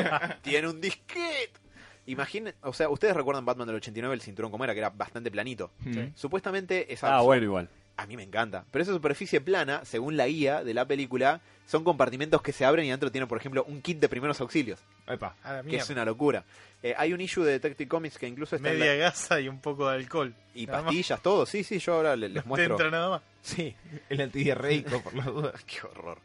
Tiene 0.42 0.68
un 0.68 0.80
disquete. 0.82 1.60
Imaginen, 2.06 2.54
o 2.60 2.74
sea, 2.74 2.90
ustedes 2.90 3.16
recuerdan 3.16 3.46
Batman 3.46 3.66
del 3.66 3.76
89, 3.76 4.14
el 4.14 4.20
cinturón 4.20 4.50
como 4.50 4.64
era, 4.64 4.74
que 4.74 4.80
era 4.80 4.90
bastante 4.90 5.30
planito. 5.30 5.70
Mm. 5.78 6.08
Supuestamente 6.14 6.92
es 6.92 7.02
Ah, 7.02 7.22
bueno, 7.22 7.44
igual. 7.44 7.70
A 7.96 8.06
mí 8.06 8.16
me 8.16 8.24
encanta. 8.24 8.64
Pero 8.70 8.82
esa 8.82 8.92
superficie 8.92 9.40
plana, 9.40 9.84
según 9.84 10.16
la 10.16 10.26
guía 10.26 10.64
de 10.64 10.74
la 10.74 10.84
película, 10.84 11.40
son 11.66 11.84
compartimentos 11.84 12.42
que 12.42 12.52
se 12.52 12.64
abren 12.64 12.84
y 12.86 12.90
dentro 12.90 13.10
tienen, 13.12 13.28
por 13.28 13.38
ejemplo, 13.38 13.64
un 13.68 13.80
kit 13.82 13.98
de 14.00 14.08
primeros 14.08 14.40
auxilios. 14.40 14.80
Epa. 15.06 15.36
A 15.44 15.52
la 15.54 15.58
Que 15.62 15.68
mierda. 15.68 15.84
es 15.84 15.90
una 15.90 16.04
locura. 16.04 16.44
Eh, 16.82 16.94
hay 16.98 17.12
un 17.12 17.20
issue 17.20 17.44
de 17.44 17.52
Detective 17.52 17.88
Comics 17.88 18.18
que 18.18 18.26
incluso 18.26 18.56
está 18.56 18.70
en 18.70 18.78
la- 18.80 18.84
Media 18.84 18.96
gasa 18.98 19.40
y 19.40 19.48
un 19.48 19.60
poco 19.60 19.88
de 19.88 19.96
alcohol. 19.96 20.34
Y 20.54 20.66
Nada 20.66 20.78
más. 20.78 20.84
pastillas, 20.86 21.22
todo. 21.22 21.46
Sí, 21.46 21.62
sí, 21.64 21.78
yo 21.78 21.94
ahora 21.94 22.16
le- 22.16 22.28
les 22.28 22.36
No 22.36 22.42
te 22.42 22.48
muestro. 22.48 22.74
entra 22.74 22.90
nada 22.90 23.08
más. 23.10 23.22
Sí, 23.42 23.74
El 24.10 24.20
antidiarreico, 24.20 25.00
por 25.02 25.14
las 25.14 25.26
dudas. 25.26 25.54
qué 25.66 25.86
horror. 25.86 26.18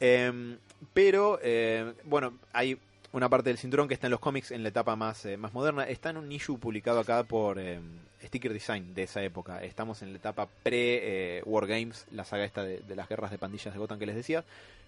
Eh, 0.00 0.56
pero, 0.94 1.38
eh, 1.42 1.92
bueno, 2.04 2.38
hay 2.52 2.78
una 3.12 3.28
parte 3.28 3.50
del 3.50 3.58
cinturón 3.58 3.88
que 3.88 3.94
está 3.94 4.06
en 4.06 4.12
los 4.12 4.20
cómics 4.20 4.50
en 4.50 4.62
la 4.62 4.70
etapa 4.70 4.96
más, 4.96 5.24
eh, 5.26 5.36
más 5.36 5.52
moderna. 5.52 5.84
Está 5.84 6.10
en 6.10 6.16
un 6.16 6.32
issue 6.32 6.58
publicado 6.58 7.00
acá 7.00 7.22
por 7.24 7.58
eh, 7.58 7.78
Sticker 8.24 8.52
Design 8.52 8.94
de 8.94 9.02
esa 9.02 9.22
época. 9.22 9.62
Estamos 9.62 10.02
en 10.02 10.12
la 10.12 10.18
etapa 10.18 10.48
pre-War 10.62 11.66
Games, 11.66 12.06
la 12.10 12.24
saga 12.24 12.44
esta 12.44 12.64
de, 12.64 12.82
las 12.96 13.08
guerras 13.08 13.30
de 13.30 13.38
pandillas 13.38 13.72
de 13.72 13.78
Gotham 13.78 13.98
que 13.98 14.06
les 14.06 14.16
decía. 14.16 14.44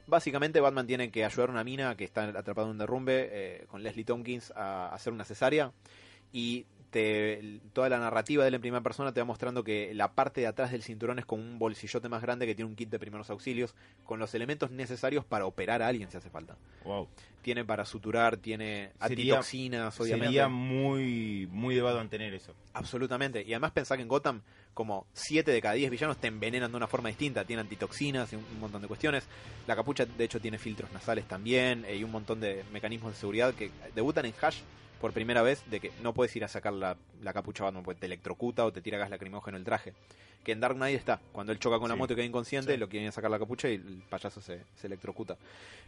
Básicamente 0.07 0.61
Batman 0.61 0.87
tiene 0.87 1.11
que 1.11 1.25
ayudar 1.25 1.51
a 1.51 1.53
una 1.53 1.65
mina 1.65 1.97
que 1.97 2.05
está 2.05 2.25
atrapada 2.25 2.67
en 2.67 2.73
un 2.73 2.79
derrumbe 2.79 3.29
eh, 3.31 3.67
con 3.71 3.83
Leslie 3.83 4.05
Tompkins 4.05 4.53
a 4.57 4.95
hacer 4.95 5.13
una 5.13 5.25
cesárea 5.25 5.73
y 6.33 6.65
te- 6.95 7.61
toda 7.73 7.89
la 7.89 7.99
narrativa 7.99 8.45
de 8.45 8.49
él 8.49 8.55
en 8.55 8.61
primera 8.61 8.81
persona 8.83 9.13
te 9.13 9.21
va 9.21 9.25
mostrando 9.27 9.65
que 9.65 9.93
la 9.95 10.13
parte 10.13 10.41
de 10.43 10.47
atrás 10.47 10.71
del 10.71 10.85
cinturón 10.85 11.19
es 11.19 11.27
como 11.27 11.43
un 11.43 11.59
bolsillote 11.59 12.09
más 12.09 12.23
grande 12.23 12.47
que 12.47 12.55
tiene 12.55 12.69
un 12.71 12.77
kit 12.77 12.89
de 12.89 13.01
primeros 13.01 13.31
auxilios 13.31 13.75
con 14.05 14.21
los 14.21 14.33
elementos 14.35 14.71
necesarios 14.71 15.25
para 15.25 15.45
operar 15.45 15.83
a 15.83 15.89
alguien 15.89 16.09
si 16.09 16.17
hace 16.17 16.31
falta. 16.31 16.57
Wow. 16.85 17.09
Tiene 17.43 17.65
para 17.65 17.85
suturar, 17.85 18.37
tiene 18.37 18.93
Sería- 19.01 19.35
antitoxinas, 19.35 20.01
obviamente. 20.01 20.27
Sería 20.29 20.49
muy, 20.49 21.49
muy 21.51 21.79
Batman 21.81 22.09
tener 22.09 22.33
eso. 22.33 22.55
Absolutamente. 22.73 23.43
Y 23.43 23.53
además 23.53 23.73
pensá 23.73 23.97
que 23.97 24.03
en 24.03 24.09
Gotham, 24.09 24.41
como 24.73 25.07
7 25.13 25.51
de 25.51 25.61
cada 25.61 25.75
10 25.75 25.91
villanos 25.91 26.17
te 26.19 26.29
envenenan 26.29 26.71
de 26.71 26.77
una 26.77 26.87
forma 26.87 27.09
distinta. 27.09 27.45
Tiene 27.45 27.61
antitoxinas 27.61 28.33
y 28.33 28.37
un, 28.37 28.45
un 28.55 28.61
montón 28.61 28.81
de 28.83 28.89
cuestiones. 28.89 29.25
La 29.67 29.75
capucha, 29.77 30.07
de 30.07 30.25
hecho, 30.25 30.41
tiene 30.41 30.59
filtros 30.59 30.91
nasales 30.93 31.27
también 31.27 31.85
eh, 31.87 31.97
y 31.97 32.05
un 32.05 32.13
montón 32.13 32.41
de 32.41 32.63
mecanismos 32.73 33.13
de 33.13 33.19
seguridad 33.19 33.53
que 33.53 33.71
debutan 33.95 34.25
en 34.27 34.33
Hash 34.41 34.61
por 35.01 35.13
primera 35.13 35.43
vez 35.43 35.63
de 35.71 35.81
que 35.81 35.93
no 36.03 36.15
puedes 36.15 36.35
ir 36.37 36.45
a 36.45 36.49
sacar 36.49 36.73
la, 36.73 36.97
la 37.23 37.33
capucha 37.33 37.65
Batman 37.65 37.83
porque 37.83 38.01
te 38.01 38.07
electrocuta 38.07 38.65
o 38.65 38.73
te 38.73 38.81
tira 38.81 38.99
gas 38.99 39.11
lacrimógeno 39.11 39.57
el 39.57 39.65
traje. 39.65 39.93
Que 40.43 40.53
en 40.53 40.61
Dark 40.61 40.75
Knight 40.77 40.99
está. 40.99 41.21
Cuando 41.33 41.53
él 41.53 41.59
choca 41.59 41.79
con 41.79 41.89
la 41.89 41.97
moto 41.97 42.13
y 42.13 42.17
queda 42.17 42.27
inconsciente, 42.27 42.73
Sí. 42.75 42.79
lo 42.79 42.89
quieren 42.89 43.11
sacar 43.13 43.31
la 43.31 43.39
capucha 43.39 43.69
y 43.71 43.75
el 43.77 44.03
payaso 44.11 44.41
se, 44.43 44.61
se 44.75 44.87
electrocuta. 44.87 45.37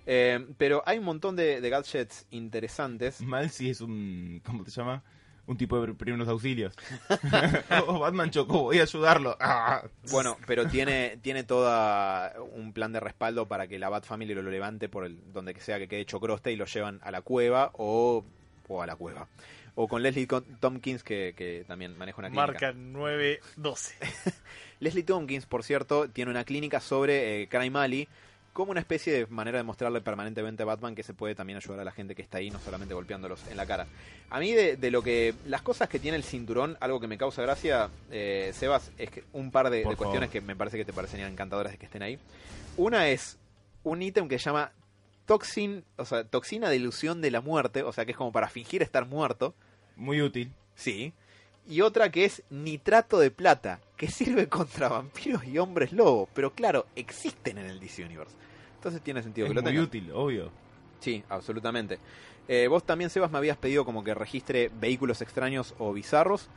Eh, 0.07 0.47
pero 0.57 0.83
hay 0.87 0.97
un 0.99 1.05
montón 1.05 1.37
de, 1.37 1.61
de 1.61 1.69
gadgets 1.71 2.27
interesantes. 2.31 3.21
Mal 3.21 3.51
si 3.51 3.69
es 3.71 3.81
un. 3.83 4.41
¿Cómo 4.45 4.65
te 4.65 4.71
llama? 4.71 5.03
Un 5.47 5.57
tipo 5.59 5.79
de 5.81 5.93
primeros 5.95 6.27
auxilios. 6.27 6.75
oh, 7.87 7.99
Batman 8.01 8.31
chocó, 8.31 8.63
voy 8.63 8.79
a 8.79 8.83
ayudarlo. 8.83 9.37
Ah. 9.41 9.83
Bueno, 10.11 10.39
pero 10.47 10.67
tiene, 10.67 11.19
tiene 11.23 11.45
toda 11.45 12.35
un 12.55 12.73
plan 12.73 12.93
de 12.93 13.01
respaldo 13.01 13.47
para 13.47 13.69
que 13.69 13.79
la 13.79 13.89
Bat 13.91 14.05
Family 14.07 14.35
lo 14.35 14.43
levante 14.43 14.89
por 14.89 15.05
el 15.05 15.33
donde 15.33 15.55
que 15.55 15.61
sea 15.61 15.79
que 15.79 15.87
quede 15.87 16.05
chocroste 16.07 16.51
y 16.51 16.57
lo 16.57 16.65
llevan 16.65 16.99
a 17.03 17.11
la 17.11 17.21
cueva 17.21 17.71
o, 17.75 18.25
o 18.69 18.83
a 18.83 18.87
la 18.87 18.97
cueva. 18.97 19.29
O 19.75 19.89
con 19.89 20.03
Leslie 20.03 20.27
Tompkins, 20.27 21.03
que, 21.03 21.35
que 21.37 21.65
también 21.67 21.97
maneja 21.99 22.19
una 22.19 22.29
clínica. 22.29 22.47
Marca 22.47 22.73
912. 22.73 23.95
Leslie 24.81 25.03
Tompkins, 25.03 25.47
por 25.47 25.63
cierto, 25.63 26.09
tiene 26.09 26.31
una 26.31 26.45
clínica 26.45 26.81
sobre 26.81 27.43
eh, 27.43 27.49
Crime 27.49 27.79
Alley 27.79 28.09
como 28.57 28.71
una 28.71 28.81
especie 28.81 29.13
de 29.13 29.27
manera 29.27 29.59
de 29.59 29.65
mostrarle 29.65 30.01
permanentemente 30.01 30.63
a 30.63 30.67
Batman 30.67 30.95
que 30.95 31.03
se 31.03 31.13
puede 31.13 31.35
también 31.35 31.59
ayudar 31.59 31.81
a 31.81 31.85
la 31.85 31.93
gente 31.93 32.15
que 32.15 32.23
está 32.23 32.39
ahí, 32.39 32.49
no 32.49 32.59
solamente 32.59 32.95
golpeándolos 32.95 33.47
en 33.49 33.57
la 33.59 33.67
cara. 33.67 33.87
A 34.31 34.41
mí 34.41 34.53
de, 34.53 34.79
de 34.79 34.91
lo 34.91 35.03
que 35.03 35.35
las 35.45 35.61
cosas 35.61 35.91
que 35.91 35.99
tiene 35.99 36.17
el 36.17 36.25
cinturón, 36.25 36.79
algo 36.81 36.99
que 36.99 37.07
me 37.07 37.19
causa 37.19 37.43
gracia, 37.43 37.91
eh, 38.11 38.53
Sebas, 38.55 38.93
es 38.97 39.11
que 39.11 39.25
un 39.35 39.51
par 39.51 39.69
de, 39.69 39.83
cuestiones 39.83 40.31
que 40.31 40.41
me 40.41 40.57
parece 40.57 40.79
que 40.79 40.87
te 40.87 40.95
parecerían 40.95 41.31
encantadoras 41.31 41.73
de 41.73 41.79
que 41.79 41.85
estén 41.85 42.03
ahí. 42.03 42.19
Una 42.79 43.09
es 43.09 43.37
un 43.85 44.01
ítem 44.01 44.27
que 44.27 44.39
se 44.39 44.47
llama 44.47 44.73
toxin, 45.27 45.85
o 45.97 46.05
sea, 46.05 46.25
toxina 46.25 46.71
de 46.71 46.77
ilusión 46.77 47.21
de 47.21 47.31
la 47.31 47.41
muerte, 47.41 47.83
o 47.83 47.93
sea, 47.93 48.05
que 48.05 48.13
es 48.13 48.17
como 48.17 48.33
para 48.33 48.49
fingir 48.49 48.83
estar 48.83 49.07
muerto. 49.07 49.55
Muy 49.97 50.23
útil. 50.23 50.53
Sí. 50.75 51.13
Y 51.69 51.81
otra 51.81 52.11
que 52.11 52.25
es 52.25 52.43
nitrato 52.49 53.19
de 53.19 53.31
plata, 53.31 53.81
que 53.97 54.09
sirve 54.11 54.49
contra 54.49 54.89
vampiros 54.89 55.45
y 55.45 55.59
hombres 55.59 55.93
lobo. 55.93 56.29
Pero 56.33 56.53
claro, 56.53 56.87
existen 56.97 57.59
en 57.59 57.67
el 57.67 57.81
DC 57.81 58.05
Universe. 58.05 58.35
Entonces 58.77 59.03
tiene 59.03 59.23
sentido 59.23 59.47
Es 59.47 59.51
que 59.51 59.55
lo 59.55 59.63
muy 59.63 59.79
útil, 59.79 60.11
obvio. 60.13 60.51
Sí, 61.01 61.23
absolutamente. 61.29 61.99
Eh, 62.49 62.69
vos 62.69 62.85
también, 62.85 63.11
Sebas, 63.11 63.31
me 63.31 63.39
habías 63.39 63.57
pedido 63.57 63.85
como 63.85 64.05
que 64.05 64.15
registre 64.15 64.71
vehículos 64.81 65.21
extraños 65.23 65.75
o 65.79 65.93
bizarros. 65.93 66.49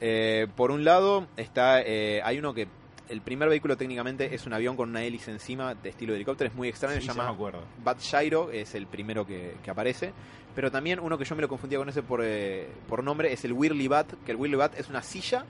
Eh, 0.00 0.48
por 0.56 0.70
un 0.70 0.84
lado, 0.84 1.28
está 1.36 1.80
eh, 1.82 2.20
hay 2.24 2.38
uno 2.38 2.54
que... 2.54 2.68
El 3.10 3.20
primer 3.22 3.48
vehículo 3.48 3.76
técnicamente 3.76 4.34
es 4.34 4.46
un 4.46 4.52
avión 4.52 4.76
con 4.76 4.88
una 4.90 5.02
hélice 5.02 5.30
encima 5.30 5.74
de 5.74 5.88
estilo 5.90 6.12
de 6.12 6.18
helicóptero. 6.18 6.48
Es 6.48 6.54
muy 6.56 6.68
extraño, 6.68 6.94
Sí, 7.00 7.06
se 7.06 7.12
llama. 7.12 7.36
Bat 7.82 7.98
Gyro 8.00 8.50
es 8.50 8.74
el 8.74 8.86
primero 8.86 9.26
que, 9.26 9.56
que 9.62 9.70
aparece. 9.70 10.12
Pero 10.54 10.70
también 10.70 10.98
uno 11.00 11.18
que 11.18 11.24
yo 11.24 11.34
me 11.36 11.42
lo 11.42 11.48
confundía 11.48 11.78
con 11.78 11.88
ese 11.88 12.02
por, 12.02 12.20
eh, 12.24 12.68
por 12.88 13.02
nombre 13.04 13.32
es 13.32 13.44
el 13.44 13.52
Whirly 13.52 13.88
Bat. 13.88 14.12
Que 14.24 14.32
el 14.32 14.36
Whirly 14.36 14.56
Bat 14.56 14.78
es 14.78 14.88
una 14.88 15.02
silla 15.02 15.44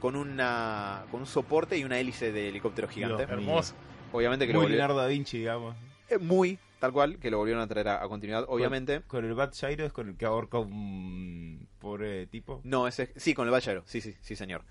con 0.00 0.16
una 0.16 1.04
con 1.10 1.20
un 1.20 1.26
soporte 1.26 1.78
y 1.78 1.84
una 1.84 1.98
hélice 1.98 2.30
de 2.32 2.48
helicóptero 2.48 2.88
gigante. 2.88 3.24
Dios. 3.26 3.30
Hermoso. 3.30 3.74
Obviamente 4.12 4.46
que 4.46 4.52
lo 4.52 4.58
Muy 4.58 4.66
volvieron, 4.66 4.88
Leonardo 4.88 5.02
da 5.02 5.08
Vinci, 5.08 5.38
digamos. 5.38 5.74
eh, 6.08 6.18
muy 6.18 6.58
tal 6.78 6.92
cual 6.92 7.18
que 7.18 7.30
lo 7.30 7.38
volvieron 7.38 7.62
a 7.62 7.66
traer 7.66 7.88
a, 7.88 8.02
a 8.04 8.08
continuidad. 8.08 8.44
Obviamente. 8.48 9.00
Con 9.06 9.24
el 9.24 9.34
Bat 9.34 9.54
Gyro 9.54 9.86
es 9.86 9.92
con 9.92 10.08
el 10.08 10.16
que 10.16 10.26
ahorca 10.26 10.58
un 10.58 11.66
pobre 11.78 12.26
tipo. 12.26 12.60
No, 12.64 12.86
ese 12.86 13.12
sí 13.16 13.34
con 13.34 13.46
el 13.46 13.52
Bat 13.52 13.64
Gyro. 13.64 13.82
Sí, 13.86 14.00
sí, 14.00 14.14
sí, 14.20 14.36
señor. 14.36 14.62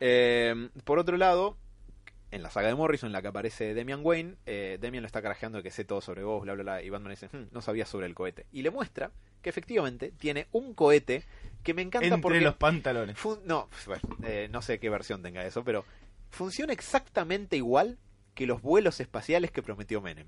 Eh, 0.00 0.68
por 0.84 0.98
otro 0.98 1.16
lado, 1.16 1.56
en 2.32 2.42
la 2.42 2.50
saga 2.50 2.68
de 2.68 2.74
Morrison, 2.74 3.08
en 3.08 3.12
la 3.12 3.22
que 3.22 3.28
aparece 3.28 3.74
Demian 3.74 4.00
Wayne, 4.02 4.36
eh, 4.46 4.78
Demian 4.80 5.02
lo 5.02 5.06
está 5.06 5.22
carajeando 5.22 5.58
de 5.58 5.62
que 5.62 5.70
sé 5.70 5.84
todo 5.84 6.00
sobre 6.00 6.24
vos, 6.24 6.42
bla, 6.42 6.54
bla, 6.54 6.62
bla, 6.62 6.82
y 6.82 6.90
Batman 6.90 7.10
dice, 7.12 7.28
"Hmm, 7.30 7.48
no 7.52 7.60
sabía 7.60 7.86
sobre 7.86 8.06
el 8.06 8.14
cohete. 8.14 8.46
Y 8.52 8.62
le 8.62 8.70
muestra 8.70 9.12
que 9.42 9.50
efectivamente 9.50 10.12
tiene 10.18 10.48
un 10.52 10.74
cohete 10.74 11.24
que 11.62 11.74
me 11.74 11.82
encanta 11.82 12.06
Entre 12.06 12.20
porque... 12.20 12.40
los 12.40 12.54
pantalones. 12.56 13.16
no, 13.44 13.68
bueno, 13.86 14.02
eh, 14.24 14.48
no 14.50 14.62
sé 14.62 14.80
qué 14.80 14.88
versión 14.88 15.22
tenga 15.22 15.44
eso, 15.44 15.62
pero 15.62 15.84
funciona 16.30 16.72
exactamente 16.72 17.56
igual 17.56 17.98
que 18.34 18.46
los 18.46 18.62
vuelos 18.62 18.98
espaciales 19.00 19.50
que 19.50 19.62
prometió 19.62 20.00
Menem. 20.00 20.26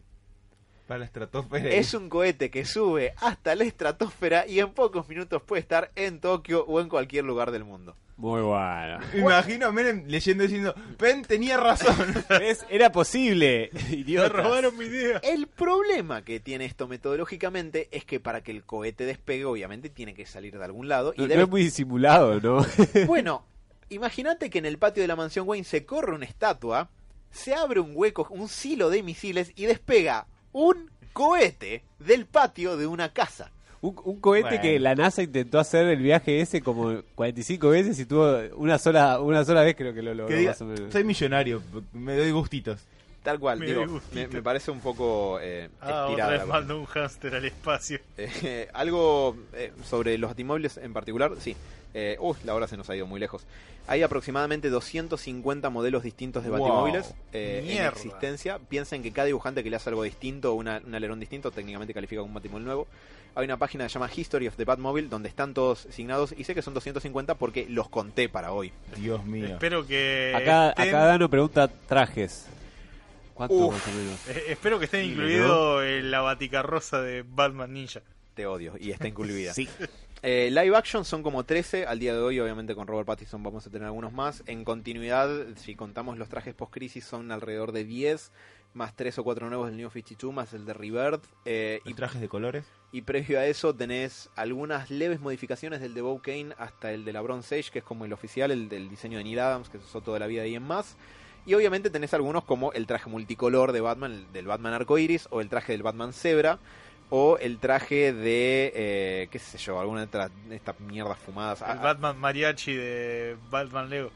Para 0.87 0.99
la 0.99 1.07
estratosfera. 1.07 1.71
Es 1.71 1.95
un 1.95 2.11
cohete 2.11 2.51
que 2.51 2.67
sube 2.67 3.15
hasta 3.17 3.55
la 3.55 3.65
estratosfera 3.65 4.47
y 4.47 4.61
en 4.61 4.75
pocos 4.75 5.09
minutos 5.09 5.43
puede 5.43 5.61
estar 5.61 5.91
en 5.97 6.21
Tokio 6.21 6.67
o 6.67 6.81
en 6.81 6.91
cualquier 6.91 7.25
lugar 7.25 7.51
del 7.51 7.65
mundo. 7.65 7.97
Muy 8.17 8.43
bueno. 8.43 9.01
Me 9.13 9.21
imagino 9.21 9.67
a 9.67 9.73
Menem 9.73 10.05
leyendo 10.07 10.45
diciendo, 10.45 10.75
Pen 10.97 11.23
tenía 11.23 11.57
razón. 11.57 12.15
¿Ves? 12.29 12.65
Era 12.71 12.93
posible, 12.93 13.71
Me 13.91 14.29
robaron 14.29 14.77
mi 14.79 14.85
idea. 14.85 15.19
El 15.19 15.49
problema 15.49 16.23
que 16.23 16.39
tiene 16.39 16.65
esto 16.65 16.87
metodológicamente 16.87 17.89
es 17.91 18.05
que 18.05 18.21
para 18.21 18.43
que 18.43 18.53
el 18.53 18.63
cohete 18.63 19.05
despegue, 19.05 19.45
obviamente 19.45 19.91
tiene 19.91 20.15
que 20.15 20.27
salir 20.27 20.57
de 20.57 20.65
algún 20.65 20.89
lado. 20.89 21.13
Y 21.17 21.19
No, 21.19 21.25
no 21.25 21.29
debe... 21.29 21.43
es 21.43 21.49
muy 21.49 21.63
disimulado, 21.65 22.41
¿no? 22.41 22.65
Bueno, 23.07 23.45
imagínate 23.89 24.49
que 24.49 24.59
en 24.59 24.67
el 24.67 24.79
patio 24.79 25.03
de 25.03 25.09
la 25.09 25.17
mansión 25.17 25.49
Wayne 25.49 25.65
se 25.65 25.85
corre 25.85 26.15
una 26.15 26.25
estatua, 26.25 26.91
se 27.33 27.55
abre 27.55 27.81
un 27.81 27.93
hueco, 27.95 28.29
un 28.31 28.49
silo 28.49 28.91
de 28.91 29.03
misiles 29.03 29.53
y 29.57 29.67
despega 29.67 30.29
un 30.53 30.89
cohete 31.13 31.83
del 31.99 32.27
patio 32.27 32.77
de 32.77 32.87
una 32.87 33.13
casa. 33.13 33.51
Un, 33.87 33.95
un 34.05 34.19
cohete 34.21 34.49
Bueno. 34.49 34.63
que 34.63 34.81
la 34.81 34.95
NASA 34.95 35.23
intentó 35.23 35.59
hacer 35.59 35.87
el 35.89 35.99
viaje 36.01 36.41
ese 36.41 36.63
como 36.63 37.03
45 37.15 37.69
veces 37.69 37.99
y 37.99 38.07
tuvo 38.07 38.39
una 38.57 38.79
sola 38.79 39.21
una 39.21 39.45
sola 39.45 39.63
vez 39.63 39.75
creo 39.77 39.93
que 39.93 40.01
lo 40.01 40.15
logró 40.15 40.29
que 40.29 40.37
diga, 40.37 40.53
más 40.53 40.61
o 40.63 40.65
menos. 40.65 40.93
soy 40.93 41.05
millonario, 41.05 41.61
me 41.93 42.17
doy 42.17 42.31
gustitos. 42.31 42.81
Tal 43.23 43.39
cual, 43.41 43.59
Me 43.59 43.67
digo, 43.67 43.81
doy 43.81 43.89
gustito. 43.89 44.15
me, 44.17 44.29
me 44.29 44.43
parece 44.43 44.71
un 44.71 44.81
poco 44.81 45.39
eh, 45.41 45.69
Ah, 45.81 46.09
otra 46.11 46.29
vez 46.29 46.71
un 46.71 46.85
hámster 46.87 47.35
al 47.35 47.45
espacio. 47.45 47.99
Eh, 48.19 48.69
algo 48.75 49.37
eh, 49.55 49.73
sobre 49.85 50.17
los 50.19 50.31
batimóviles 50.31 50.77
en 50.79 50.93
particular, 50.93 51.33
sí. 51.39 51.55
Eh, 51.97 52.17
uh, 52.19 52.35
la 52.45 52.55
hora 52.55 52.67
se 52.67 52.77
nos 52.77 52.91
ha 52.91 52.97
ido 52.97 53.07
muy 53.07 53.21
lejos. 53.21 53.47
Hay 53.87 54.03
aproximadamente 54.03 54.69
250 54.69 55.71
modelos 55.71 56.03
distintos 56.03 56.43
de 56.43 56.51
Wow. 56.51 56.59
batimóviles 56.59 57.15
eh, 57.33 57.59
en 57.61 57.67
Mierda. 57.69 57.91
existencia. 57.91 58.59
Piensen 58.59 59.03
que 59.03 59.13
cada 59.13 59.27
dibujante 59.27 59.63
que 59.63 59.71
le 59.71 59.77
hace 59.77 59.91
algo 59.91 60.03
distinto, 60.03 60.55
una- 60.55 60.83
un 60.85 60.95
alerón 60.95 61.21
distinto, 61.21 61.51
técnicamente 61.53 61.95
califica 61.95 62.21
como 62.21 62.31
un 62.31 62.35
batimóvil 62.35 62.65
nuevo. 62.65 62.87
Hay 63.37 63.45
una 63.45 63.57
página 63.59 63.85
que 63.85 63.91
se 63.91 63.95
llama 63.95 64.11
History 64.15 64.49
of 64.49 64.57
the 64.57 64.65
Batmobile 64.65 65.09
donde 65.09 65.29
están 65.29 65.55
todos 65.55 65.87
signados 65.91 66.35
y 66.37 66.45
sé 66.45 66.55
que 66.55 66.63
son 66.63 66.75
250 66.75 67.35
porque 67.37 67.67
los 67.69 67.89
conté 67.89 68.29
para 68.29 68.53
hoy. 68.53 68.73
Dios 68.97 69.25
mío. 69.25 69.47
Espero 69.47 69.87
que 69.87 70.33
Acá, 70.35 70.71
estén, 70.71 70.89
acá 70.89 71.05
Dano 71.05 71.29
pregunta 71.31 71.69
trajes. 71.69 72.47
¿Cuánto 73.35 73.55
Uf. 73.55 74.29
eh, 74.31 74.45
espero 74.49 74.79
que 74.79 74.85
estén 74.87 75.05
incluido 75.11 75.83
en 75.85 76.11
la 76.13 76.21
baticarroza 76.21 77.01
de 77.03 77.25
Batman 77.29 77.73
Ninja. 77.73 78.01
Te 78.35 78.47
odio 78.47 78.75
y 78.81 78.91
está 78.93 79.07
incluida. 79.09 79.53
Sí. 79.55 79.69
Eh, 80.27 80.49
live 80.51 80.75
action 80.75 81.05
son 81.05 81.23
como 81.23 81.45
13 81.45 81.85
al 81.85 81.99
día 81.99 82.15
de 82.15 82.19
hoy, 82.19 82.41
obviamente 82.41 82.75
con 82.75 82.87
Robert 82.87 83.07
Pattinson 83.07 83.43
vamos 83.43 83.67
a 83.67 83.71
tener 83.71 83.85
algunos 83.85 84.11
más. 84.11 84.43
En 84.47 84.65
continuidad, 84.65 85.29
si 85.57 85.75
contamos 85.75 86.17
los 86.17 86.31
trajes 86.31 86.55
post-crisis, 86.55 87.05
son 87.05 87.31
alrededor 87.31 87.73
de 87.73 87.85
10, 87.85 88.33
más 88.73 88.97
3 88.97 89.19
o 89.19 89.23
4 89.23 89.51
nuevos 89.51 89.67
del 89.67 89.77
New 89.77 89.91
52, 89.91 90.33
más 90.33 90.55
el 90.55 90.65
de 90.65 90.73
Rebirth. 90.73 91.27
eh, 91.45 91.81
y, 91.85 91.93
trajes 91.93 92.23
de 92.23 92.31
colores. 92.31 92.65
y 92.91 93.03
previo 93.03 93.39
a 93.39 93.45
eso 93.45 93.75
tenés 93.75 94.31
algunas 94.35 94.91
leves 94.91 95.21
modificaciones 95.21 95.83
del 95.83 95.93
de 95.93 96.01
Bo 96.01 96.23
Kane 96.23 96.55
hasta 96.57 96.91
el 96.93 97.05
de 97.05 97.13
la 97.13 97.21
Bronze 97.21 97.59
Age, 97.59 97.71
que 97.71 97.81
es 97.81 97.85
como 97.85 98.07
el 98.07 98.15
oficial, 98.15 98.51
el 98.51 98.71
del 98.71 98.89
diseño 98.89 99.19
de 99.19 99.25
Neil 99.25 99.41
Adams, 99.41 99.69
que 99.69 99.77
se 99.77 99.85
usó 99.85 100.01
toda 100.01 100.19
la 100.19 100.27
vida 100.27 100.47
y 100.47 100.55
en 100.55 100.63
más. 100.63 100.97
Y 101.45 101.53
obviamente 101.53 101.91
tenés 101.91 102.15
algunos 102.15 102.45
como 102.45 102.73
el 102.73 102.87
traje 102.87 103.11
multicolor 103.11 103.73
de 103.73 103.83
Batman, 103.83 104.13
el 104.13 104.33
del 104.33 104.47
Batman 104.47 104.73
arcoiris, 104.73 105.29
o 105.31 105.43
el 105.43 105.51
traje 105.51 105.73
del 105.73 105.83
Batman 105.83 106.15
Zebra, 106.15 106.61
o 107.17 107.39
el 107.39 107.59
traje 107.59 108.13
de, 108.13 108.73
eh, 108.75 109.29
qué 109.31 109.39
sé 109.39 109.57
yo, 109.59 109.79
alguna 109.79 110.05
de 110.07 110.57
estas 110.57 110.81
mierdas 110.81 111.17
fumadas. 111.19 111.61
El 111.61 111.67
Ah, 111.71 111.75
Batman 111.77 112.19
Mariachi 112.19 112.75
de 112.75 113.37
Batman 113.51 113.89
Lego. 113.89 114.11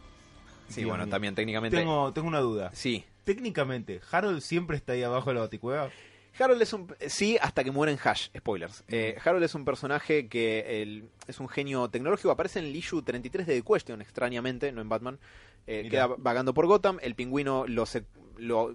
sí, 0.68 0.80
Dios 0.80 0.88
bueno, 0.90 1.04
mío. 1.04 1.10
también 1.12 1.34
técnicamente. 1.36 1.76
Tengo, 1.76 2.12
tengo 2.12 2.26
una 2.26 2.40
duda. 2.40 2.70
Sí. 2.72 3.04
Técnicamente, 3.22 4.00
¿Harold 4.10 4.40
siempre 4.40 4.76
está 4.76 4.94
ahí 4.94 5.02
abajo 5.04 5.30
de 5.30 5.34
la 5.34 5.40
baticueva? 5.42 5.90
Harold 6.40 6.60
es 6.62 6.72
un... 6.72 6.92
Sí, 7.06 7.36
hasta 7.40 7.62
que 7.62 7.70
muere 7.70 7.92
en 7.92 7.98
Hash, 8.02 8.28
spoilers. 8.36 8.82
Eh, 8.88 9.16
Harold 9.24 9.44
es 9.44 9.54
un 9.54 9.64
personaje 9.64 10.28
que 10.28 10.82
el- 10.82 11.08
es 11.28 11.38
un 11.40 11.48
genio 11.48 11.88
tecnológico, 11.90 12.30
aparece 12.32 12.58
en 12.58 12.64
el 12.66 12.74
issue 12.76 13.02
33 13.02 13.46
de 13.46 13.60
The 13.60 13.62
Question, 13.72 14.00
extrañamente, 14.02 14.72
no 14.72 14.80
en 14.80 14.88
Batman. 14.88 15.18
Eh, 15.68 15.86
queda 15.90 16.06
vagando 16.18 16.52
por 16.54 16.66
Gotham, 16.66 16.98
el 17.02 17.14
pingüino 17.14 17.64
lo, 17.68 17.86
se- 17.86 18.04
lo 18.38 18.74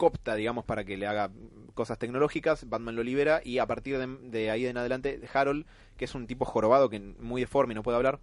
copta, 0.00 0.34
digamos, 0.34 0.64
para 0.64 0.82
que 0.82 0.96
le 0.96 1.06
haga 1.06 1.30
cosas 1.74 1.98
tecnológicas, 1.98 2.66
Batman 2.66 2.96
lo 2.96 3.02
libera 3.02 3.42
y 3.44 3.58
a 3.58 3.66
partir 3.66 3.98
de, 3.98 4.06
de 4.30 4.50
ahí 4.50 4.64
en 4.64 4.78
adelante, 4.78 5.20
Harold, 5.30 5.66
que 5.98 6.06
es 6.06 6.14
un 6.14 6.26
tipo 6.26 6.46
jorobado, 6.46 6.88
que 6.88 6.98
muy 6.98 7.42
deforme 7.42 7.74
y 7.74 7.74
no 7.74 7.82
puede 7.82 7.98
hablar, 7.98 8.18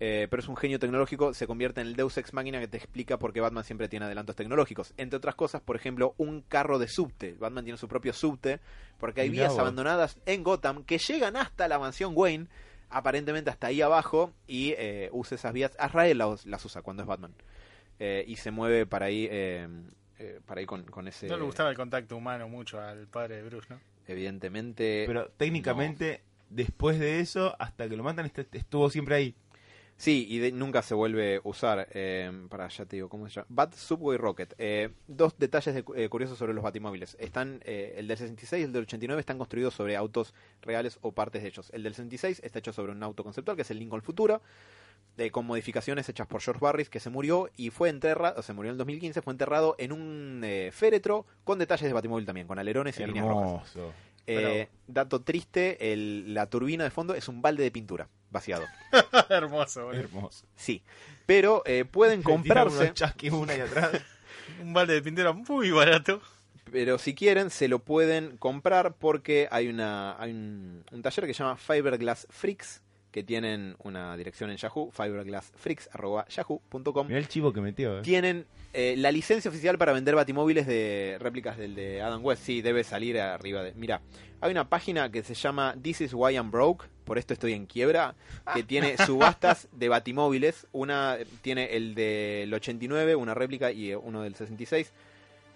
eh, 0.00 0.26
pero 0.28 0.42
es 0.42 0.48
un 0.48 0.56
genio 0.56 0.80
tecnológico, 0.80 1.32
se 1.32 1.46
convierte 1.46 1.80
en 1.80 1.86
el 1.86 1.94
Deus 1.94 2.18
Ex 2.18 2.32
Máquina 2.34 2.58
que 2.58 2.66
te 2.66 2.78
explica 2.78 3.16
por 3.16 3.32
qué 3.32 3.40
Batman 3.40 3.62
siempre 3.62 3.88
tiene 3.88 4.06
adelantos 4.06 4.34
tecnológicos. 4.34 4.92
Entre 4.96 5.16
otras 5.16 5.36
cosas, 5.36 5.62
por 5.62 5.76
ejemplo, 5.76 6.16
un 6.18 6.42
carro 6.42 6.80
de 6.80 6.88
subte. 6.88 7.36
Batman 7.38 7.62
tiene 7.62 7.78
su 7.78 7.86
propio 7.86 8.12
subte, 8.12 8.58
porque 8.98 9.20
hay 9.20 9.30
Mirá 9.30 9.44
vías 9.44 9.56
abandonadas 9.56 10.18
en 10.26 10.42
Gotham 10.42 10.82
que 10.82 10.98
llegan 10.98 11.36
hasta 11.36 11.68
la 11.68 11.78
mansión 11.78 12.12
Wayne, 12.16 12.48
aparentemente 12.90 13.50
hasta 13.50 13.68
ahí 13.68 13.82
abajo, 13.82 14.32
y 14.48 14.74
eh, 14.76 15.10
usa 15.12 15.36
esas 15.36 15.52
vías. 15.52 15.70
Azrael 15.78 16.18
las, 16.18 16.44
las 16.44 16.64
usa 16.64 16.82
cuando 16.82 17.04
es 17.04 17.06
Batman. 17.06 17.34
Eh, 18.00 18.24
y 18.26 18.34
se 18.34 18.50
mueve 18.50 18.86
para 18.86 19.06
ahí, 19.06 19.28
eh, 20.18 20.40
para 20.46 20.60
ahí 20.60 20.66
con, 20.66 20.84
con 20.84 21.08
ese... 21.08 21.26
No 21.28 21.36
le 21.36 21.44
gustaba 21.44 21.70
el 21.70 21.76
contacto 21.76 22.16
humano 22.16 22.48
mucho 22.48 22.80
al 22.80 23.06
padre 23.08 23.36
de 23.36 23.42
Bruce, 23.42 23.66
¿no? 23.70 23.80
Evidentemente... 24.06 25.04
Pero 25.06 25.28
técnicamente, 25.36 26.22
después 26.50 26.98
de 26.98 27.20
eso, 27.20 27.54
hasta 27.58 27.88
que 27.88 27.96
lo 27.96 28.02
matan, 28.02 28.26
est- 28.26 28.54
estuvo 28.54 28.88
siempre 28.90 29.14
ahí. 29.16 29.34
Sí, 29.96 30.26
y 30.28 30.38
de- 30.38 30.50
nunca 30.52 30.82
se 30.82 30.92
vuelve 30.94 31.36
a 31.36 31.40
usar. 31.44 31.86
Eh, 31.92 32.30
para, 32.48 32.66
ya 32.68 32.84
te 32.84 32.96
digo, 32.96 33.08
¿cómo 33.08 33.28
se 33.28 33.34
llama? 33.36 33.46
Bat 33.48 33.74
Subway 33.74 34.18
Rocket. 34.18 34.52
Eh, 34.58 34.90
dos 35.06 35.38
detalles 35.38 35.72
de- 35.74 35.84
eh, 35.96 36.08
curiosos 36.08 36.36
sobre 36.36 36.52
los 36.52 36.64
batimóviles. 36.64 37.16
Están, 37.20 37.60
eh, 37.64 37.94
el 37.96 38.08
del 38.08 38.18
66 38.18 38.60
y 38.60 38.64
el 38.64 38.72
del 38.72 38.82
89 38.82 39.20
están 39.20 39.38
construidos 39.38 39.74
sobre 39.74 39.94
autos 39.96 40.34
reales 40.62 40.98
o 41.02 41.12
partes 41.12 41.42
de 41.42 41.48
ellos. 41.48 41.70
El 41.72 41.84
del 41.84 41.94
66 41.94 42.40
está 42.42 42.58
hecho 42.58 42.72
sobre 42.72 42.90
un 42.92 43.02
auto 43.04 43.22
conceptual, 43.22 43.56
que 43.56 43.62
es 43.62 43.70
el 43.70 43.78
Lincoln 43.78 44.02
Futura, 44.02 44.40
eh, 45.16 45.30
con 45.30 45.46
modificaciones 45.46 46.08
hechas 46.08 46.26
por 46.26 46.40
George 46.40 46.60
Barris, 46.60 46.88
que 46.88 47.00
se 47.00 47.10
murió 47.10 47.48
y 47.56 47.70
fue 47.70 47.88
enterrado, 47.88 48.38
o 48.38 48.42
se 48.42 48.52
murió 48.52 48.70
en 48.70 48.74
el 48.74 48.78
2015, 48.78 49.22
fue 49.22 49.32
enterrado 49.32 49.74
en 49.78 49.92
un 49.92 50.42
eh, 50.44 50.70
féretro 50.72 51.26
con 51.44 51.58
detalles 51.58 51.86
de 51.86 51.92
batimóvil 51.92 52.26
también, 52.26 52.46
con 52.46 52.58
alerones 52.58 52.98
y 52.98 53.06
líneas 53.06 53.26
rojas. 53.26 53.70
Hermoso. 53.76 53.92
Eh, 54.26 54.68
dato 54.86 55.20
triste, 55.20 55.92
el- 55.92 56.32
la 56.34 56.46
turbina 56.46 56.82
de 56.84 56.90
fondo 56.90 57.14
es 57.14 57.28
un 57.28 57.42
balde 57.42 57.62
de 57.62 57.70
pintura 57.70 58.08
vaciado. 58.30 58.64
Hermoso. 59.28 59.92
Hermoso. 59.92 60.46
Sí, 60.56 60.82
pero 61.26 61.62
eh, 61.66 61.84
pueden 61.84 62.22
comprarse, 62.22 62.92
una 63.32 63.52
atrás. 63.64 63.90
Un 64.62 64.72
balde 64.72 64.94
de 64.94 65.02
pintura 65.02 65.32
muy 65.32 65.70
barato. 65.70 66.20
pero 66.70 66.98
si 66.98 67.14
quieren 67.14 67.50
se 67.50 67.66
lo 67.68 67.78
pueden 67.80 68.36
comprar 68.36 68.94
porque 68.94 69.48
hay 69.50 69.68
una 69.68 70.20
hay 70.20 70.32
un, 70.32 70.84
un 70.92 71.02
taller 71.02 71.26
que 71.26 71.34
se 71.34 71.42
llama 71.42 71.56
Fiberglass 71.56 72.26
Freaks 72.30 72.82
que 73.14 73.22
tienen 73.22 73.76
una 73.78 74.16
dirección 74.16 74.50
en 74.50 74.56
Yahoo, 74.56 74.90
fiberglassfreaks@yahoo.com. 74.90 77.06
Mirá 77.06 77.20
el 77.20 77.28
chivo 77.28 77.52
que 77.52 77.60
metió. 77.60 77.98
eh. 77.98 78.02
Tienen 78.02 78.44
eh, 78.72 78.96
la 78.98 79.12
licencia 79.12 79.48
oficial 79.48 79.78
para 79.78 79.92
vender 79.92 80.16
batimóviles 80.16 80.66
de 80.66 81.16
réplicas 81.20 81.56
del 81.56 81.76
de 81.76 82.02
Adam 82.02 82.24
West. 82.24 82.42
Sí, 82.42 82.60
debe 82.60 82.82
salir 82.82 83.20
arriba 83.20 83.62
de. 83.62 83.72
Mira, 83.74 84.00
hay 84.40 84.50
una 84.50 84.68
página 84.68 85.12
que 85.12 85.22
se 85.22 85.34
llama 85.34 85.76
This 85.80 86.00
is 86.00 86.12
why 86.12 86.34
I'm 86.34 86.50
broke. 86.50 86.86
Por 87.04 87.18
esto 87.18 87.34
estoy 87.34 87.52
en 87.52 87.66
quiebra. 87.66 88.16
Que 88.52 88.64
tiene 88.64 88.96
subastas 89.06 89.68
de 89.70 89.88
batimóviles. 89.88 90.66
Una 90.72 91.16
tiene 91.42 91.66
el 91.76 91.94
del 91.94 92.52
89, 92.52 93.14
una 93.14 93.34
réplica, 93.34 93.70
y 93.70 93.92
eh, 93.92 93.96
uno 93.96 94.22
del 94.22 94.34
66. 94.34 94.92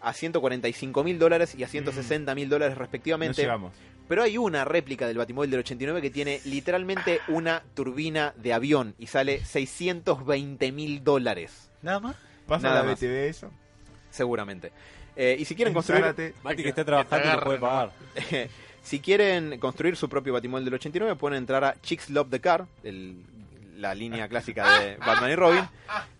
A 0.00 0.12
145 0.12 1.02
mil 1.02 1.18
dólares 1.18 1.56
y 1.56 1.64
a 1.64 1.68
160 1.68 2.32
mil 2.36 2.48
dólares 2.48 2.78
respectivamente. 2.78 3.44
Pero 4.08 4.22
hay 4.22 4.38
una 4.38 4.64
réplica 4.64 5.06
del 5.06 5.18
Batimóvil 5.18 5.50
del 5.50 5.60
89 5.60 6.00
que 6.00 6.10
tiene 6.10 6.40
literalmente 6.46 7.20
una 7.28 7.62
turbina 7.74 8.32
de 8.36 8.52
avión 8.54 8.94
y 8.98 9.06
sale 9.08 9.44
620 9.44 10.72
mil 10.72 11.04
dólares. 11.04 11.70
Nada 11.82 12.00
más. 12.00 12.16
Pasa 12.46 12.68
Nada 12.68 12.80
la 12.82 12.90
más. 12.90 12.98
BTV 13.00 13.28
eso. 13.28 13.50
Seguramente. 14.10 14.72
Eh, 15.14 15.36
y 15.38 15.44
si 15.44 15.54
quieren 15.54 15.74
construir. 15.74 16.34
Mati 16.42 16.62
que 16.62 16.68
está 16.70 16.84
trabajando 16.84 17.28
te 17.28 17.36
no 17.36 17.42
puede 17.42 17.58
pagar. 17.58 17.92
si 18.82 19.00
quieren 19.00 19.58
construir 19.58 19.96
su 19.96 20.08
propio 20.08 20.32
Batimóvil 20.32 20.64
del 20.64 20.74
89, 20.74 21.16
pueden 21.16 21.36
entrar 21.38 21.62
a 21.64 21.78
Chicks 21.82 22.08
Love 22.08 22.30
the 22.30 22.40
Car, 22.40 22.66
el- 22.84 23.16
la 23.78 23.94
línea 23.94 24.28
clásica 24.28 24.80
de 24.80 24.96
Batman 24.96 25.30
y 25.30 25.34
Robin, 25.36 25.64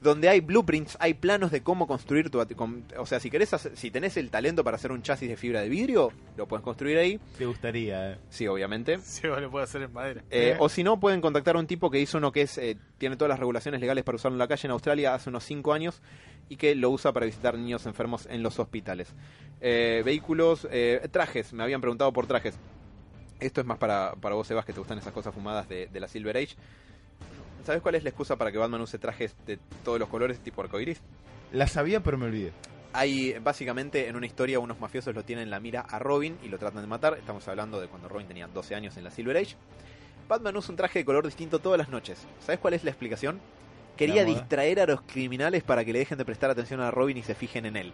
donde 0.01 0.29
hay 0.29 0.41
blueprints, 0.41 0.97
hay 1.01 1.15
planos 1.15 1.51
de 1.51 1.63
cómo 1.63 1.87
construir 1.87 2.31
tu 2.31 2.39
con- 2.57 2.85
o 2.97 3.05
sea, 3.05 3.19
si 3.21 3.31
querés 3.31 3.53
hacer- 3.53 3.77
si 3.77 3.91
tenés 3.91 4.17
el 4.17 4.31
talento 4.31 4.63
para 4.65 4.77
hacer 4.77 4.93
un 4.93 5.03
chasis 5.03 5.29
de 5.29 5.37
fibra 5.37 5.61
de 5.61 5.69
vidrio, 5.69 6.13
lo 6.37 6.47
puedes 6.47 6.63
construir 6.63 6.99
ahí. 6.99 7.19
Te 7.37 7.47
gustaría, 7.47 8.13
eh. 8.13 8.19
Sí, 8.31 8.47
obviamente. 8.47 8.99
Sí, 9.03 9.27
vos 9.27 9.41
lo 9.41 9.59
hacer 9.59 9.83
en 9.83 9.93
madera. 9.93 10.21
Eh, 10.31 10.51
Eh. 10.53 10.57
o 10.61 10.69
si 10.69 10.85
no, 10.85 11.01
pueden 11.01 11.21
contactar 11.21 11.57
a 11.57 11.59
un 11.59 11.67
tipo 11.67 11.91
que 11.91 12.01
hizo 12.01 12.19
uno 12.19 12.31
que 12.33 12.43
es 12.43 12.57
eh, 12.59 12.77
tiene 12.99 13.17
todas 13.17 13.31
las 13.31 13.39
regulaciones 13.41 13.81
legales 13.81 14.05
para 14.05 14.17
usarlo 14.17 14.37
en 14.37 14.39
la 14.41 14.49
calle 14.49 14.67
en 14.69 14.71
Australia 14.71 15.15
hace 15.15 15.29
unos 15.31 15.43
5 15.45 15.73
años 15.73 16.01
y 16.49 16.57
que 16.57 16.75
lo 16.77 16.91
usa 16.91 17.13
para 17.13 17.27
visitar 17.27 17.59
niños 17.59 17.85
enfermos 17.87 18.27
en 18.31 18.43
los 18.43 18.59
hospitales. 18.59 19.15
Eh, 19.61 20.03
vehículos, 20.05 20.67
eh, 20.71 21.07
trajes, 21.11 21.53
me 21.53 21.65
habían 21.65 21.81
preguntado 21.81 22.13
por 22.13 22.27
trajes. 22.27 22.57
Esto 23.41 23.61
es 23.61 23.67
más 23.67 23.79
para, 23.79 24.15
para 24.21 24.35
vos, 24.35 24.47
Sebas, 24.47 24.65
que 24.65 24.73
te 24.73 24.79
gustan 24.81 24.99
esas 24.99 25.13
cosas 25.13 25.35
fumadas 25.35 25.69
de, 25.69 25.87
de 25.87 26.01
la 26.01 26.09
Silver 26.09 26.37
Age. 26.37 26.57
¿Sabes 27.69 27.83
cuál 27.83 27.97
es 27.97 28.03
la 28.03 28.09
excusa 28.09 28.37
para 28.37 28.51
que 28.51 28.57
Batman 28.57 28.81
use 28.81 28.99
trajes 28.99 29.37
de 29.45 29.59
todos 29.85 29.99
los 29.99 30.09
colores 30.09 30.39
tipo 30.41 30.63
arcoiris? 30.63 31.03
La 31.53 31.67
sabía, 31.67 32.03
pero 32.03 32.17
me 32.17 32.25
olvidé. 32.25 32.51
Hay, 32.95 33.39
básicamente, 33.41 34.09
en 34.09 34.17
una 34.17 34.25
historia, 34.25 34.59
unos 34.59 34.81
mafiosos 34.81 35.15
lo 35.15 35.23
tienen 35.23 35.43
en 35.43 35.51
la 35.51 35.61
mira 35.61 35.83
a 35.83 35.99
Robin 35.99 36.39
y 36.43 36.49
lo 36.49 36.59
tratan 36.59 36.81
de 36.81 36.87
matar. 36.87 37.19
Estamos 37.19 37.47
hablando 37.47 37.79
de 37.79 37.89
cuando 37.89 38.09
Robin 38.09 38.27
tenía 38.27 38.47
12 38.47 38.75
años 38.75 38.97
en 38.97 39.05
la 39.05 39.11
Silver 39.11 39.37
Age. 39.37 39.57
Batman 40.31 40.57
usa 40.57 40.71
un 40.71 40.79
traje 40.79 41.01
de 41.01 41.05
color 41.05 41.27
distinto 41.27 41.59
todas 41.59 41.77
las 41.77 41.91
noches. 41.91 42.27
¿Sabes 42.41 42.59
cuál 42.59 42.73
es 42.73 42.85
la 42.85 42.91
explicación? 42.91 43.39
Quería 43.99 44.23
La 44.23 44.29
moda. 44.31 44.39
distraer 44.41 44.81
a 44.81 44.87
los 44.87 45.03
criminales 45.03 45.63
para 45.63 45.85
que 45.85 45.93
le 45.93 45.99
dejen 45.99 46.17
de 46.17 46.25
prestar 46.25 46.49
atención 46.49 46.81
a 46.81 46.91
Robin 46.91 47.19
y 47.19 47.23
se 47.23 47.35
fijen 47.35 47.67
en 47.67 47.77
él. 47.77 47.93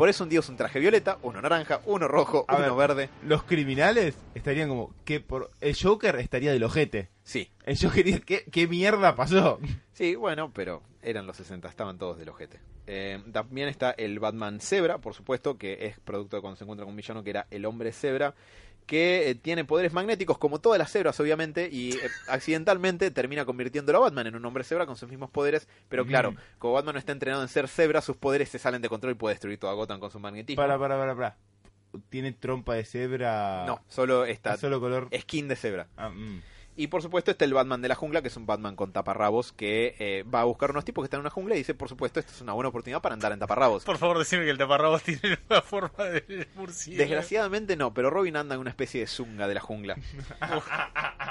Por 0.00 0.08
eso 0.08 0.24
un 0.24 0.30
día 0.30 0.38
usa 0.40 0.52
un 0.52 0.56
traje 0.56 0.80
violeta, 0.80 1.18
uno 1.20 1.42
naranja, 1.42 1.82
uno 1.84 2.08
rojo, 2.08 2.46
A 2.48 2.56
uno 2.56 2.74
ver. 2.74 2.88
verde. 2.88 3.10
Los 3.22 3.42
criminales 3.42 4.16
estarían 4.34 4.70
como 4.70 4.94
que 5.04 5.20
por 5.20 5.50
el 5.60 5.76
Joker 5.78 6.16
estaría 6.16 6.52
del 6.52 6.64
ojete. 6.64 7.10
Sí, 7.22 7.50
El 7.66 7.76
Joker, 7.78 8.22
¿qué, 8.24 8.44
qué 8.50 8.66
mierda 8.66 9.14
pasó? 9.14 9.60
sí, 9.92 10.14
bueno, 10.14 10.52
pero 10.54 10.82
eran 11.02 11.26
los 11.26 11.36
60, 11.36 11.68
estaban 11.68 11.98
todos 11.98 12.16
del 12.16 12.30
ojete. 12.30 12.60
Eh, 12.86 13.22
también 13.30 13.68
está 13.68 13.90
el 13.90 14.18
Batman 14.20 14.58
Zebra, 14.60 14.96
por 14.96 15.12
supuesto, 15.12 15.58
que 15.58 15.84
es 15.84 16.00
producto 16.00 16.36
de 16.36 16.40
cuando 16.40 16.56
se 16.56 16.64
encuentra 16.64 16.86
con 16.86 16.92
un 16.92 16.96
villano 16.96 17.22
que 17.22 17.28
era 17.28 17.46
el 17.50 17.66
hombre 17.66 17.92
Zebra, 17.92 18.34
que 18.90 19.30
eh, 19.30 19.34
tiene 19.36 19.64
poderes 19.64 19.92
magnéticos 19.92 20.36
como 20.36 20.58
todas 20.58 20.76
las 20.76 20.90
cebras, 20.90 21.20
obviamente, 21.20 21.68
y 21.70 21.92
eh, 21.92 22.00
accidentalmente 22.26 23.12
termina 23.12 23.44
convirtiéndolo 23.44 23.98
a 23.98 24.00
Batman 24.00 24.26
en 24.26 24.34
un 24.34 24.44
hombre 24.44 24.64
Zebra 24.64 24.84
con 24.84 24.96
sus 24.96 25.08
mismos 25.08 25.30
poderes, 25.30 25.68
pero 25.88 26.04
claro, 26.04 26.32
Mm. 26.32 26.36
como 26.58 26.74
Batman 26.74 26.94
no 26.94 26.98
está 26.98 27.12
entrenado 27.12 27.40
en 27.42 27.48
ser 27.48 27.68
Zebra, 27.68 28.00
sus 28.00 28.16
poderes 28.16 28.48
se 28.48 28.58
salen 28.58 28.82
de 28.82 28.88
control 28.88 29.12
y 29.12 29.14
puede 29.14 29.34
destruir 29.34 29.58
toda 29.60 29.74
Gotham 29.74 30.00
con 30.00 30.10
su 30.10 30.18
magnetismo. 30.18 30.60
Para, 30.60 30.76
para, 30.76 30.98
para, 30.98 31.14
para. 31.14 31.36
¿Tiene 32.08 32.32
trompa 32.32 32.74
de 32.74 32.84
cebra? 32.84 33.64
No, 33.64 33.80
solo 33.88 34.24
está 34.24 34.54
¿Es 34.54 34.60
solo 34.60 34.80
color? 34.80 35.08
skin 35.16 35.46
de 35.46 35.54
Zebra. 35.54 35.86
Ah, 35.96 36.08
mm. 36.08 36.42
Y 36.80 36.86
por 36.86 37.02
supuesto 37.02 37.30
está 37.30 37.44
el 37.44 37.52
Batman 37.52 37.82
de 37.82 37.88
la 37.88 37.94
jungla, 37.94 38.22
que 38.22 38.28
es 38.28 38.36
un 38.38 38.46
Batman 38.46 38.74
con 38.74 38.90
taparrabos, 38.90 39.52
que 39.52 39.96
eh, 39.98 40.22
va 40.22 40.40
a 40.40 40.44
buscar 40.44 40.70
unos 40.70 40.82
tipos 40.82 41.02
que 41.02 41.08
están 41.08 41.18
en 41.18 41.26
una 41.26 41.30
jungla 41.30 41.54
y 41.54 41.58
dice, 41.58 41.74
por 41.74 41.90
supuesto, 41.90 42.20
esto 42.20 42.32
es 42.32 42.40
una 42.40 42.54
buena 42.54 42.70
oportunidad 42.70 43.02
para 43.02 43.12
andar 43.12 43.32
en 43.32 43.38
taparrabos. 43.38 43.84
Por 43.84 43.98
favor, 43.98 44.18
decime 44.18 44.44
que 44.44 44.50
el 44.50 44.56
taparrabos 44.56 45.02
tiene 45.04 45.38
una 45.50 45.60
forma 45.60 46.04
de 46.04 46.48
murciélago. 46.54 47.02
Desgraciadamente 47.02 47.76
no, 47.76 47.92
pero 47.92 48.08
Robin 48.08 48.34
anda 48.34 48.54
en 48.54 48.62
una 48.62 48.70
especie 48.70 49.00
de 49.00 49.08
zunga 49.08 49.46
de 49.46 49.52
la 49.52 49.60
jungla. 49.60 49.98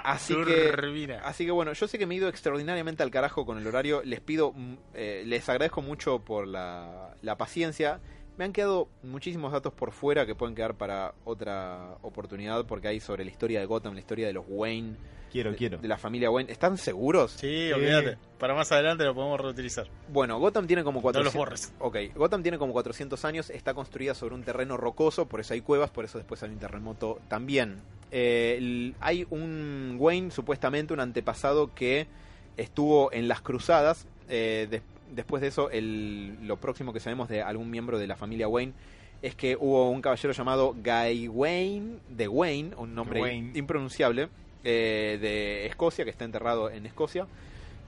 así 0.04 0.36
que 0.46 1.18
así 1.24 1.46
que 1.46 1.52
bueno, 1.52 1.74
yo 1.74 1.88
sé 1.88 1.98
que 1.98 2.06
me 2.06 2.14
he 2.14 2.18
ido 2.20 2.30
extraordinariamente 2.30 3.02
al 3.02 3.10
carajo 3.10 3.44
con 3.44 3.58
el 3.58 3.66
horario. 3.66 4.04
Les 4.04 4.20
pido, 4.20 4.54
mm, 4.56 4.74
eh, 4.94 5.24
les 5.26 5.50
agradezco 5.50 5.82
mucho 5.82 6.20
por 6.20 6.48
la, 6.48 7.16
la 7.24 7.38
paciencia. 7.40 8.02
Me 8.40 8.46
han 8.46 8.54
quedado 8.54 8.88
muchísimos 9.04 9.52
datos 9.52 9.74
por 9.74 9.92
fuera 9.92 10.26
que 10.26 10.34
pueden 10.34 10.56
quedar 10.56 10.74
para 10.76 11.14
otra 11.26 11.98
oportunidad 12.04 12.66
porque 12.66 12.88
hay 12.88 13.02
sobre 13.02 13.26
la 13.26 13.32
historia 13.32 13.60
de 13.60 13.66
Gotham, 13.66 13.94
la 13.96 14.00
historia 14.00 14.28
de 14.28 14.32
los 14.32 14.46
Wayne, 14.48 14.96
Quiero, 15.30 15.52
de, 15.52 15.58
quiero. 15.58 15.78
de 15.78 15.88
la 15.90 15.98
familia 15.98 16.32
Wayne. 16.32 16.50
¿Están 16.50 16.78
seguros? 16.78 17.32
Sí, 17.34 17.70
olvídate. 17.74 18.18
Para 18.40 18.56
más 18.56 18.72
adelante 18.72 19.04
lo 19.04 19.14
podemos 19.14 19.42
reutilizar. 19.42 19.88
Bueno, 20.08 20.40
Gotham 20.40 20.68
tiene 20.68 20.86
como 20.86 21.02
No 21.02 21.08
los 21.22 21.34
400... 21.34 21.36
borres. 21.38 21.74
Ok, 21.80 22.16
Gotham 22.16 22.42
tiene 22.42 22.58
como 22.58 22.72
400 22.72 23.26
años, 23.26 23.50
está 23.50 23.74
construida 23.74 24.16
sobre 24.16 24.36
un 24.36 24.44
terreno 24.44 24.78
rocoso, 24.78 25.28
por 25.28 25.42
eso 25.42 25.54
hay 25.54 25.60
cuevas, 25.60 25.90
por 25.90 26.06
eso 26.06 26.18
después 26.18 26.42
hay 26.42 26.52
un 26.52 26.60
terremoto 26.60 27.20
también. 27.28 27.82
Eh, 28.10 28.94
hay 29.02 29.28
un 29.32 29.98
Wayne, 30.00 30.32
supuestamente 30.32 30.94
un 30.94 31.02
antepasado 31.02 31.76
que 31.76 32.08
estuvo 32.56 33.12
en 33.12 33.28
las 33.28 33.42
cruzadas. 33.42 34.08
eh, 34.30 34.80
después 35.16 35.42
de 35.42 35.48
eso, 35.48 35.70
el- 35.72 36.38
lo 36.48 36.58
próximo 36.58 36.94
que 36.94 37.00
sabemos 37.00 37.30
de 37.30 37.42
algún 37.42 37.70
miembro 37.70 37.98
de 38.00 38.08
la 38.08 38.16
familia 38.16 38.48
Wayne 38.48 38.74
es 39.22 39.36
que 39.36 39.58
hubo 39.60 39.90
un 39.90 40.02
caballero 40.02 40.34
llamado 40.34 40.74
Guy 40.82 41.28
Wayne, 41.28 41.98
de 42.10 42.28
Wayne, 42.28 42.72
un 42.78 42.96
nombre 42.96 43.22
Wayne. 43.22 43.52
impronunciable, 43.58 44.30
eh, 44.64 45.18
de 45.22 45.66
Escocia, 45.66 46.06
que 46.06 46.12
está 46.12 46.26
enterrado 46.26 46.70
en 46.70 46.86
Escocia. 46.86 47.28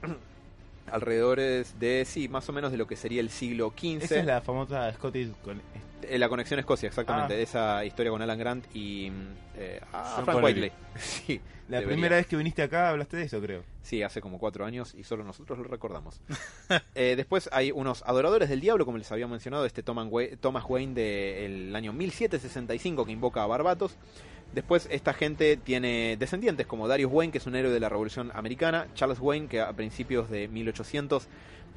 Alrededores 0.90 1.78
de, 1.80 2.04
sí, 2.04 2.28
más 2.28 2.48
o 2.48 2.52
menos 2.52 2.70
de 2.72 2.76
lo 2.76 2.86
que 2.86 2.96
sería 2.96 3.20
el 3.20 3.30
siglo 3.30 3.72
XV. 3.76 4.02
Esa 4.04 4.18
es 4.20 4.26
la 4.26 4.40
famosa 4.42 4.92
Scottish 4.92 5.28
La 6.10 6.28
conexión 6.28 6.60
Escocia, 6.60 6.88
exactamente. 6.88 7.34
Ah. 7.34 7.38
Esa 7.38 7.84
historia 7.84 8.10
con 8.10 8.22
Alan 8.22 8.38
Grant 8.38 8.64
y 8.74 9.10
mm, 9.10 9.26
eh, 9.56 9.80
Frank 9.90 10.26
Connery. 10.26 10.44
Whiteley. 10.44 10.72
Sí, 10.96 11.40
La 11.68 11.78
debería. 11.78 11.88
primera 11.94 12.16
vez 12.16 12.26
que 12.26 12.36
viniste 12.36 12.62
acá 12.62 12.90
hablaste 12.90 13.16
de 13.16 13.24
eso, 13.24 13.40
creo. 13.40 13.62
Sí, 13.82 14.02
hace 14.02 14.20
como 14.20 14.38
cuatro 14.38 14.64
años 14.64 14.94
y 14.94 15.04
solo 15.04 15.24
nosotros 15.24 15.58
lo 15.58 15.64
recordamos. 15.64 16.20
Eh, 16.94 17.14
después 17.16 17.48
hay 17.52 17.70
unos 17.70 18.02
adoradores 18.06 18.48
del 18.48 18.60
diablo, 18.60 18.84
como 18.84 18.98
les 18.98 19.10
había 19.12 19.26
mencionado, 19.26 19.64
este 19.66 19.82
Thomas 19.82 20.08
Wayne, 20.10 20.94
del 20.94 21.74
año 21.74 21.92
1765 21.92 23.04
que 23.04 23.12
invoca 23.12 23.42
a 23.42 23.46
Barbatos. 23.46 23.96
Después 24.54 24.86
esta 24.90 25.14
gente 25.14 25.56
tiene 25.56 26.16
descendientes 26.18 26.66
como 26.66 26.86
Darius 26.86 27.10
Wayne, 27.10 27.32
que 27.32 27.38
es 27.38 27.46
un 27.46 27.56
héroe 27.56 27.72
de 27.72 27.80
la 27.80 27.88
Revolución 27.88 28.30
Americana, 28.34 28.86
Charles 28.94 29.18
Wayne, 29.18 29.48
que 29.48 29.60
a 29.60 29.72
principios 29.72 30.28
de 30.28 30.48
1800 30.48 31.26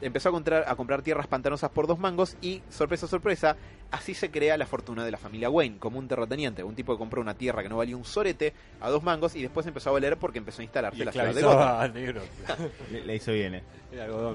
empezó 0.01 0.30
a 0.30 0.31
comprar, 0.31 0.65
a 0.67 0.76
comprar 0.76 1.01
tierras 1.01 1.27
pantanosas 1.27 1.69
por 1.72 1.88
dos 1.88 1.99
mangos 1.99 2.35
y, 2.41 2.61
sorpresa, 2.69 3.07
sorpresa, 3.07 3.55
así 3.91 4.13
se 4.13 4.30
crea 4.31 4.57
la 4.57 4.65
fortuna 4.65 5.05
de 5.05 5.11
la 5.11 5.17
familia 5.17 5.49
Wayne, 5.49 5.77
como 5.80 5.99
un 5.99 6.07
terrateniente, 6.07 6.63
un 6.63 6.76
tipo 6.76 6.93
que 6.93 6.97
compró 6.99 7.22
una 7.22 7.34
tierra 7.35 7.63
que 7.63 7.69
no 7.69 7.77
valía 7.77 7.95
un 7.97 8.05
sorete 8.05 8.53
a 8.81 8.89
dos 8.89 9.03
mangos 9.03 9.35
y 9.35 9.41
después 9.41 9.65
empezó 9.67 9.89
a 9.89 9.93
valer 9.93 10.17
porque 10.17 10.39
empezó 10.39 10.61
a 10.61 10.63
instalarse 10.63 11.01
Y 11.01 11.05
la 11.05 11.11
ciudad 11.11 11.34
de 11.34 11.41
Gotham. 11.41 11.93
negro. 11.93 12.22
Le, 12.91 13.05
le 13.05 13.15
hizo 13.15 13.31
bien, 13.31 13.55
eh. 13.55 13.63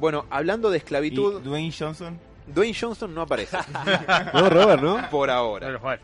Bueno, 0.01 0.27
hablando 0.31 0.71
de 0.71 0.77
¿Y 0.77 0.79
esclavitud, 0.79 1.41
Dwayne 1.43 1.73
Johnson? 1.77 2.19
Dwayne 2.47 2.77
Johnson 2.79 3.15
no 3.15 3.23
aparece 3.23 3.57
No, 4.35 4.49
Robert, 4.49 4.83
¿no? 4.83 5.11
por 5.11 5.31
ahora. 5.31 6.01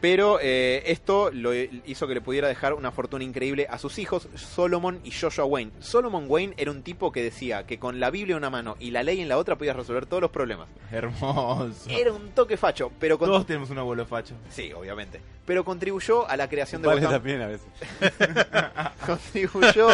Pero 0.00 0.38
eh, 0.40 0.84
esto 0.86 1.30
lo 1.32 1.52
hizo 1.54 2.06
que 2.06 2.14
le 2.14 2.20
pudiera 2.20 2.46
dejar 2.46 2.74
una 2.74 2.92
fortuna 2.92 3.24
increíble 3.24 3.66
a 3.68 3.78
sus 3.78 3.98
hijos, 3.98 4.28
Solomon 4.34 5.00
y 5.02 5.10
Joshua 5.10 5.44
Wayne. 5.44 5.72
Solomon 5.80 6.26
Wayne 6.28 6.54
era 6.56 6.70
un 6.70 6.82
tipo 6.82 7.10
que 7.10 7.22
decía 7.22 7.66
que 7.66 7.78
con 7.78 7.98
la 7.98 8.10
Biblia 8.10 8.34
en 8.34 8.38
una 8.38 8.50
mano 8.50 8.76
y 8.78 8.92
la 8.92 9.02
ley 9.02 9.20
en 9.20 9.28
la 9.28 9.38
otra 9.38 9.56
podías 9.56 9.74
resolver 9.74 10.06
todos 10.06 10.22
los 10.22 10.30
problemas. 10.30 10.68
Hermoso. 10.92 11.90
Era 11.90 12.12
un 12.12 12.30
toque 12.30 12.56
facho, 12.56 12.92
pero 13.00 13.18
con... 13.18 13.28
Todos 13.28 13.46
tenemos 13.46 13.70
un 13.70 13.78
abuelo 13.78 14.06
facho. 14.06 14.34
Sí, 14.50 14.72
obviamente. 14.72 15.20
Pero 15.44 15.64
contribuyó 15.64 16.28
a 16.28 16.36
la 16.36 16.48
creación 16.48 16.80
de 16.82 16.88
Vale 16.88 17.00
Gotham. 17.00 17.14
también 17.14 17.42
a 17.42 17.46
veces. 17.48 17.68
contribuyó 19.06 19.88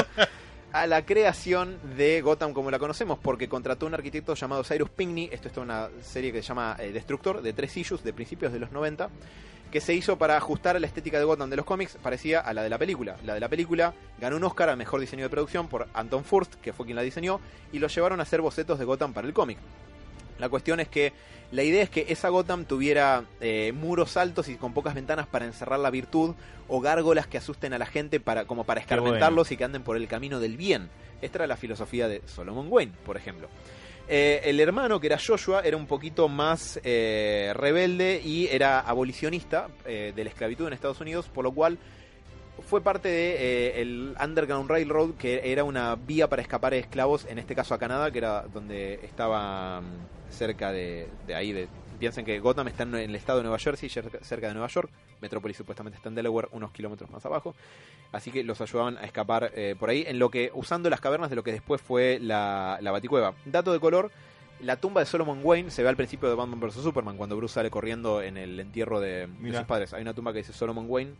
a 0.74 0.88
la 0.88 1.06
creación 1.06 1.78
de 1.96 2.20
Gotham 2.20 2.52
como 2.52 2.68
la 2.68 2.80
conocemos, 2.80 3.16
porque 3.22 3.48
contrató 3.48 3.86
un 3.86 3.94
arquitecto 3.94 4.34
llamado 4.34 4.64
Cyrus 4.64 4.90
Pinckney, 4.90 5.30
esto 5.32 5.48
es 5.48 5.56
una 5.56 5.88
serie 6.02 6.32
que 6.32 6.42
se 6.42 6.48
llama 6.48 6.76
eh, 6.80 6.90
Destructor, 6.90 7.42
de 7.42 7.52
tres 7.52 7.76
issues 7.76 8.02
de 8.02 8.12
principios 8.12 8.52
de 8.52 8.58
los 8.58 8.72
90, 8.72 9.08
que 9.74 9.80
se 9.80 9.92
hizo 9.92 10.16
para 10.16 10.36
ajustar 10.36 10.76
a 10.76 10.78
la 10.78 10.86
estética 10.86 11.18
de 11.18 11.24
Gotham 11.24 11.50
de 11.50 11.56
los 11.56 11.66
cómics, 11.66 11.98
parecía 12.00 12.38
a 12.38 12.54
la 12.54 12.62
de 12.62 12.70
la 12.70 12.78
película. 12.78 13.16
La 13.24 13.34
de 13.34 13.40
la 13.40 13.48
película 13.48 13.92
ganó 14.20 14.36
un 14.36 14.44
Oscar 14.44 14.68
a 14.68 14.76
Mejor 14.76 15.00
Diseño 15.00 15.24
de 15.24 15.30
Producción 15.30 15.66
por 15.66 15.88
Anton 15.94 16.22
Furst, 16.22 16.54
que 16.60 16.72
fue 16.72 16.86
quien 16.86 16.94
la 16.94 17.02
diseñó, 17.02 17.40
y 17.72 17.80
lo 17.80 17.88
llevaron 17.88 18.20
a 18.20 18.22
hacer 18.22 18.40
bocetos 18.40 18.78
de 18.78 18.84
Gotham 18.84 19.12
para 19.12 19.26
el 19.26 19.34
cómic. 19.34 19.58
La 20.38 20.48
cuestión 20.48 20.78
es 20.78 20.86
que 20.86 21.12
la 21.50 21.64
idea 21.64 21.82
es 21.82 21.90
que 21.90 22.06
esa 22.08 22.28
Gotham 22.28 22.66
tuviera 22.66 23.24
eh, 23.40 23.72
muros 23.74 24.16
altos 24.16 24.48
y 24.48 24.54
con 24.54 24.74
pocas 24.74 24.94
ventanas 24.94 25.26
para 25.26 25.44
encerrar 25.44 25.80
la 25.80 25.90
virtud 25.90 26.36
o 26.68 26.80
gárgolas 26.80 27.26
que 27.26 27.38
asusten 27.38 27.72
a 27.72 27.78
la 27.78 27.86
gente 27.86 28.20
para 28.20 28.44
como 28.44 28.62
para 28.62 28.80
escarmentarlos 28.80 29.50
y 29.50 29.56
que 29.56 29.64
anden 29.64 29.82
por 29.82 29.96
el 29.96 30.06
camino 30.06 30.38
del 30.38 30.56
bien. 30.56 30.88
Esta 31.20 31.38
era 31.38 31.46
la 31.48 31.56
filosofía 31.56 32.06
de 32.06 32.22
Solomon 32.26 32.68
Wayne, 32.70 32.92
por 33.04 33.16
ejemplo. 33.16 33.48
Eh, 34.06 34.42
el 34.44 34.60
hermano, 34.60 35.00
que 35.00 35.06
era 35.06 35.18
Joshua, 35.18 35.62
era 35.64 35.76
un 35.76 35.86
poquito 35.86 36.28
más 36.28 36.78
eh, 36.84 37.52
rebelde 37.54 38.20
y 38.22 38.46
era 38.48 38.80
abolicionista 38.80 39.68
eh, 39.86 40.12
de 40.14 40.24
la 40.24 40.30
esclavitud 40.30 40.66
en 40.66 40.74
Estados 40.74 41.00
Unidos, 41.00 41.28
por 41.32 41.44
lo 41.44 41.52
cual 41.52 41.78
fue 42.62 42.80
parte 42.80 43.08
de 43.08 43.34
eh, 43.34 43.80
el 43.80 44.14
Underground 44.22 44.70
Railroad, 44.70 45.14
que 45.14 45.50
era 45.50 45.64
una 45.64 45.96
vía 45.96 46.28
para 46.28 46.42
escapar 46.42 46.72
de 46.72 46.80
esclavos, 46.80 47.26
en 47.26 47.38
este 47.38 47.54
caso 47.54 47.74
a 47.74 47.78
Canadá, 47.78 48.10
que 48.10 48.18
era 48.18 48.42
donde 48.42 49.00
estaba 49.02 49.80
mm, 49.80 50.30
cerca 50.30 50.70
de, 50.70 51.08
de 51.26 51.34
ahí. 51.34 51.52
De, 51.52 51.68
piensen 52.04 52.26
que 52.26 52.38
Gotham 52.38 52.68
está 52.68 52.82
en 52.82 52.94
el 52.96 53.14
estado 53.14 53.38
de 53.38 53.44
Nueva 53.44 53.58
Jersey, 53.58 53.88
cerca 53.88 54.18
cerca 54.22 54.48
de 54.48 54.52
Nueva 54.52 54.68
York. 54.68 54.90
Metrópolis 55.22 55.56
supuestamente 55.56 55.96
está 55.96 56.10
en 56.10 56.14
Delaware, 56.14 56.48
unos 56.52 56.70
kilómetros 56.70 57.10
más 57.10 57.24
abajo. 57.24 57.54
Así 58.12 58.30
que 58.30 58.44
los 58.44 58.60
ayudaban 58.60 58.98
a 58.98 59.04
escapar 59.04 59.52
eh, 59.54 59.74
por 59.80 59.88
ahí, 59.88 60.04
en 60.06 60.18
lo 60.18 60.28
que 60.28 60.50
usando 60.52 60.90
las 60.90 61.00
cavernas 61.00 61.30
de 61.30 61.36
lo 61.36 61.42
que 61.42 61.52
después 61.52 61.80
fue 61.80 62.18
la, 62.20 62.76
la 62.82 62.90
Baticueva. 62.90 63.32
Dato 63.46 63.72
de 63.72 63.80
color. 63.80 64.10
La 64.60 64.76
tumba 64.76 65.00
de 65.00 65.06
Solomon 65.06 65.40
Wayne 65.42 65.70
se 65.70 65.82
ve 65.82 65.88
al 65.88 65.96
principio 65.96 66.28
de 66.28 66.34
Batman 66.34 66.60
vs. 66.60 66.74
Superman, 66.74 67.16
cuando 67.16 67.38
Bruce 67.38 67.54
sale 67.54 67.70
corriendo 67.70 68.20
en 68.20 68.36
el 68.36 68.60
entierro 68.60 69.00
de, 69.00 69.26
de 69.26 69.56
sus 69.56 69.64
padres. 69.64 69.94
Hay 69.94 70.02
una 70.02 70.12
tumba 70.12 70.34
que 70.34 70.40
dice 70.40 70.52
Solomon 70.52 70.84
Wayne, 70.86 71.14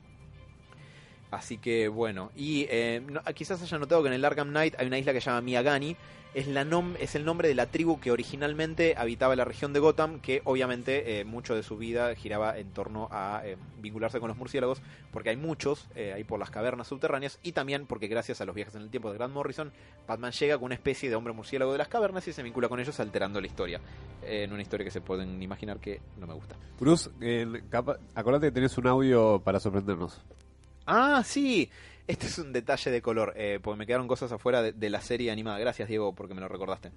Así 1.34 1.58
que 1.58 1.88
bueno, 1.88 2.30
y 2.36 2.66
eh, 2.70 3.02
quizás 3.34 3.60
hayan 3.60 3.80
notado 3.80 4.02
que 4.02 4.08
en 4.08 4.14
el 4.14 4.24
Arkham 4.24 4.50
Knight 4.50 4.74
hay 4.78 4.86
una 4.86 4.98
isla 4.98 5.12
que 5.12 5.20
se 5.20 5.26
llama 5.30 5.40
Miyagani, 5.40 5.96
es, 6.32 6.48
la 6.48 6.64
nom- 6.64 6.96
es 6.98 7.14
el 7.14 7.24
nombre 7.24 7.46
de 7.48 7.54
la 7.54 7.66
tribu 7.66 8.00
que 8.00 8.10
originalmente 8.10 8.94
habitaba 8.96 9.36
la 9.36 9.44
región 9.44 9.72
de 9.72 9.78
Gotham, 9.80 10.20
que 10.20 10.42
obviamente 10.44 11.20
eh, 11.20 11.24
mucho 11.24 11.54
de 11.54 11.62
su 11.62 11.76
vida 11.76 12.14
giraba 12.16 12.58
en 12.58 12.70
torno 12.72 13.08
a 13.12 13.42
eh, 13.44 13.56
vincularse 13.80 14.18
con 14.20 14.28
los 14.28 14.36
murciélagos, 14.36 14.80
porque 15.12 15.30
hay 15.30 15.36
muchos 15.36 15.86
eh, 15.94 16.12
ahí 16.12 16.24
por 16.24 16.40
las 16.40 16.50
cavernas 16.50 16.88
subterráneas, 16.88 17.38
y 17.42 17.52
también 17.52 17.86
porque 17.86 18.08
gracias 18.08 18.40
a 18.40 18.44
los 18.44 18.54
viajes 18.54 18.74
en 18.74 18.82
el 18.82 18.90
tiempo 18.90 19.10
de 19.12 19.18
Grant 19.18 19.32
Morrison, 19.34 19.72
Batman 20.08 20.32
llega 20.32 20.56
con 20.56 20.66
una 20.66 20.74
especie 20.74 21.08
de 21.08 21.14
hombre 21.14 21.32
murciélago 21.32 21.70
de 21.72 21.78
las 21.78 21.88
cavernas 21.88 22.26
y 22.26 22.32
se 22.32 22.42
vincula 22.42 22.68
con 22.68 22.80
ellos 22.80 22.98
alterando 22.98 23.40
la 23.40 23.46
historia, 23.46 23.80
en 24.22 24.52
una 24.52 24.62
historia 24.62 24.84
que 24.84 24.90
se 24.90 25.00
pueden 25.00 25.40
imaginar 25.42 25.78
que 25.78 26.00
no 26.18 26.26
me 26.26 26.34
gusta. 26.34 26.56
Bruce, 26.80 27.10
acordate 28.14 28.46
que 28.48 28.52
tenés 28.52 28.76
un 28.78 28.86
audio 28.88 29.40
para 29.44 29.60
sorprendernos. 29.60 30.20
Ah, 30.86 31.22
sí. 31.24 31.70
Este 32.06 32.26
es 32.26 32.38
un 32.38 32.52
detalle 32.52 32.90
de 32.90 33.00
color, 33.00 33.32
eh, 33.36 33.58
porque 33.62 33.78
me 33.78 33.86
quedaron 33.86 34.06
cosas 34.08 34.30
afuera 34.30 34.62
de, 34.62 34.72
de 34.72 34.90
la 34.90 35.00
serie 35.00 35.30
animada. 35.30 35.58
Gracias, 35.58 35.88
Diego, 35.88 36.14
porque 36.14 36.34
me 36.34 36.40
lo 36.40 36.48
recordaste. 36.48 36.92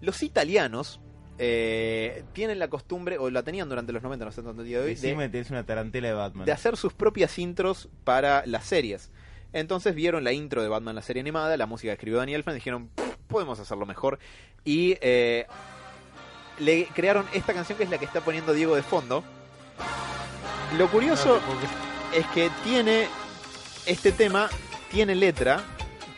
Los 0.00 0.22
italianos 0.22 0.98
eh, 1.38 2.24
tienen 2.32 2.58
la 2.58 2.68
costumbre, 2.68 3.18
o 3.18 3.28
la 3.30 3.42
tenían 3.42 3.68
durante 3.68 3.92
los 3.92 4.02
90, 4.02 4.24
no 4.24 4.32
sé 4.32 4.42
tanto 4.42 4.62
el 4.62 4.68
día 4.68 4.78
de 4.78 4.84
hoy, 4.84 4.94
de, 4.94 5.00
Decime 5.00 5.28
tenés 5.28 5.50
una 5.50 5.64
tarantela 5.64 6.08
de 6.08 6.14
Batman. 6.14 6.46
de 6.46 6.52
hacer 6.52 6.76
sus 6.76 6.92
propias 6.94 7.38
intros 7.38 7.88
para 8.04 8.44
las 8.46 8.64
series. 8.64 9.10
Entonces 9.52 9.94
vieron 9.94 10.22
la 10.24 10.32
intro 10.32 10.62
de 10.62 10.68
Batman, 10.68 10.94
la 10.94 11.02
serie 11.02 11.20
animada, 11.20 11.56
la 11.56 11.66
música 11.66 11.90
que 11.90 11.94
escribió 11.94 12.18
Daniel 12.18 12.40
Elfman, 12.40 12.54
dijeron, 12.54 12.88
"Pff, 12.94 13.16
podemos 13.26 13.58
hacerlo 13.60 13.84
mejor. 13.84 14.18
Y 14.64 14.96
eh, 15.00 15.46
le 16.58 16.86
crearon 16.94 17.26
esta 17.32 17.52
canción 17.54 17.76
que 17.78 17.84
es 17.84 17.90
la 17.90 17.98
que 17.98 18.04
está 18.04 18.20
poniendo 18.20 18.52
Diego 18.52 18.76
de 18.76 18.82
fondo. 18.82 19.24
Lo 20.78 20.88
curioso 20.90 21.40
es 22.14 22.26
que 22.28 22.50
tiene 22.64 23.06
este 23.86 24.12
tema, 24.12 24.48
tiene 24.90 25.14
letra 25.14 25.60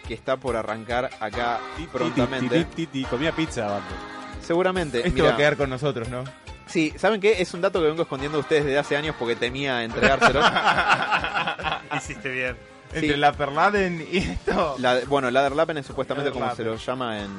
que 0.07 0.15
está 0.15 0.37
por 0.37 0.57
arrancar 0.57 1.11
acá 1.21 1.61
prontamente. 1.93 2.65
Ti, 2.65 2.65
ti, 2.65 2.87
ti, 2.87 3.03
ti. 3.03 3.05
Comía 3.05 3.33
pizza, 3.33 3.63
Batman. 3.67 3.99
Seguramente. 4.41 4.99
Esto 4.99 5.13
mirá. 5.13 5.25
va 5.29 5.35
a 5.35 5.37
quedar 5.37 5.57
con 5.57 5.71
nosotros, 5.71 6.09
¿no? 6.09 6.25
Sí, 6.67 6.93
¿saben 6.97 7.21
qué? 7.21 7.41
Es 7.43 7.53
un 7.55 7.61
dato 7.61 7.81
que 7.81 7.87
vengo 7.87 8.03
escondiendo 8.03 8.39
de 8.39 8.43
ustedes 8.43 8.65
desde 8.65 8.79
hace 8.79 8.97
años 8.97 9.15
porque 9.19 9.37
temía 9.37 9.85
entregárselo. 9.85 10.41
Hiciste 11.97 12.31
bien. 12.31 12.57
Sí. 12.93 12.99
Entre 12.99 13.17
la 13.17 13.33
Perladen 13.33 14.07
y 14.11 14.19
esto. 14.19 14.77
La- 14.79 15.01
bueno, 15.07 15.31
Laderlappen 15.31 15.79
es 15.79 15.87
supuestamente 15.87 16.31
como 16.31 16.55
se 16.55 16.65
lo 16.65 16.77
llama 16.77 17.21
en, 17.21 17.31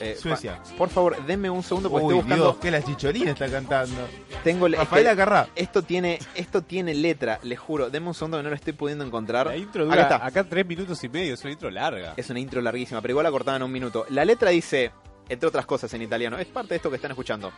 Eh, 0.00 0.16
Suecia. 0.20 0.60
por 0.76 0.88
favor, 0.88 1.24
denme 1.26 1.48
un 1.50 1.62
segundo 1.62 1.90
porque 1.90 2.06
Uy, 2.06 2.14
estoy 2.14 2.22
buscando. 2.24 2.44
Dios, 2.52 2.56
que 2.56 2.70
la 2.70 2.82
chicholina 2.82 3.30
está 3.32 3.48
cantando. 3.48 3.96
Tengo 4.42 4.66
Rafaela 4.68 5.10
es 5.10 5.16
que 5.16 5.18
Carrá. 5.18 5.48
Esto 5.54 5.82
tiene, 5.82 6.18
esto 6.34 6.62
tiene 6.62 6.94
letra, 6.94 7.38
les 7.42 7.58
juro. 7.58 7.90
Denme 7.90 8.08
un 8.08 8.14
segundo 8.14 8.38
que 8.38 8.42
no 8.42 8.48
lo 8.48 8.54
estoy 8.56 8.72
pudiendo 8.72 9.04
encontrar. 9.04 9.46
La 9.46 9.56
intro 9.56 9.82
Acá 9.84 9.90
dura 9.90 10.02
está. 10.02 10.26
acá 10.26 10.44
tres 10.44 10.66
minutos 10.66 11.02
y 11.04 11.08
medio, 11.08 11.34
es 11.34 11.42
una 11.44 11.52
intro 11.52 11.70
larga. 11.70 12.14
Es 12.16 12.28
una 12.30 12.40
intro 12.40 12.60
larguísima, 12.60 13.00
pero 13.00 13.12
igual 13.12 13.24
la 13.24 13.30
cortaban 13.30 13.60
en 13.62 13.66
un 13.66 13.72
minuto. 13.72 14.06
La 14.10 14.24
letra 14.24 14.50
dice, 14.50 14.90
entre 15.28 15.48
otras 15.48 15.66
cosas 15.66 15.92
en 15.94 16.02
italiano, 16.02 16.38
es 16.38 16.46
parte 16.46 16.70
de 16.70 16.76
esto 16.76 16.90
que 16.90 16.96
están 16.96 17.12
escuchando. 17.12 17.52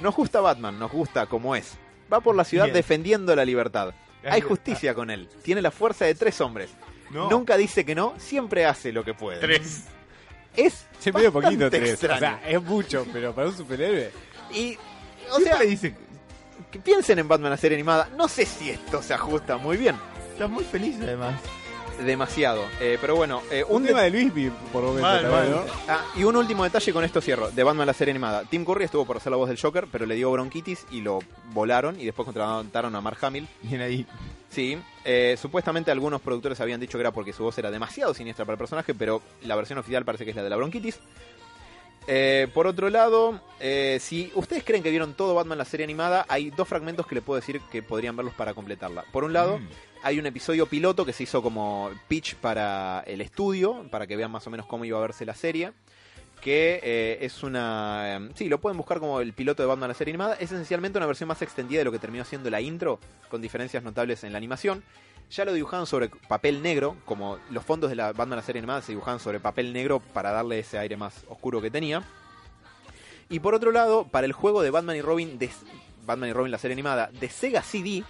Nos 0.00 0.14
gusta 0.14 0.40
Batman, 0.40 0.78
nos 0.78 0.92
gusta 0.92 1.26
como 1.26 1.56
es. 1.56 1.76
Va 2.12 2.20
por 2.20 2.36
la 2.36 2.44
ciudad 2.44 2.64
Bien. 2.66 2.74
defendiendo 2.74 3.34
la 3.34 3.44
libertad. 3.44 3.92
Hay 4.24 4.40
justicia 4.40 4.94
con 4.94 5.10
él. 5.10 5.28
Tiene 5.42 5.62
la 5.62 5.70
fuerza 5.70 6.04
de 6.04 6.14
tres 6.14 6.40
hombres. 6.40 6.70
No. 7.10 7.30
Nunca 7.30 7.56
dice 7.56 7.84
que 7.84 7.94
no, 7.94 8.14
siempre 8.18 8.66
hace 8.66 8.92
lo 8.92 9.02
que 9.04 9.14
puede. 9.14 9.40
Tres. 9.40 9.84
Es 10.58 10.86
Che, 11.00 11.12
medio 11.12 11.32
poquito 11.32 11.70
tres. 11.70 11.90
extraño. 11.90 12.16
O 12.16 12.18
sea, 12.18 12.40
es 12.48 12.62
mucho, 12.62 13.06
pero 13.12 13.32
para 13.34 13.48
un 13.48 13.56
superhéroe. 13.56 14.10
y, 14.52 14.76
o 15.30 15.36
Siempre 15.36 15.58
sea, 15.58 15.66
dice, 15.66 15.94
que 16.70 16.78
piensen 16.80 17.18
en 17.20 17.28
Batman 17.28 17.50
la 17.50 17.56
serie 17.56 17.76
animada. 17.76 18.08
No 18.16 18.26
sé 18.28 18.44
si 18.44 18.70
esto 18.70 19.00
se 19.02 19.14
ajusta 19.14 19.56
muy 19.56 19.76
bien. 19.76 19.94
estás 20.32 20.50
muy 20.50 20.64
feliz 20.64 20.96
además. 21.00 21.40
Demasiado. 22.04 22.64
Eh, 22.80 22.96
pero 23.00 23.16
bueno, 23.16 23.42
eh, 23.50 23.64
Un 23.68 23.82
un 23.82 23.86
tema 23.88 24.02
de 24.02 24.10
Luismi, 24.10 24.50
por 24.72 24.82
momento. 24.84 25.02
Mal, 25.02 25.22
también, 25.22 25.52
mal. 25.56 25.64
¿no? 25.66 25.72
Ah, 25.88 26.04
y 26.14 26.22
un 26.24 26.36
último 26.36 26.62
detalle 26.64 26.92
con 26.92 27.02
esto 27.04 27.20
cierro, 27.20 27.50
de 27.50 27.62
Batman 27.64 27.86
la 27.88 27.92
serie 27.92 28.12
animada. 28.12 28.44
Tim 28.44 28.64
Curry 28.64 28.84
estuvo 28.84 29.04
por 29.04 29.16
hacer 29.16 29.30
la 29.32 29.36
voz 29.36 29.48
del 29.48 29.60
Joker, 29.60 29.86
pero 29.90 30.06
le 30.06 30.14
dio 30.14 30.30
bronquitis 30.30 30.86
y 30.92 31.00
lo 31.00 31.18
volaron 31.52 31.98
y 32.00 32.04
después 32.04 32.24
contrataron 32.24 32.94
a 32.94 33.00
Mark 33.00 33.18
Hamill. 33.22 33.48
Bien 33.62 33.80
ahí. 33.80 34.06
Sí, 34.50 34.78
eh, 35.04 35.36
supuestamente 35.40 35.90
algunos 35.90 36.20
productores 36.20 36.60
habían 36.60 36.80
dicho 36.80 36.96
que 36.96 37.02
era 37.02 37.12
porque 37.12 37.32
su 37.32 37.42
voz 37.44 37.58
era 37.58 37.70
demasiado 37.70 38.14
siniestra 38.14 38.44
para 38.44 38.54
el 38.54 38.58
personaje, 38.58 38.94
pero 38.94 39.22
la 39.42 39.56
versión 39.56 39.78
oficial 39.78 40.04
parece 40.04 40.24
que 40.24 40.30
es 40.30 40.36
la 40.36 40.42
de 40.42 40.50
la 40.50 40.56
bronquitis. 40.56 40.98
Eh, 42.10 42.48
por 42.54 42.66
otro 42.66 42.88
lado, 42.88 43.38
eh, 43.60 43.98
si 44.00 44.32
ustedes 44.34 44.64
creen 44.64 44.82
que 44.82 44.88
vieron 44.90 45.12
todo 45.12 45.34
Batman 45.34 45.58
la 45.58 45.66
serie 45.66 45.84
animada, 45.84 46.24
hay 46.28 46.48
dos 46.50 46.66
fragmentos 46.66 47.06
que 47.06 47.14
les 47.16 47.22
puedo 47.22 47.38
decir 47.38 47.60
que 47.70 47.82
podrían 47.82 48.16
verlos 48.16 48.32
para 48.34 48.54
completarla. 48.54 49.04
Por 49.12 49.24
un 49.24 49.34
lado, 49.34 49.58
Mm. 49.58 49.68
hay 50.04 50.18
un 50.18 50.24
episodio 50.24 50.64
piloto 50.64 51.04
que 51.04 51.12
se 51.12 51.24
hizo 51.24 51.42
como 51.42 51.90
pitch 52.08 52.36
para 52.36 53.00
el 53.06 53.20
estudio, 53.20 53.84
para 53.90 54.06
que 54.06 54.16
vean 54.16 54.30
más 54.30 54.46
o 54.46 54.50
menos 54.50 54.64
cómo 54.64 54.86
iba 54.86 54.96
a 54.96 55.02
verse 55.02 55.26
la 55.26 55.34
serie. 55.34 55.72
Que 56.40 56.80
eh, 56.82 57.18
es 57.22 57.42
una. 57.42 58.16
eh, 58.16 58.30
sí, 58.34 58.48
lo 58.48 58.58
pueden 58.58 58.76
buscar 58.76 59.00
como 59.00 59.20
el 59.20 59.32
piloto 59.32 59.62
de 59.62 59.66
Batman 59.66 59.88
la 59.88 59.94
serie 59.94 60.12
animada. 60.12 60.34
Es 60.34 60.52
esencialmente 60.52 60.98
una 60.98 61.06
versión 61.06 61.28
más 61.28 61.42
extendida 61.42 61.80
de 61.80 61.84
lo 61.84 61.92
que 61.92 61.98
terminó 61.98 62.24
siendo 62.24 62.48
la 62.50 62.60
intro, 62.60 63.00
con 63.28 63.42
diferencias 63.42 63.82
notables 63.82 64.24
en 64.24 64.32
la 64.32 64.38
animación. 64.38 64.82
Ya 65.30 65.44
lo 65.44 65.52
dibujaban 65.52 65.86
sobre 65.86 66.08
papel 66.08 66.62
negro, 66.62 66.96
como 67.04 67.38
los 67.50 67.64
fondos 67.64 67.90
de 67.90 67.96
la 67.96 68.12
Batman 68.12 68.36
la 68.36 68.42
serie 68.42 68.60
animada 68.60 68.80
se 68.80 68.92
dibujaban 68.92 69.20
sobre 69.20 69.40
papel 69.40 69.72
negro 69.72 70.00
para 70.00 70.32
darle 70.32 70.60
ese 70.60 70.78
aire 70.78 70.96
más 70.96 71.24
oscuro 71.28 71.60
que 71.60 71.70
tenía. 71.70 72.02
Y 73.28 73.40
por 73.40 73.54
otro 73.54 73.72
lado, 73.72 74.04
para 74.04 74.24
el 74.24 74.32
juego 74.32 74.62
de 74.62 74.70
Batman 74.70 74.96
y 74.96 75.02
Robin, 75.02 75.38
de 75.38 75.50
Batman 76.06 76.30
y 76.30 76.32
Robin 76.32 76.50
la 76.50 76.58
serie 76.58 76.72
animada 76.72 77.10
de 77.12 77.28
Sega 77.28 77.62
CD, 77.62 78.04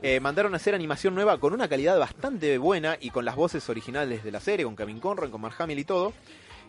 eh, 0.00 0.20
mandaron 0.20 0.54
a 0.54 0.56
hacer 0.56 0.74
animación 0.74 1.14
nueva 1.14 1.38
con 1.38 1.52
una 1.52 1.68
calidad 1.68 1.98
bastante 1.98 2.56
buena 2.56 2.96
y 3.00 3.10
con 3.10 3.24
las 3.24 3.36
voces 3.36 3.68
originales 3.68 4.24
de 4.24 4.30
la 4.30 4.40
serie, 4.40 4.64
con 4.64 4.76
Kevin 4.76 5.00
Conroy, 5.00 5.30
con 5.30 5.40
Mark 5.40 5.56
Hamill 5.58 5.80
y 5.80 5.84
todo. 5.84 6.14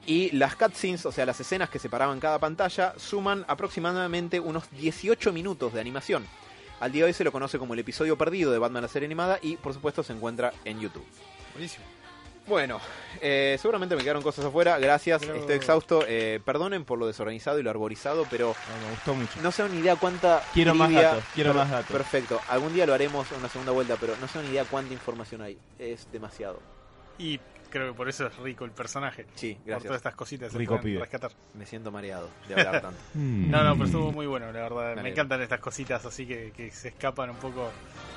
Y 0.05 0.31
las 0.35 0.55
cutscenes, 0.55 1.05
o 1.05 1.11
sea, 1.11 1.25
las 1.25 1.39
escenas 1.39 1.69
que 1.69 1.77
separaban 1.79 2.19
cada 2.19 2.39
pantalla, 2.39 2.93
suman 2.97 3.45
aproximadamente 3.47 4.39
unos 4.39 4.69
18 4.71 5.31
minutos 5.31 5.73
de 5.73 5.79
animación. 5.81 6.25
Al 6.79 6.91
día 6.91 7.03
de 7.03 7.07
hoy 7.09 7.13
se 7.13 7.23
lo 7.23 7.31
conoce 7.31 7.59
como 7.59 7.73
el 7.73 7.79
episodio 7.81 8.17
perdido 8.17 8.51
de 8.51 8.57
Batman 8.57 8.83
la 8.83 8.87
serie 8.87 9.05
animada 9.05 9.37
y 9.41 9.57
por 9.57 9.73
supuesto 9.73 10.01
se 10.01 10.13
encuentra 10.13 10.53
en 10.65 10.79
YouTube. 10.79 11.05
Buenísimo. 11.53 11.85
Bueno, 12.47 12.79
eh, 13.21 13.57
seguramente 13.61 13.95
me 13.95 14.01
quedaron 14.01 14.23
cosas 14.23 14.43
afuera, 14.45 14.79
gracias, 14.79 15.21
Pero- 15.21 15.35
estoy 15.35 15.55
exhausto. 15.55 16.03
Eh, 16.07 16.39
perdonen 16.43 16.83
por 16.85 16.97
lo 16.97 17.05
desorganizado 17.05 17.59
y 17.59 17.63
lo 17.63 17.69
arborizado, 17.69 18.25
pero 18.31 18.55
No, 18.81 18.85
me 18.87 18.91
gustó 18.95 19.13
mucho. 19.13 19.41
no 19.43 19.51
sé 19.51 19.69
ni 19.69 19.79
idea 19.81 19.97
cuánta. 19.97 20.41
Quiero 20.53 20.73
más 20.73 20.91
datos, 20.91 21.23
quiero 21.35 21.53
más 21.53 21.69
datos. 21.69 21.91
Perfecto, 21.91 22.41
algún 22.49 22.73
día 22.73 22.87
lo 22.87 22.95
haremos 22.95 23.31
en 23.33 23.37
una 23.39 23.49
segunda 23.49 23.71
vuelta, 23.71 23.97
pero 23.99 24.15
no 24.19 24.27
sé 24.27 24.41
ni 24.41 24.49
idea 24.49 24.65
cuánta 24.65 24.93
información 24.93 25.43
hay. 25.43 25.59
Es 25.77 26.07
demasiado. 26.11 26.59
Y 27.19 27.39
creo 27.69 27.91
que 27.91 27.97
por 27.97 28.09
eso 28.09 28.27
es 28.27 28.35
rico 28.37 28.65
el 28.65 28.71
personaje. 28.71 29.25
Sí, 29.35 29.53
Por 29.55 29.65
gracias. 29.65 29.83
todas 29.85 29.97
estas 29.99 30.15
cositas 30.15 30.51
se 30.51 30.57
Rico 30.57 30.75
pueden 30.75 30.83
pibe. 30.85 30.99
rescatar. 30.99 31.31
Me 31.53 31.65
siento 31.65 31.91
mareado 31.91 32.29
de 32.47 32.53
hablar 32.55 32.81
tanto. 32.81 32.99
Mm. 33.13 33.49
No, 33.49 33.63
no, 33.63 33.73
pero 33.73 33.85
estuvo 33.85 34.11
muy 34.11 34.25
bueno, 34.27 34.47
la 34.51 34.67
verdad. 34.69 34.95
Me 35.01 35.09
encantan 35.09 35.41
estas 35.41 35.59
cositas 35.59 36.05
así 36.05 36.25
que, 36.25 36.51
que 36.55 36.71
se 36.71 36.89
escapan 36.89 37.29
un 37.29 37.37
poco 37.37 37.71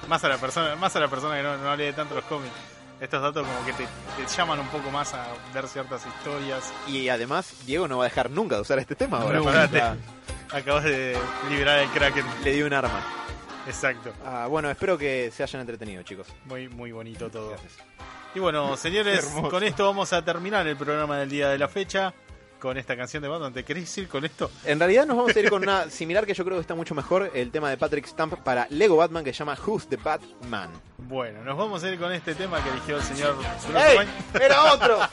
más 0.08 0.22
a 0.24 0.28
la 0.28 0.38
persona, 0.38 0.76
más 0.76 0.94
a 0.96 1.00
la 1.00 1.08
persona 1.08 1.36
que 1.36 1.42
no, 1.42 1.56
no 1.58 1.76
lee 1.76 1.92
tanto 1.92 2.14
los 2.14 2.24
cómics. 2.24 2.52
Estos 3.00 3.20
datos 3.20 3.44
como 3.44 3.66
que 3.66 3.72
te, 3.72 3.84
te 3.84 4.26
llaman 4.36 4.60
un 4.60 4.68
poco 4.68 4.88
más 4.92 5.12
a 5.12 5.26
ver 5.52 5.66
ciertas 5.66 6.06
historias. 6.06 6.72
Y 6.86 7.08
además, 7.08 7.66
Diego 7.66 7.88
no 7.88 7.98
va 7.98 8.04
a 8.04 8.08
dejar 8.08 8.30
nunca 8.30 8.54
de 8.56 8.60
usar 8.62 8.78
este 8.78 8.94
tema 8.94 9.18
ahora. 9.22 9.40
No. 9.40 9.96
Acabas 10.56 10.84
de 10.84 11.16
liberar 11.50 11.80
el 11.80 11.88
Kraken. 11.90 12.24
Le 12.44 12.52
di 12.52 12.62
un 12.62 12.72
arma. 12.72 13.02
Exacto. 13.66 14.12
Ah, 14.24 14.46
bueno, 14.48 14.70
espero 14.70 14.96
que 14.98 15.30
se 15.32 15.42
hayan 15.42 15.62
entretenido, 15.62 16.02
chicos. 16.04 16.28
Muy, 16.44 16.68
muy 16.68 16.92
bonito 16.92 17.28
todo. 17.30 17.50
Gracias. 17.50 17.78
Y 18.34 18.40
bueno, 18.40 18.76
señores, 18.78 19.24
con 19.50 19.62
esto 19.62 19.86
vamos 19.86 20.12
a 20.12 20.24
terminar 20.24 20.66
el 20.66 20.76
programa 20.76 21.18
del 21.18 21.30
día 21.30 21.48
de 21.48 21.58
la 21.58 21.68
fecha. 21.68 22.12
Con 22.58 22.78
esta 22.78 22.96
canción 22.96 23.20
de 23.20 23.28
Batman. 23.28 23.52
¿Te 23.52 23.64
querés 23.64 23.98
ir 23.98 24.06
con 24.06 24.24
esto? 24.24 24.48
En 24.64 24.78
realidad 24.78 25.04
nos 25.04 25.16
vamos 25.16 25.34
a 25.34 25.40
ir 25.40 25.50
con 25.50 25.64
una 25.64 25.90
similar 25.90 26.24
que 26.24 26.32
yo 26.32 26.44
creo 26.44 26.58
que 26.58 26.60
está 26.60 26.76
mucho 26.76 26.94
mejor, 26.94 27.28
el 27.34 27.50
tema 27.50 27.68
de 27.68 27.76
Patrick 27.76 28.06
Stump 28.06 28.34
para 28.44 28.68
Lego 28.70 28.94
Batman 28.98 29.24
que 29.24 29.32
se 29.32 29.40
llama 29.40 29.58
Who's 29.66 29.88
the 29.88 29.96
Batman. 29.96 30.70
Bueno, 30.98 31.42
nos 31.42 31.58
vamos 31.58 31.82
a 31.82 31.90
ir 31.90 31.98
con 31.98 32.12
este 32.12 32.36
tema 32.36 32.62
que 32.62 32.70
eligió 32.70 32.98
el 32.98 33.02
señor 33.02 33.36
¡Ey! 33.74 34.08
¡Era 34.40 34.74
otro! 34.74 35.00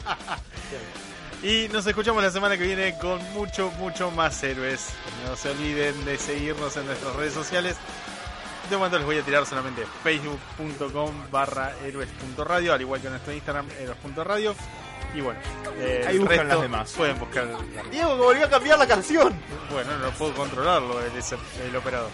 Y 1.42 1.70
nos 1.70 1.88
escuchamos 1.88 2.22
la 2.22 2.32
semana 2.32 2.58
que 2.58 2.66
viene 2.66 2.98
con 3.00 3.24
mucho, 3.32 3.72
mucho 3.80 4.12
más 4.12 4.44
héroes. 4.44 4.90
No 5.26 5.38
se 5.38 5.50
olviden 5.50 6.04
de 6.04 6.18
seguirnos 6.18 6.76
en 6.76 6.86
nuestras 6.86 7.16
redes 7.16 7.34
sociales. 7.34 7.78
De 8.70 8.78
momento 8.78 8.98
les 8.98 9.06
voy 9.06 9.18
a 9.18 9.24
tirar 9.24 9.46
solamente 9.48 9.84
facebook.com 10.04 11.32
barra 11.32 11.74
héroes.radio, 11.84 12.74
al 12.74 12.82
igual 12.82 13.02
que 13.02 13.10
nuestro 13.10 13.34
Instagram 13.34 13.68
héroes.radio. 13.80 14.56
Y 15.16 15.22
bueno, 15.22 15.40
eh, 15.80 16.06
Ahí 16.08 16.20
buscan 16.20 16.38
resto 16.38 16.54
las 16.54 16.62
demás. 16.62 16.94
pueden 16.96 17.18
buscar. 17.18 17.48
Diego 17.90 18.16
que 18.16 18.22
volvió 18.22 18.46
a 18.46 18.50
cambiar 18.50 18.78
la 18.78 18.86
canción. 18.86 19.34
Bueno, 19.72 19.98
no 19.98 20.12
puedo 20.12 20.36
controlarlo 20.36 21.00
el, 21.02 21.76
operador. 21.76 22.12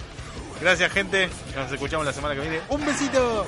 Gracias 0.61 0.91
gente, 0.94 1.30
nos 1.56 1.69
escuchamos 1.69 2.06
la 2.06 2.14
semana 2.14 2.36
que 2.36 2.41
viene. 2.41 2.61
Un 2.69 2.86
besito. 2.86 3.45